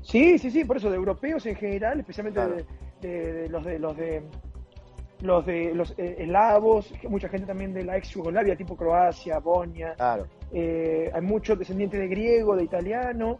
Sí, 0.02 0.38
sí, 0.40 0.50
sí, 0.52 0.64
por 0.66 0.78
eso 0.78 0.90
de 0.90 0.96
europeos 0.96 1.46
en 1.46 1.56
general, 1.56 2.00
especialmente 2.00 2.40
Claro. 2.40 2.56
de, 2.56 3.08
de- 3.08 3.34
de 3.44 3.50
los 3.50 3.64
de 3.66 3.80
los 3.80 3.98
de 3.98 4.24
los 5.22 5.46
de 5.46 5.74
los 5.76 5.92
eh, 5.98 6.16
eslavos, 6.20 6.94
mucha 7.10 7.28
gente 7.30 7.46
también 7.48 7.74
de 7.74 7.84
la 7.84 7.98
ex 7.98 8.10
Yugoslavia, 8.10 8.56
tipo 8.56 8.76
Croacia, 8.76 9.40
Bosnia. 9.40 9.94
Claro. 9.96 10.28
Eh, 10.54 11.12
hay 11.14 11.22
muchos 11.22 11.60
descendientes 11.60 12.00
de 12.00 12.08
griego, 12.08 12.56
de 12.56 12.64
italiano, 12.64 13.40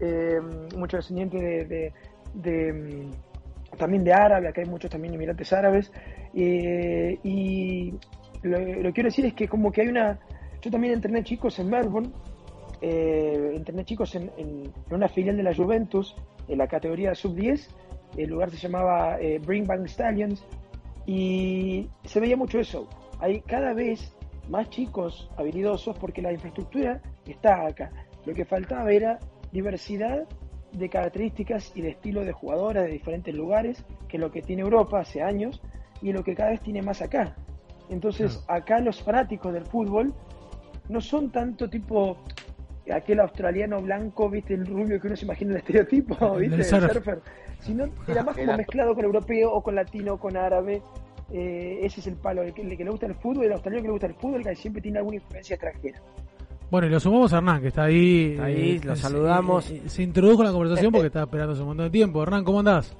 eh, 0.00 0.38
muchos 0.76 1.00
descendientes 1.00 1.68
de, 2.34 2.72
mm, 2.72 3.76
también 3.78 4.04
de 4.04 4.12
árabe, 4.12 4.48
acá 4.48 4.60
hay 4.60 4.68
muchos 4.68 4.90
también 4.90 5.14
inmigrantes 5.14 5.52
árabes. 5.52 5.90
Eh, 6.34 7.18
y 7.24 7.94
lo, 8.42 8.58
lo 8.58 8.82
que 8.88 8.92
quiero 8.92 9.08
decir 9.08 9.24
es 9.26 9.34
que 9.34 9.48
como 9.48 9.72
que 9.72 9.82
hay 9.82 9.88
una... 9.88 10.18
Yo 10.60 10.70
también 10.70 10.94
entrené 10.94 11.22
chicos 11.24 11.58
en 11.58 11.70
Melbourne, 11.70 12.10
eh, 12.80 13.52
entrené 13.54 13.84
chicos 13.84 14.14
en, 14.14 14.30
en- 14.36 14.64
en 14.88 14.94
una 14.94 15.08
filial 15.08 15.36
de 15.36 15.42
la 15.42 15.54
Juventus, 15.54 16.14
en 16.48 16.58
la 16.58 16.66
categoría 16.68 17.14
sub-10, 17.14 17.66
el 18.16 18.30
lugar 18.30 18.50
se 18.50 18.56
llamaba 18.58 19.20
eh, 19.20 19.38
Bring 19.38 19.66
Stallions, 19.88 20.44
y 21.06 21.88
se 22.04 22.20
veía 22.20 22.36
mucho 22.36 22.58
eso. 22.58 22.88
Hay 23.20 23.40
cada 23.42 23.72
vez 23.72 24.12
más 24.48 24.68
chicos 24.70 25.30
habilidosos 25.36 25.96
porque 25.98 26.22
la 26.22 26.32
infraestructura 26.32 27.00
está 27.26 27.66
acá. 27.66 27.90
Lo 28.24 28.34
que 28.34 28.44
faltaba 28.44 28.90
era 28.90 29.18
diversidad 29.52 30.26
de 30.72 30.88
características 30.88 31.72
y 31.74 31.82
de 31.82 31.90
estilo 31.90 32.24
de 32.24 32.32
jugadoras 32.32 32.84
de 32.84 32.90
diferentes 32.90 33.34
lugares, 33.34 33.84
que 34.08 34.16
es 34.16 34.20
lo 34.20 34.30
que 34.30 34.42
tiene 34.42 34.62
Europa 34.62 35.00
hace 35.00 35.22
años 35.22 35.62
y 36.02 36.12
lo 36.12 36.22
que 36.24 36.34
cada 36.34 36.50
vez 36.50 36.60
tiene 36.60 36.82
más 36.82 37.00
acá. 37.02 37.36
Entonces, 37.88 38.44
acá 38.48 38.80
los 38.80 39.00
fanáticos 39.02 39.52
del 39.52 39.64
fútbol 39.64 40.12
no 40.88 41.00
son 41.00 41.30
tanto 41.30 41.70
tipo 41.70 42.16
aquel 42.92 43.20
australiano 43.20 43.80
blanco, 43.82 44.28
viste, 44.30 44.54
el 44.54 44.66
rubio 44.66 45.00
que 45.00 45.06
uno 45.08 45.16
se 45.16 45.24
imagina 45.24 45.52
el 45.52 45.56
estereotipo, 45.58 46.16
El 46.36 46.40
viste, 46.40 46.56
del 46.56 46.60
el 46.60 46.64
surf. 46.82 46.92
surfer, 46.92 47.20
sino 47.60 47.88
era 48.06 48.22
más 48.22 48.36
como 48.38 48.56
mezclado 48.56 48.94
con 48.94 49.04
europeo 49.04 49.52
o 49.52 49.62
con 49.62 49.74
latino 49.74 50.14
o 50.14 50.18
con 50.18 50.36
árabe. 50.36 50.82
Eh, 51.32 51.80
ese 51.82 52.00
es 52.00 52.06
el 52.06 52.14
palo, 52.14 52.42
el 52.42 52.54
que, 52.54 52.62
el 52.62 52.76
que 52.76 52.84
le 52.84 52.90
gusta 52.90 53.06
el 53.06 53.14
fútbol, 53.16 53.46
el 53.46 53.52
australiano 53.52 53.82
que 53.82 53.88
le 53.88 53.92
gusta 53.92 54.06
el 54.06 54.14
fútbol, 54.14 54.42
que 54.44 54.54
siempre 54.54 54.80
tiene 54.80 54.98
alguna 54.98 55.16
influencia 55.16 55.54
extranjera. 55.54 56.00
Bueno, 56.70 56.86
y 56.86 56.90
lo 56.90 57.00
sumamos 57.00 57.32
a 57.32 57.38
Hernán, 57.38 57.60
que 57.62 57.68
está 57.68 57.84
ahí. 57.84 58.32
Está 58.32 58.44
ahí, 58.44 58.78
lo 58.80 58.94
se- 58.96 59.02
saludamos. 59.02 59.70
eh, 59.70 59.82
se 59.86 60.02
introdujo 60.02 60.42
en 60.42 60.46
la 60.48 60.52
conversación 60.52 60.92
porque 60.92 61.06
estaba 61.08 61.24
esperando 61.24 61.52
hace 61.52 61.62
un 61.62 61.68
montón 61.68 61.86
de 61.86 61.90
tiempo. 61.90 62.22
Hernán, 62.22 62.44
¿cómo 62.44 62.58
andás? 62.60 62.96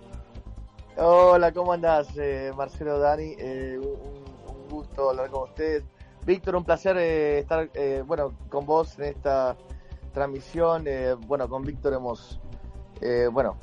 Hola, 0.97 1.53
¿cómo 1.53 1.73
andás, 1.73 2.09
eh, 2.17 2.51
Marcelo 2.57 2.99
Dani? 2.99 3.35
Eh, 3.39 3.79
un, 3.79 4.55
un 4.57 4.69
gusto 4.69 5.11
hablar 5.11 5.29
con 5.31 5.43
ustedes. 5.49 5.85
Víctor, 6.25 6.57
un 6.57 6.65
placer 6.65 6.97
eh, 6.97 7.39
estar 7.41 7.69
eh, 7.75 8.03
bueno 8.07 8.33
con 8.49 8.65
vos 8.67 8.99
en 8.99 9.05
esta 9.07 9.57
transmisión. 10.17 10.85
Eh, 10.87 11.15
bueno, 11.27 11.47
con 11.49 11.63
Víctor 11.63 11.93
hemos, 11.93 12.41
eh, 13.03 13.29
bueno, 13.31 13.57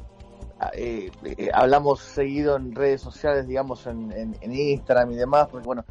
eh, 0.76 1.10
eh, 1.26 1.50
hablamos 1.52 2.00
seguido 2.00 2.56
en 2.56 2.74
redes 2.76 3.02
sociales, 3.02 3.48
digamos, 3.48 3.88
en, 3.88 4.12
en- 4.12 4.38
en 4.40 4.54
Instagram 4.54 5.12
y 5.12 5.16
demás, 5.16 5.48
porque 5.50 5.66
bueno, 5.66 5.84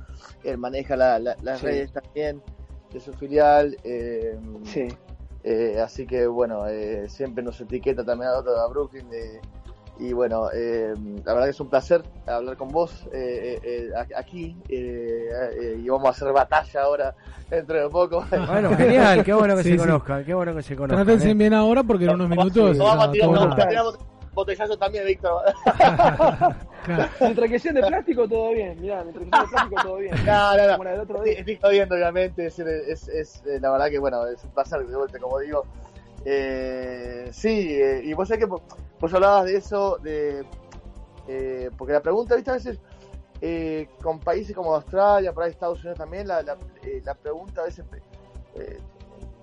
él 0.45 0.57
maneja 0.59 0.97
la- 0.97 1.19
la- 1.19 1.37
las 1.43 1.59
Sí. 1.59 1.67
redes 1.67 1.93
también 1.93 2.41
de 2.93 3.01
su 3.01 3.13
filial. 3.13 3.77
eh, 3.83 4.39
Sí. 4.65 4.87
así 5.83 6.07
que 6.07 6.29
bueno, 6.29 6.69
eh, 6.69 7.09
siempre 7.09 7.43
nos 7.43 7.61
etiqueta 7.61 8.05
también 8.05 8.31
a, 8.31 8.39
otro, 8.39 8.57
a 8.57 8.69
Brooklyn. 8.69 9.11
de- 9.11 9.41
y 9.99 10.13
bueno, 10.13 10.49
eh, 10.53 10.95
la 11.25 11.33
verdad 11.35 11.47
que 11.47 11.51
es 11.51 11.61
un 11.61 11.69
placer 11.69 12.03
hablar 12.27 12.57
con 12.57 12.69
vos 12.69 13.07
eh, 13.13 13.59
eh, 13.61 13.61
eh, 13.63 13.91
a- 13.97 14.19
aquí. 14.21 14.57
eh, 14.69 15.29
eh, 15.61 15.77
y 15.83 15.89
vamos 15.89 16.07
a 16.07 16.11
hacer 16.11 16.33
batalla 16.33 16.83
ahora 16.83 17.15
dentro 17.51 17.81
de 17.81 17.89
poco. 17.89 18.25
Bueno, 18.49 18.71
genial, 18.77 19.23
qué 19.23 19.33
bueno 19.33 19.55
que 19.57 19.63
Sí, 19.63 19.69
se 19.71 19.75
sí. 19.75 19.81
conozcan, 19.81 20.25
qué 20.25 20.35
bueno 20.35 20.55
que 20.57 20.63
se 20.63 20.75
conozcan. 20.77 21.05
Trátense 21.05 21.31
¿eh? 21.31 21.35
bien 21.35 21.55
ahora 21.55 21.83
porque 21.83 22.05
en 22.07 22.11
unos 22.15 22.29
minutos. 22.29 22.77
No 22.77 22.85
vamos 22.85 23.09
a 23.09 23.13
tirar, 23.13 23.29
vamos 23.31 23.53
a 23.59 23.69
tirar 23.69 23.85
bot- 23.85 23.99
botellazo 24.35 24.77
también, 24.79 25.07
Víctor. 25.07 25.43
Claro. 26.85 27.07
Mientras 27.21 27.49
que 27.49 27.59
sean 27.61 27.77
de 27.77 27.83
plástico, 27.83 28.27
todo 28.27 28.51
bien. 28.51 28.81
Mirá, 28.81 29.05
mientras 29.05 29.25
que 29.25 29.31
sean 29.31 29.45
de 29.45 29.51
plástico, 29.51 29.83
todo 29.85 29.97
bien. 29.99 30.15
No, 30.27 30.57
no, 30.57 30.67
no. 30.67 30.73
Como 30.73 30.83
la 30.85 30.91
del 30.91 31.01
otro 31.01 31.23
día. 31.23 31.39
Estoy 31.39 31.57
jodiendo, 31.63 31.95
obviamente. 31.95 32.47
Es, 32.47 32.59
es, 32.59 33.07
es, 33.09 33.43
la 33.61 33.71
verdad 33.71 33.89
que, 33.89 34.01
bueno, 34.01 34.27
es 34.27 34.43
un 34.43 34.51
placer 34.51 34.85
de 34.85 34.97
vuelta, 34.97 35.17
como 35.21 35.39
digo. 35.39 35.65
Eh, 36.25 37.29
sí, 37.33 37.75
eh, 37.81 38.01
y 38.05 38.13
vos 38.15 38.29
sabés 38.29 38.41
que 38.45 38.47
vos 38.51 38.63
vos 39.01 39.13
hablabas 39.15 39.47
de 39.47 39.57
eso, 39.57 39.99
de 40.03 40.45
eh, 41.29 41.71
porque 41.77 41.93
la 41.93 42.01
pregunta, 42.03 42.37
viste, 42.37 42.51
a 42.51 42.55
veces 42.55 42.79
eh, 43.41 43.89
con 44.01 44.21
países 44.21 44.55
como 44.55 44.75
Australia, 44.75 45.33
por 45.33 45.43
ahí 45.43 45.51
Estados 45.51 45.81
Unidos 45.81 45.99
también, 45.99 46.29
la, 46.29 46.43
la, 46.43 46.57
eh, 46.85 47.03
la 47.05 47.15
pregunta 47.15 47.63
a 47.63 47.65
veces 47.65 47.85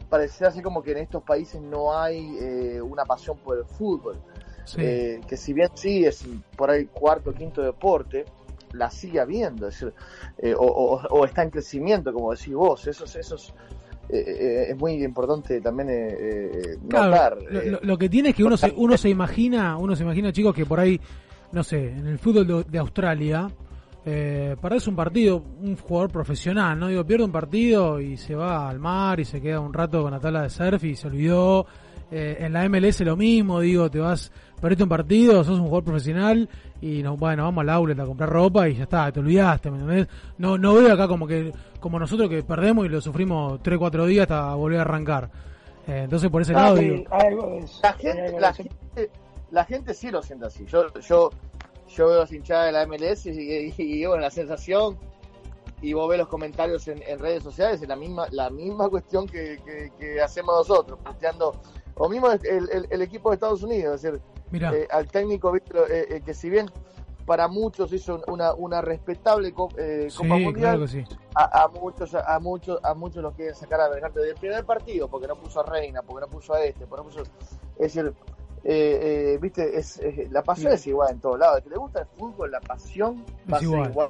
pareciera 0.09 0.49
así 0.49 0.61
como 0.61 0.81
que 0.81 0.91
en 0.93 0.99
estos 0.99 1.23
países 1.23 1.61
no 1.61 1.95
hay 1.97 2.37
eh, 2.39 2.81
una 2.81 3.05
pasión 3.05 3.37
por 3.37 3.57
el 3.57 3.65
fútbol. 3.65 4.17
Sí. 4.65 4.81
Eh, 4.81 5.21
que 5.27 5.35
si 5.37 5.51
bien 5.53 5.69
sí 5.73 6.05
es 6.05 6.25
por 6.55 6.69
ahí 6.69 6.85
cuarto 6.85 7.31
o 7.31 7.33
quinto 7.33 7.61
deporte, 7.61 8.25
la 8.73 8.89
sigue 8.91 9.19
habiendo, 9.19 9.67
es 9.67 9.79
decir, 9.79 9.93
o, 10.57 10.63
o- 10.65 11.01
o 11.09 11.25
está 11.25 11.41
en 11.43 11.49
crecimiento, 11.49 12.13
como 12.13 12.31
decís 12.31 12.53
vos, 12.53 12.85
eso, 12.87 13.03
es- 13.05 13.15
eso 13.15 13.35
es, 13.35 13.53
eh, 14.09 14.23
eh, 14.27 14.65
es 14.71 14.77
muy 14.77 15.03
importante 15.03 15.61
también 15.61 15.89
eh, 15.89 16.17
eh, 16.19 16.77
Claro, 16.89 17.11
notar. 17.11 17.37
lo, 17.49 17.59
eh, 17.59 17.79
lo- 17.81 17.97
que 17.97 18.09
tiene 18.09 18.29
es 18.29 18.35
que 18.35 18.43
uno 18.43 18.57
se, 18.57 18.73
uno 18.75 18.97
se 18.97 19.09
imagina, 19.09 19.77
uno 19.77 19.95
se 19.95 20.03
imagina, 20.03 20.31
chicos, 20.31 20.53
que 20.55 20.65
por 20.65 20.79
ahí, 20.79 20.99
no 21.51 21.63
sé, 21.63 21.89
en 21.91 22.07
el 22.07 22.19
fútbol 22.19 22.47
de, 22.47 22.63
de 22.63 22.77
Australia, 22.79 23.47
eh, 24.05 24.55
perdés 24.61 24.87
un 24.87 24.95
partido, 24.95 25.43
un 25.61 25.75
jugador 25.75 26.09
profesional, 26.11 26.79
¿no? 26.79 26.87
Digo, 26.87 27.05
pierde 27.05 27.25
un 27.25 27.31
partido 27.31 27.99
y 27.99 28.17
se 28.17 28.33
va 28.35 28.69
al 28.69 28.79
mar 28.79 29.19
y 29.19 29.25
se 29.25 29.41
queda 29.41 29.59
un 29.59 29.73
rato 29.73 30.01
con 30.01 30.11
la 30.11 30.19
tabla 30.19 30.41
de 30.43 30.49
surf 30.49 30.83
y 30.85 30.95
se 30.95 31.07
olvidó. 31.07 31.65
Eh, 32.11 32.37
en 32.39 32.53
la 32.53 32.67
MLS 32.67 33.01
lo 33.01 33.15
mismo, 33.15 33.59
digo, 33.59 33.87
te 33.91 33.99
vas, 33.99 34.31
perdiste 34.59 34.81
un 34.83 34.89
partido, 34.89 35.43
sos 35.43 35.59
un 35.59 35.65
jugador 35.65 35.83
profesional 35.83 36.49
y 36.81 37.03
no, 37.03 37.17
bueno, 37.17 37.43
vamos 37.43 37.61
al 37.63 37.69
outlet 37.69 37.99
a 37.99 38.05
comprar 38.05 38.29
ropa 38.29 38.67
y 38.69 38.75
ya 38.75 38.83
está, 38.83 39.11
te 39.11 39.19
olvidaste, 39.19 39.69
¿me 39.69 39.79
entendés? 39.79 40.07
No, 40.37 40.57
no 40.57 40.73
veo 40.75 40.93
acá 40.93 41.07
como 41.07 41.27
que, 41.27 41.51
como 41.79 41.99
nosotros 41.99 42.29
que 42.29 42.41
perdemos 42.43 42.85
y 42.85 42.89
lo 42.89 43.01
sufrimos 43.01 43.61
3, 43.61 43.77
4 43.77 44.05
días 44.05 44.23
hasta 44.23 44.53
volver 44.55 44.79
a 44.79 44.81
arrancar. 44.83 45.29
Eh, 45.87 46.01
entonces 46.03 46.29
por 46.29 46.41
ese 46.41 46.53
Ah, 46.53 46.61
lado 46.63 46.77
sí, 46.77 46.89
digo, 46.89 47.03
la 47.81 47.93
gente, 47.93 48.39
la 48.39 48.53
gente, 48.53 49.11
la 49.51 49.65
gente 49.65 49.93
sí 49.93 50.11
lo 50.11 50.21
siente 50.21 50.45
así. 50.45 50.65
Yo, 50.67 50.93
yo, 50.99 51.31
yo 51.89 52.07
veo 52.07 52.19
las 52.19 52.31
hinchadas 52.31 52.67
de 52.67 52.71
la 52.73 52.85
MLS 52.85 53.25
y, 53.25 53.31
y- 53.31 53.73
y, 53.77 54.05
bueno, 54.05 54.21
la 54.21 54.29
sensación 54.31 54.97
y 55.81 55.93
vos 55.93 56.09
ves 56.09 56.19
los 56.19 56.27
comentarios 56.27 56.87
en, 56.89 57.01
en 57.07 57.19
redes 57.19 57.41
sociales, 57.43 57.81
es 57.81 57.87
la 57.87 57.95
misma, 57.95 58.27
la 58.31 58.49
misma 58.49 58.89
cuestión 58.89 59.25
que, 59.27 59.59
que- 59.65 59.91
que 59.97 60.21
hacemos 60.21 60.55
nosotros, 60.55 60.99
planteando, 61.01 61.55
o 61.95 62.07
mismo 62.09 62.29
el, 62.31 62.39
el- 62.69 62.87
el 62.89 63.01
equipo 63.01 63.29
de 63.29 63.35
Estados 63.35 63.63
Unidos, 63.63 63.95
es 63.95 64.01
decir. 64.03 64.21
Eh, 64.53 64.87
al 64.91 65.07
técnico, 65.07 65.51
¿viste? 65.51 65.77
Eh, 65.77 66.07
eh, 66.17 66.21
que 66.25 66.33
si 66.33 66.49
bien 66.49 66.69
para 67.25 67.47
muchos 67.47 67.93
hizo 67.93 68.21
una, 68.27 68.53
una 68.55 68.81
respetable 68.81 69.53
co- 69.53 69.69
eh, 69.77 70.07
Sí, 70.09 70.17
Copa 70.17 70.29
Mundial. 70.37 70.53
claro 70.53 70.79
que 70.81 70.87
sí. 70.87 71.03
A, 71.35 71.63
a 71.63 71.67
muchos, 71.67 72.15
a, 72.15 72.39
muchos, 72.39 72.79
a 72.83 72.93
muchos 72.95 73.21
los 73.21 73.35
quieren 73.35 73.53
sacar 73.55 73.79
a 73.81 73.89
Bergante 73.89 74.19
del 74.19 74.35
primer 74.35 74.65
partido, 74.65 75.07
porque 75.07 75.27
no 75.27 75.35
puso 75.35 75.59
a 75.59 75.63
Reina, 75.63 76.01
porque 76.01 76.25
no 76.25 76.31
puso 76.31 76.53
a 76.55 76.63
este, 76.63 76.87
porque 76.87 77.03
no 77.05 77.09
puso. 77.09 77.21
Es 77.77 77.93
decir, 77.93 78.13
eh, 78.63 79.33
eh, 79.33 79.37
viste, 79.39 79.77
es, 79.77 79.99
es- 79.99 80.31
la 80.31 80.41
pasión 80.41 80.71
Sí. 80.71 80.75
es 80.75 80.87
igual 80.87 81.11
en 81.11 81.19
todos 81.19 81.37
lados. 81.39 81.57
El 81.59 81.63
que 81.65 81.69
le 81.69 81.77
gusta 81.77 81.99
el 82.01 82.07
fútbol, 82.17 82.49
la 82.51 82.59
pasión 82.61 83.23
va 83.51 83.57
a 83.57 83.59
Es 83.59 83.65
ser 83.67 83.73
igual. 83.75 83.89
igual. 83.91 84.09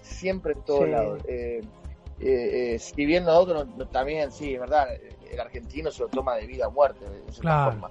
Siempre 0.00 0.52
en 0.52 0.62
todos 0.62 0.84
Sí. 0.84 0.90
lados. 0.90 1.20
Eh, 1.26 1.60
eh, 2.20 2.74
eh, 2.74 2.78
si 2.78 3.04
bien 3.04 3.24
nosotros 3.24 3.66
no- 3.66 3.76
no- 3.78 3.86
también, 3.88 4.30
sí, 4.32 4.54
es 4.54 4.60
verdad, 4.60 4.88
el 5.30 5.40
argentino 5.40 5.90
se 5.90 6.02
lo 6.02 6.08
toma 6.08 6.36
de 6.36 6.46
vida 6.46 6.66
a 6.66 6.68
muerte, 6.70 7.04
de 7.04 7.18
cierta 7.32 7.40
Claro. 7.40 7.72
forma. 7.72 7.90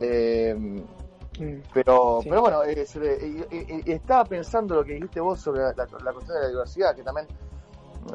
Eh, 0.00 0.54
Mm. 1.38 1.62
pero, 1.72 2.20
Sí. 2.22 2.28
pero 2.28 2.40
bueno, 2.42 2.64
eh, 2.64 2.86
y- 3.50 3.56
y- 3.56 3.82
y 3.86 3.92
estaba 3.92 4.24
pensando 4.24 4.74
lo 4.74 4.84
que 4.84 4.94
dijiste 4.94 5.20
vos 5.20 5.40
sobre 5.40 5.60
la, 5.62 5.68
la 5.68 6.12
cuestión 6.12 6.36
de 6.36 6.42
la 6.42 6.48
diversidad, 6.48 6.94
que 6.94 7.02
también 7.02 7.26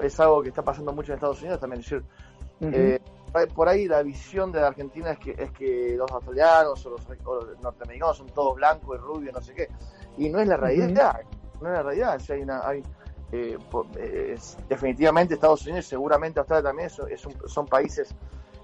es 0.02 0.20
algo 0.20 0.42
que 0.44 0.50
está 0.50 0.62
pasando 0.62 0.92
mucho 0.92 1.12
en 1.12 1.16
Estados 1.16 1.42
Unidos 1.42 1.60
también. 1.60 1.82
Es 1.82 1.90
decir, 1.90 2.06
eh, 2.62 3.00
por 3.54 3.68
ahí 3.70 3.88
la 3.88 4.04
visión 4.04 4.52
de 4.52 4.62
la 4.62 4.68
Argentina 4.68 5.12
es 5.12 5.20
que, 5.20 5.32
es 5.38 5.52
que 5.52 5.96
los 5.98 6.12
australianos 6.12 6.86
o 6.86 6.90
los, 6.92 7.02
o 7.26 7.36
los 7.36 7.60
norteamericanos 7.62 8.18
son 8.18 8.28
todos 8.28 8.56
blancos 8.56 8.98
y 8.98 9.00
rubios, 9.02 9.34
no 9.34 9.42
sé 9.42 9.54
qué. 9.54 9.70
Y 10.18 10.30
no 10.30 10.40
es 10.40 10.48
la 10.48 10.58
realidad, 10.58 11.22
no 11.62 11.68
es 11.70 11.74
la 11.74 11.84
realidad. 11.84 12.16
O 12.18 12.20
sea, 12.20 12.36
hay 12.36 12.42
una, 12.44 12.68
hay, 12.68 12.84
eh, 13.32 13.58
po- 13.72 13.88
eh, 13.98 14.34
es- 14.36 14.58
definitivamente 14.70 15.34
Estados 15.34 15.66
Unidos, 15.66 15.86
seguramente 15.86 16.40
Australia 16.40 16.64
también, 16.70 16.88
es- 16.88 17.00
es 17.10 17.26
un- 17.26 17.36
son 17.50 17.66
países 17.68 18.14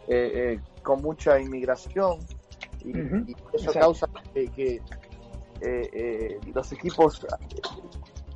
eh, 0.08 0.58
eh, 0.58 0.60
con 0.84 1.02
mucha 1.02 1.40
inmigración 1.40 2.20
y, 2.84 2.90
y 3.32 3.32
eso 3.54 3.66
Exacto. 3.70 3.80
causa 3.80 4.08
que, 4.34 4.48
que, 4.50 4.76
eh, 4.76 4.82
eh, 5.94 6.40
los 6.54 6.72
equipos 6.72 7.26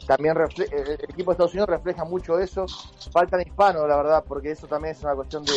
también 0.08 0.36
refle- 0.36 0.68
eh, 0.72 0.98
el 1.00 1.10
equipo 1.10 1.32
de 1.32 1.34
Estados 1.34 1.54
Unidos 1.54 1.70
refleja 1.70 2.06
mucho 2.06 2.38
eso 2.40 2.66
faltan 3.12 3.42
hispanos 3.42 3.88
la 3.88 3.98
verdad 3.98 4.24
porque 4.28 4.52
eso 4.52 4.68
también 4.68 4.94
es 4.96 5.02
una 5.04 5.16
cuestión 5.16 5.44
de, 5.44 5.54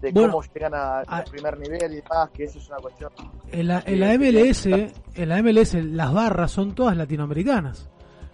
de 0.00 0.12
Bueno, 0.12 0.32
cómo 0.32 0.44
llegan 0.54 0.74
a- 0.74 1.00
al 1.00 1.24
primer 1.24 1.58
nivel 1.58 1.92
y 1.94 1.96
demás 1.96 2.30
que 2.30 2.44
eso 2.44 2.58
es 2.58 2.68
una 2.68 2.78
cuestión 2.78 3.10
En 3.50 3.66
la, 3.66 3.82
en 3.84 3.98
la 4.00 4.14
MLS, 4.16 4.66
en 4.66 5.28
la 5.28 5.42
MLS 5.42 5.74
las 5.74 6.12
barras 6.14 6.52
son 6.52 6.74
todas 6.74 6.96
latinoamericanas. 6.96 7.88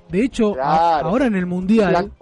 De 0.09 0.23
hecho, 0.25 0.55
a- 0.63 1.01
ahora 1.01 1.27
en 1.27 1.35
el 1.35 1.47
mundial, 1.47 2.13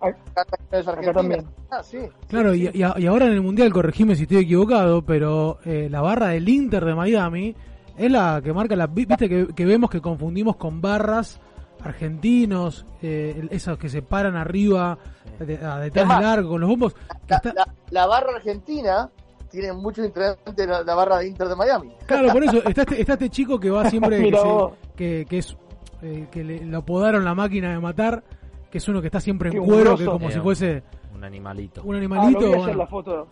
también. 1.12 1.44
Ah, 1.70 1.82
sí. 1.82 1.98
claro, 2.28 2.54
y, 2.54 2.70
y 2.72 2.82
a- 2.82 2.94
y 2.98 3.06
ahora 3.06 3.26
en 3.26 3.32
el 3.32 3.40
mundial, 3.42 3.72
corregime 3.72 4.14
si 4.16 4.22
estoy 4.22 4.38
equivocado, 4.38 5.02
pero 5.02 5.58
eh, 5.64 5.88
la 5.90 6.00
barra 6.00 6.28
del 6.28 6.48
Inter 6.48 6.84
de 6.84 6.94
Miami 6.94 7.54
es 7.96 8.10
la 8.10 8.40
que 8.42 8.52
marca 8.52 8.74
la, 8.76 8.86
vi- 8.86 9.04
viste 9.06 9.28
que, 9.28 9.48
que 9.54 9.64
vemos 9.66 9.90
que 9.90 10.00
confundimos 10.00 10.56
con 10.56 10.80
barras 10.80 11.40
argentinos, 11.82 12.86
eh, 13.02 13.46
esos 13.50 13.78
que 13.78 13.88
se 13.88 14.02
paran 14.02 14.36
arriba, 14.36 14.98
de- 15.38 15.56
a 15.64 15.78
detrás 15.78 16.10
arco 16.10 16.48
con 16.50 16.60
los 16.60 16.70
bombos. 16.70 16.94
la, 17.28 17.40
la- 17.54 17.68
la 17.90 18.06
barra 18.06 18.36
argentina 18.36 19.10
tiene 19.50 19.72
muchos 19.72 20.04
integrantes 20.06 20.56
de 20.56 20.66
la, 20.66 20.82
la 20.82 20.94
barra 20.94 21.18
de 21.18 21.28
Inter 21.28 21.46
de 21.48 21.54
Miami 21.54 21.92
Claro, 22.06 22.32
por 22.32 22.42
eso 22.42 22.56
está 22.64 22.82
este, 22.82 23.00
está 23.00 23.12
este 23.12 23.30
chico 23.30 23.60
que 23.60 23.70
va 23.70 23.88
siempre, 23.88 24.18
se- 24.30 24.70
que, 24.96 25.26
que 25.28 25.38
es 25.38 25.56
eh, 26.04 26.28
que 26.30 26.44
le, 26.44 26.64
lo 26.64 26.78
apodaron 26.78 27.24
la 27.24 27.34
máquina 27.34 27.70
de 27.72 27.78
matar, 27.80 28.22
que 28.70 28.78
es 28.78 28.88
uno 28.88 29.00
que 29.00 29.08
está 29.08 29.20
siempre 29.20 29.50
en 29.50 29.58
cuero, 29.64 29.96
grosso. 29.96 29.96
que 29.98 30.04
como 30.06 30.30
si 30.30 30.40
fuese 30.40 30.82
Un 31.14 31.24
animalito. 31.24 31.82
un 31.84 31.94
Ah, 31.94 31.98
animalito. 31.98 32.40
lo 32.40 32.46
vi 32.46 32.52
ayer 32.54 32.58
bueno. 32.64 32.78
la 32.78 32.86
foto. 32.86 33.28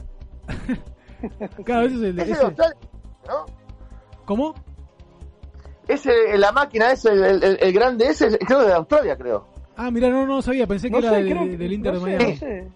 Claro, 1.64 1.86
ese 1.86 1.94
es 1.96 2.02
el 2.02 2.18
Ese 2.18 2.30
ese- 2.32 2.40
de 2.40 2.46
Australia, 2.46 2.76
¿no? 3.28 3.46
¿Cómo? 4.24 4.54
ese 5.88 6.38
la 6.38 6.52
máquina 6.52 6.92
ese 6.92 7.10
el, 7.12 7.42
el- 7.44 7.58
el 7.60 7.72
grande 7.72 8.06
ese 8.06 8.26
es- 8.28 8.38
creo 8.38 8.60
que 8.60 8.66
de 8.66 8.72
Australia 8.74 9.16
creo 9.16 9.46
Ah, 9.76 9.90
mira, 9.90 10.10
no, 10.10 10.26
no 10.26 10.42
sabía, 10.42 10.66
pensé 10.66 10.88
que 10.88 10.92
No 10.92 10.98
era 10.98 11.10
sé, 11.10 11.16
del, 11.22 11.26
creo 11.32 11.44
que- 11.44 11.56
del 11.56 11.72
Inter 11.72 11.94
no 11.94 12.00
de 12.00 12.04
sé, 12.04 12.16
Miami. 12.16 12.32
no 12.32 12.38
sé. 12.38 12.68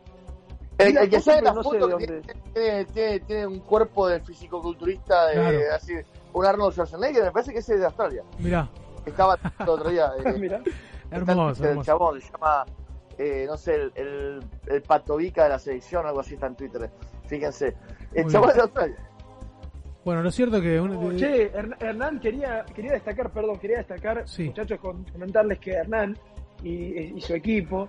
El, 0.79 0.97
el 0.99 1.11
que 1.11 1.21
sale 1.21 1.43
la 1.43 1.53
no 1.55 1.63
foto 1.63 1.89
que 1.99 2.07
tiene, 2.07 2.23
tiene, 2.55 2.85
tiene- 2.87 3.21
tiene 3.21 3.47
un 3.47 3.59
cuerpo 3.61 4.09
de 4.09 4.21
fisicoculturista 4.21 5.27
de 5.29 5.35
Claro. 5.35 5.59
así 5.75 5.93
un 6.33 6.47
Arnold 6.47 6.73
Schwarzenegger 6.73 7.25
me 7.25 7.31
parece 7.33 7.53
que 7.53 7.59
ese 7.61 7.75
es 7.75 7.81
de 7.81 7.87
Australia 7.87 8.23
Mirá, 8.39 8.69
estaba 9.07 9.39
el 9.61 9.69
otro 9.69 9.91
día 9.91 10.11
eh, 10.25 10.63
hermoso, 11.11 11.63
el 11.65 11.71
hermoso. 11.71 11.87
chabón 11.87 12.21
se 12.21 12.31
llama 12.33 12.65
eh, 13.19 13.45
no 13.49 13.57
sé 13.57 13.75
el, 13.75 13.93
el, 13.95 14.41
el 14.67 14.83
patovica 14.83 15.45
de 15.45 15.49
la 15.51 15.59
selección 15.59 16.07
algo 16.07 16.21
así 16.21 16.35
está 16.35 16.47
en 16.49 16.57
Twitter 16.57 16.91
fíjense 17.27 17.75
el 18.13 18.25
Muy 18.25 18.33
chabón 18.33 18.49
bien. 18.49 18.57
de 18.57 18.63
Australia 18.63 18.97
Bueno, 20.05 20.23
lo 20.23 20.31
cierto 20.31 20.61
que... 20.61 20.81
un- 20.81 20.95
Oh, 20.97 21.17
Che, 21.17 21.53
Hern- 21.53 21.77
Hernán 21.81 22.21
quería, 22.21 22.65
quería 22.75 22.93
destacar, 22.93 23.31
perdón, 23.33 23.59
quería 23.59 23.79
destacar, 23.79 24.23
Sí. 24.29 24.45
muchachos, 24.45 24.79
con- 24.79 25.03
comentarles 25.05 25.59
que 25.59 25.73
Hernán 25.73 26.17
y, 26.63 27.17
y 27.17 27.21
su 27.21 27.35
equipo, 27.35 27.89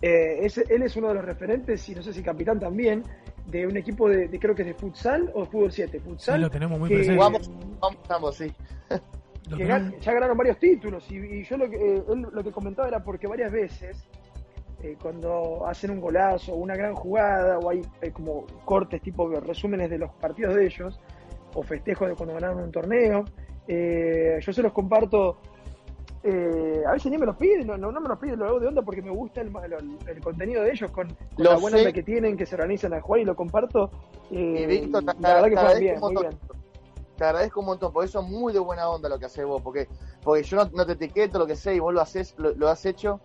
eh, 0.00 0.38
es- 0.46 0.56
él 0.56 0.82
es 0.82 0.96
uno 0.96 1.08
de 1.08 1.14
los 1.14 1.24
referentes, 1.26 1.86
y 1.90 1.94
no 1.94 2.02
sé 2.02 2.14
si 2.14 2.22
capitán 2.22 2.58
también, 2.58 3.04
de 3.46 3.66
un 3.66 3.76
equipo 3.76 4.08
de, 4.08 4.28
de- 4.28 4.38
creo 4.40 4.54
que 4.54 4.62
es 4.62 4.68
de 4.68 4.74
futsal 4.74 5.30
o 5.34 5.40
de 5.40 5.46
fútbol 5.46 5.70
7. 5.72 6.00
Futsal. 6.00 6.36
Sí, 6.36 6.40
lo 6.40 6.50
tenemos 6.50 6.78
muy 6.78 6.88
que- 6.88 6.94
presente. 6.94 7.18
vamos 7.20 7.50
vamos 7.80 7.98
ambos 8.08 8.36
sí 8.36 8.50
que 9.56 9.66
gan- 9.66 9.98
ya 10.00 10.12
ganaron 10.12 10.36
varios 10.36 10.58
títulos 10.58 11.10
y, 11.10 11.16
y 11.16 11.44
yo 11.44 11.56
lo 11.56 11.68
que, 11.68 11.76
eh, 11.76 12.02
él 12.08 12.26
lo 12.32 12.42
que 12.44 12.50
comentaba 12.52 12.88
era 12.88 13.02
porque 13.02 13.26
varias 13.26 13.50
veces 13.52 14.04
eh, 14.82 14.96
cuando 15.00 15.66
hacen 15.66 15.90
un 15.90 16.00
golazo 16.00 16.52
o 16.52 16.56
una 16.56 16.74
gran 16.76 16.94
jugada 16.94 17.58
o 17.58 17.70
hay 17.70 17.82
eh, 18.00 18.10
como 18.12 18.46
cortes 18.64 19.00
tipo 19.02 19.28
resúmenes 19.28 19.90
de 19.90 19.98
los 19.98 20.10
partidos 20.14 20.54
de 20.54 20.66
ellos 20.66 20.98
o 21.54 21.62
festejos 21.62 22.08
de 22.08 22.14
cuando 22.14 22.34
ganaron 22.34 22.62
un 22.62 22.70
torneo 22.72 23.24
eh, 23.68 24.38
yo 24.40 24.52
se 24.52 24.62
los 24.62 24.72
comparto 24.72 25.38
eh, 26.24 26.82
a 26.86 26.92
veces 26.92 27.10
ni 27.10 27.18
me 27.18 27.26
los 27.26 27.36
piden, 27.36 27.66
no, 27.66 27.76
no, 27.76 27.90
no 27.90 28.00
me 28.00 28.08
los 28.08 28.18
piden, 28.18 28.38
lo 28.38 28.46
hago 28.46 28.60
de 28.60 28.68
onda 28.68 28.82
porque 28.82 29.02
me 29.02 29.10
gusta 29.10 29.40
el, 29.40 29.48
el- 29.48 29.98
el 30.08 30.20
contenido 30.22 30.62
de 30.62 30.70
ellos 30.70 30.88
con, 30.92 31.08
con 31.08 31.16
la 31.44 31.56
buena 31.62 31.78
que 31.92 32.02
tienen, 32.04 32.36
que 32.36 32.46
se 32.46 32.54
organizan 32.54 32.94
a 32.94 33.00
jugar 33.00 33.20
y 33.22 33.24
lo 33.24 33.34
comparto. 33.34 33.90
eh, 34.30 34.54
y 34.62 34.66
Víctor 34.66 35.02
la 35.20 35.34
verdad 35.34 35.48
que 35.48 35.56
juegan 35.56 35.80
bien, 35.80 35.94
muy 36.00 36.14
bien. 36.30 36.40
Te 37.16 37.24
agradezco 37.24 37.60
un 37.60 37.66
montón 37.66 37.92
porque 37.92 38.08
eso 38.08 38.20
es 38.20 38.26
muy 38.28 38.52
de 38.52 38.58
buena 38.58 38.88
onda 38.88 39.08
lo 39.08 39.18
que 39.18 39.26
haces 39.26 39.44
vos 39.44 39.60
porque 39.62 39.88
porque 40.22 40.42
yo 40.42 40.56
no, 40.56 40.70
no 40.72 40.86
te 40.86 40.92
etiqueto 40.92 41.38
lo 41.38 41.46
que 41.46 41.56
sé 41.56 41.74
y 41.74 41.78
vos 41.78 41.92
lo 41.92 42.00
haces 42.00 42.34
lo, 42.38 42.54
lo 42.54 42.68
has 42.68 42.84
hecho 42.86 43.20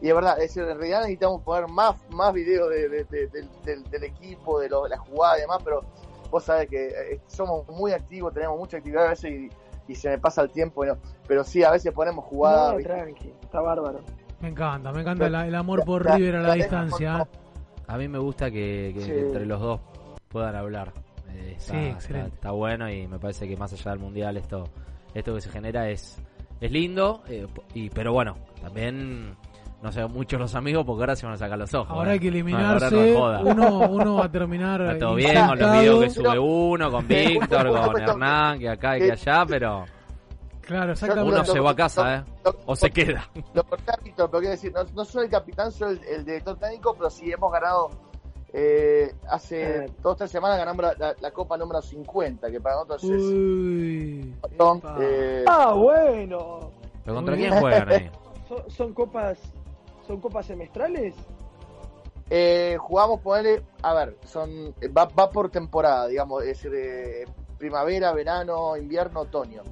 y 0.00 0.08
es 0.08 0.14
verdad 0.14 0.34
es 0.40 0.54
decir, 0.54 0.62
en 0.64 0.76
realidad 0.78 1.00
necesitamos 1.00 1.42
poner 1.42 1.68
más 1.68 1.96
más 2.10 2.32
videos 2.32 2.68
de, 2.70 2.88
de- 2.88 3.04
de- 3.04 3.26
del, 3.28 3.48
del- 3.64 3.84
del 3.90 4.04
equipo 4.04 4.60
de, 4.60 4.68
lo- 4.68 4.84
de 4.84 4.90
la 4.90 4.98
jugada 4.98 5.38
y 5.38 5.40
demás 5.42 5.58
pero 5.64 5.82
vos 6.30 6.44
sabés 6.44 6.68
que 6.68 6.86
eh, 6.88 7.20
somos 7.26 7.66
muy 7.68 7.92
activos 7.92 8.32
tenemos 8.34 8.58
mucha 8.58 8.78
actividad 8.78 9.06
a 9.06 9.10
veces 9.10 9.30
y, 9.32 9.48
y 9.88 9.94
se 9.94 10.08
me 10.08 10.18
pasa 10.18 10.42
el 10.42 10.50
tiempo 10.50 10.84
y 10.84 10.88
no. 10.88 10.96
pero 11.28 11.44
sí 11.44 11.62
a 11.62 11.70
veces 11.70 11.92
ponemos 11.92 12.24
jugadas 12.24 12.74
No, 12.74 12.80
tranqui, 12.82 13.32
está 13.42 13.60
bárbaro. 13.60 14.00
Me 14.40 14.48
encanta, 14.48 14.92
me 14.92 15.00
encanta 15.00 15.28
la- 15.30 15.46
el 15.46 15.54
amor 15.54 15.84
por 15.84 16.04
Ya- 16.04 16.16
River 16.16 16.36
a 16.36 16.42
la 16.42 16.54
distancia. 16.54 17.26
A 17.86 17.96
mí 17.96 18.06
me 18.08 18.18
gusta 18.18 18.50
que, 18.50 18.92
que 18.94 19.00
Sí. 19.02 19.10
entre 19.12 19.46
los 19.46 19.60
dos 19.60 19.80
puedan 20.28 20.56
hablar. 20.56 20.92
Eh, 21.36 21.54
está, 21.58 21.72
Sí, 21.72 21.78
está- 21.78 21.90
excelente. 21.96 22.34
está 22.34 22.50
bueno 22.52 22.90
y 22.90 23.06
me 23.06 23.18
parece 23.18 23.46
que 23.48 23.56
más 23.56 23.72
allá 23.72 23.90
del 23.92 24.00
mundial 24.00 24.36
esto 24.36 24.64
esto 25.14 25.34
que 25.34 25.40
se 25.40 25.50
genera 25.50 25.88
es 25.90 26.18
es 26.60 26.70
lindo, 26.72 27.22
eh, 27.28 27.46
y 27.74 27.90
pero 27.90 28.12
bueno, 28.14 28.36
también 28.62 29.36
no 29.82 29.92
sé 29.92 30.06
muchos 30.06 30.40
los 30.40 30.54
amigos 30.54 30.84
porque 30.86 31.02
ahora 31.02 31.14
se 31.16 31.26
van 31.26 31.34
a 31.34 31.38
sacar 31.38 31.58
los 31.58 31.72
ojos. 31.74 31.90
Ahora 31.90 32.10
¿eh? 32.10 32.12
hay 32.14 32.18
que 32.20 32.30
No, 32.30 32.36
eliminarse. 32.36 32.84
ahora 32.86 32.90
no 32.96 33.02
es 33.02 33.16
joda. 33.16 33.40
uno, 33.42 33.78
uno 33.90 34.14
va 34.16 34.24
a 34.24 34.30
terminar. 34.32 34.80
Está 34.82 34.98
todo 34.98 35.14
bien 35.16 35.46
con 35.46 35.58
los 35.58 35.72
videos 35.72 36.04
que 36.04 36.10
sube 36.10 36.38
uno, 36.38 36.90
con 36.90 37.06
Víctor, 37.08 37.70
con 37.70 38.00
Hernán, 38.00 38.58
que 38.58 38.68
acá 38.70 38.96
y 38.96 39.00
que 39.02 39.12
allá, 39.12 39.44
pero 39.46 39.84
Claro, 40.62 40.92
exactamente. 40.92 41.32
uno 41.36 41.44
se 41.44 41.60
va 41.60 41.70
a 41.70 41.76
casa, 41.76 42.16
¿eh? 42.16 42.24
O 42.64 42.74
se 42.74 42.90
queda. 42.90 43.28
Lo 43.54 43.62
corté 43.62 43.92
a 43.92 43.96
Víctor, 44.02 44.28
pero 44.30 44.40
quiero 44.40 44.50
decir, 44.52 44.72
no, 44.72 44.82
no 44.94 45.04
soy 45.04 45.26
el 45.26 45.30
capitán, 45.30 45.70
soy 45.70 45.92
el, 45.96 46.04
el 46.04 46.24
director 46.24 46.56
técnico, 46.58 46.94
pero 46.96 47.08
sí 47.08 47.30
hemos 47.30 47.52
ganado, 47.52 47.90
eh, 48.58 49.14
hace 49.28 49.84
Eh. 49.84 49.90
dos 50.02 50.14
o 50.14 50.16
tres 50.16 50.30
semanas 50.30 50.56
ganamos 50.56 50.82
la, 50.82 50.94
la- 50.94 51.16
la 51.20 51.30
copa 51.30 51.58
número 51.58 51.82
50, 51.82 52.50
que 52.50 52.58
para 52.58 52.76
nosotros 52.76 53.04
es 53.04 53.10
Uy. 53.22 54.34
eh, 54.98 55.44
Ah, 55.46 55.74
bueno. 55.74 56.70
¿Pero 57.04 57.14
contra 57.16 57.36
quién 57.36 57.52
juegan 57.60 57.88
ahí? 57.90 58.10
¿Son, 58.48 58.70
son 58.70 58.94
copas 58.94 59.38
son 60.06 60.20
copas 60.20 60.46
semestrales? 60.46 61.14
eh, 62.30 62.76
jugamos, 62.80 63.20
ponerle, 63.20 63.62
a 63.82 63.92
ver, 63.94 64.16
son 64.24 64.74
va, 64.96 65.04
va 65.04 65.30
por 65.30 65.50
temporada, 65.50 66.06
digamos, 66.08 66.42
es 66.42 66.48
decir, 66.48 66.72
eh, 66.74 67.24
primavera, 67.58 68.12
verano, 68.12 68.76
invierno, 68.76 69.20
otoño. 69.20 69.62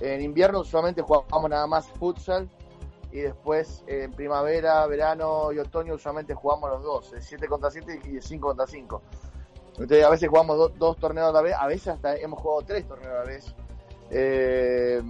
En 0.00 0.20
invierno 0.22 0.60
usualmente 0.60 1.02
jugamos 1.02 1.48
nada 1.50 1.66
más 1.68 1.86
futsal 1.86 2.48
y 3.14 3.20
después 3.20 3.84
eh, 3.86 4.02
en 4.04 4.10
primavera, 4.12 4.84
verano 4.86 5.52
y 5.52 5.58
otoño 5.60 5.94
usualmente 5.94 6.34
jugamos 6.34 6.68
los 6.68 6.82
dos, 6.82 7.12
el 7.12 7.22
7 7.22 7.46
contra 7.46 7.70
7 7.70 8.00
y 8.06 8.16
el 8.16 8.22
5 8.22 8.48
contra 8.48 8.66
5. 8.66 9.02
Entonces 9.78 10.04
a 10.04 10.10
veces 10.10 10.28
jugamos 10.28 10.56
do- 10.58 10.68
dos 10.70 10.96
torneos 10.98 11.28
a 11.30 11.32
la 11.32 11.40
vez, 11.40 11.54
a 11.58 11.66
veces 11.68 11.88
hasta 11.88 12.16
hemos 12.16 12.40
jugado 12.40 12.62
tres 12.66 12.86
torneos 12.88 13.12
a 13.12 13.18
la 13.20 13.24
vez. 13.24 13.54
Eh, 14.10 15.00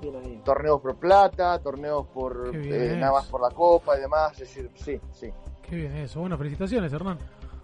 Bien 0.00 0.42
torneos 0.42 0.80
por 0.80 0.96
plata, 0.96 1.60
torneos 1.60 2.06
por 2.08 2.50
eh, 2.52 2.96
nada 2.98 3.12
más 3.12 3.26
por 3.26 3.40
la 3.40 3.50
copa 3.50 3.96
y 3.96 4.00
demás, 4.00 4.32
es 4.32 4.38
decir, 4.40 4.68
sí, 4.74 5.00
sí. 5.12 5.30
Qué 5.62 5.76
bien 5.76 5.96
eso. 5.96 6.18
Bueno, 6.20 6.36
felicitaciones, 6.36 6.92
Hernán. 6.92 7.18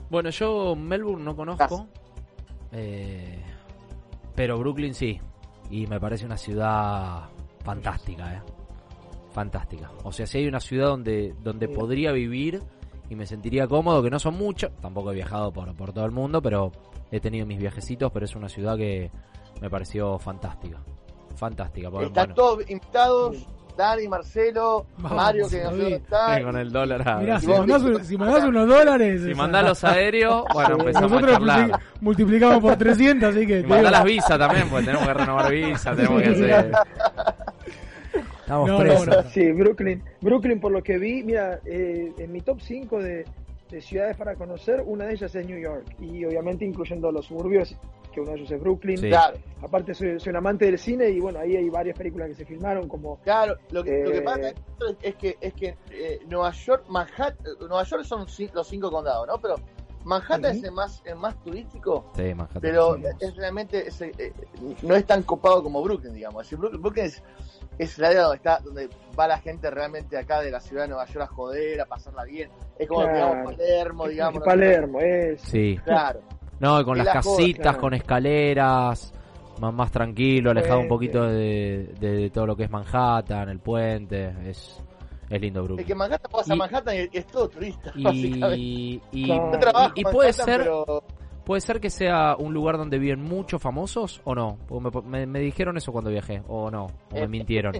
Bueno, 0.08 0.30
yo 0.30 0.76
Melbourne 0.76 1.24
no 1.24 1.34
conozco, 1.34 1.88
eh, 2.70 3.42
pero 4.36 4.56
Brooklyn 4.58 4.94
sí. 4.94 5.20
Y 5.70 5.86
me 5.88 5.98
parece 5.98 6.26
una 6.26 6.36
ciudad 6.36 7.24
fantástica, 7.64 8.34
¿eh? 8.34 8.42
Fantástica. 9.38 9.88
O 10.02 10.10
sea, 10.10 10.26
si 10.26 10.38
hay 10.38 10.48
una 10.48 10.58
ciudad 10.58 10.88
donde, 10.88 11.32
donde 11.44 11.68
podría 11.68 12.10
vivir 12.10 12.60
y 13.08 13.14
me 13.14 13.24
sentiría 13.24 13.68
cómodo, 13.68 14.02
que 14.02 14.10
no 14.10 14.18
son 14.18 14.34
muchos, 14.34 14.72
tampoco 14.82 15.12
he 15.12 15.14
viajado 15.14 15.52
por, 15.52 15.72
por 15.76 15.92
todo 15.92 16.04
el 16.06 16.10
mundo, 16.10 16.42
pero 16.42 16.72
he 17.12 17.20
tenido 17.20 17.46
mis 17.46 17.58
viajecitos, 17.60 18.10
pero 18.10 18.24
es 18.24 18.34
una 18.34 18.48
ciudad 18.48 18.76
que 18.76 19.12
me 19.60 19.70
pareció 19.70 20.18
fantástica. 20.18 20.78
Fantástica. 21.36 21.88
porque, 21.88 22.06
Están 22.06 22.24
bueno, 22.30 22.34
todos 22.34 22.68
invitados, 22.68 23.36
Dani, 23.76 24.08
Marcelo, 24.08 24.86
Vamos, 24.96 25.16
Mario, 25.16 25.48
que 25.48 25.94
está. 25.94 26.42
con 26.42 26.56
el 26.58 26.72
dólar. 26.72 27.08
a- 27.08 27.18
Mirá, 27.18 27.38
si 27.40 27.46
mandás, 27.46 27.82
si 28.08 28.16
mandás 28.18 28.42
unos 28.42 28.66
dólares. 28.68 29.22
Si 29.24 29.34
mandás 29.34 29.64
los 29.66 29.84
aéreos, 29.84 30.42
bueno, 30.52 30.78
empezamos 30.80 31.12
a 31.12 31.14
Nosotros 31.14 31.32
charlar. 31.38 31.70
multi- 31.70 31.84
multiplicamos 32.00 32.58
por 32.60 32.74
300, 32.76 33.28
así 33.36 33.46
que. 33.46 33.60
Y 33.60 33.62
te 33.62 33.68
mandá 33.68 33.88
las 33.92 34.02
visas 34.04 34.36
también, 34.36 34.68
porque 34.68 34.86
tenemos 34.86 35.06
que 35.06 35.14
renovar 35.14 35.52
visas, 35.52 35.96
tenemos 35.96 36.22
que 36.22 36.28
hacer... 36.28 36.72
Estamos 38.48 38.68
No, 38.70 38.78
presos. 38.78 39.06
no. 39.06 39.22
Sí, 39.30 39.52
Brooklyn. 39.52 40.02
Brooklyn, 40.22 40.58
por 40.60 40.72
lo 40.72 40.82
que 40.82 40.96
vi, 40.98 41.22
mira, 41.22 41.60
eh, 41.66 42.12
en 42.16 42.32
mi 42.32 42.40
top 42.40 42.60
5 42.62 42.98
de, 43.02 43.26
de 43.70 43.80
ciudades 43.82 44.16
para 44.16 44.34
conocer, 44.36 44.82
una 44.86 45.04
de 45.04 45.12
ellas 45.14 45.34
es 45.34 45.46
New 45.46 45.58
York. 45.58 45.84
Y 46.00 46.24
obviamente 46.24 46.64
incluyendo 46.64 47.12
los 47.12 47.26
suburbios, 47.26 47.76
que 48.10 48.22
uno 48.22 48.30
de 48.32 48.38
ellos 48.38 48.50
es 48.50 48.58
Brooklyn. 48.60 48.96
Sí. 48.96 49.08
Claro, 49.10 49.36
Aparte, 49.60 49.92
soy, 49.92 50.18
soy 50.18 50.30
un 50.30 50.36
amante 50.36 50.64
del 50.64 50.78
cine 50.78 51.10
y 51.10 51.20
bueno, 51.20 51.40
ahí 51.40 51.56
hay 51.56 51.68
varias 51.68 51.98
películas 51.98 52.28
que 52.28 52.34
se 52.36 52.44
filmaron, 52.46 52.88
como. 52.88 53.18
claro. 53.18 53.56
Lo 53.70 53.84
que, 53.84 54.02
lo 54.04 54.10
que 54.12 54.18
Eh, 54.18 54.22
pasa 54.22 54.52
es 55.02 55.14
que, 55.16 55.36
es 55.42 55.52
que 55.52 55.76
eh, 55.90 56.20
Nueva 56.26 56.50
York, 56.52 56.84
Manhattan, 56.88 57.36
Nueva 57.60 57.82
York 57.84 58.04
son 58.04 58.20
los 58.54 58.66
cinco 58.66 58.90
condados, 58.90 59.26
¿no? 59.26 59.38
Pero 59.40 59.56
Manhattan 60.04 60.56
es 60.56 60.64
el 60.64 60.72
más, 60.72 61.02
el 61.04 61.16
más 61.16 61.36
turístico. 61.42 62.10
Sí, 62.16 62.34
Manhattan. 62.34 62.62
pero 62.62 62.96
es 63.20 63.36
realmente 63.36 63.86
es, 63.88 64.00
eh, 64.00 64.32
no 64.82 64.94
es 64.94 65.04
tan 65.06 65.22
copado 65.22 65.62
como 65.62 65.82
Brooklyn, 65.82 66.14
digamos. 66.14 66.42
Es 66.42 66.46
decir, 66.50 66.58
Brooklyn, 66.58 66.82
Brooklyn 66.82 67.04
es, 67.06 67.22
es 67.78 67.98
el 67.98 68.04
área 68.06 68.22
donde 68.22 68.36
está 68.36 68.58
donde 68.60 68.88
va 69.18 69.28
la 69.28 69.38
gente 69.38 69.70
realmente 69.70 70.16
acá 70.16 70.40
de 70.40 70.50
la 70.50 70.60
ciudad 70.60 70.82
de 70.82 70.88
Nueva 70.88 71.06
York 71.06 71.20
a 71.30 71.34
joder, 71.34 71.80
a 71.80 71.86
pasarla 71.86 72.24
bien. 72.24 72.50
Es 72.78 72.88
como 72.88 73.02
Claro. 73.02 73.14
digamos 73.16 73.44
Palermo, 73.52 74.04
Es 74.04 74.10
digamos. 74.10 74.42
Palermo, 74.44 75.00
es. 75.00 75.40
Sí. 75.42 75.78
Claro. 75.84 76.20
No, 76.60 76.80
y 76.80 76.84
con 76.84 76.96
Y 76.96 76.98
las 77.04 77.14
las 77.14 77.24
cosas, 77.24 77.38
casitas, 77.38 77.62
claro. 77.62 77.80
con 77.80 77.94
escaleras, 77.94 79.12
más, 79.60 79.72
más 79.72 79.92
tranquilo, 79.92 80.50
alejado 80.50 80.80
un 80.80 80.88
poquito 80.88 81.22
de, 81.22 81.94
de- 82.00 82.10
de 82.16 82.30
todo 82.30 82.46
lo 82.46 82.56
que 82.56 82.64
es 82.64 82.70
Manhattan, 82.70 83.48
el 83.48 83.60
puente, 83.60 84.34
es, 84.50 84.82
es 85.30 85.40
lindo 85.40 85.60
Es 85.60 85.66
Brooklyn. 85.66 85.86
que 85.86 85.94
Manhattan 85.94 86.30
vas 86.32 86.50
a 86.50 86.54
Y- 86.54 86.58
Manhattan 86.58 86.94
y 86.96 87.08
es 87.16 87.26
todo 87.26 87.48
turista. 87.48 87.92
Y, 87.94 89.00
y. 89.12 89.26
Yo 89.28 89.50
trabajo 89.60 89.92
y 89.94 90.02
puede 90.04 90.30
Manhattan, 90.32 90.44
ser 90.46 90.58
pero 90.60 91.02
puede 91.44 91.60
ser 91.60 91.80
que 91.80 91.90
sea 91.90 92.36
un 92.38 92.52
lugar 92.54 92.76
donde 92.78 92.98
viven 92.98 93.22
muchos 93.22 93.60
famosos 93.62 94.20
o 94.24 94.34
no. 94.34 94.58
Me, 94.70 94.90
me- 95.02 95.26
me 95.26 95.40
dijeron 95.40 95.76
eso 95.76 95.92
cuando 95.92 96.10
viajé, 96.10 96.42
o 96.48 96.70
no, 96.70 96.86
o 97.10 97.14
me 97.14 97.28
mintieron. 97.28 97.74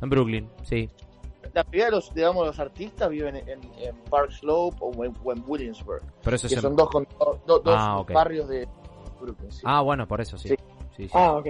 En 0.00 0.10
Brooklyn, 0.10 0.48
sí. 0.64 0.88
la 1.54 1.62
mayoría 1.64 1.84
de 1.86 1.90
los, 1.92 2.12
digamos, 2.14 2.46
los 2.46 2.58
artistas 2.58 3.08
viven 3.10 3.36
en, 3.36 3.46
en 3.48 3.96
Park 4.10 4.30
Slope 4.32 4.76
o 4.80 5.04
en, 5.04 5.14
o 5.22 5.32
en 5.32 5.44
Williamsburg. 5.46 6.02
Pero 6.24 6.36
eso 6.36 6.48
que 6.48 6.54
es 6.54 6.58
en- 6.58 6.62
son 6.62 6.76
dos, 6.76 6.88
do- 7.46 7.58
dos 7.60 7.74
Ah, 7.78 7.98
ok. 8.00 8.12
barrios 8.12 8.48
de 8.48 8.66
Brooklyn. 9.20 9.52
sí. 9.52 9.60
Ah, 9.64 9.80
bueno, 9.82 10.06
por 10.08 10.20
eso 10.20 10.36
sí. 10.38 10.48
Sí. 10.48 10.56
Sí, 10.96 11.04
sí. 11.04 11.10
Ah, 11.14 11.32
ok. 11.34 11.46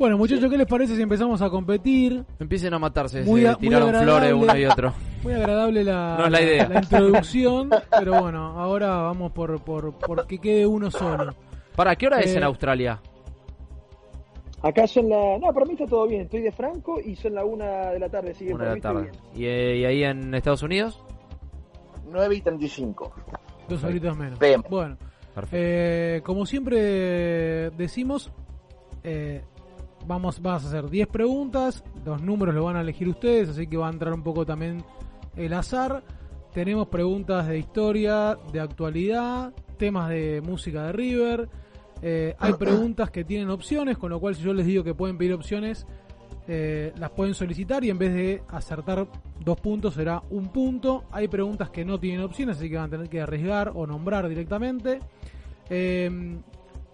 Bueno, 0.00 0.16
muchachos, 0.16 0.48
¿qué 0.50 0.56
les 0.56 0.66
parece 0.66 0.96
si 0.96 1.02
empezamos 1.02 1.42
a 1.42 1.50
competir? 1.50 2.24
Empiecen 2.38 2.72
a 2.72 2.78
matarse, 2.78 3.22
Muy 3.22 3.42
se 3.42 3.54
tiraron 3.56 3.88
agradable. 3.94 4.12
flores 4.12 4.32
uno 4.32 4.56
y 4.58 4.64
otro. 4.64 4.94
Muy 5.22 5.34
agradable 5.34 5.84
la, 5.84 6.16
No 6.18 6.24
es 6.24 6.30
la 6.32 6.40
idea. 6.40 6.70
introducción, 6.82 7.68
pero 7.98 8.22
bueno, 8.22 8.58
ahora 8.58 8.96
vamos 8.96 9.30
por, 9.32 9.62
por, 9.62 9.92
por 9.92 10.26
que 10.26 10.38
quede 10.38 10.66
uno 10.66 10.90
solo. 10.90 11.34
¿Para 11.76 11.94
qué 11.96 12.06
hora 12.06 12.20
es 12.20 12.32
Eh, 12.34 12.38
en 12.38 12.44
Australia? 12.44 12.98
Acá 14.62 14.86
son 14.86 15.10
la. 15.10 15.36
No, 15.38 15.52
para 15.52 15.66
mí 15.66 15.74
está 15.74 15.84
todo 15.86 16.06
bien. 16.06 16.22
Estoy 16.22 16.40
de 16.40 16.52
Franco 16.52 16.98
y 16.98 17.14
son 17.16 17.34
la 17.34 17.44
una 17.44 17.90
de 17.90 17.98
la 17.98 18.08
tarde. 18.08 18.30
Así 18.30 18.46
que 18.46 18.54
Una 18.54 18.64
para 18.64 18.74
de 18.74 18.80
la 18.80 18.92
mí 18.92 19.00
estoy 19.00 19.10
tarde. 19.12 19.30
bien. 19.34 19.42
¿Y, 19.42 19.46
eh, 19.46 19.76
y 19.80 19.84
ahí 19.84 20.02
en 20.04 20.34
Estados 20.34 20.62
Unidos? 20.62 20.98
9 22.10 22.36
y 22.36 22.40
35. 22.40 23.12
Dos 23.68 23.84
horitas 23.84 24.16
menos. 24.16 24.38
PM. 24.38 24.64
Bueno, 24.70 24.96
Perfecto. 25.34 25.56
eh, 25.58 26.22
como 26.24 26.46
siempre 26.46 27.70
decimos, 27.70 28.32
eh, 29.04 29.42
vamos, 30.06 30.40
vas 30.40 30.64
a 30.64 30.68
hacer 30.68 30.90
10 30.90 31.08
preguntas, 31.08 31.84
los 32.04 32.22
números 32.22 32.54
los 32.54 32.64
van 32.64 32.76
a 32.76 32.80
elegir 32.80 33.08
ustedes, 33.08 33.50
así 33.50 33.66
que 33.66 33.76
va 33.76 33.88
a 33.88 33.92
entrar 33.92 34.12
un 34.12 34.22
poco 34.22 34.44
también 34.44 34.84
el 35.36 35.52
azar. 35.52 36.02
Tenemos 36.52 36.88
preguntas 36.88 37.46
de 37.46 37.58
historia, 37.58 38.36
de 38.52 38.60
actualidad, 38.60 39.52
temas 39.78 40.08
de 40.08 40.40
música 40.40 40.84
de 40.86 40.92
River. 40.92 41.48
Eh, 42.02 42.34
hay 42.38 42.52
preguntas 42.58 43.10
que 43.10 43.24
tienen 43.24 43.50
opciones, 43.50 43.98
con 43.98 44.10
lo 44.10 44.20
cual 44.20 44.34
si 44.34 44.42
yo 44.42 44.52
les 44.52 44.66
digo 44.66 44.82
que 44.82 44.94
pueden 44.94 45.16
pedir 45.16 45.34
opciones, 45.34 45.86
eh, 46.48 46.92
las 46.96 47.10
pueden 47.10 47.34
solicitar 47.34 47.84
y 47.84 47.90
en 47.90 47.98
vez 47.98 48.12
de 48.12 48.42
acertar 48.48 49.06
dos 49.44 49.60
puntos 49.60 49.94
será 49.94 50.22
un 50.30 50.48
punto. 50.48 51.04
Hay 51.12 51.28
preguntas 51.28 51.70
que 51.70 51.84
no 51.84 52.00
tienen 52.00 52.22
opciones, 52.22 52.56
así 52.56 52.68
que 52.68 52.76
van 52.76 52.86
a 52.86 52.90
tener 52.90 53.08
que 53.08 53.20
arriesgar 53.20 53.72
o 53.74 53.86
nombrar 53.86 54.28
directamente. 54.28 55.00
Eh, 55.68 56.40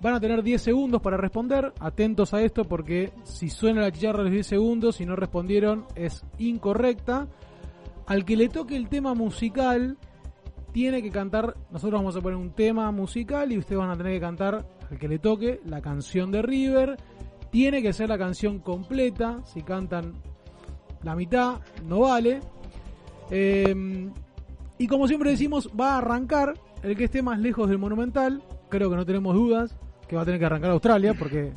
van 0.01 0.15
a 0.15 0.21
tener 0.21 0.43
10 0.43 0.61
segundos 0.61 1.01
para 1.01 1.17
responder. 1.17 1.73
Atentos 1.81 2.35
a 2.35 2.43
esto 2.43 2.65
porque 2.65 3.13
si 3.25 3.49
suena 3.49 3.83
la 3.83 3.93
chicharra 3.93 4.23
los 4.23 4.33
10 4.33 4.47
segundos 4.47 5.01
y 5.01 5.07
no 5.07 5.17
respondieron 5.17 5.87
es 5.95 6.25
incorrecta. 6.39 7.29
Al 8.07 8.25
que 8.25 8.37
le 8.37 8.49
toque 8.49 8.77
el 8.77 8.89
tema 8.89 9.15
musical 9.15 9.97
tiene 10.73 11.03
que 11.03 11.11
cantar. 11.11 11.57
Nosotros 11.71 12.01
vamos 12.01 12.17
a 12.17 12.21
poner 12.21 12.37
un 12.37 12.51
tema 12.51 12.91
musical 12.93 13.53
y 13.53 13.59
ustedes 13.59 13.79
van 13.79 13.91
a 13.91 13.97
tener 13.97 14.13
que 14.13 14.21
cantar 14.21 14.67
al 14.91 14.99
que 14.99 15.09
le 15.09 15.19
toque 15.19 15.61
la 15.65 15.81
canción 15.81 16.31
de 16.31 16.43
River. 16.43 16.97
Tiene 17.51 17.83
que 17.83 17.93
ser 17.93 18.09
la 18.09 18.19
canción 18.19 18.59
completa. 18.59 19.43
Si 19.45 19.63
cantan 19.63 20.15
la 21.03 21.17
mitad, 21.17 21.61
no 21.89 22.01
vale. 22.01 22.41
Eh, 23.31 24.11
y 24.79 24.87
como 24.87 25.09
siempre 25.09 25.31
decimos, 25.31 25.71
va 25.79 25.95
a 25.95 25.99
arrancar 25.99 26.55
el 26.83 26.97
que 26.97 27.05
esté 27.05 27.23
más 27.23 27.41
lejos 27.41 27.69
del 27.69 27.79
Monumental. 27.79 28.43
Creo 28.69 28.91
que 28.91 28.97
no 28.97 29.07
tenemos 29.07 29.35
dudas 29.35 29.75
que 30.09 30.17
va 30.17 30.23
a 30.23 30.25
tener 30.25 30.41
que 30.41 30.47
arrancar 30.47 30.71
Australia 30.71 31.15
porque 31.15 31.53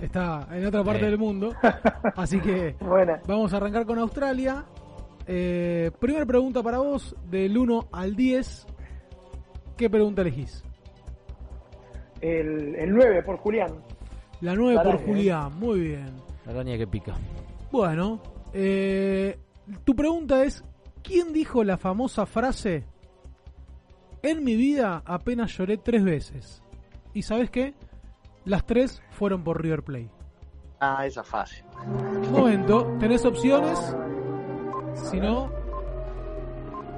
está 0.00 0.48
en 0.52 0.66
otra 0.66 0.82
parte 0.84 1.04
del 1.04 1.18
mundo. 1.18 1.52
Así 2.16 2.40
que 2.40 2.76
Buena. 2.80 3.20
vamos 3.26 3.52
a 3.52 3.56
arrancar 3.56 3.86
con 3.86 3.98
Australia. 3.98 4.64
Eh, 5.26 5.90
primera 5.98 6.26
pregunta 6.26 6.62
para 6.62 6.78
vos, 6.78 7.16
del 7.30 7.56
1 7.56 7.88
al 7.92 8.14
10. 8.14 8.66
¿Qué 9.76 9.90
pregunta 9.90 10.22
elegís? 10.22 10.62
El, 12.20 12.74
el 12.76 12.90
9 12.92 13.22
por 13.22 13.36
Julián. 13.38 13.72
La 14.40 14.54
9 14.54 14.76
por 14.76 14.86
Araña, 14.86 15.02
¿eh? 15.02 15.06
Julián, 15.06 15.58
muy 15.58 15.80
bien. 15.80 16.10
La 16.46 16.52
araña 16.52 16.76
que 16.76 16.86
pica. 16.86 17.14
Bueno, 17.72 18.20
eh, 18.52 19.38
tu 19.84 19.94
pregunta 19.96 20.44
es, 20.44 20.62
¿quién 21.02 21.32
dijo 21.32 21.64
la 21.64 21.76
famosa 21.78 22.26
frase? 22.26 22.84
En 24.22 24.44
mi 24.44 24.56
vida 24.56 25.02
apenas 25.04 25.56
lloré 25.56 25.76
tres 25.78 26.04
veces. 26.04 26.62
¿Y 27.14 27.22
sabes 27.22 27.50
qué? 27.50 27.74
Las 28.44 28.66
tres 28.66 29.02
fueron 29.10 29.42
por 29.44 29.62
River 29.62 29.82
Plate. 29.82 30.10
Ah, 30.80 31.06
esa 31.06 31.22
es 31.22 31.26
fácil. 31.26 31.64
Momento, 32.30 32.94
¿tenés 32.98 33.24
opciones? 33.24 33.78
Si 35.10 35.18
no, 35.18 35.50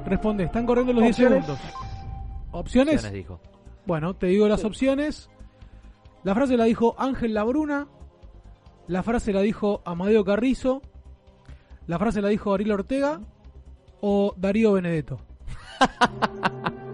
responde. 0.05 0.45
Están 0.45 0.67
corriendo 0.67 0.93
los 0.93 1.03
10 1.03 1.13
¿Opciones? 1.15 1.45
segundos. 1.45 1.65
¿Opciones? 2.51 2.95
Opciones 2.97 3.13
dijo. 3.13 3.41
Bueno, 3.85 4.15
te 4.15 4.27
digo 4.27 4.49
las 4.49 4.65
opciones. 4.65 5.31
La 6.25 6.35
frase 6.35 6.57
la 6.57 6.65
dijo 6.65 6.97
Ángel 6.99 7.35
Labruna. 7.35 7.87
La 8.89 9.03
frase 9.03 9.33
la 9.33 9.41
dijo 9.43 9.83
Amadeo 9.85 10.25
Carrizo. 10.25 10.83
La 11.87 11.99
frase 11.99 12.21
la 12.21 12.29
dijo 12.29 12.53
Ariel 12.55 12.73
Ortega. 12.73 13.21
O 14.01 14.35
Darío 14.37 14.73
Benedetto. 14.73 15.19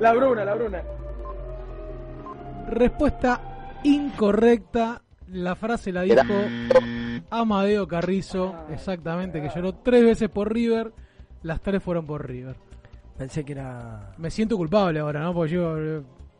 La 0.00 0.12
Bruna, 0.12 0.44
la 0.44 0.54
Bruna. 0.54 0.82
Respuesta 2.68 3.78
incorrecta. 3.84 5.02
La 5.32 5.54
frase 5.56 5.90
la 5.92 6.02
dijo 6.02 6.22
Amadeo 7.30 7.88
Carrizo. 7.88 8.54
Exactamente, 8.70 9.40
que 9.42 9.48
lloró 9.54 9.74
tres 9.74 10.04
veces 10.04 10.28
por 10.28 10.52
River. 10.52 10.92
Las 11.42 11.60
tres 11.60 11.82
fueron 11.82 12.06
por 12.06 12.26
River. 12.26 12.56
Pensé 13.18 13.44
que 13.44 13.52
era. 13.52 14.12
Me 14.18 14.30
siento 14.30 14.56
culpable 14.56 15.00
ahora, 15.00 15.20
¿no? 15.20 15.34
Porque 15.34 15.52
yo. 15.54 15.74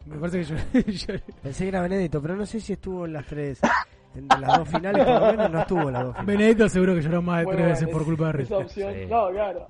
Me 0.06 0.18
parece 0.18 0.38
que 0.40 0.44
yo. 0.44 1.14
yo- 1.14 1.20
Pensé 1.42 1.64
que 1.64 1.68
era 1.68 1.80
Benedito, 1.82 2.22
pero 2.22 2.36
no 2.36 2.46
sé 2.46 2.60
si 2.60 2.74
estuvo 2.74 3.06
en 3.06 3.12
las 3.14 3.26
tres. 3.26 3.60
En 4.14 4.28
las 4.28 4.58
dos 4.58 4.68
finales, 4.68 5.04
por 5.04 5.20
lo 5.20 5.26
menos 5.32 5.50
no 5.50 5.60
estuvo 5.60 5.82
en 5.88 5.92
las 5.92 6.04
dos 6.04 6.12
finales. 6.16 6.26
Benedetto 6.38 6.68
seguro 6.68 6.94
que 6.94 7.02
lloró 7.02 7.22
más 7.22 7.40
de 7.44 7.52
tres 7.52 7.66
veces 7.66 7.88
por 7.88 8.04
culpa 8.04 8.32
de 8.32 8.42
Esa 8.42 8.54
River. 8.54 8.66
opción. 8.66 8.94
Sí. 8.94 9.06
No, 9.10 9.30
claro. 9.30 9.66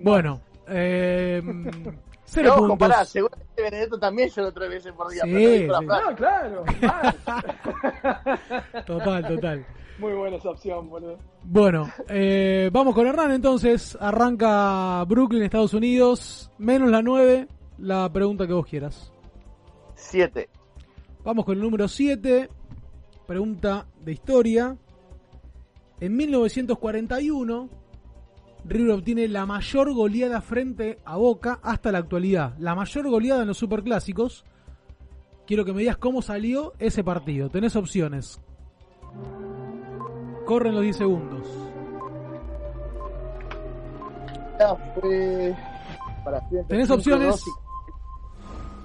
Bueno, 0.00 0.40
eh, 0.68 1.42
cero 2.32 2.48
No, 2.48 2.54
puntos. 2.56 2.70
compará, 2.70 3.04
seguramente 3.04 3.62
Benedetto 3.62 3.98
también 3.98 4.28
lloró 4.30 4.52
tres 4.52 4.70
veces 4.70 4.92
por 4.92 5.10
día. 5.10 5.22
Sí, 5.24 5.30
pero 5.30 5.80
sí. 5.80 5.86
No, 5.86 6.16
claro. 6.16 6.64
Total, 8.86 9.26
total. 9.28 9.66
Muy 9.98 10.12
buena 10.14 10.36
esa 10.36 10.50
opción, 10.50 10.88
boludo. 10.88 11.18
Bueno, 11.44 11.88
eh, 12.08 12.70
vamos 12.72 12.94
con 12.94 13.06
Hernán 13.06 13.32
entonces. 13.32 13.96
Arranca 14.00 15.04
Brooklyn, 15.04 15.42
Estados 15.42 15.74
Unidos. 15.74 16.50
Menos 16.58 16.90
la 16.90 17.02
9. 17.02 17.46
La 17.78 18.10
pregunta 18.12 18.46
que 18.46 18.52
vos 18.52 18.66
quieras. 18.66 19.12
Siete. 19.94 20.48
Vamos 21.24 21.44
con 21.44 21.56
el 21.56 21.62
número 21.62 21.86
7. 21.86 22.48
Pregunta 23.26 23.86
de 24.00 24.12
historia. 24.12 24.76
En 26.00 26.16
1941, 26.16 27.68
River 28.64 28.90
obtiene 28.92 29.28
la 29.28 29.44
mayor 29.44 29.92
goleada 29.92 30.40
frente 30.40 30.98
a 31.04 31.16
Boca 31.16 31.58
hasta 31.62 31.90
la 31.90 31.98
actualidad. 31.98 32.54
La 32.58 32.74
mayor 32.74 33.08
goleada 33.08 33.42
en 33.42 33.48
los 33.48 33.58
superclásicos. 33.58 34.44
Quiero 35.46 35.64
que 35.64 35.72
me 35.72 35.80
digas 35.80 35.96
cómo 35.96 36.22
salió 36.22 36.72
ese 36.78 37.02
partido. 37.02 37.50
Tenés 37.50 37.74
opciones. 37.74 38.40
Corren 40.46 40.74
los 40.74 40.82
10 40.82 40.96
segundos. 40.96 41.48
Ah, 44.60 44.76
fue... 44.94 45.56
Para, 46.24 46.40
Tenés 46.68 46.90
opciones. 46.90 47.44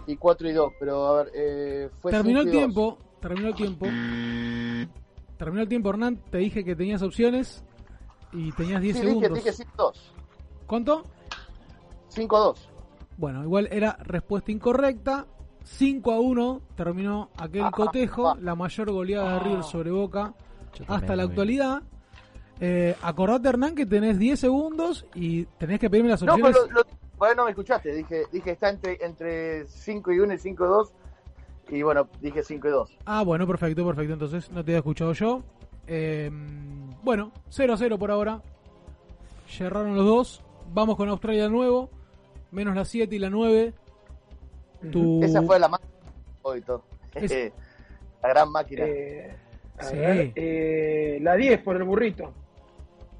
Y 0.07 0.15
4 0.15 0.49
y 0.49 0.53
2, 0.53 0.73
pero 0.79 1.05
a 1.05 1.23
ver, 1.23 1.31
eh, 1.35 1.89
fue 2.01 2.11
Terminó 2.11 2.41
el 2.41 2.49
tiempo. 2.49 2.97
Terminó 3.19 3.49
el 3.49 3.55
tiempo. 3.55 3.85
Terminó 5.37 5.61
el 5.61 5.69
tiempo, 5.69 5.89
Hernán. 5.89 6.17
Te 6.31 6.39
dije 6.39 6.63
que 6.63 6.75
tenías 6.75 7.03
opciones. 7.03 7.63
Y 8.33 8.51
tenías 8.51 8.81
10 8.81 8.95
Sí, 8.97 9.01
dije, 9.01 9.09
segundos. 9.13 9.33
dije 9.37 9.53
5 9.53 9.71
2. 9.77 10.13
¿Cuánto? 10.67 11.03
5 12.09 12.39
2. 12.39 12.69
Bueno, 13.17 13.43
igual 13.43 13.67
era 13.71 13.97
respuesta 14.03 14.51
incorrecta. 14.51 15.25
5 15.63 16.11
a 16.11 16.19
1 16.19 16.61
terminó 16.75 17.29
aquel 17.37 17.69
cotejo, 17.71 18.35
la 18.41 18.55
mayor 18.55 18.91
goleada 18.91 19.33
de 19.33 19.39
River 19.41 19.63
sobre 19.63 19.91
Boca 19.91 20.33
hasta 20.87 21.15
la 21.15 21.23
actualidad. 21.23 21.81
Eh, 22.59 22.95
acordate, 23.01 23.49
Hernán, 23.49 23.75
que 23.75 23.85
tenés 23.85 24.17
10 24.17 24.39
segundos 24.39 25.05
y 25.13 25.45
tenés 25.57 25.79
que 25.79 25.89
pedirme 25.89 26.09
las 26.09 26.21
No, 26.23 26.33
opciones. 26.33 26.55
pero 26.57 26.71
lo, 26.73 26.79
lo- 26.81 26.87
bueno, 27.17 27.35
no 27.35 27.43
me 27.45 27.49
escuchaste. 27.51 27.93
Dije, 27.93 28.23
dije 28.31 28.51
está 28.51 28.69
entre, 28.69 28.97
entre 29.03 29.67
5 29.67 30.11
y 30.11 30.19
1 30.19 30.33
y 30.33 30.37
5 30.37 30.63
y 30.63 30.67
2. 30.67 30.93
Y 31.69 31.81
bueno, 31.81 32.07
dije 32.21 32.43
5 32.43 32.67
y 32.67 32.71
2. 32.71 32.97
Ah, 33.05 33.23
bueno, 33.23 33.45
perfecto, 33.45 33.85
perfecto. 33.85 34.13
Entonces 34.13 34.49
no 34.51 34.63
te 34.63 34.71
había 34.71 34.77
escuchado 34.77 35.11
yo. 35.13 35.43
Eh, 35.85 36.31
bueno, 37.07 37.31
0 37.47 37.73
a 37.73 37.77
0 37.77 37.97
por 37.97 38.11
ahora. 38.11 38.41
Cerraron 39.47 39.95
los 39.95 40.05
dos. 40.05 40.43
Vamos 40.73 40.97
con 40.97 41.07
Australia 41.07 41.43
de 41.43 41.49
nuevo. 41.49 41.89
Menos 42.51 42.75
la 42.75 42.83
7 42.83 43.15
y 43.15 43.19
la 43.19 43.29
9. 43.29 43.73
Tu- 44.91 45.23
Esa 45.23 45.41
fue 45.41 45.57
la 45.57 45.69
más. 45.69 45.79
Hoy 46.41 46.59
todo. 46.61 46.83
Es- 47.15 47.31
la 48.21 48.27
gran 48.29 48.51
máquina. 48.51 48.83
Eh, 48.85 49.33
a 49.77 49.83
Sí. 49.85 49.95
ver, 49.95 50.31
eh, 50.35 51.19
la 51.21 51.35
10 51.37 51.61
por 51.61 51.77
el 51.77 51.85
burrito. 51.85 52.33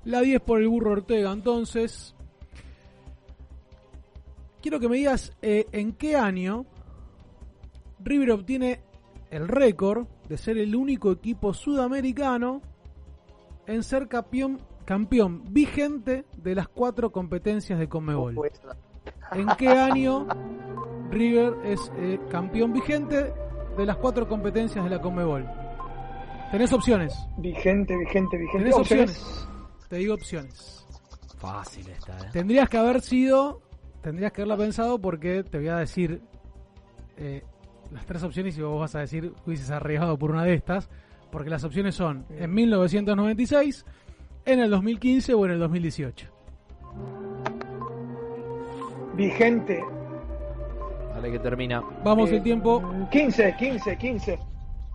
La 0.04 0.20
10 0.20 0.42
por 0.42 0.60
el 0.62 0.68
burro 0.68 0.92
Ortega, 0.92 1.32
entonces. 1.32 2.14
Quiero 4.62 4.82
que 4.82 4.90
me 4.90 4.98
digas 4.98 5.32
eh, 5.42 5.66
en 5.72 5.94
qué 5.94 6.18
año 6.18 6.66
River 8.04 8.32
obtiene 8.32 8.82
el 9.32 9.48
récord 9.48 10.08
de 10.28 10.38
ser 10.38 10.58
el 10.58 10.76
único 10.76 11.10
equipo 11.14 11.54
sudamericano 11.54 12.62
en 13.68 13.84
ser 13.84 14.08
campeón, 14.08 14.60
campeón 14.86 15.44
vigente 15.50 16.26
de 16.38 16.56
las 16.56 16.68
cuatro 16.68 17.12
competencias 17.12 17.78
de 17.78 17.88
Conmebol. 17.88 18.36
¿En 19.34 19.48
qué 19.58 19.68
año 19.78 20.28
River 21.12 21.54
es 21.66 21.92
eh, 21.98 22.20
campeón 22.32 22.74
vigente 22.74 23.34
de 23.78 23.86
las 23.86 23.98
cuatro 23.98 24.28
competencias 24.28 24.84
de 24.84 24.90
la 24.90 25.02
Conmebol? 25.02 25.46
Tenés 26.52 26.72
opciones. 26.72 27.14
Vigente, 27.38 27.96
vigente, 27.98 28.38
vigente. 28.38 28.58
Tenés 28.58 28.76
opciones. 28.76 29.48
Te 29.90 29.98
digo 29.98 30.14
opciones. 30.14 30.86
Fácil 31.38 31.88
esta, 31.90 32.18
¿eh? 32.18 32.30
Tendrías 32.32 32.68
que 32.70 32.78
haber 32.78 33.02
sido, 33.02 33.62
tendrías 34.02 34.32
que 34.32 34.42
haberla 34.42 34.58
pensado 34.58 35.00
porque 35.00 35.44
te 35.44 35.60
voy 35.60 35.68
a 35.68 35.78
decir 35.78 36.22
eh, 37.18 37.44
las 37.92 38.06
tres 38.06 38.24
opciones 38.24 38.58
y 38.58 38.62
vos 38.62 38.80
vas 38.80 38.96
a 38.96 39.00
decir 39.00 39.34
hubieses 39.46 39.70
arriesgado 39.70 40.18
por 40.18 40.32
una 40.32 40.44
de 40.44 40.54
estas, 40.54 40.90
porque 41.32 41.50
las 41.50 41.64
opciones 41.64 41.96
son 41.96 42.26
en 42.30 42.54
1996, 42.54 43.86
en 44.46 44.60
el 44.60 44.70
2015 44.70 45.34
o 45.34 45.46
en 45.46 45.52
el 45.52 45.60
2018. 45.60 46.28
Vigente. 49.16 49.84
Dale 51.14 51.32
que 51.32 51.40
termina. 51.40 51.84
Vamos 52.04 52.30
Eh, 52.30 52.38
el 52.38 52.44
tiempo. 52.44 52.84
15, 53.12 53.56
15, 53.58 53.98
15. 53.98 54.40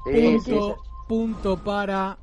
Punto, 0.04 0.76
punto 1.08 1.56
para 1.62 2.18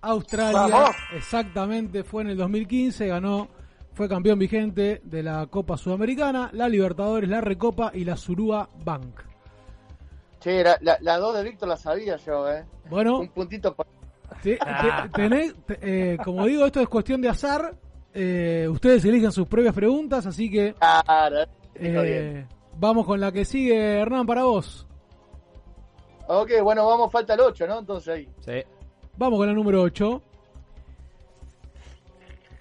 Australia. 0.00 0.66
Vamos. 0.68 0.96
Exactamente, 1.14 2.04
fue 2.04 2.22
en 2.22 2.30
el 2.30 2.36
2015, 2.36 3.08
ganó, 3.08 3.48
fue 3.92 4.08
campeón 4.08 4.38
vigente 4.38 5.00
de 5.04 5.22
la 5.22 5.46
Copa 5.46 5.76
Sudamericana, 5.76 6.50
la 6.52 6.68
Libertadores, 6.68 7.28
la 7.28 7.40
Recopa 7.40 7.90
y 7.94 8.04
la 8.04 8.16
Surúa 8.16 8.68
Bank. 8.84 9.29
Che, 10.40 10.62
la, 10.64 10.76
la, 10.80 10.96
la 11.00 11.18
2 11.18 11.36
de 11.36 11.42
Víctor 11.44 11.68
la 11.68 11.76
sabía 11.76 12.16
yo, 12.16 12.50
¿eh? 12.50 12.64
Bueno. 12.88 13.20
Un 13.20 13.28
puntito 13.28 13.74
por... 13.74 13.86
Te- 14.42 14.56
te- 14.56 15.10
tenés- 15.12 15.54
te- 15.66 15.78
eh, 16.14 16.18
como 16.24 16.46
digo, 16.46 16.64
esto 16.66 16.80
es 16.80 16.88
cuestión 16.88 17.20
de 17.20 17.28
azar. 17.28 17.74
eh, 18.14 18.66
ustedes 18.70 19.04
eligen 19.04 19.30
sus 19.32 19.46
propias 19.46 19.74
preguntas, 19.74 20.24
así 20.26 20.50
que 20.50 20.74
Claro, 20.74 21.36
eh, 21.74 22.46
vamos 22.76 23.06
con 23.06 23.20
la 23.20 23.30
que 23.30 23.44
sigue, 23.44 24.00
Hernán, 24.00 24.26
para 24.26 24.44
vos. 24.44 24.86
Ok, 26.26 26.50
bueno, 26.62 26.86
vamos, 26.86 27.10
falta 27.12 27.34
el 27.34 27.40
8, 27.40 27.66
¿no? 27.66 27.78
Entonces 27.80 28.08
ahí. 28.14 28.28
Sí. 28.40 28.62
Vamos 29.16 29.38
con 29.38 29.46
la 29.48 29.52
número 29.52 29.82
8. 29.82 30.22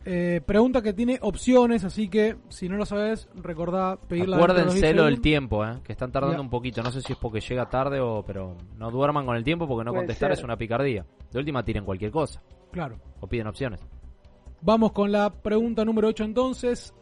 Eh, 0.06 0.42
pregunta 0.46 0.82
que 0.82 0.94
tiene 0.94 1.20
opciones, 1.22 1.84
así 1.84 2.08
que 2.08 2.38
si 2.48 2.70
no 2.70 2.78
lo 2.78 2.86
sabes, 2.86 3.28
recordá 3.36 3.98
pedirla. 4.08 4.38
dentro 4.38 4.54
de 4.56 4.64
los 4.66 4.74
10 4.74 4.84
Acuérdenselo 4.84 5.04
del 5.04 5.14
segundos. 5.16 5.22
tiempo, 5.22 5.66
¿eh? 5.66 5.80
que 5.84 5.92
están 5.92 6.12
tardando 6.12 6.38
Ya. 6.38 6.42
un 6.42 6.50
poquito. 6.50 6.82
No 6.82 6.92
sé 6.92 7.02
si 7.02 7.14
es 7.14 7.20
porque 7.20 7.42
llega 7.42 7.70
tarde 7.70 8.00
o. 8.00 8.24
Pero 8.26 8.56
no 8.78 8.92
duerman 8.92 9.26
con 9.26 9.36
el 9.36 9.44
tiempo 9.44 9.68
porque 9.68 9.84
no 9.84 9.92
Puede 9.92 10.06
contestar 10.06 10.30
ser. 10.32 10.40
es 10.40 10.44
una 10.44 10.56
picardía. 10.58 11.06
De 11.32 11.40
última 11.40 11.64
tiren 11.64 11.84
cualquier 11.84 12.12
cosa. 12.12 12.42
Claro. 12.72 12.96
O 13.20 13.28
piden 13.28 13.48
opciones. 13.48 13.82
Vamos 14.62 14.92
con 14.94 15.12
la 15.12 15.30
pregunta 15.32 15.84
número 15.86 16.08
8 16.08 16.24
entonces. 16.24 16.94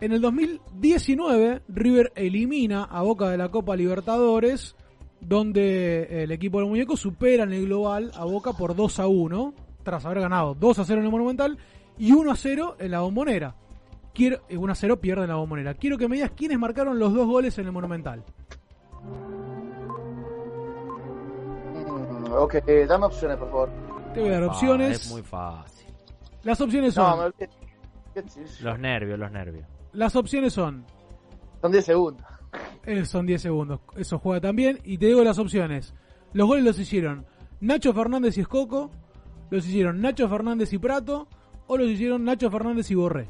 En 0.00 0.12
el 0.12 0.20
2019, 0.20 1.62
River 1.68 2.12
elimina 2.16 2.84
a 2.84 3.02
Boca 3.02 3.28
de 3.30 3.36
la 3.38 3.50
Copa 3.50 3.76
Libertadores, 3.76 4.74
donde 5.20 6.22
el 6.24 6.32
equipo 6.32 6.58
del 6.58 6.68
muñeco 6.68 6.96
supera 6.96 7.44
en 7.44 7.52
el 7.52 7.66
global 7.66 8.10
a 8.14 8.24
Boca 8.24 8.52
por 8.52 8.74
2 8.74 8.98
a 9.00 9.06
1, 9.06 9.54
tras 9.84 10.04
haber 10.04 10.20
ganado 10.20 10.54
2 10.54 10.78
a 10.80 10.84
0 10.84 10.98
en 11.00 11.04
el 11.06 11.12
Monumental 11.12 11.58
y 11.96 12.10
1 12.12 12.32
a 12.32 12.36
0 12.36 12.76
en 12.80 12.90
la 12.90 13.00
Bombonera. 13.00 13.54
Quiero, 14.12 14.40
eh, 14.48 14.56
1 14.56 14.72
a 14.72 14.74
0 14.74 15.00
pierde 15.00 15.22
en 15.22 15.28
la 15.28 15.36
Bombonera. 15.36 15.74
Quiero 15.74 15.96
que 15.98 16.08
me 16.08 16.16
digas 16.16 16.32
quiénes 16.36 16.58
marcaron 16.58 16.98
los 16.98 17.12
dos 17.14 17.26
goles 17.26 17.56
en 17.58 17.66
el 17.66 17.72
Monumental. 17.72 18.24
Mm, 21.84 22.32
ok, 22.32 22.54
eh, 22.66 22.86
dame 22.88 23.06
opciones, 23.06 23.36
por 23.36 23.50
favor. 23.50 23.70
Te 24.14 24.20
voy 24.20 24.30
a 24.30 24.32
dar 24.32 24.44
opciones. 24.44 25.00
es 25.06 25.10
muy 25.10 25.22
fácil. 25.22 25.86
Las 26.42 26.60
opciones 26.60 26.96
No, 26.96 27.16
son. 27.16 27.34
Los 28.60 28.78
nervios, 28.78 29.18
los 29.18 29.30
nervios. 29.32 29.66
Las 29.92 30.14
opciones 30.16 30.52
son. 30.52 30.84
Son 31.60 31.72
10 31.72 31.84
segundos. 31.84 32.26
Eh, 32.84 33.04
son 33.04 33.26
10 33.26 33.42
segundos. 33.42 33.80
Eso 33.96 34.18
juega 34.18 34.40
también. 34.40 34.78
Y 34.84 34.98
te 34.98 35.06
digo 35.06 35.24
las 35.24 35.38
opciones. 35.38 35.94
Los 36.32 36.46
goles 36.46 36.64
los 36.64 36.78
hicieron 36.78 37.26
Nacho 37.60 37.92
Fernández 37.92 38.36
y 38.38 38.42
Escoco. 38.42 38.90
Los 39.50 39.66
hicieron 39.66 40.00
Nacho 40.00 40.28
Fernández 40.28 40.72
y 40.72 40.78
Prato. 40.78 41.28
O 41.66 41.76
los 41.76 41.88
hicieron 41.88 42.24
Nacho 42.24 42.50
Fernández 42.50 42.90
y 42.90 42.94
Borré. 42.94 43.28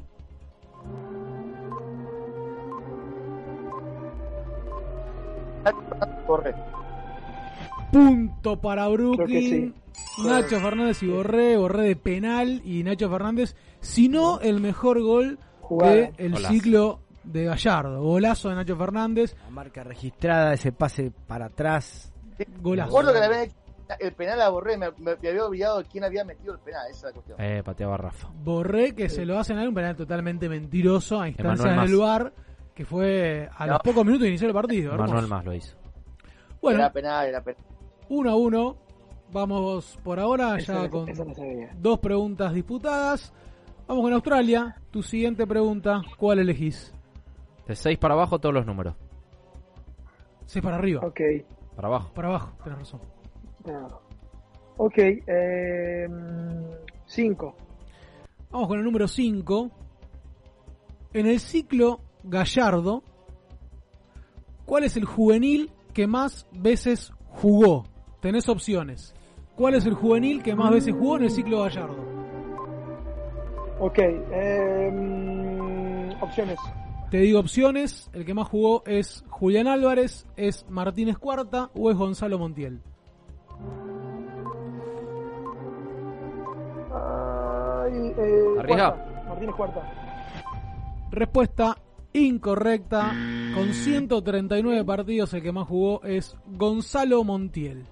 Corre. 6.26 6.54
Punto 7.92 8.60
para 8.60 8.88
Brooklyn. 8.88 9.74
Nacho 10.24 10.58
Fernández 10.60 11.02
y 11.02 11.08
Borré. 11.08 11.56
Borré 11.56 11.82
de 11.88 11.96
penal. 11.96 12.62
Y 12.64 12.82
Nacho 12.82 13.10
Fernández. 13.10 13.54
Si 13.80 14.08
no, 14.08 14.40
el 14.40 14.60
mejor 14.60 15.00
gol 15.02 15.38
del 15.70 16.32
Golazo. 16.32 16.48
ciclo 16.48 17.00
de 17.22 17.44
Gallardo. 17.44 18.02
Golazo 18.02 18.48
de 18.48 18.54
Nacho 18.56 18.76
Fernández. 18.76 19.36
La 19.44 19.50
marca 19.50 19.84
registrada, 19.84 20.54
ese 20.54 20.72
pase 20.72 21.12
para 21.26 21.46
atrás. 21.46 22.12
Golazo. 22.60 22.88
Recuerdo 22.88 23.12
que 23.12 23.18
le 23.20 23.24
habían 23.26 23.42
hecho 23.42 23.56
el 24.01 24.12
penal 24.15 24.40
a 24.40 24.48
Borré, 24.48 24.77
me, 24.78 24.90
me- 24.98 25.16
me 25.16 25.28
había 25.28 25.44
olvidado 25.44 25.82
quién 25.90 26.05
había 26.05 26.24
metido 26.24 26.55
el 26.55 26.61
penal, 26.61 26.82
esa 26.90 26.97
es 26.97 27.02
la 27.05 27.12
cuestión. 27.12 27.40
Eh, 27.40 27.62
pateaba 27.65 27.97
Rafa. 27.97 28.28
Borré 28.35 28.94
que 28.94 29.09
se 29.09 29.24
lo 29.27 29.39
hacen 29.39 29.59
a 29.59 29.62
él, 29.62 29.69
un 29.69 29.74
penal 29.74 29.97
totalmente 29.97 30.48
mentiroso 30.48 31.20
a 31.20 31.28
instancias 31.28 31.61
Emanuel 31.61 31.74
en 31.78 31.81
el 31.85 31.85
Mas. 31.85 31.90
lugar, 31.90 32.32
que 32.74 32.85
fue 32.85 33.48
a 33.56 33.66
los 33.66 33.81
pocos 33.81 34.05
minutos 34.05 34.23
de 34.23 34.28
iniciar 34.28 34.48
el 34.48 34.55
partido. 34.55 34.97
Manuel 34.97 35.28
más 35.28 35.44
lo 35.44 35.52
hizo. 35.55 35.77
Bueno, 36.61 36.78
Era 36.81 36.93
penal, 36.93 37.27
era 37.28 37.43
penal. 37.43 37.62
1 38.09 38.31
a 38.31 38.36
1. 38.36 38.77
Vamos 39.32 39.98
por 40.05 40.20
ahora 40.20 40.59
ya 40.61 40.89
con 40.89 41.06
no 41.06 41.24
dos 41.77 41.98
preguntas 41.98 42.52
disputadas. 42.52 43.32
Vamos 43.89 44.05
con 44.05 44.12
Australia. 44.12 44.77
Tu 44.90 45.02
siguiente 45.02 45.47
pregunta, 45.47 46.02
¿cuál 46.16 46.39
elegís? 46.39 46.94
De 47.66 47.74
6 47.74 47.98
para 47.98 48.15
abajo 48.15 48.39
todos 48.39 48.55
los 48.55 48.65
números. 48.66 48.94
6 50.47 50.62
para 50.62 50.77
arriba. 50.77 51.01
Ok. 51.05 51.20
Para 51.74 51.89
abajo. 51.89 52.12
Para 52.15 52.28
abajo, 52.28 52.52
tenés 52.62 52.78
razón. 52.78 53.01
Ok. 54.76 54.98
5. 57.06 57.56
Vamos 58.50 58.68
con 58.68 58.78
el 58.78 58.84
número 58.84 59.08
5. 59.08 59.70
En 61.12 61.26
el 61.26 61.38
ciclo 61.38 62.00
Gallardo, 62.24 63.02
¿cuál 64.64 64.84
es 64.84 64.96
el 64.96 65.04
juvenil 65.04 65.70
que 65.92 66.06
más 66.06 66.46
veces 66.52 67.12
jugó? 67.28 67.84
Tenés 68.20 68.48
opciones. 68.48 69.14
¿Cuál 69.56 69.74
es 69.74 69.86
el 69.86 69.94
juvenil 69.94 70.42
que 70.42 70.54
más 70.54 70.72
veces 70.72 70.94
jugó 70.94 71.16
en 71.16 71.24
el 71.24 71.30
ciclo 71.30 71.62
Gallardo? 71.62 72.04
Ok, 73.78 73.98
eh, 73.98 74.90
mm, 74.92 76.22
opciones. 76.22 76.58
Te 77.10 77.18
digo 77.18 77.38
opciones, 77.38 78.10
el 78.12 78.24
que 78.24 78.34
más 78.34 78.48
jugó 78.48 78.82
es 78.86 79.24
Julián 79.28 79.68
Álvarez, 79.68 80.26
es 80.36 80.66
Martínez 80.68 81.18
Cuarta 81.18 81.70
o 81.74 81.90
es 81.90 81.96
Gonzalo 81.96 82.38
Montiel. 82.38 82.80
Ay, 86.94 88.12
eh, 88.16 88.44
Arriesga. 88.60 88.92
Cuarta, 88.94 89.24
Martínez 89.28 89.54
Cuarta. 89.54 89.92
Respuesta 91.10 91.76
incorrecta. 92.12 93.12
Con 93.54 93.72
139 93.72 94.84
partidos 94.84 95.32
el 95.34 95.42
que 95.42 95.52
más 95.52 95.68
jugó 95.68 96.02
es 96.02 96.36
Gonzalo 96.46 97.22
Montiel. 97.24 97.84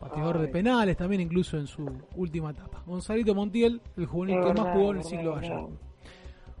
Pateador 0.00 0.38
de 0.38 0.48
penales 0.48 0.96
también 0.96 1.22
incluso 1.22 1.56
en 1.56 1.66
su 1.66 1.86
última 2.16 2.50
etapa. 2.50 2.82
Gonzalito 2.86 3.34
Montiel, 3.34 3.80
el 3.96 4.06
juvenil 4.06 4.40
que 4.44 4.52
más 4.62 4.72
jugó 4.74 4.90
en 4.92 4.98
el 4.98 5.04
verdad. 5.16 5.34
Gallardo. 5.40 5.70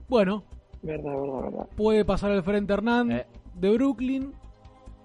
Bueno, 0.08 0.42
Verdad, 0.82 1.12
verdad, 1.12 1.42
verdad. 1.42 1.66
puede 1.76 2.04
pasar 2.04 2.30
al 2.32 2.42
frente 2.42 2.72
Hernán 2.72 3.12
Eh. 3.12 3.26
de 3.54 3.70
Brooklyn. 3.72 4.32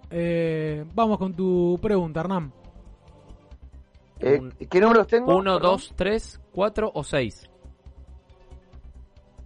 Eh, 0.10 0.86
vamos 0.96 1.18
con 1.18 1.34
tu 1.34 1.78
pregunta, 1.82 2.22
Hernán. 2.22 2.54
Eh, 4.22 4.68
¿Qué 4.70 4.80
números 4.80 5.08
tengo? 5.08 5.36
1, 5.36 5.54
Perdón. 5.56 5.72
2, 5.72 5.94
3, 5.96 6.42
4 6.52 6.92
o 6.94 7.04
6. 7.04 7.50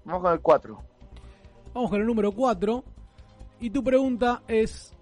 Vamos 0.06 0.22
con 0.22 0.34
el 0.34 0.39
4. 0.39 0.77
Vamos 1.73 1.89
con 1.89 1.99
el 2.02 2.06
número 2.07 2.31
4. 2.31 2.84
Y 3.60 3.69
tu 3.69 3.84
pregunta 3.84 4.43
es... 4.47 4.93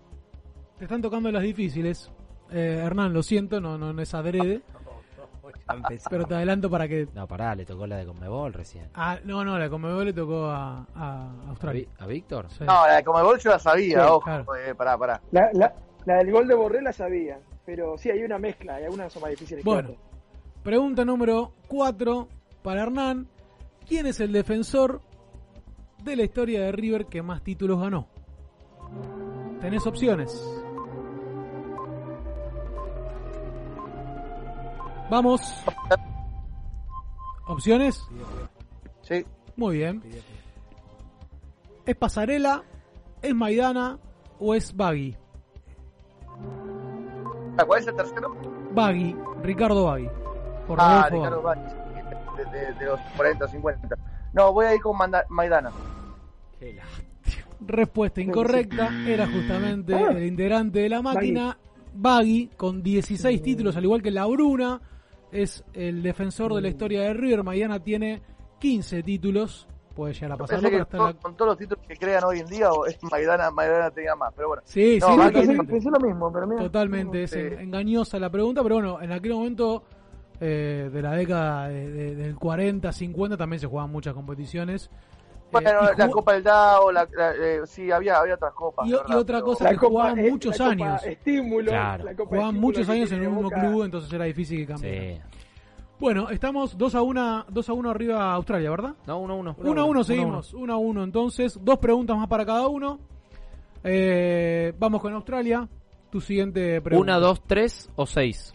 Te 0.77 0.85
están 0.85 1.01
tocando 1.01 1.31
las 1.31 1.43
difíciles. 1.43 2.11
Eh, 2.51 2.81
Hernán, 2.83 3.13
lo 3.13 3.23
siento, 3.23 3.59
no, 3.59 3.77
no, 3.77 3.93
no 3.93 4.01
es 4.01 4.13
adrede. 4.13 4.61
Pero 6.09 6.25
te 6.25 6.35
adelanto 6.35 6.69
para 6.69 6.87
que... 6.87 7.07
No, 7.13 7.27
pará, 7.27 7.55
le 7.55 7.65
tocó 7.65 7.87
la 7.87 7.97
de 7.97 8.05
Conmebol 8.05 8.53
recién. 8.53 8.89
Ah, 8.93 9.17
no, 9.23 9.43
no, 9.43 9.57
la 9.57 9.69
Conmebol 9.69 10.05
le 10.05 10.13
tocó 10.13 10.45
a, 10.45 10.85
a 10.95 11.31
¿A, 11.45 11.49
Australia. 11.49 11.87
A 11.99 12.05
Víctor? 12.05 12.49
Sí. 12.49 12.63
No, 12.65 12.85
la 12.87 12.95
de 12.97 13.03
Comebol 13.03 13.39
yo 13.39 13.49
la 13.51 13.59
sabía, 13.59 13.99
Sí, 14.03 14.07
ojo. 14.09 14.21
claro. 14.21 14.55
Eh, 14.55 14.75
pará, 14.75 14.97
pará. 14.97 15.21
La, 15.31 15.49
la, 15.53 15.73
la 16.05 16.17
del 16.17 16.31
gol 16.31 16.47
de 16.47 16.55
Borré 16.55 16.81
la 16.81 16.91
sabía, 16.93 17.39
pero 17.65 17.97
sí, 17.97 18.09
hay 18.09 18.23
una 18.23 18.37
mezcla, 18.39 18.79
y 18.79 18.83
algunas 18.83 19.11
son 19.11 19.21
más 19.21 19.31
difíciles 19.31 19.63
Bueno, 19.63 19.89
que 19.89 19.93
otras. 19.95 20.07
pregunta 20.63 21.05
número 21.05 21.53
4 21.67 22.27
para 22.61 22.83
Hernán. 22.83 23.27
¿Quién 23.87 24.05
es 24.05 24.19
el 24.19 24.31
defensor 24.31 25.01
de 26.03 26.15
la 26.15 26.23
historia 26.23 26.61
de 26.61 26.71
River 26.71 27.05
que 27.05 27.21
más 27.21 27.41
títulos 27.43 27.79
ganó? 27.79 28.07
Tenés 29.61 29.85
opciones. 29.87 30.31
Vamos. 35.09 35.41
¿Opciones? 37.47 38.01
Sí. 39.01 39.25
Muy 39.55 39.77
bien. 39.77 40.01
¿Es 41.85 41.95
Pasarela? 41.95 42.63
¿Es 43.21 43.35
Maidana? 43.35 43.99
¿O 44.39 44.55
es 44.55 44.75
Bagui? 44.75 45.15
Ah, 47.57 47.65
¿Cuál 47.65 47.81
es 47.81 47.87
el 47.87 47.95
tercero? 47.95 48.35
Bagui, 48.73 49.15
Ricardo 49.43 49.85
Bagui. 49.85 50.09
Por 50.67 50.79
ah, 50.81 51.07
Rodolfo 51.09 51.15
Ricardo 51.17 51.41
Bagui. 51.41 51.61
Vázquez, 51.63 52.51
de, 52.51 52.59
de- 52.59 52.73
de 52.73 52.85
los 52.85 52.99
40, 53.15 53.47
50. 53.47 53.95
No, 54.33 54.51
voy 54.53 54.65
a 54.65 54.75
ir 54.75 54.81
con 54.81 54.97
Manda- 54.97 55.25
Maidana. 55.29 55.71
Respuesta 57.65 58.19
incorrecta, 58.21 58.89
era 59.07 59.25
justamente 59.27 59.93
el 59.95 60.25
integrante 60.25 60.79
de 60.79 60.89
la 60.89 61.01
máquina, 61.01 61.57
Bagui, 61.93 62.49
con 62.57 62.83
16 62.83 63.41
títulos, 63.41 63.77
al 63.77 63.83
igual 63.85 64.01
que 64.01 64.11
Labruna, 64.11 64.81
es 65.31 65.63
el 65.73 66.03
defensor 66.03 66.53
de 66.55 66.61
la 66.61 66.67
historia 66.67 67.01
de 67.03 67.13
River. 67.13 67.43
Maidana 67.43 67.79
tiene 67.79 68.21
15 68.59 69.03
títulos, 69.03 69.67
puede 69.95 70.13
llegar 70.13 70.31
a 70.33 70.37
pensé 70.37 70.55
que 70.55 70.61
pero 70.61 70.77
en 71.03 71.07
la- 71.07 71.13
con, 71.13 71.35
todos 71.35 71.49
los 71.49 71.57
títulos 71.57 71.85
que 71.87 71.95
crean 71.95 72.23
hoy 72.23 72.39
en 72.39 72.47
día, 72.47 72.71
o 72.71 72.85
es 72.85 72.97
Maidana, 73.03 73.51
Maidana 73.51 73.91
tenía 73.91 74.15
más, 74.15 74.33
pero 74.35 74.49
bueno. 74.49 74.63
Sí, 74.65 74.97
No, 74.99 75.07
sí, 75.07 75.13
Bagui- 75.13 75.25
totalmente. 75.33 75.71
Pensé 75.73 75.89
lo 75.91 75.99
mismo, 75.99 76.33
pero 76.33 76.47
mira. 76.47 76.61
Totalmente, 76.63 77.23
es 77.23 77.33
en- 77.33 77.59
engañosa 77.59 78.19
la 78.19 78.29
pregunta, 78.29 78.63
pero 78.63 78.75
bueno, 78.75 79.01
en 79.01 79.11
aquel 79.11 79.33
momento 79.33 79.83
eh, 80.39 80.89
de 80.91 81.01
la 81.01 81.11
década 81.11 81.69
de- 81.69 81.89
de- 81.91 82.15
del 82.15 82.35
40, 82.35 82.91
50 82.91 83.37
también 83.37 83.59
se 83.61 83.67
jugaban 83.67 83.91
muchas 83.91 84.13
competiciones. 84.13 84.89
Bueno, 85.51 85.69
Eh, 85.69 85.73
y 85.95 85.97
la 85.99 86.05
jugó- 86.07 86.17
Copa 86.17 86.33
del 86.33 86.43
DAO, 86.43 86.91
la, 86.91 87.07
la- 87.15 87.35
eh, 87.35 87.61
sí, 87.65 87.91
había, 87.91 88.17
había 88.17 88.33
otras 88.33 88.51
copas. 88.53 88.87
Y- 88.87 88.91
¿verdad? 88.91 89.05
y 89.09 89.13
otra 89.13 89.37
Pero- 89.37 89.45
cosa 89.45 89.63
La 89.65 89.69
que 89.69 89.75
Copa- 89.77 89.89
jugaban 89.89 90.19
eh, 90.19 90.31
muchos 90.31 90.57
la 90.59 90.65
Copa 90.65 90.71
años. 90.85 91.03
Estímulo, 91.05 91.71
Claro. 91.71 92.03
la 92.03 92.15
Copa 92.15 92.29
Jugaban 92.29 92.47
Estímulo 92.47 92.67
muchos 92.67 92.89
años 92.89 93.11
en 93.11 93.27
un 93.27 93.35
mismo 93.35 93.49
club, 93.51 93.83
entonces 93.83 94.11
era 94.11 94.25
difícil 94.25 94.57
que 94.57 94.65
cambiara. 94.73 95.01
Sí. 95.15 95.21
Bueno, 95.99 96.29
estamos 96.29 96.77
2 96.77 96.95
a 96.95 97.01
1, 97.01 97.45
2 97.49 97.69
a 97.69 97.73
1 97.73 97.89
arriba 97.89 98.23
a 98.31 98.33
Australia, 98.33 98.69
¿verdad? 98.71 98.95
No, 99.07 99.19
1, 99.19 99.35
1. 99.37 99.55
1 99.59 99.81
a 99.81 99.85
1 99.85 100.03
seguimos, 100.03 100.53
1 100.53 100.73
a 100.73 100.77
1 100.77 101.03
entonces, 101.03 101.57
dos 101.63 101.77
preguntas 101.79 102.17
más 102.17 102.27
para 102.27 102.45
cada 102.45 102.67
uno. 102.67 102.99
Eh, 103.83 104.73
vamos 104.77 105.01
con 105.01 105.13
Australia. 105.13 105.67
Tu 106.09 106.19
siguiente 106.21 106.81
pregunta. 106.81 107.17
1, 107.17 107.19
2, 107.27 107.41
3 107.47 107.89
o 107.95 108.05
6. 108.05 108.53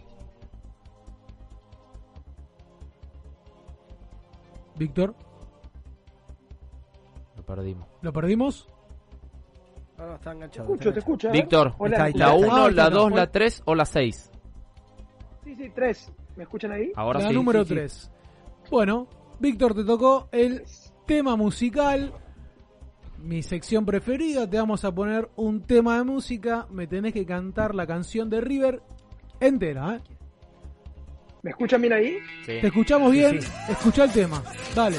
Víctor, 4.77 5.15
Lo 7.37 7.43
perdimos. 7.43 7.89
¿lo 8.03 8.13
perdimos? 8.13 8.69
No, 9.97 10.15
está 10.15 10.31
Te 10.31 10.37
enganchado. 10.37 10.65
escucho, 10.69 10.89
está 10.91 10.93
te 10.93 10.99
escucho. 11.01 11.31
Víctor, 11.33 11.75
Hola, 11.79 11.97
está 11.97 12.05
ahí, 12.05 12.13
¿me 12.13 12.19
¿La 12.21 12.27
está. 12.27 12.37
escuchas? 12.37 12.53
1, 12.53 12.57
Ah, 12.57 12.71
la 12.71 12.83
está, 12.85 12.91
2, 12.91 13.05
está. 13.09 13.17
la 13.21 13.31
3 13.33 13.63
o 13.65 13.75
la 13.75 13.85
6? 13.87 14.31
Sí, 15.45 15.55
sí, 15.57 15.71
tres. 15.75 16.13
¿Me 16.39 16.45
escuchan 16.45 16.71
ahí? 16.73 16.93
Ahora 16.95 17.19
la 17.21 17.29
sí. 17.29 17.35
número 17.35 17.63
sí, 17.65 17.69
sí. 17.69 17.75
3. 17.75 18.11
Bueno, 18.71 19.09
Víctor, 19.41 19.75
te 19.75 19.83
tocó 19.85 20.29
el 20.33 20.63
tema 21.05 21.35
musical. 21.35 22.15
Mi 23.19 23.43
sección 23.43 23.85
preferida. 23.85 24.49
Te 24.49 24.57
vamos 24.57 24.85
a 24.85 24.95
poner 24.95 25.29
un 25.35 25.63
tema 25.63 25.99
de 25.99 26.05
música. 26.05 26.69
Me 26.71 26.87
tenés 26.87 27.13
que 27.13 27.27
cantar 27.27 27.75
la 27.75 27.89
canción 27.89 28.31
de 28.31 28.41
River 28.41 28.81
entera, 29.41 29.97
¿eh? 29.97 30.01
¿Me 31.43 31.51
escuchan 31.51 31.81
bien 31.81 31.93
ahí? 31.93 32.19
Sí. 32.47 32.59
Te 32.61 32.67
escuchamos 32.69 33.11
Sí, 33.11 33.19
bien. 33.19 33.43
sí. 33.43 33.49
Escucha 33.69 34.05
el 34.05 34.13
tema. 34.13 34.41
Dale. 34.77 34.97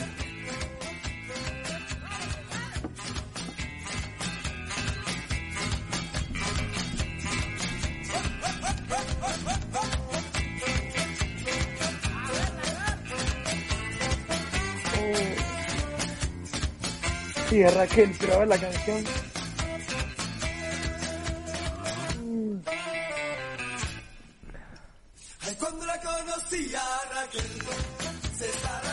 Sí, 17.50 17.58
de 17.58 17.72
Raquel, 17.72 18.16
pero 18.20 18.34
a 18.36 18.38
ver 18.40 18.48
la 18.48 18.58
canción. 18.58 19.04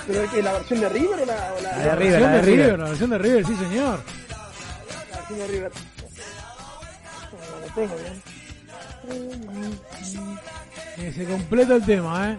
¿Pero 0.07 0.31
que 0.31 0.43
la 0.43 0.53
versión 0.53 0.81
de 0.81 0.89
River 0.89 1.21
o 1.21 1.27
la, 1.27 1.53
o 1.59 1.61
la, 1.61 1.71
La 1.71 1.79
de 1.79 1.87
La 1.87 1.95
River, 1.97 2.21
versión 2.21 2.23
la 2.23 2.37
de 2.37 2.43
River, 2.43 2.65
River. 2.67 2.79
la 2.79 2.89
versión 2.89 3.11
de 3.11 3.19
River, 3.19 3.47
sí, 3.47 3.57
señor. 3.57 4.01
la 5.11 5.17
versión 5.17 5.39
de 5.39 5.47
River? 5.49 5.73
No, 7.33 7.39
no 7.51 7.67
la 7.67 7.75
tengo 7.75 7.97
bien. 7.97 8.23
Que 10.97 11.13
se 11.13 11.25
completa 11.25 11.75
el 11.75 11.85
tema, 11.85 12.31
¿eh? 12.33 12.39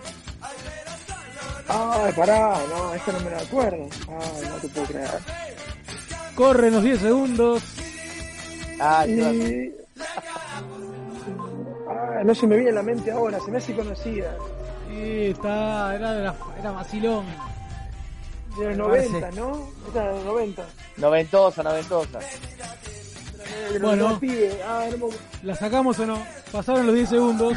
Ay, 1.69 2.14
pará, 2.14 2.57
no, 2.69 2.94
esta 2.94 3.11
no 3.11 3.19
me 3.19 3.30
la 3.30 3.38
acuerdo. 3.39 3.89
Ay, 4.07 4.49
no 4.49 4.56
te 4.56 4.69
puedo 4.69 4.88
creer. 4.88 5.10
Corren 6.38 6.72
los 6.72 6.84
10 6.84 6.99
segundos. 6.99 7.64
Claro. 8.76 9.11
Y... 9.11 9.73
Ah, 11.89 12.22
no 12.23 12.35
se 12.35 12.45
me 12.45 12.55
viene 12.57 12.69
a 12.69 12.73
la 12.76 12.84
mente 12.84 13.11
ahora, 13.11 13.39
se 13.39 13.49
me 13.49 13.57
hace 13.57 13.76
conocida. 13.76 14.35
Sí, 14.88 15.26
está, 15.31 15.95
era, 15.95 16.14
de 16.14 16.23
la, 16.26 16.35
era 16.59 16.72
vacilón. 16.72 17.26
De 18.59 18.76
los 18.76 18.77
Me 18.77 18.84
90, 19.07 19.19
parece. 19.19 19.39
¿no? 19.41 19.68
Esta 19.88 20.07
de 20.09 20.15
los 20.15 20.26
90. 20.26 20.65
Noventosa, 20.97 21.64
noventosa. 21.64 22.19
De 23.72 23.80
los 23.80 23.89
Bueno. 23.89 24.19
pibes. 24.19 24.57
Ah, 24.64 24.85
no 24.91 25.07
me 25.07 25.14
¿La 25.41 25.55
sacamos 25.55 25.97
o 25.97 26.05
no? 26.05 26.19
Pasaron 26.51 26.85
los 26.85 26.95
10 26.95 27.09
segundos. 27.09 27.53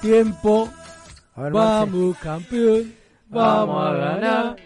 Tiempo. 0.00 0.68
A 1.34 1.42
ver, 1.42 1.52
Marce. 1.52 1.90
Vamos, 1.92 2.16
campeón. 2.18 2.94
Vamos 3.28 3.86
a 3.86 3.92
ganar. 3.92 4.56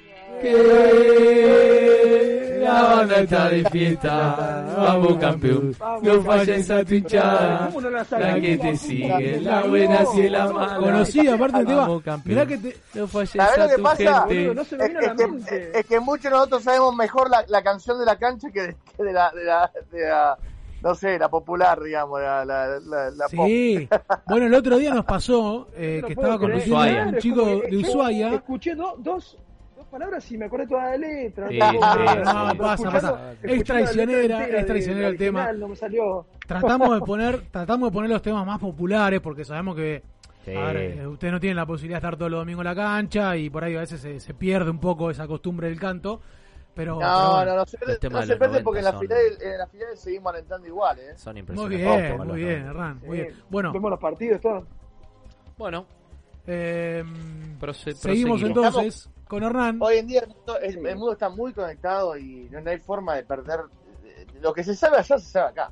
Que 0.42 2.16
la 2.62 2.82
banda 2.82 3.20
está 3.20 3.48
de 3.48 3.64
fiesta. 3.70 4.64
Vamos, 4.76 5.16
campeón. 5.18 5.74
No 6.02 6.22
falles 6.22 6.70
a 6.70 6.84
tu 6.84 6.94
hinchada. 6.94 7.66
¿Cómo 7.66 7.80
no 7.80 7.90
la 7.90 8.04
que 8.40 8.56
te 8.58 8.76
sigue, 8.76 9.40
la 9.40 9.62
buena 9.62 10.00
y 10.14 10.28
la 10.28 10.48
mala. 10.52 10.76
Conocí, 10.78 11.26
aparte 11.28 11.64
campeón. 12.02 12.34
Mirá 12.36 12.46
que 12.46 12.58
te. 12.58 12.76
No 12.94 13.06
falles 13.08 13.30
¿Sabés 13.30 13.58
lo 13.58 13.64
a 13.64 13.68
que 13.68 13.76
tu 13.76 13.82
pasa? 13.82 14.24
Boludo, 14.26 14.28
gente. 14.28 14.54
no 14.54 14.64
se 14.64 14.76
me 14.76 14.84
Es, 14.84 14.90
es 14.90 15.46
que, 15.46 15.70
es 15.80 15.86
que 15.86 16.00
muchos 16.00 16.24
de 16.24 16.30
nosotros 16.30 16.62
sabemos 16.62 16.94
mejor 16.96 17.30
la, 17.30 17.44
la 17.48 17.62
canción 17.62 17.98
de 17.98 18.04
la 18.04 18.16
cancha 18.16 18.50
que 18.50 18.60
de, 18.62 18.76
que 18.96 19.02
de 19.04 19.12
la, 19.12 19.30
de, 19.30 19.44
la, 19.44 19.70
de, 19.92 20.08
la, 20.08 20.38
no 20.82 20.94
sé, 20.94 21.18
la 21.18 21.28
popular, 21.28 21.80
digamos, 21.82 22.20
la, 22.20 22.44
la, 22.44 22.78
la, 22.80 23.10
la 23.10 23.28
pop. 23.34 23.46
Sí. 23.46 23.88
Bueno, 24.28 24.46
el 24.46 24.54
otro 24.54 24.76
día 24.76 24.92
nos 24.92 25.04
pasó 25.04 25.68
eh, 25.76 26.00
No 26.02 26.08
que 26.08 26.12
estaba 26.14 26.36
Ushuaia. 26.36 27.06
un 27.06 27.16
chico 27.18 27.44
de 27.46 27.76
Ushuaia. 27.76 28.34
Escuché 28.34 28.74
do- 28.74 28.96
dos, 28.98 29.38
dos 29.76 29.86
palabras 29.86 30.30
y 30.32 30.38
me 30.38 30.46
acordé 30.46 30.66
toda 30.66 30.84
la 30.90 30.96
letra. 30.96 31.48
Sí, 31.48 31.58
No, 31.58 31.70
sí, 31.70 31.78
no, 31.78 31.92
sí. 31.92 32.18
no, 32.24 32.46
No, 32.54 32.58
pasa, 32.58 32.90
pasa. 32.90 33.32
Es 33.42 33.64
traicionera, 33.64 34.46
es 34.46 34.66
traicionera 34.66 35.06
de- 35.06 35.12
el 35.12 35.18
tema. 35.18 35.40
original, 35.40 35.60
No 35.60 35.68
me 35.68 35.76
salió. 35.76 36.26
Tratamos 36.46 36.94
de 36.94 37.00
poner, 37.06 37.40
tratamos 37.50 37.90
de 37.90 37.94
poner 37.94 38.10
los 38.10 38.22
temas 38.22 38.46
más 38.46 38.58
populares 38.58 39.20
porque 39.20 39.44
sabemos 39.44 39.76
que 39.76 40.02
Sí. 40.44 40.52
ver, 40.52 40.76
eh, 40.76 41.06
ustedes 41.08 41.32
no 41.32 41.40
tienen 41.40 41.56
la 41.56 41.66
posibilidad 41.66 41.96
de 42.00 42.06
estar 42.06 42.16
todos 42.16 42.30
los 42.30 42.40
domingos 42.40 42.62
en 42.64 42.68
la 42.68 42.74
cancha 42.76 43.36
y 43.36 43.50
por 43.50 43.64
ahí 43.64 43.74
a 43.76 43.80
veces 43.80 44.00
se, 44.00 44.20
se 44.20 44.32
pierde 44.34 44.70
un 44.70 44.78
poco 44.78 45.10
esa 45.10 45.26
costumbre 45.26 45.68
del 45.68 45.78
canto. 45.80 46.20
Pero, 46.74 46.98
pero 46.98 47.10
No, 47.10 47.30
bueno. 47.32 47.50
no, 47.52 47.56
no 47.56 47.66
se, 47.66 47.78
no 47.78 47.86
se 47.86 47.98
pierde 47.98 48.10
90 48.36 48.62
porque 48.64 48.78
en 48.80 48.84
la, 48.84 48.90
son- 48.92 49.00
final, 49.00 49.18
en 49.40 49.58
la 49.58 49.66
final 49.66 49.88
seguimos 49.96 50.32
alentando 50.34 50.66
igual, 50.68 50.98
¿eh? 50.98 51.12
Son 51.16 51.32
Muy 51.32 51.40
impresionantes. 51.40 51.80
bien, 51.80 52.12
Como 52.18 52.24
muy 52.26 52.36
bien, 52.38 52.66
90. 52.66 52.70
Hernán. 52.70 53.00
Muy 53.06 53.16
Sí. 53.16 53.22
bien. 53.24 53.34
Bueno, 53.50 53.72
Vemos 53.72 53.90
los 53.90 54.00
partidos, 54.00 54.40
todo. 54.42 54.66
Bueno, 55.56 55.86
eh, 56.46 57.02
seguimos 57.94 58.42
entonces 58.42 59.10
con 59.28 59.42
Hernán. 59.42 59.78
Hoy 59.80 59.96
en 59.98 60.06
día 60.06 60.20
el 60.20 60.28
mundo- 60.28 60.58
el, 60.60 60.96
mundo 60.96 61.12
está 61.12 61.28
muy 61.28 61.52
conectado 61.52 62.16
y 62.16 62.48
no, 62.50 62.58
hay 62.70 62.78
forma 62.78 63.14
de 63.16 63.24
perder. 63.24 63.60
Lo 64.40 64.52
que 64.52 64.62
se 64.64 64.74
sabe 64.74 64.98
allá 64.98 65.18
se 65.18 65.30
sabe 65.30 65.48
acá. 65.50 65.70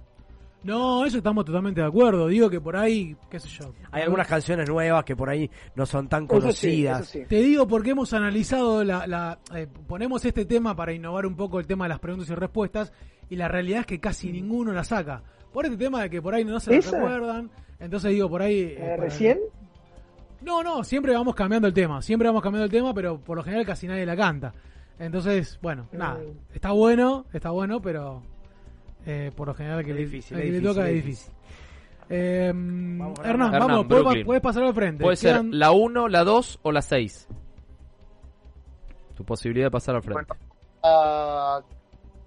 No, 0.62 1.05
eso 1.05 1.18
estamos 1.18 1.44
totalmente 1.44 1.82
de 1.82 1.86
acuerdo. 1.86 2.26
Digo 2.26 2.48
que 2.48 2.59
por 2.59 2.74
ahí, 2.74 3.14
qué 3.28 3.39
sé 3.39 3.48
yo. 3.48 3.74
Hay 3.93 4.02
algunas 4.02 4.26
canciones 4.26 4.66
nuevas 4.66 5.05
que 5.05 5.14
por 5.14 5.28
ahí 5.28 5.51
no 5.74 5.85
son 5.85 6.09
tan 6.09 6.24
Eso 6.24 6.32
sí, 6.35 6.40
conocidas. 6.40 7.01
eso 7.02 7.12
sí. 7.12 7.24
Te 7.28 7.36
digo 7.36 7.68
porque 7.68 7.90
hemos 7.90 8.12
analizado 8.14 8.82
la, 8.82 9.06
la- 9.06 9.39
eh, 9.55 9.66
ponemos 9.86 10.24
este 10.24 10.47
tema 10.47 10.74
para 10.74 10.93
innovar 10.94 11.26
un 11.26 11.36
poco 11.36 11.60
el 11.60 11.66
tema 11.66 11.85
de 11.85 11.90
las 11.90 11.98
preguntas 12.01 12.31
y 12.31 12.35
respuestas 12.35 12.93
y 13.28 13.36
la 13.36 13.47
realidad 13.48 13.81
es 13.81 13.86
que 13.86 14.01
casi 14.01 14.32
ninguno 14.32 14.72
la 14.72 14.85
saca. 14.85 15.22
Por 15.52 15.66
este 15.66 15.76
tema 15.76 16.01
de 16.02 16.09
que 16.10 16.22
por 16.22 16.35
ahí 16.35 16.44
no 16.47 16.59
se 16.59 16.70
la 16.70 16.81
recuerdan. 16.81 17.51
Entonces 17.78 18.12
digo, 18.12 18.31
por 18.31 18.40
ahí... 18.40 18.60
eh, 18.60 18.76
Eh, 18.78 18.81
para- 18.81 18.97
¿Recién? 19.05 19.40
No, 20.44 20.62
no, 20.62 20.84
siempre 20.84 21.14
vamos 21.14 21.34
cambiando 21.34 21.66
el 21.68 21.74
tema. 21.74 22.02
Siempre 22.02 22.28
vamos 22.28 22.42
cambiando 22.42 22.66
el 22.66 22.70
tema, 22.70 22.92
pero 22.94 23.18
por 23.18 23.36
lo 23.36 23.42
general 23.42 23.64
casi 23.66 23.86
nadie 23.86 24.04
la 24.06 24.16
canta. 24.16 24.52
Entonces, 24.98 25.58
bueno, 25.62 25.88
nada. 25.92 26.16
Mm. 26.18 26.54
Está 26.54 26.72
bueno, 26.72 27.24
está 27.32 27.50
bueno, 27.50 27.80
pero 27.80 28.22
eh, 29.06 29.32
por 29.34 29.48
lo 29.48 29.54
general 29.54 29.80
el 29.80 29.84
que, 29.84 29.90
Es 29.92 29.96
le- 29.96 30.04
difícil, 30.04 30.36
el 30.36 30.42
es 30.42 30.46
que 30.46 30.52
le 30.52 30.58
difícil, 30.58 30.74
toca 30.76 30.88
es 30.90 30.96
es 30.98 31.04
difícil. 31.04 31.34
Eh, 32.10 32.46
Hernán. 32.48 33.14
Hernán, 33.24 33.54
Hernán, 33.54 33.68
vamos, 33.68 33.86
puedes, 33.86 34.04
Brooklyn. 34.04 34.26
puedes 34.26 34.42
pasar 34.42 34.62
al 34.64 34.74
frente. 34.74 35.02
Puede 35.02 35.16
ser 35.16 35.42
la 35.46 35.70
1, 35.72 36.08
la 36.08 36.22
2 36.24 36.58
o 36.62 36.70
la 36.72 36.82
6. 36.82 37.28
Tu 39.14 39.24
posibilidad 39.24 39.66
de 39.66 39.70
pasar 39.70 39.94
al 39.96 40.02
frente. 40.02 40.34
Ah, 40.82 41.60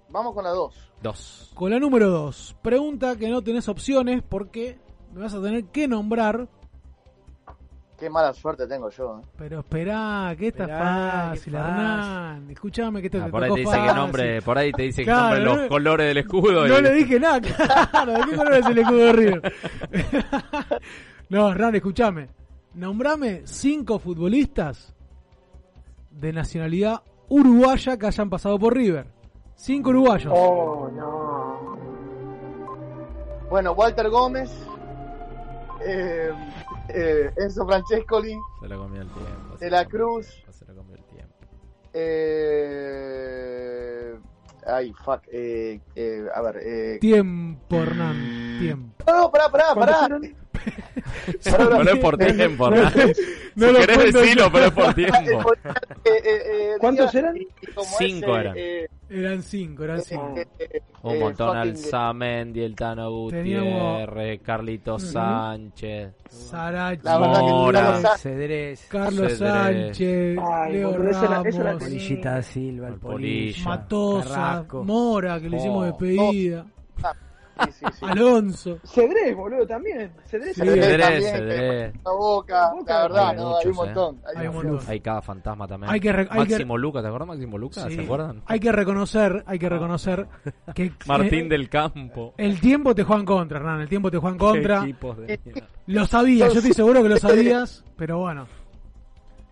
vamos 0.08 0.34
con 0.34 0.42
la 0.44 0.50
2. 0.50 0.74
2. 1.02 1.52
Con 1.54 1.70
la 1.70 1.78
número 1.78 2.08
2. 2.10 2.56
Pregunta 2.62 3.16
que 3.16 3.28
no 3.28 3.42
tenés 3.42 3.68
opciones 3.68 4.22
porque 4.28 4.78
me 5.14 5.20
vas 5.22 5.34
a 5.34 5.42
tener 5.42 5.64
que 5.66 5.86
nombrar. 5.86 6.48
Qué 7.98 8.08
mala 8.08 8.32
suerte 8.32 8.66
tengo 8.68 8.88
yo. 8.90 9.18
¿eh? 9.18 9.26
Pero 9.36 9.58
esperá, 9.60 10.32
que 10.38 10.46
esta 10.48 10.62
Esperá, 10.64 11.32
es 11.34 11.40
qué 11.44 11.50
fácil, 11.50 11.52
fácil. 11.52 11.54
Hernan. 11.56 12.50
Escuchame 12.50 13.02
que 13.02 13.10
te, 13.10 13.18
Ah, 13.20 13.24
te 13.24 13.30
por 13.30 13.42
ahí 13.42 13.50
te 13.54 13.60
dice 13.60 13.72
que 13.80 13.92
nombre, 13.94 14.42
por 14.42 14.58
ahí 14.58 14.72
te 14.72 14.82
dice 14.82 15.02
que 15.02 15.06
Claro, 15.06 15.44
nombre 15.44 15.62
los 15.62 15.68
colores 15.68 16.06
del 16.06 16.18
escudo. 16.18 16.68
No 16.68 16.78
y- 16.78 16.82
le 16.82 16.92
dije 16.92 17.18
nada, 17.18 17.40
claro. 17.92 18.12
¿De 18.12 18.20
qué 18.30 18.36
color 18.36 18.54
es 18.54 18.66
el 18.66 18.78
escudo 18.78 18.98
de 18.98 19.12
River? 19.12 19.52
no, 21.28 21.50
Hernán, 21.50 21.74
escuchame. 21.74 22.28
Nombrame 22.74 23.42
cinco 23.46 23.98
futbolistas 23.98 24.94
de 26.12 26.32
nacionalidad 26.32 27.02
uruguaya 27.28 27.96
que 27.96 28.06
hayan 28.06 28.30
pasado 28.30 28.58
por 28.60 28.74
River. 28.76 29.06
Cinco 29.56 29.90
uruguayos. 29.90 30.32
Oh, 30.36 30.88
no. 30.94 31.76
Bueno, 33.50 33.72
Walter 33.72 34.08
Gómez, 34.08 34.50
eh, 35.84 36.30
eh, 36.88 37.30
Enzo 37.36 37.66
Francescoli, 37.66 38.36
Se 38.60 38.68
lo 38.68 38.78
comió 38.78 39.02
el 39.02 39.08
tiempo. 39.08 39.56
De 39.58 39.70
la 39.70 39.84
Cruz. 39.86 40.26
Se 40.50 40.64
lo 40.66 40.74
comió 40.76 40.96
el 40.96 41.04
tiempo. 41.04 41.34
eh, 42.78 44.18
ay, 44.66 44.92
fuck, 45.04 45.22
eh, 45.32 45.80
eh, 45.94 46.26
a 46.34 46.40
ver, 46.42 46.58
eh, 46.62 46.98
Tiempo, 47.00 47.76
Hernán. 47.76 48.58
Tiempo. 48.60 49.04
no, 49.06 49.16
no, 49.22 49.30
pará, 49.30 49.48
pará, 49.50 49.74
pará. 49.74 49.96
¿Cuántos 50.08 50.28
eran? 50.30 50.36
Pero 51.44 51.84
no 51.84 51.90
es 51.90 51.98
por 51.98 52.16
tiempo, 52.18 52.70
¿no? 52.70 52.76
no 52.82 52.90
Si 52.90 53.72
lo 53.72 53.78
querés 53.80 54.12
decirlo, 54.12 54.50
pero 54.52 54.64
es 54.66 54.72
por 54.72 54.94
tiempo. 54.94 55.52
Eh, 56.04 56.10
eh, 56.24 56.42
eh, 56.46 56.70
¿Cuántos 56.80 57.12
diga- 57.12 57.18
eran? 57.18 57.36
Cinco 57.98 58.30
ese, 58.30 58.40
eran. 58.40 58.54
eh, 58.56 58.88
Eran 59.10 59.42
cinco, 59.42 59.84
eran 59.84 60.00
cinco. 60.00 60.34
eh, 60.38 60.46
eh, 60.58 60.80
Un 61.02 61.16
eh, 61.16 61.20
montón 61.20 61.48
fucking- 61.48 61.60
Alzamendi, 61.60 62.60
el 62.62 62.74
Tano 62.74 63.10
Gutiérrez, 63.10 64.40
Carlitos. 64.40 65.02
Sánchez, 65.02 66.14
Sarachi, 66.30 67.02
Mora, 67.04 67.80
Carlos 67.82 68.02
Sa- 68.02 68.16
Cedrés, 68.18 68.86
Carlos 68.88 69.32
Cedrés. 69.32 69.38
Sánchez, 69.38 70.38
Ay, 70.40 70.72
Leo 70.72 70.96
Ramos. 70.96 71.78
Polillita 71.78 72.42
Silva, 72.42 72.88
Polilla, 72.88 73.00
Polilla. 73.00 73.64
Matosa, 73.64 74.28
Carrasco. 74.28 74.84
Mora, 74.84 75.40
que 75.40 75.48
le 75.50 75.56
hicimos 75.58 75.82
Oh. 75.82 75.84
despedida, 75.86 76.64
Sí, 77.64 77.72
sí, 77.72 77.84
sí. 77.92 78.04
Alonso. 78.06 78.78
Cedrés, 78.84 79.34
boludo, 79.36 79.66
también. 79.66 80.12
Cedrés. 80.26 80.56
Cedrés, 80.56 81.00
también, 81.00 81.22
Cedrés. 81.22 81.94
La 82.04 82.10
boca, 82.12 82.72
la 82.86 83.02
verdad, 83.02 83.28
Hay 83.30 83.36
no, 83.36 83.56
hay 83.58 83.66
un 83.66 83.72
eh. 83.72 83.74
montón. 83.76 84.20
Hay 84.26 84.36
Hay 84.42 84.46
un 84.48 84.54
montón. 84.54 84.80
Hay 84.86 85.00
cada 85.00 85.22
fantasma 85.22 85.66
también. 85.66 85.92
Hay 85.92 86.00
que 86.00 86.12
que- 86.12 86.34
Máximo 86.34 86.78
Luca, 86.78 87.00
¿te 87.02 87.06
acuerdas 87.08 87.28
Máximo 87.28 87.58
Luca? 87.58 87.88
Sí. 87.88 87.94
¿Se 87.96 88.02
acuerdan? 88.02 88.42
Hay 88.46 88.60
que 88.60 88.72
reconocer, 88.72 89.42
hay 89.46 89.58
que 89.58 89.68
reconocer 89.68 90.26
que 90.74 90.92
Martín 91.06 91.46
eh, 91.46 91.48
del 91.48 91.68
Campo. 91.68 92.34
el 92.36 92.60
tiempo 92.60 92.94
te 92.94 93.02
juega 93.04 93.20
en 93.20 93.26
contra, 93.26 93.58
Hernán, 93.58 93.80
el 93.80 93.88
tiempo 93.88 94.10
te 94.10 94.18
juega 94.18 94.32
en 94.34 94.38
contra. 94.38 94.80
De. 94.82 95.38
Lo 95.86 96.06
sabías, 96.06 96.52
yo 96.52 96.58
estoy 96.60 96.74
seguro 96.74 97.02
que 97.02 97.08
lo 97.08 97.16
sabías, 97.18 97.84
pero 97.96 98.18
bueno. 98.18 98.46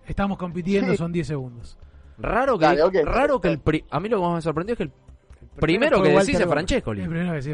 Estamos 0.06 0.38
compitiendo, 0.38 0.92
Sí. 0.92 0.96
son 0.98 1.12
10 1.12 1.26
segundos. 1.26 1.76
Raro 2.18 2.56
que, 2.58 2.64
Dale, 2.64 3.04
raro 3.04 3.40
que 3.40 3.48
el 3.48 3.58
pri- 3.58 3.84
a 3.90 4.00
mí 4.00 4.08
lo 4.08 4.18
que 4.18 4.22
más 4.22 4.34
me 4.36 4.40
sorprendió 4.42 4.72
es 4.74 4.76
que 4.78 4.84
el 4.84 4.92
primero 5.60 6.02
que 6.02 6.08
decís 6.10 6.28
es 6.28 6.34
Gómez. 6.40 6.48
Francescoli. 6.48 7.02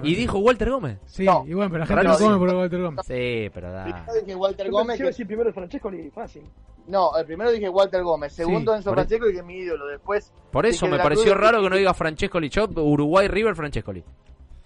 Y 0.03 0.15
dijo 0.15 0.39
Walter 0.39 0.71
Gómez. 0.71 0.99
Sí, 1.07 1.25
No. 1.25 1.45
y 1.47 1.55
bueno, 1.55 1.71
pero 1.71 1.81
la 1.81 1.87
gente 1.87 2.03
lo 2.05 2.13
come 2.19 2.35
sí. 2.35 2.39
por 2.39 2.55
Walter 2.55 2.81
Gómez. 2.83 3.07
Sí, 3.07 3.51
pero 3.55 3.73
da. 3.73 3.85
Primero 3.85 4.13
dije 4.21 4.35
Walter 4.37 4.67
Yo 4.67 4.73
Gómez, 4.73 4.97
que 4.97 5.03
a 5.03 5.07
decir 5.07 5.27
primero 5.27 5.53
Francescoli, 5.53 6.11
fácil. 6.11 6.43
no, 6.89 7.17
el 7.17 7.27
primero 7.27 7.51
dije 7.53 7.69
Walter 7.69 8.03
Gómez, 8.03 8.33
segundo 8.33 8.73
Sí, 8.73 8.77
Enzo 8.79 8.91
por- 8.91 8.99
Francesco 8.99 9.29
y 9.29 9.33
que 9.33 9.39
es 9.39 9.45
mi 9.45 9.55
ídolo, 9.59 9.87
después 9.87 10.33
Por 10.51 10.67
eso 10.67 10.87
me 10.87 10.99
pareció 10.99 11.33
Cruz. 11.33 11.41
raro 11.45 11.63
que 11.63 11.71
no 11.71 11.77
diga 11.77 11.95
Francescoli. 11.95 12.49
Yo, 12.49 12.65
Uruguay 12.77 13.29
River 13.29 13.55
Francescoli. 13.55 14.03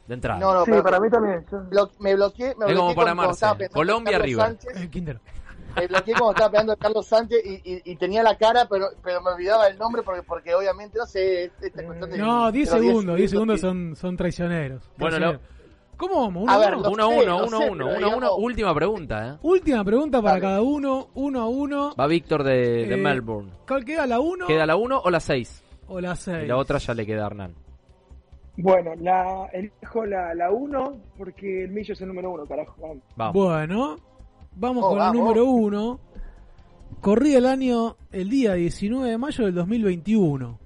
De 0.07 0.15
entrada. 0.15 0.39
No, 0.39 0.55
no, 0.55 0.65
Sí, 0.65 0.71
pero 0.71 0.83
para 0.85 1.01
mí 1.01 1.11
también. 1.11 1.45
Yo- 1.51 1.91
me 1.99 2.15
bloqueé, 2.15 2.55
me 2.57 2.67
Es 2.67 2.77
como 2.79 2.95
bloqueé 2.95 2.95
para 2.95 3.69
Colombia, 3.73 4.19
River. 4.21 4.47
Sánchez, 4.47 4.77
El 4.77 4.89
Kinder. 4.91 5.21
Me 5.77 5.86
bloqueé 5.86 6.15
cuando 6.15 6.31
estaba 6.32 6.51
pegando 6.51 6.73
a 6.73 6.77
Carlos 6.77 7.07
Sánchez 7.07 7.39
y, 7.44 7.55
y, 7.73 7.82
y 7.85 7.97
tenía 7.97 8.23
la 8.23 8.36
cara, 8.36 8.66
pero, 8.69 8.86
pero 9.03 9.20
me 9.23 9.31
olvidaba 9.31 9.66
el 9.69 9.78
nombre 9.78 10.03
porque, 10.03 10.23
porque 10.23 10.55
obviamente, 10.55 10.98
no 10.98 11.07
sé, 11.07 11.44
esta 11.61 11.85
cuestión 11.85 12.11
de... 12.11 12.19
No, 12.19 12.51
10 12.51 12.69
de 12.70 12.77
los 12.77 12.85
segundos, 12.86 13.16
10 13.16 13.31
segundos 13.31 13.61
son, 13.61 13.94
son 13.97 14.16
traicioneros. 14.16 14.82
Bueno, 14.98 15.16
Traicioneros. 15.16 15.40
¿Cómo 15.97 16.20
vamos? 16.23 16.43
¿Uno 16.43 16.53
A 16.53 16.59
ver, 16.59 16.74
uno? 16.74 16.82
lo- 16.82 16.90
1 16.90 17.05
a 17.05 17.09
sé, 17.09 17.15
1, 17.16 17.24
lo 17.27 17.36
1 17.36 17.44
a 17.44 17.48
sé, 17.61 17.70
1, 17.70 17.85
pero 17.86 17.86
1 17.86 17.86
a 17.86 17.98
1. 17.98 18.16
digamos- 18.27 18.39
Última 18.39 18.74
pregunta, 18.74 19.28
¿eh? 19.28 19.39
Última 19.43 19.85
pregunta 19.85 20.20
para 20.23 20.40
cada 20.40 20.61
uno, 20.62 21.09
uno 21.15 21.40
a 21.40 21.48
uno. 21.48 21.94
Va 21.98 22.07
Víctor 22.07 22.43
de, 22.44 22.86
de 22.86 22.94
Eh, 22.94 22.97
Melbourne. 22.98 23.51
¿Cuál 23.66 23.85
queda? 23.85 24.07
¿La 24.07 24.20
1 24.20 24.47
¿Queda 24.47 24.66
la 24.66 24.77
1 24.77 25.01
o 25.03 25.11
la 25.11 25.20
6? 25.20 25.62
o 25.89 26.01
la 26.01 26.12
Y 26.12 26.16
6? 26.16 26.48
la 26.48 26.57
otra 26.59 26.77
ya 26.78 26.93
le 26.93 27.07
queda 27.07 27.23
a 27.23 27.27
Hernán. 27.28 27.55
Bueno, 28.59 28.90
la, 29.01 29.47
elijo 29.53 30.05
la, 30.07 30.35
la 30.35 30.51
1 30.51 30.97
porque 31.19 31.65
el 31.65 31.70
Millo 31.70 31.93
es 31.94 32.01
el 32.01 32.09
número 32.09 32.31
1, 32.32 32.44
carajo. 32.47 32.74
Vamos. 33.16 33.35
Bueno, 33.35 33.97
vamos 34.57 34.85
Oh, 34.85 34.89
con 34.91 34.99
la 34.99 35.05
vamos. 35.07 35.23
número 35.23 35.45
1. 35.47 36.01
Corría 37.01 37.39
el 37.39 37.47
año, 37.47 37.97
el 38.11 38.28
día 38.31 38.55
19 38.55 39.09
de 39.11 39.19
mayo 39.19 39.45
del 39.45 39.55
2021. 39.55 40.59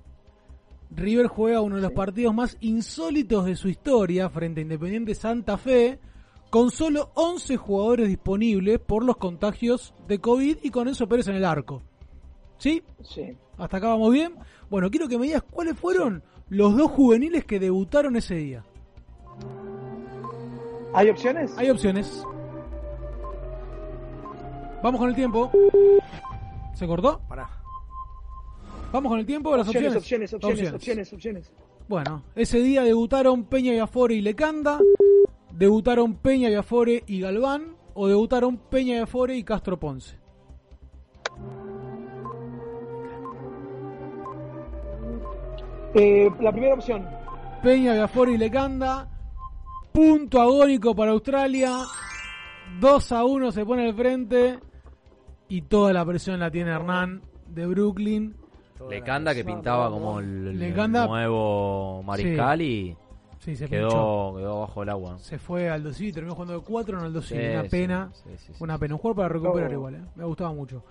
River 0.92 1.26
juega 1.28 1.60
uno 1.60 1.76
de 1.76 1.82
los 1.82 1.92
partidos 1.92 2.34
más 2.34 2.56
insólitos 2.60 3.44
de 3.46 3.54
su 3.56 3.68
historia 3.68 4.28
frente 4.28 4.60
a 4.60 4.62
Independiente 4.62 5.14
Santa 5.14 5.56
Fe, 5.56 5.98
con 6.50 6.70
solo 6.70 7.10
11 7.14 7.56
jugadores 7.56 8.08
disponibles 8.08 8.80
por 8.80 9.04
los 9.04 9.16
contagios 9.16 9.94
de 10.08 10.18
COVID 10.18 10.58
y 10.62 10.70
con 10.70 10.88
Enzo 10.88 11.06
Pérez 11.08 11.28
en 11.28 11.36
el 11.36 11.44
arco. 11.44 11.82
¿Sí? 12.58 12.82
Sí. 13.02 13.36
¿Hasta 13.56 13.76
acá 13.76 13.88
vamos 13.88 14.12
bien? 14.12 14.34
Bueno, 14.68 14.90
quiero 14.90 15.08
que 15.08 15.16
me 15.18 15.26
digas 15.26 15.44
cuáles 15.48 15.78
fueron 15.78 16.22
los 16.48 16.76
dos 16.76 16.90
juveniles 16.90 17.44
que 17.44 17.60
debutaron 17.60 18.16
ese 18.16 18.34
día. 18.34 18.64
¿Hay 20.92 21.08
opciones? 21.08 21.56
Hay 21.56 21.70
opciones. 21.70 22.24
Vamos 24.82 24.98
con 24.98 25.10
el 25.10 25.14
tiempo. 25.14 25.50
¿Se 26.74 26.86
cortó? 26.86 27.20
Pará. 27.28 27.48
Vamos 28.92 29.10
con 29.10 29.18
el 29.18 29.26
tiempo. 29.26 29.56
Las 29.56 29.68
opciones, 29.68 29.94
opciones. 29.96 30.32
opciones, 30.32 30.72
opciones, 30.72 31.12
opciones. 31.12 31.52
Bueno, 31.88 32.22
ese 32.34 32.60
día 32.60 32.82
debutaron 32.82 33.44
Peña 33.44 33.72
Viafore 33.72 34.14
y 34.14 34.20
Lecanda. 34.22 34.78
Debutaron 35.52 36.14
Peña 36.14 36.48
Viafore 36.48 37.04
y 37.06 37.20
Galván. 37.20 37.76
O 37.94 38.08
debutaron 38.08 38.56
Peña 38.56 38.94
Viafore 38.94 39.36
y 39.36 39.44
Castro 39.44 39.78
Ponce. 39.78 40.16
Eh, 45.94 46.30
la 46.40 46.52
primera 46.52 46.74
opción. 46.74 47.06
Peña 47.62 47.92
Viafore 47.92 48.32
y 48.32 48.38
Lecanda. 48.38 49.08
Punto 49.92 50.40
agónico 50.40 50.94
para 50.94 51.10
Australia. 51.10 51.84
2 52.80 53.12
a 53.12 53.24
1 53.24 53.52
se 53.52 53.64
pone 53.66 53.86
al 53.86 53.94
frente. 53.94 54.58
Y 55.50 55.62
toda 55.62 55.92
la 55.92 56.04
presión 56.06 56.40
la 56.40 56.50
tiene 56.50 56.70
Hernán 56.70 57.20
de 57.48 57.66
Brooklyn. 57.66 58.34
Lecanda 58.88 59.34
que 59.34 59.44
pintaba 59.44 59.90
como 59.90 60.20
el, 60.20 60.58
Lecanda- 60.58 61.02
el 61.04 61.10
nuevo 61.10 62.02
mariscal 62.02 62.62
y 62.62 62.96
Sí, 63.40 63.56
se 63.56 63.68
quedó, 63.68 64.34
quedó 64.36 64.60
bajo 64.60 64.82
el 64.82 64.88
agua. 64.90 65.18
Se 65.18 65.38
fue 65.38 65.68
al 65.70 65.82
2 65.82 66.00
y 66.02 66.12
terminó 66.12 66.34
jugando 66.34 66.54
de 66.58 66.60
4 66.64 66.98
en 67.00 67.04
el 67.06 67.12
2 67.12 67.26
Sí, 67.26 67.34
Una 67.38 67.62
sí, 67.62 67.68
pena. 67.68 68.10
sí, 68.12 68.22
sí, 68.36 68.52
sí. 68.52 68.62
Una 68.62 68.78
pena. 68.78 68.94
Un 68.94 69.00
juego 69.00 69.14
para 69.16 69.28
recuperar 69.28 69.70
Oh. 69.70 69.72
igual. 69.72 69.94
¿eh? 69.96 70.02
Me 70.14 70.24
gustaba 70.24 70.52
mucho. 70.52 70.84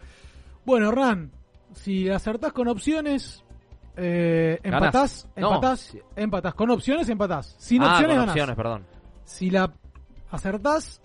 Bueno, 0.66 0.90
Hernán, 0.90 1.32
si 1.74 2.10
acertás 2.10 2.52
con 2.52 2.68
opciones, 2.68 3.44
eh, 3.96 4.60
empatás, 4.64 5.30
No, 5.38 5.54
empatás. 6.16 6.54
Con 6.56 6.70
opciones, 6.72 7.08
empatás. 7.10 7.56
Sin 7.60 7.82
Ah, 7.84 7.92
opciones, 7.94 8.08
con 8.10 8.18
ganás. 8.18 8.30
opciones, 8.34 8.56
perdón. 8.56 8.86
Si 9.26 9.50
la 9.52 9.72
acertás, 10.32 11.02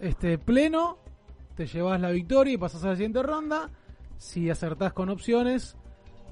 este 0.00 0.38
pleno, 0.38 0.98
te 1.56 1.66
llevas 1.66 2.00
la 2.00 2.10
victoria 2.10 2.52
y 2.54 2.56
pasás 2.58 2.84
a 2.84 2.88
la 2.88 2.94
siguiente 2.96 3.22
ronda. 3.22 3.70
Si 4.18 4.48
acertás 4.50 4.92
con 4.92 5.08
opciones, 5.08 5.76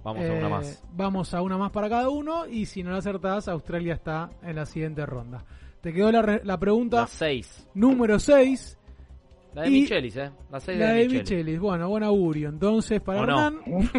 Vamos 0.05 0.23
a 0.29 0.33
una 0.33 0.47
eh, 0.47 0.51
más. 0.51 0.85
Vamos 0.93 1.35
a 1.35 1.41
una 1.43 1.57
más 1.59 1.71
para 1.71 1.89
cada 1.89 2.11
uno. 2.11 2.47
Y 2.47 2.67
si 2.67 2.83
no 2.83 2.91
la 2.91 2.99
acertás, 2.99 3.49
Australia 3.49 3.95
está 3.95 4.31
en 4.43 4.57
la 4.57 4.67
siguiente 4.67 5.05
ronda. 5.07 5.45
Te 5.81 5.93
quedó 5.93 6.13
la, 6.13 6.23
re- 6.23 6.41
la 6.45 6.59
pregunta 6.59 7.01
La 7.03 7.07
6. 7.07 7.69
número 7.75 8.19
6. 8.19 8.79
La 9.55 9.63
de 9.63 9.69
Y- 9.69 9.81
Michelis, 9.83 10.17
¿eh? 10.17 10.31
La 10.51 10.61
6 10.61 10.79
La 10.79 10.87
de, 10.89 10.93
de 10.95 11.03
Michelis. 11.05 11.31
Michelis. 11.31 11.61
Bueno, 11.61 11.89
buen 11.89 12.03
augurio. 12.03 12.49
Entonces, 12.51 13.01
para 13.01 13.23
¿O 13.23 13.27
no? 13.27 13.33
Hernán. 13.47 13.61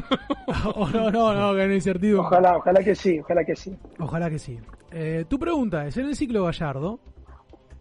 o 0.76 0.89
no, 0.89 1.10
no, 1.11 1.34
no, 1.34 1.52
que 1.56 1.65
no 1.65 1.69
hay 1.69 1.76
incertidumbre. 1.76 2.27
Ojalá, 2.27 2.57
ojalá 2.57 2.84
que 2.84 2.93
sí, 2.95 3.19
ojalá 3.19 3.43
que 3.45 3.56
sí. 3.56 3.76
Ojalá 3.99 4.30
que 4.30 4.38
sí. 4.39 4.60
Eh, 4.91 5.26
tu 5.27 5.39
pregunta 5.39 5.85
es, 5.88 5.97
en 5.97 6.06
el 6.07 6.15
ciclo 6.15 6.43
Gallardo, 6.43 6.99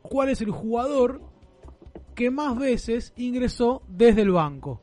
¿cuál 0.02 0.28
es 0.30 0.40
el 0.40 0.50
jugador 0.50 1.20
que 2.14 2.30
más 2.30 2.56
veces 2.56 3.12
ingresó 3.16 3.82
desde 3.88 4.22
el 4.22 4.30
banco? 4.30 4.80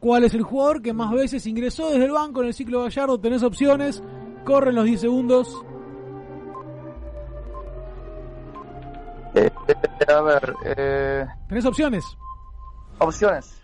¿Cuál 0.00 0.24
es 0.24 0.34
el 0.34 0.42
jugador 0.42 0.82
que 0.82 0.92
más 0.92 1.10
veces 1.12 1.46
ingresó 1.46 1.90
desde 1.90 2.04
el 2.04 2.12
banco 2.12 2.42
en 2.42 2.48
el 2.48 2.54
ciclo 2.54 2.82
Gallardo? 2.82 3.18
Tenés 3.18 3.42
opciones, 3.42 4.02
corren 4.44 4.74
los 4.74 4.84
10 4.84 5.00
segundos. 5.00 5.64
Eh, 9.34 9.50
a 10.08 10.20
ver, 10.20 10.54
eh, 10.64 11.26
¿Tenés 11.48 11.64
opciones? 11.64 12.04
opciones. 12.98 13.60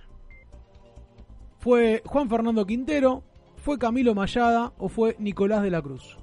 ¿Fue 1.59 2.03
Juan 2.07 2.29
Fernando 2.29 2.67
Quintero? 2.67 3.23
¿Fue 3.57 3.79
Camilo 3.79 4.15
Mayada? 4.15 4.73
¿O 4.79 4.89
fue 4.89 5.15
Nicolás 5.19 5.63
de 5.63 5.71
la 5.71 5.83
Cruz? 5.83 6.19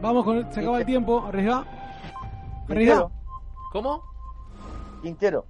Vamos 0.00 0.24
con... 0.24 0.52
Se 0.52 0.60
acaba 0.60 0.78
el 0.78 0.86
tiempo. 0.86 1.24
Arriesga. 1.26 1.64
Arriesga. 2.68 2.94
Quintero. 2.94 3.12
¿Cómo? 3.72 4.02
Quintero. 5.02 5.46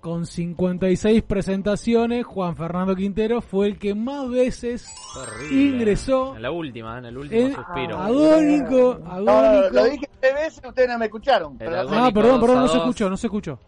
Con 0.00 0.24
56 0.24 1.22
presentaciones, 1.24 2.24
Juan 2.24 2.54
Fernando 2.54 2.94
Quintero 2.94 3.40
fue 3.40 3.66
el 3.66 3.78
que 3.78 3.92
más 3.94 4.28
veces 4.30 4.88
Terrible. 5.14 5.76
ingresó. 5.78 6.36
En 6.36 6.42
la 6.42 6.50
última, 6.52 6.98
en 6.98 7.06
el 7.06 7.18
último 7.18 7.40
El 7.46 7.54
suspiro. 7.54 7.98
agónico, 7.98 9.00
no, 9.02 9.20
no, 9.20 9.30
agónico. 9.32 9.74
lo 9.74 9.84
dije 9.84 10.08
tres 10.20 10.34
veces 10.34 10.60
y 10.64 10.68
ustedes 10.68 10.88
no 10.90 10.98
me 10.98 11.06
escucharon. 11.06 11.58
pero- 11.58 11.74
agónico 11.80 12.04
Ah, 12.04 12.10
perdón, 12.12 12.40
perdón, 12.40 12.56
no 12.60 12.68
se 12.68 12.76
escuchó, 12.78 13.10
no 13.10 13.16
se 13.16 13.26
escuchó. 13.26 13.58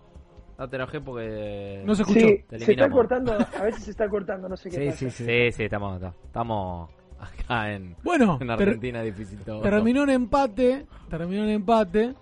No 0.59 0.69
te 0.69 0.77
enojé 0.77 1.01
porque. 1.01 1.82
No 1.85 1.94
se 1.97 2.02
escuchó. 2.02 2.20
Sí, 2.20 2.44
Te 2.48 2.59
se 2.60 2.70
está 2.73 2.89
cortando, 2.90 3.32
a 3.32 3.62
veces 3.62 3.85
se 3.85 3.90
está 3.90 4.09
cortando, 4.09 4.48
no 4.48 4.56
sé 4.56 4.70
qué 4.70 4.77
Sí, 4.77 4.86
pasa. 4.86 4.98
sí, 4.98 5.10
sí. 5.10 5.24
Sí, 5.24 5.52
sí, 5.52 5.65
estamos, 5.65 6.01
estamos 6.24 6.90
acá 7.20 7.73
en, 7.73 7.97
Bueno, 8.03 8.39
en 8.40 8.49
ter- 8.49 8.51
Argentina 8.69 9.03
difícil 9.03 9.39
todo. 9.40 9.61
Terminó 9.62 10.03
en 10.05 10.11
empate, 10.11 10.86
terminó 11.11 11.45
en 11.45 11.51
empate. 11.51 12.15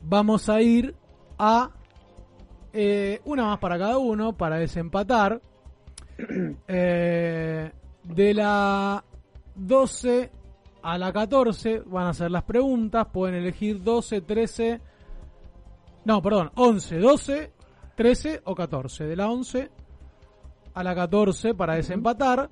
Vamos 0.00 0.48
a 0.48 0.60
ir 0.60 0.94
a 1.38 1.70
eh, 2.72 3.20
una 3.24 3.44
más 3.46 3.58
para 3.58 3.78
cada 3.78 3.98
uno 3.98 4.32
para 4.36 4.56
desempatar. 4.56 5.40
Eh, 6.68 7.72
de 8.04 8.34
la 8.34 9.02
12 9.54 10.30
a 10.82 10.98
la 10.98 11.12
14 11.12 11.80
van 11.86 12.06
a 12.08 12.14
ser 12.14 12.30
las 12.30 12.44
preguntas. 12.44 13.06
Pueden 13.12 13.36
elegir 13.36 13.82
12, 13.82 14.20
13. 14.20 14.80
No, 16.04 16.20
perdón, 16.22 16.50
11, 16.54 16.98
12, 16.98 17.52
13 17.96 18.40
o 18.44 18.54
14. 18.54 19.04
De 19.04 19.16
la 19.16 19.30
11 19.30 19.70
a 20.74 20.82
la 20.84 20.94
14 20.94 21.54
para 21.54 21.74
desempatar. 21.74 22.50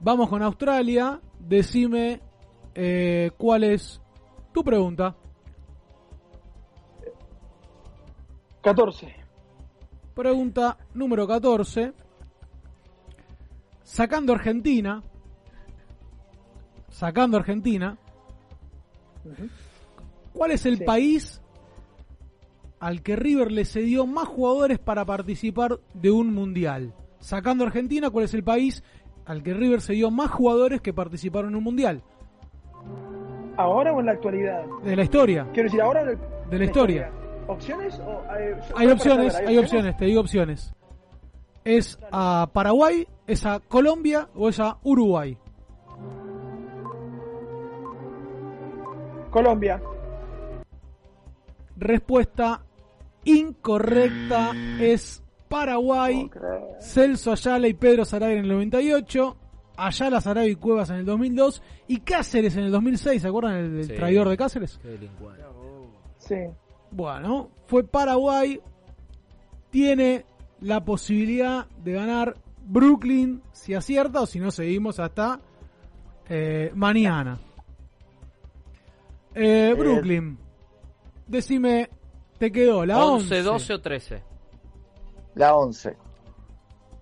Vamos 0.00 0.28
con 0.28 0.42
Australia. 0.42 1.20
Decime 1.46 2.20
eh, 2.74 3.30
cuál 3.36 3.64
es 3.64 4.00
tu 4.52 4.62
pregunta. 4.62 5.16
14. 8.62 9.14
Pregunta 10.14 10.76
número 10.94 11.26
14. 11.26 11.92
Sacando 13.82 14.34
Argentina. 14.34 15.02
Sacando 16.90 17.36
Argentina. 17.38 17.96
¿Cuál 20.32 20.52
es 20.52 20.66
el 20.66 20.78
Sí. 20.78 20.84
país 20.84 21.40
al 22.78 23.02
que 23.02 23.16
River 23.16 23.50
le 23.52 23.64
cedió 23.64 24.06
más 24.06 24.28
jugadores 24.28 24.78
para 24.78 25.04
participar 25.04 25.80
de 25.94 26.10
un 26.10 26.34
mundial? 26.34 26.94
Sacando 27.20 27.64
Argentina, 27.64 28.10
¿cuál 28.10 28.24
es 28.26 28.34
el 28.34 28.42
país 28.44 28.82
al 29.30 29.42
que 29.44 29.54
River 29.54 29.80
cedió 29.80 30.10
más 30.10 30.28
jugadores 30.30 30.80
que 30.80 30.92
participaron 30.92 31.50
en 31.50 31.56
un 31.56 31.62
mundial? 31.64 32.02
¿Ahora 33.56 33.92
o 33.92 34.00
en 34.00 34.06
la 34.06 34.12
actualidad? 34.12 34.64
De 34.82 34.96
la 34.96 35.04
historia. 35.04 35.46
Quiero 35.52 35.68
decir, 35.68 35.80
ahora 35.80 36.00
el- 36.02 36.18
De 36.50 36.58
la 36.58 36.64
historia. 36.64 37.10
¿Opciones 37.46 37.98
o 38.00 38.22
eh, 38.36 38.54
Hay 38.56 38.62
solo 38.62 38.74
para 38.74 38.92
opciones, 38.92 39.32
saber, 39.32 39.48
hay 39.48 39.58
opciones, 39.58 39.96
te 39.96 40.04
digo 40.06 40.20
opciones. 40.20 40.74
¿Es 41.64 41.98
a 42.10 42.48
Paraguay, 42.52 43.06
es 43.26 43.46
a 43.46 43.60
Colombia 43.60 44.28
o 44.34 44.48
es 44.48 44.58
a 44.58 44.78
Uruguay? 44.82 45.36
Colombia. 49.30 49.80
Respuesta 51.76 52.62
incorrecta 53.24 54.50
es 54.80 55.22
Paraguay. 55.50 56.30
Celso 56.80 57.32
Ayala 57.32 57.66
y 57.66 57.74
Pedro 57.74 58.04
Sarabia 58.04 58.36
en 58.36 58.44
el 58.44 58.48
98. 58.50 59.36
Ayala, 59.76 60.20
Sarabia 60.20 60.50
y 60.50 60.54
Cuevas 60.54 60.90
en 60.90 60.96
el 60.96 61.04
2002. 61.04 61.60
Y 61.88 61.98
Cáceres 62.00 62.56
en 62.56 62.64
el 62.64 62.70
2006. 62.70 63.20
¿Se 63.20 63.28
acuerdan 63.28 63.82
Sí. 63.82 63.92
traidor 63.94 64.28
de 64.28 64.36
Cáceres? 64.36 64.78
Qué 64.80 64.88
delincuente. 64.88 65.42
Sí. 66.18 66.36
Bueno, 66.92 67.50
fue 67.66 67.82
Paraguay. 67.82 68.60
Tiene 69.70 70.24
la 70.60 70.84
posibilidad 70.84 71.66
de 71.82 71.92
ganar 71.92 72.36
Brooklyn 72.64 73.42
si 73.50 73.74
acierta 73.74 74.20
o 74.20 74.26
si 74.26 74.38
no 74.38 74.52
seguimos 74.52 75.00
hasta 75.00 75.40
eh, 76.28 76.70
mañana. 76.76 77.38
Eh, 79.34 79.74
Brooklyn. 79.76 80.38
Decime, 81.26 81.88
te 82.38 82.50
quedó 82.52 82.84
la 82.86 83.04
11, 83.04 83.38
11, 83.38 83.42
12 83.42 83.74
o 83.74 83.80
13. 83.80 84.29
La 85.34 85.54
11. 85.56 85.96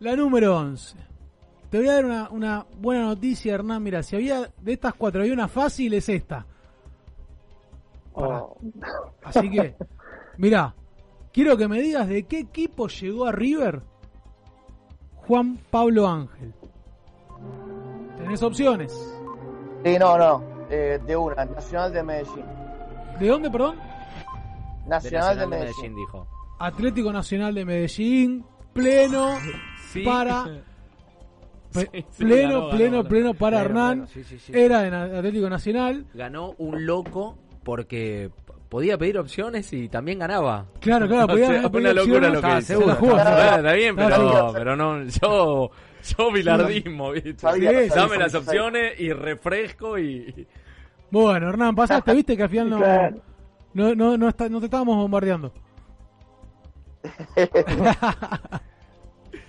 La 0.00 0.14
número 0.16 0.56
11. 0.56 0.96
Te 1.70 1.78
voy 1.78 1.88
a 1.88 1.94
dar 1.94 2.04
una, 2.04 2.30
una 2.30 2.66
buena 2.78 3.02
noticia, 3.04 3.54
Hernán. 3.54 3.82
Mira, 3.82 4.02
si 4.02 4.16
había 4.16 4.50
de 4.60 4.72
estas 4.72 4.94
cuatro, 4.94 5.20
había 5.20 5.34
una 5.34 5.48
fácil, 5.48 5.92
es 5.94 6.08
esta. 6.08 6.46
Oh. 8.14 8.56
Así 9.22 9.50
que, 9.50 9.76
mira, 10.38 10.74
quiero 11.32 11.56
que 11.56 11.68
me 11.68 11.80
digas 11.80 12.08
de 12.08 12.24
qué 12.24 12.40
equipo 12.40 12.88
llegó 12.88 13.26
a 13.26 13.32
River 13.32 13.82
Juan 15.26 15.58
Pablo 15.70 16.08
Ángel. 16.08 16.54
Tenés 18.16 18.42
opciones. 18.42 18.92
Sí, 19.84 19.98
no, 19.98 20.16
no. 20.18 20.42
eh, 20.70 20.98
de 21.06 21.16
una, 21.16 21.44
Nacional 21.44 21.92
de 21.92 22.02
Medellín. 22.02 22.44
¿De 23.20 23.28
dónde, 23.28 23.50
perdón? 23.50 23.76
Nacional 24.86 25.36
de, 25.36 25.40
de 25.42 25.46
Medellín. 25.46 25.76
Medellín, 25.76 25.96
dijo. 25.96 26.26
Atlético 26.58 27.12
Nacional 27.12 27.54
de 27.54 27.64
Medellín, 27.64 28.44
pleno 28.72 29.36
Sí. 29.92 30.02
para 30.02 30.44
pe- 31.72 31.88
Sí, 31.92 32.04
sí, 32.10 32.24
pleno, 32.24 32.48
ganó, 32.48 32.66
ganó, 32.66 32.76
pleno, 32.76 32.96
ganó. 32.98 33.08
pleno 33.08 33.34
para 33.34 33.60
Hernán. 33.60 33.92
pleno, 33.92 34.06
sí, 34.08 34.24
sí, 34.24 34.38
sí. 34.38 34.52
Era 34.54 34.82
de 34.82 35.18
Atlético 35.18 35.48
Nacional. 35.50 36.06
Ganó 36.14 36.54
un 36.58 36.86
loco 36.86 37.36
porque 37.62 38.30
podía 38.68 38.96
pedir 38.98 39.18
opciones 39.18 39.72
y 39.72 39.88
también 39.88 40.18
ganaba. 40.18 40.66
Claro, 40.80 41.06
claro, 41.08 41.24
O 41.26 41.28
podía 41.28 41.46
sea, 41.60 41.70
pedir 41.70 41.84
una 41.86 41.92
locura 41.94 42.28
opciones. 42.28 42.32
lo 42.32 42.40
que 42.40 43.12
Ah. 43.12 43.18
Ah, 43.52 43.56
Está 43.56 43.72
bien, 43.74 43.96
pero, 43.96 44.50
pero 44.52 44.76
no, 44.76 45.04
yo, 45.04 45.70
yo 46.16 46.32
bilardismo, 46.32 47.12
¿viste? 47.12 47.34
Dame 47.94 48.16
las 48.18 48.34
opciones 48.34 48.98
y 49.00 49.12
refresco 49.12 49.98
y... 49.98 50.46
Bueno, 51.10 51.48
Hernán, 51.48 51.74
pasaste, 51.74 52.12
viste 52.14 52.36
que 52.36 52.42
al 52.42 52.50
final 52.50 52.68
no, 52.70 52.76
Claro. 52.78 53.16
no, 53.74 53.94
no, 53.94 54.16
no, 54.18 54.28
está- 54.28 54.48
no 54.50 54.58
te 54.60 54.66
estábamos 54.66 54.96
bombardeando. 54.96 55.52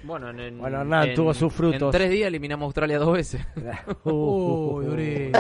Bueno, 0.02 0.30
en, 0.30 0.40
en- 0.40 0.58
Bueno, 0.58 0.80
Hernán 0.82 1.10
en- 1.10 1.16
tuvo 1.16 1.34
sus 1.34 1.54
frutos. 1.54 1.82
En 1.82 1.92
tres 1.92 2.10
días 2.10 2.28
eliminamos 2.28 2.64
a 2.64 2.68
Australia 2.68 2.98
dos 3.00 3.12
veces. 3.14 3.46
Uy, 4.06 4.86
durísimo. 4.86 5.32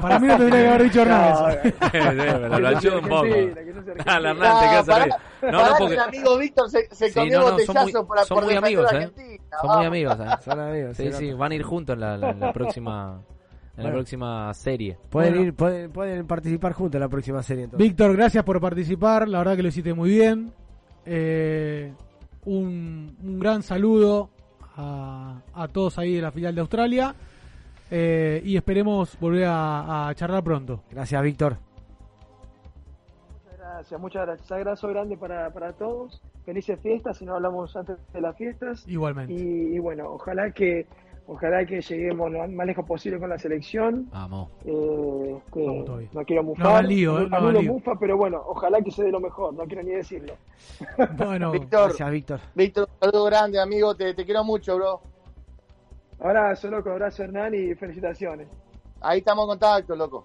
Para 0.00 0.18
mí 0.20 0.28
no 0.28 0.36
tendría 0.38 0.60
que 0.62 0.68
haber 0.68 0.82
dicho. 0.84 1.04
Sí, 1.04 1.10
sí, 1.70 1.74
pero 1.92 2.58
lo 2.60 2.68
ayudo 2.68 2.98
un 3.00 3.08
poco. 3.08 3.26
No 3.26 3.34
Argentina. 3.34 4.30
Hernán, 4.30 4.60
te 4.60 4.68
quedas 4.68 4.88
arriba. 4.88 5.16
No, 5.42 5.50
no, 5.50 5.58
que 5.64 5.74
porque... 5.78 5.94
el 5.94 6.00
amigo 6.00 6.38
Víctor 6.38 6.70
se, 6.70 6.88
se 6.94 7.08
Sí, 7.08 7.14
comió 7.18 7.40
no, 7.40 7.50
no, 7.50 7.58
son 7.58 7.66
botellazo 7.66 7.82
muy, 7.82 7.92
por, 8.06 8.18
son 8.20 8.34
por 8.36 8.44
muy 8.44 8.54
amigos, 8.54 8.86
a 8.86 8.94
¿eh? 8.94 8.96
Argentina. 8.96 9.44
Son 9.60 9.76
muy 9.76 9.86
amigos, 9.86 10.18
¿eh? 10.20 10.24
Son 10.44 10.60
amigos, 10.60 10.96
Sí, 10.96 11.12
sí, 11.12 11.32
van 11.32 11.52
a 11.52 11.54
ir 11.56 11.62
juntos 11.64 11.94
en 11.94 12.00
la, 12.00 12.16
la- 12.16 12.32
la 12.32 12.52
próxima 12.52 13.20
en 13.76 13.82
la 13.82 13.82
Bueno. 13.90 13.96
próxima 13.96 14.54
serie. 14.54 14.96
Pueden 15.10 15.32
Bueno. 15.34 15.46
ir, 15.48 15.54
pueden, 15.54 15.90
pueden 15.92 16.26
participar 16.28 16.72
juntos 16.74 16.94
en 16.94 17.00
la 17.00 17.08
próxima 17.08 17.42
serie 17.42 17.64
entonces. 17.64 17.86
Víctor, 17.88 18.16
gracias 18.16 18.44
por 18.44 18.60
participar. 18.60 19.28
La 19.28 19.38
verdad 19.38 19.56
que 19.56 19.62
lo 19.62 19.68
hiciste 19.68 19.92
muy 19.94 20.10
bien. 20.10 20.52
Eh, 21.06 21.92
un, 22.44 23.16
un 23.22 23.38
gran 23.38 23.62
saludo 23.62 24.30
a, 24.76 25.40
a 25.54 25.68
todos 25.68 25.98
ahí 25.98 26.14
de 26.16 26.22
la 26.22 26.32
filial 26.32 26.54
de 26.54 26.60
Australia. 26.60 27.14
Eh, 27.90 28.40
y 28.44 28.56
esperemos 28.56 29.18
volver 29.20 29.44
a, 29.44 30.08
a 30.08 30.14
charlar 30.14 30.42
pronto. 30.42 30.82
Gracias, 30.90 31.22
Víctor. 31.22 31.58
Muchas 33.44 33.58
gracias, 33.58 34.00
muchas 34.00 34.26
gracias. 34.26 34.52
Abrazo 34.52 34.88
grande 34.88 35.16
para, 35.16 35.50
para 35.52 35.72
todos. 35.72 36.20
Felices 36.44 36.78
fiestas, 36.80 37.18
si 37.18 37.24
no 37.24 37.36
hablamos 37.36 37.74
antes 37.76 37.96
de 38.12 38.20
las 38.20 38.36
fiestas. 38.36 38.86
Igualmente. 38.88 39.32
Y, 39.32 39.76
y 39.76 39.78
bueno, 39.78 40.08
ojalá 40.10 40.50
que 40.50 40.86
ojalá 41.26 41.64
que 41.64 41.80
lleguemos 41.80 42.30
lo 42.30 42.46
más 42.48 42.66
lejos 42.66 42.86
posible 42.86 43.18
con 43.18 43.28
la 43.28 43.38
selección. 43.38 44.08
Vamos. 44.10 44.50
Eh, 44.64 45.36
no 46.12 46.24
quiero 46.24 46.42
mufar, 46.42 46.84
eh, 46.84 47.04
no 47.06 47.14
anulo 47.14 47.36
hagan 47.36 47.54
lío. 47.54 47.72
mufa, 47.72 47.92
pero 47.98 48.16
bueno, 48.16 48.42
ojalá 48.46 48.80
que 48.82 48.90
se 48.90 49.04
dé 49.04 49.10
lo 49.10 49.20
mejor, 49.20 49.54
no 49.54 49.64
quiero 49.64 49.82
ni 49.82 49.92
decirlo. 49.92 50.34
Bueno, 51.16 51.50
Víctor, 51.52 51.88
Gracias, 51.88 52.10
Víctor. 52.10 52.40
Víctor, 52.54 52.88
un 52.90 53.00
saludo 53.00 53.24
grande, 53.26 53.60
amigo. 53.60 53.94
Te, 53.94 54.14
te 54.14 54.24
quiero 54.24 54.44
mucho, 54.44 54.76
bro. 54.76 55.00
Abrazo, 56.20 56.70
loco, 56.70 56.90
abrazo 56.90 57.24
Hernán 57.24 57.54
y 57.54 57.74
felicitaciones. 57.74 58.48
Ahí 59.00 59.18
estamos 59.18 59.44
en 59.44 59.48
contacto, 59.48 59.94
loco. 59.96 60.24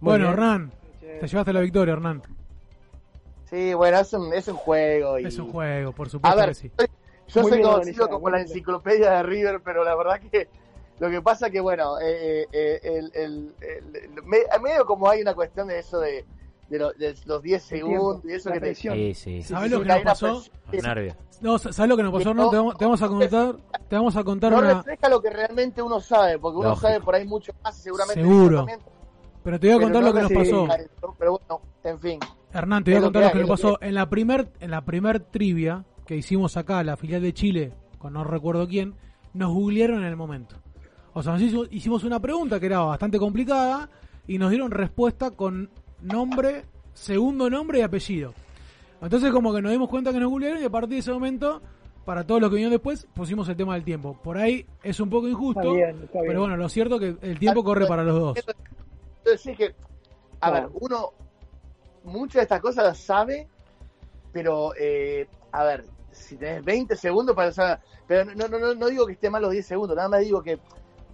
Muy 0.00 0.10
bueno, 0.10 0.24
bien. 0.24 0.32
Hernán, 0.32 0.72
te 1.20 1.26
llevaste 1.26 1.52
la 1.52 1.60
victoria, 1.60 1.92
Hernán. 1.92 2.22
Sí, 3.44 3.74
bueno, 3.74 3.98
es 3.98 4.12
un, 4.12 4.32
es 4.32 4.48
un 4.48 4.56
juego. 4.56 5.18
Y... 5.18 5.26
Es 5.26 5.38
un 5.38 5.50
juego, 5.50 5.92
por 5.92 6.08
A 6.08 6.10
supuesto 6.10 6.38
ver, 6.38 6.48
que 6.48 6.54
sí. 6.54 6.70
Yo 7.28 7.42
Muy 7.42 7.50
soy 7.52 7.62
conocido 7.62 8.08
como 8.08 8.30
la 8.30 8.40
enciclopedia 8.40 9.10
de 9.12 9.22
River, 9.22 9.60
pero 9.64 9.84
la 9.84 9.94
verdad 9.96 10.20
que 10.30 10.48
lo 10.98 11.10
que 11.10 11.20
pasa 11.22 11.50
que, 11.50 11.60
bueno, 11.60 11.98
eh, 12.00 12.46
eh, 12.52 12.80
el, 12.82 13.10
el- 13.14 13.54
el- 13.60 13.96
el- 13.96 14.22
me- 14.24 14.44
medio 14.62 14.84
como 14.86 15.08
hay 15.08 15.22
una 15.22 15.34
cuestión 15.34 15.66
de 15.68 15.78
eso 15.80 15.98
de, 15.98 16.24
de, 16.68 16.78
lo- 16.78 16.92
de 16.92 17.14
los 17.26 17.42
10 17.42 17.62
segundos 17.62 18.24
y 18.24 18.32
eso 18.32 18.48
la 18.50 18.54
que 18.54 18.60
te... 18.60 18.66
presión. 18.66 18.94
Sí, 18.94 19.14
sí, 19.14 19.42
sí. 19.42 19.48
¿Sabés 19.48 19.70
sí, 19.70 19.76
lo 19.76 19.82
que 19.82 19.88
nos 19.88 20.02
pasó? 20.02 20.42
No, 21.40 21.58
¿sabes 21.58 21.88
lo 21.88 21.96
que 21.96 22.02
nos 22.04 22.12
pasó, 22.12 22.30
Hernán? 22.30 22.50
Te 22.50 22.56
vamos, 22.56 22.78
te 22.78 22.84
vamos 22.84 23.02
a 23.02 23.08
contar, 23.08 23.56
te 23.88 23.96
vamos 23.96 24.16
a 24.16 24.24
contar 24.24 24.52
No 24.52 24.58
una... 24.58 24.74
refleja 24.74 25.08
lo 25.08 25.20
que 25.20 25.30
realmente 25.30 25.82
uno 25.82 26.00
sabe, 26.00 26.38
porque 26.38 26.58
uno 26.58 26.68
Lógico. 26.70 26.86
sabe 26.86 27.00
por 27.00 27.14
ahí 27.16 27.26
mucho 27.26 27.52
más 27.62 27.76
y 27.78 27.82
seguramente... 27.82 28.20
Seguro. 28.22 28.66
Pero 29.42 29.60
te 29.60 29.66
voy 29.66 29.76
a 29.76 29.80
contar 29.80 30.02
no 30.02 30.08
lo 30.08 30.14
que 30.14 30.22
nos 30.22 30.32
pasó. 30.32 30.68
Pero 31.18 31.32
bueno, 31.32 31.60
en 31.82 32.00
fin. 32.00 32.20
Hernán, 32.52 32.84
te 32.84 32.92
voy 32.92 32.98
a 33.00 33.02
contar 33.02 33.22
lo 33.24 33.32
que 33.32 33.38
nos 33.40 33.48
pasó. 33.48 33.78
En 33.82 33.94
la 33.94 34.08
primer, 34.08 34.48
en 34.60 34.70
la 34.70 34.84
primer 34.84 35.20
trivia 35.20 35.84
que 36.06 36.16
hicimos 36.16 36.56
acá, 36.56 36.82
la 36.82 36.96
filial 36.96 37.22
de 37.22 37.32
Chile, 37.32 37.72
con 37.98 38.12
no 38.12 38.24
recuerdo 38.24 38.68
quién, 38.68 38.94
nos 39.32 39.52
googlearon 39.52 40.00
en 40.00 40.04
el 40.04 40.16
momento. 40.16 40.56
O 41.12 41.22
sea, 41.22 41.36
nos 41.36 41.42
hicimos 41.70 42.04
una 42.04 42.20
pregunta 42.20 42.58
que 42.58 42.66
era 42.66 42.80
bastante 42.80 43.18
complicada 43.18 43.88
y 44.26 44.38
nos 44.38 44.50
dieron 44.50 44.70
respuesta 44.70 45.30
con 45.30 45.70
nombre, 46.00 46.64
segundo 46.92 47.48
nombre 47.48 47.78
y 47.78 47.82
apellido. 47.82 48.34
Entonces 49.00 49.30
como 49.32 49.52
que 49.54 49.62
nos 49.62 49.72
dimos 49.72 49.88
cuenta 49.88 50.12
que 50.12 50.20
nos 50.20 50.30
googlearon 50.30 50.62
y 50.62 50.64
a 50.64 50.70
partir 50.70 50.90
de 50.90 50.98
ese 50.98 51.12
momento, 51.12 51.62
para 52.04 52.24
todos 52.24 52.40
los 52.40 52.50
que 52.50 52.56
vinieron 52.56 52.72
después, 52.72 53.06
pusimos 53.14 53.48
el 53.48 53.56
tema 53.56 53.74
del 53.74 53.84
tiempo. 53.84 54.18
Por 54.22 54.38
ahí 54.38 54.66
es 54.82 54.98
un 55.00 55.10
poco 55.10 55.28
injusto, 55.28 55.60
Está 55.60 55.72
bien, 55.72 56.02
está 56.04 56.20
bien. 56.20 56.28
pero 56.28 56.40
bueno, 56.40 56.56
lo 56.56 56.68
cierto 56.68 56.98
que 56.98 57.16
el 57.20 57.38
tiempo 57.38 57.62
corre 57.62 57.86
para 57.86 58.02
los 58.02 58.18
dos. 58.18 58.38
Entonces, 59.24 59.56
que, 59.56 59.74
a 60.40 60.50
ver, 60.50 60.68
uno 60.80 61.12
muchas 62.04 62.34
de 62.34 62.42
estas 62.42 62.60
cosas 62.60 62.84
las 62.84 62.98
sabe, 62.98 63.48
pero, 64.34 64.72
eh, 64.78 65.26
a 65.52 65.64
ver, 65.64 65.84
si 66.10 66.36
tenés 66.36 66.62
20 66.64 66.96
segundos 66.96 67.34
para 67.34 67.52
saber, 67.52 67.78
pero 68.06 68.26
no, 68.34 68.48
no, 68.48 68.58
no, 68.58 68.74
no 68.74 68.86
digo 68.88 69.06
que 69.06 69.12
esté 69.14 69.30
mal 69.30 69.40
los 69.42 69.52
10 69.52 69.64
segundos, 69.66 69.96
nada 69.96 70.08
más 70.10 70.20
digo 70.20 70.42
que 70.42 70.58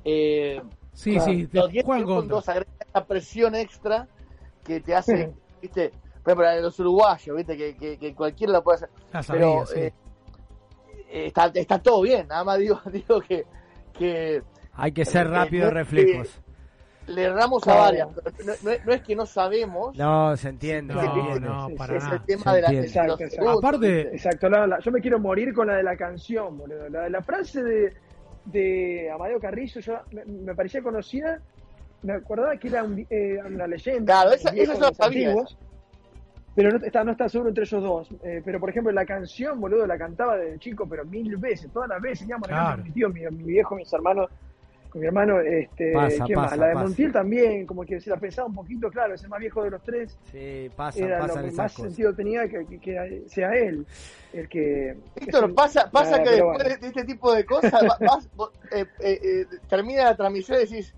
eh, 0.05 0.61
Sí, 0.93 1.15
Claro. 1.15 1.33
sí, 1.33 1.47
te 1.47 1.59
los 1.59 1.71
10 1.71 1.85
juegan 1.85 2.05
contra. 2.05 2.41
segundos 2.41 2.49
agregan 2.49 2.75
esa 2.81 3.05
presión 3.07 3.55
extra 3.55 4.09
que 4.65 4.81
te 4.81 4.95
hace, 4.95 5.33
viste, 5.63 5.93
por 6.25 6.33
ejemplo, 6.45 6.63
los 6.63 6.79
uruguayos, 6.81 7.37
viste, 7.37 7.57
que, 7.57 7.77
que, 7.77 7.99
que 7.99 8.15
cualquiera 8.15 8.53
lo 8.55 8.63
puede 8.65 8.77
hacer, 8.77 8.91
La 9.13 9.23
sabía, 9.23 9.63
pero 9.63 9.67
sí. 9.67 9.93
eh, 11.09 11.27
está, 11.27 11.47
está 11.55 11.79
todo 11.81 12.03
bien, 12.03 12.27
nada 12.29 12.45
más 12.45 12.59
digo, 12.59 12.81
digo 12.93 13.21
que, 13.21 13.47
que 13.93 14.43
Hay 14.73 14.93
que 14.93 15.05
ser 15.05 15.27
Eh, 15.27 15.31
rápido 15.31 15.67
no 15.67 15.67
de 15.67 15.73
es 15.73 15.75
reflejos. 15.75 16.41
Le 17.11 17.25
erramos 17.25 17.67
a 17.69 17.75
varias, 17.75 18.09
pero 18.15 18.33
no, 18.47 18.53
no 18.63 18.71
es- 18.71 18.87
no 18.87 18.93
es 18.93 19.03
que 19.03 19.15
no 19.17 19.27
sabemos, 19.27 19.97
No, 19.97 20.37
se 20.37 20.49
entiende. 20.49 20.95
No, 20.95 21.01
se 21.01 21.07
entiende. 21.07 21.41
no, 21.41 21.67
sí, 21.69 21.75
para 21.75 21.97
es 21.97 22.05
nada. 22.05 22.17
el 22.17 22.23
tema 22.25 22.43
Se 22.43 22.51
de, 22.57 22.63
la, 22.63 22.69
de 22.71 22.81
Exacto, 22.81 23.19
Aparte, 23.59 24.01
Exacto, 24.15 24.49
la- 24.49 24.67
la- 24.67 24.79
yo 24.81 24.91
me 24.93 25.01
quiero 25.01 25.19
morir 25.19 25.53
con 25.53 25.67
la 25.67 25.75
de 25.77 25.83
la 25.83 25.97
canción, 25.97 26.57
boludo. 26.59 26.89
La 26.89 27.03
de 27.03 27.11
la 27.11 27.23
frase 27.23 27.63
de, 27.63 27.93
de 28.47 29.11
Amadeo 29.11 29.39
Carrillo, 29.41 29.81
yo 29.81 29.99
me, 30.13 30.25
me 30.25 30.55
parecía 30.55 30.83
conocida, 30.83 31.41
me 32.03 32.15
acordaba 32.15 32.57
que 32.57 32.69
era 32.69 32.83
un- 32.85 33.07
eh, 33.11 33.39
una 33.47 33.67
leyenda. 33.67 34.15
Claro, 34.23 34.33
esa- 34.33 34.51
esa 34.55 35.05
antiguos, 35.05 35.57
Pero 36.53 36.73
no 36.77 36.85
está, 36.85 37.05
no 37.05 37.13
está 37.13 37.29
seguro 37.29 37.51
entre 37.51 37.63
ellos 37.63 37.81
dos. 37.83 38.09
Eh, 38.25 38.43
pero 38.45 38.59
por 38.59 38.69
ejemplo, 38.71 38.91
la 38.93 39.07
canción, 39.07 39.61
boludo, 39.61 39.87
la 39.87 39.97
cantaba 39.97 40.37
de 40.37 40.59
chico, 40.59 40.85
pero 40.89 41.05
mil 41.05 41.37
veces, 41.37 41.71
todas 41.73 41.89
las 41.89 42.03
veces. 42.03 42.27
Íbamos 42.27 42.49
Claro. 42.49 42.83
mi 42.83 42.91
tío, 42.91 43.09
mi, 43.09 43.21
mi 43.31 43.45
viejo, 43.45 43.77
mis 43.77 43.91
hermanos, 43.93 44.29
con 44.91 45.01
mi 45.01 45.07
hermano, 45.07 45.41
este, 45.41 45.93
Pasa, 45.93 46.25
¿quién 46.25 46.37
pasa, 46.37 46.51
más? 46.51 46.59
La 46.59 46.67
de 46.67 46.73
pasa. 46.75 46.85
Montiel 46.87 47.13
también, 47.13 47.67
como 47.67 47.85
que 47.85 48.01
se 48.01 48.11
la 48.11 48.17
pensaba 48.17 48.49
un 48.49 48.55
poquito, 48.55 48.91
claro, 48.91 49.15
es 49.15 49.23
el 49.23 49.29
más 49.29 49.39
viejo 49.41 49.63
de 49.63 49.71
los 49.71 49.83
tres. 49.83 50.19
Sí, 50.33 50.69
pasan, 50.75 51.05
Era 51.05 51.27
lo 51.27 51.35
que 51.35 51.41
esas 51.41 51.55
más 51.55 51.73
cosas. 51.73 51.91
sentido 51.93 52.15
tenía 52.15 52.49
que, 52.49 52.67
que- 52.67 52.79
que 52.81 53.23
sea 53.29 53.55
él 53.57 53.87
el 54.33 54.49
que. 54.49 54.97
Víctor, 55.21 55.45
el- 55.45 55.55
pasa, 55.55 55.91
pasa 55.91 56.23
que 56.23 56.31
después 56.31 56.59
bueno. 56.65 56.77
de 56.81 56.87
este 56.89 57.05
tipo 57.05 57.33
de 57.35 57.45
cosas, 57.45 57.73
va- 57.75 57.99
vas, 58.07 58.29
vos, 58.37 58.51
eh, 58.73 58.85
eh, 59.01 59.21
eh, 59.23 59.47
termina 59.69 60.05
la 60.05 60.17
transmisión 60.17 60.59
y 60.59 60.63
decís, 60.63 60.95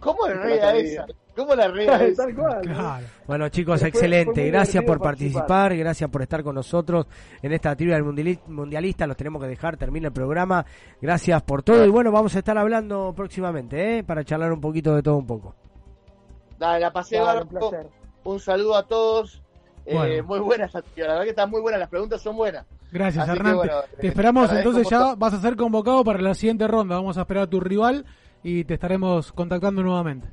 ¿cómo 0.00 0.26
la 0.28 0.34
rea 0.34 0.76
esa? 0.76 1.06
¿Cómo 1.36 1.54
la 1.54 1.68
rea 1.68 2.02
esa? 2.04 2.24
Tal 2.24 2.34
cual. 2.34 2.60
Claro. 2.62 3.06
Bueno, 3.26 3.48
chicos, 3.48 3.82
excelente. 3.82 4.40
muy 4.42 4.50
gracias 4.50 4.84
por 4.84 4.98
participar. 5.00 5.46
participar. 5.46 5.76
gracias 5.76 6.10
por 6.10 6.22
estar 6.22 6.42
con 6.42 6.54
nosotros 6.56 7.06
en 7.42 7.52
esta 7.52 7.74
trivia 7.76 7.94
del 7.94 8.04
mundiali- 8.04 8.40
mundialista. 8.48 9.06
Los 9.06 9.16
tenemos 9.16 9.40
que 9.42 9.48
dejar, 9.48 9.76
termina 9.76 10.08
el 10.08 10.12
programa. 10.12 10.64
Gracias 11.00 11.40
por 11.42 11.62
todo. 11.62 11.84
Y 11.84 11.88
bueno, 11.88 12.10
vamos 12.10 12.34
a 12.34 12.38
estar 12.38 12.58
hablando 12.58 13.12
próximamente, 13.16 13.98
¿eh? 13.98 14.04
Para 14.04 14.24
charlar 14.24 14.52
un 14.52 14.60
poquito 14.60 14.94
de 14.96 15.02
todo 15.02 15.16
un 15.16 15.26
poco. 15.26 15.54
Dale, 16.58 16.80
la 16.80 16.92
pasé 16.92 17.18
Dale, 17.18 17.42
un. 17.42 17.88
Un 18.22 18.40
saludo 18.40 18.76
a 18.76 18.86
todos. 18.86 19.42
Eh, 19.86 19.94
Bueno. 19.94 20.24
Muy 20.24 20.38
buena 20.40 20.66
esta 20.66 20.82
tío, 20.82 21.04
la 21.06 21.12
verdad 21.12 21.24
que 21.24 21.30
están 21.30 21.50
muy 21.50 21.60
buenas, 21.62 21.80
las 21.80 21.88
preguntas 21.88 22.20
son 22.20 22.36
buenas. 22.36 22.66
Gracias, 22.92 23.24
Así 23.26 23.32
que, 23.32 23.38
Hernán. 23.38 23.56
bueno, 23.56 23.72
te 23.98 24.06
eh, 24.06 24.10
esperamos 24.10 24.52
entonces 24.52 24.88
ya, 24.90 25.14
vas 25.14 25.32
a 25.32 25.40
ser 25.40 25.56
convocado 25.56 26.04
para 26.04 26.20
la 26.20 26.34
siguiente 26.34 26.68
ronda. 26.68 26.96
Vamos 26.96 27.16
a 27.16 27.22
esperar 27.22 27.44
a 27.44 27.46
tu 27.46 27.60
rival 27.60 28.04
y 28.42 28.64
te 28.64 28.74
estaremos 28.74 29.32
contactando 29.32 29.82
nuevamente. 29.82 30.26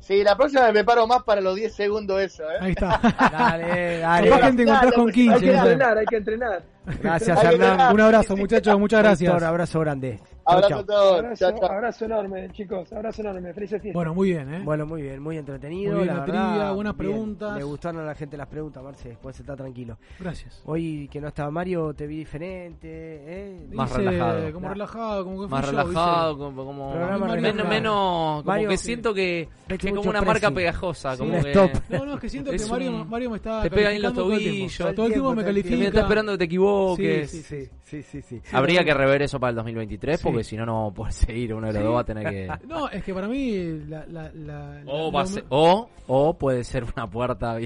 Sí, 0.00 0.22
la 0.22 0.36
próxima 0.36 0.62
me 0.66 0.72
preparo 0.72 1.06
más 1.06 1.22
para 1.24 1.40
los 1.40 1.56
10 1.56 1.74
segundos 1.74 2.20
eso, 2.20 2.44
¿eh? 2.44 2.56
Ahí 2.60 2.70
está. 2.70 2.98
Dale, 3.32 3.98
dale. 3.98 4.30
Capaz 4.30 4.50
que 4.50 4.56
te 4.56 4.62
encontrás 4.62 4.92
con 4.94 5.06
Hay 5.08 5.12
15. 5.12 5.40
que 5.40 5.46
no 5.46 5.52
sé. 5.52 5.58
entrenar, 5.72 5.98
hay 5.98 6.06
que 6.06 6.16
entrenar. 6.16 6.62
Gracias, 7.02 7.38
que 7.40 7.46
Hernán. 7.46 7.94
Un 7.94 8.00
abrazo, 8.00 8.36
muchachos. 8.36 8.78
Muchas 8.78 9.00
gracias. 9.02 9.30
Víctor, 9.32 9.48
abrazo 9.48 9.80
grande. 9.80 10.20
Abrazo 10.44 10.68
chau. 10.70 10.78
a 10.80 10.86
todos. 10.86 11.42
Abrazo, 11.62 12.04
enorme, 12.06 12.48
chicos. 12.52 12.90
Abrazo 12.92 13.20
enorme. 13.20 13.52
Felices 13.52 13.82
fiestas. 13.82 13.92
Bueno, 13.94 14.14
muy 14.14 14.30
bien, 14.30 14.54
¿eh? 14.54 14.62
Bueno, 14.64 14.86
muy 14.86 15.02
bien, 15.02 15.22
muy 15.22 15.36
entretenido. 15.36 15.92
Muy 15.96 16.04
bien 16.04 16.14
la 16.14 16.20
la 16.20 16.26
verdad, 16.26 16.48
trivia, 16.52 16.72
buenas 16.72 16.96
bien. 16.96 17.10
preguntas. 17.10 17.56
Le 17.58 17.64
gustaron 17.64 18.00
a 18.00 18.04
la 18.06 18.14
gente 18.14 18.36
las 18.38 18.46
preguntas, 18.46 18.82
Marce. 18.82 19.08
Después 19.10 19.38
está 19.38 19.54
tranquilo. 19.56 19.98
Gracias. 20.18 20.62
Hoy 20.64 21.06
que 21.12 21.20
no 21.20 21.28
estaba 21.28 21.50
Mario, 21.50 21.92
te 21.92 22.06
vi 22.06 22.16
diferente. 22.16 22.88
¿eh? 22.90 23.66
Más 23.72 23.90
Dice, 23.90 24.00
relajado. 24.10 24.52
Como 24.52 24.68
relajado, 24.70 25.24
como 25.24 25.42
que 25.42 25.48
Más 25.48 25.66
relajado, 25.68 26.38
como, 26.38 26.64
como- 26.64 26.94
menos, 26.94 27.68
menos 27.68 27.94
como 27.94 28.42
Mario, 28.44 28.68
que 28.70 28.76
sí. 28.78 28.86
siento 28.86 29.12
que, 29.12 29.48
que 29.66 29.74
es 29.88 29.94
como 29.94 30.08
una 30.08 30.22
marca 30.22 30.50
pegajosa, 30.50 31.12
Sí, 31.12 31.18
como 31.18 31.36
un 31.36 31.42
que 31.42 31.50
stop. 31.50 31.70
No, 31.90 32.06
no, 32.06 32.14
es 32.14 32.20
que 32.20 32.28
siento 32.30 32.52
Es 32.52 32.64
que 32.64 32.70
Mario, 32.70 32.90
un- 32.92 33.08
Mario 33.10 33.30
me 33.30 33.36
está 33.36 33.60
te 33.62 33.70
pegan 33.70 33.92
en 33.92 34.02
los 34.02 34.14
tobillos. 34.14 34.94
Todo 34.94 35.06
el 35.06 35.12
tiempo 35.12 35.34
me 35.34 35.44
califica. 35.44 35.76
me 35.76 35.86
está 35.88 36.00
esperando 36.00 36.32
que 36.32 36.38
te 36.38 36.44
equivoques. 36.44 36.77
Sí, 36.96 37.26
sí, 37.42 37.68
sí, 37.84 38.02
sí, 38.02 38.22
sí. 38.22 38.40
Habría 38.52 38.84
que 38.84 38.94
rever 38.94 39.22
eso 39.22 39.38
para 39.40 39.50
el 39.50 39.56
2023 39.56 40.18
Sí. 40.20 40.24
porque 40.24 40.44
si 40.44 40.56
no, 40.56 40.66
no 40.66 40.92
puede 40.94 41.12
seguir. 41.12 41.54
Uno 41.54 41.66
de 41.68 41.72
los 41.74 41.82
dos 41.84 41.94
va 41.96 42.00
a 42.00 42.04
tener 42.04 42.28
que. 42.30 42.48
No, 42.66 42.88
es 42.88 43.02
que 43.04 43.14
para 43.14 43.28
mí 43.28 43.80
la... 43.88 44.04
la, 44.06 44.30
la- 44.34 44.82
O, 44.86 45.06
la- 45.06 45.12
va 45.12 45.20
a 45.20 45.24
lo- 45.24 45.28
ser- 45.28 45.44
o, 45.48 45.88
o 46.06 46.34
puede 46.38 46.64
ser 46.64 46.84
una 46.84 47.06
puerta 47.08 47.56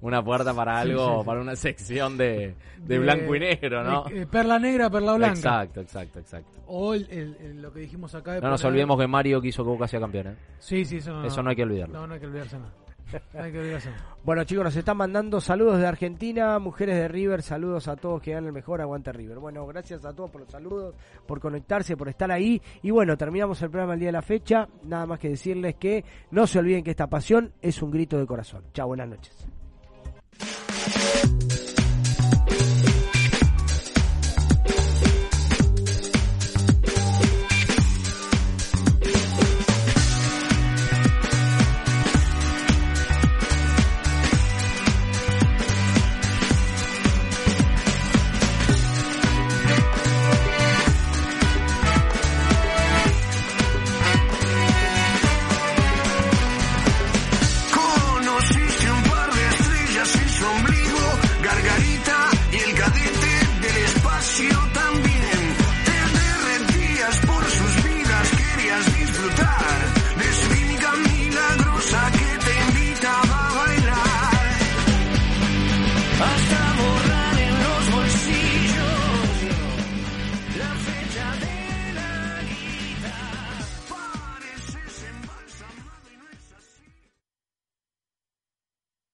una 0.00 0.22
puerta 0.24 0.54
para 0.54 0.78
algo, 0.78 1.08
sí, 1.08 1.14
sí. 1.18 1.26
para 1.26 1.40
una 1.40 1.56
sección 1.56 2.16
de, 2.16 2.26
de, 2.28 2.54
de- 2.86 2.98
blanco 3.00 3.34
y 3.34 3.40
negro, 3.40 3.82
¿no? 3.82 4.04
de- 4.04 4.26
perla 4.28 4.56
negra, 4.60 4.88
perla 4.88 5.14
blanca. 5.14 5.34
Exacto, 5.34 5.80
exacto, 5.80 6.20
exacto. 6.20 6.60
O 6.68 6.94
el, 6.94 7.08
el- 7.10 7.36
el- 7.40 7.62
lo 7.62 7.72
que 7.72 7.80
dijimos 7.80 8.14
acá. 8.14 8.34
de 8.34 8.40
No 8.40 8.48
nos 8.50 8.64
olvidemos 8.64 8.96
que 8.96 9.08
Mario 9.08 9.40
quiso 9.40 9.64
que 9.64 9.70
Boca 9.70 9.88
sea 9.88 9.98
campeón, 9.98 10.28
¿eh? 10.28 10.34
Sí, 10.60 10.84
sí, 10.84 10.98
eso 10.98 11.12
no, 11.12 11.24
Eso 11.26 11.42
no 11.42 11.50
hay 11.50 11.56
que 11.56 11.64
olvidarlo. 11.64 11.98
No, 11.98 12.06
no 12.06 12.14
hay 12.14 12.20
que 12.20 12.26
olvidarse 12.26 12.56
nada. 12.58 12.70
Bueno, 14.24 14.44
chicos, 14.44 14.64
nos 14.64 14.76
están 14.76 14.96
mandando 14.96 15.40
saludos 15.40 15.78
de 15.78 15.86
Argentina, 15.86 16.58
mujeres 16.58 16.96
de 16.96 17.08
River, 17.08 17.42
saludos 17.42 17.88
a 17.88 17.96
todos 17.96 18.20
que 18.20 18.34
dan 18.34 18.44
el 18.46 18.52
mejor 18.52 18.80
aguante 18.80 19.12
River. 19.12 19.38
Bueno, 19.38 19.66
gracias 19.66 20.04
a 20.04 20.12
todos 20.12 20.30
por 20.30 20.42
los 20.42 20.50
saludos, 20.50 20.94
por 21.26 21.40
conectarse, 21.40 21.96
por 21.96 22.08
estar 22.08 22.30
ahí. 22.30 22.60
Y 22.82 22.90
bueno, 22.90 23.16
terminamos 23.16 23.62
el 23.62 23.70
programa 23.70 23.94
el 23.94 24.00
día 24.00 24.08
de 24.08 24.12
la 24.12 24.22
fecha. 24.22 24.68
Nada 24.84 25.06
más 25.06 25.18
que 25.18 25.30
decirles 25.30 25.76
que 25.76 26.04
no 26.30 26.46
se 26.46 26.58
olviden 26.58 26.84
que 26.84 26.90
esta 26.90 27.06
pasión 27.06 27.52
es 27.62 27.80
un 27.80 27.90
grito 27.90 28.18
de 28.18 28.26
corazón. 28.26 28.64
Chao, 28.74 28.88
buenas 28.88 29.08
noches. 29.08 29.48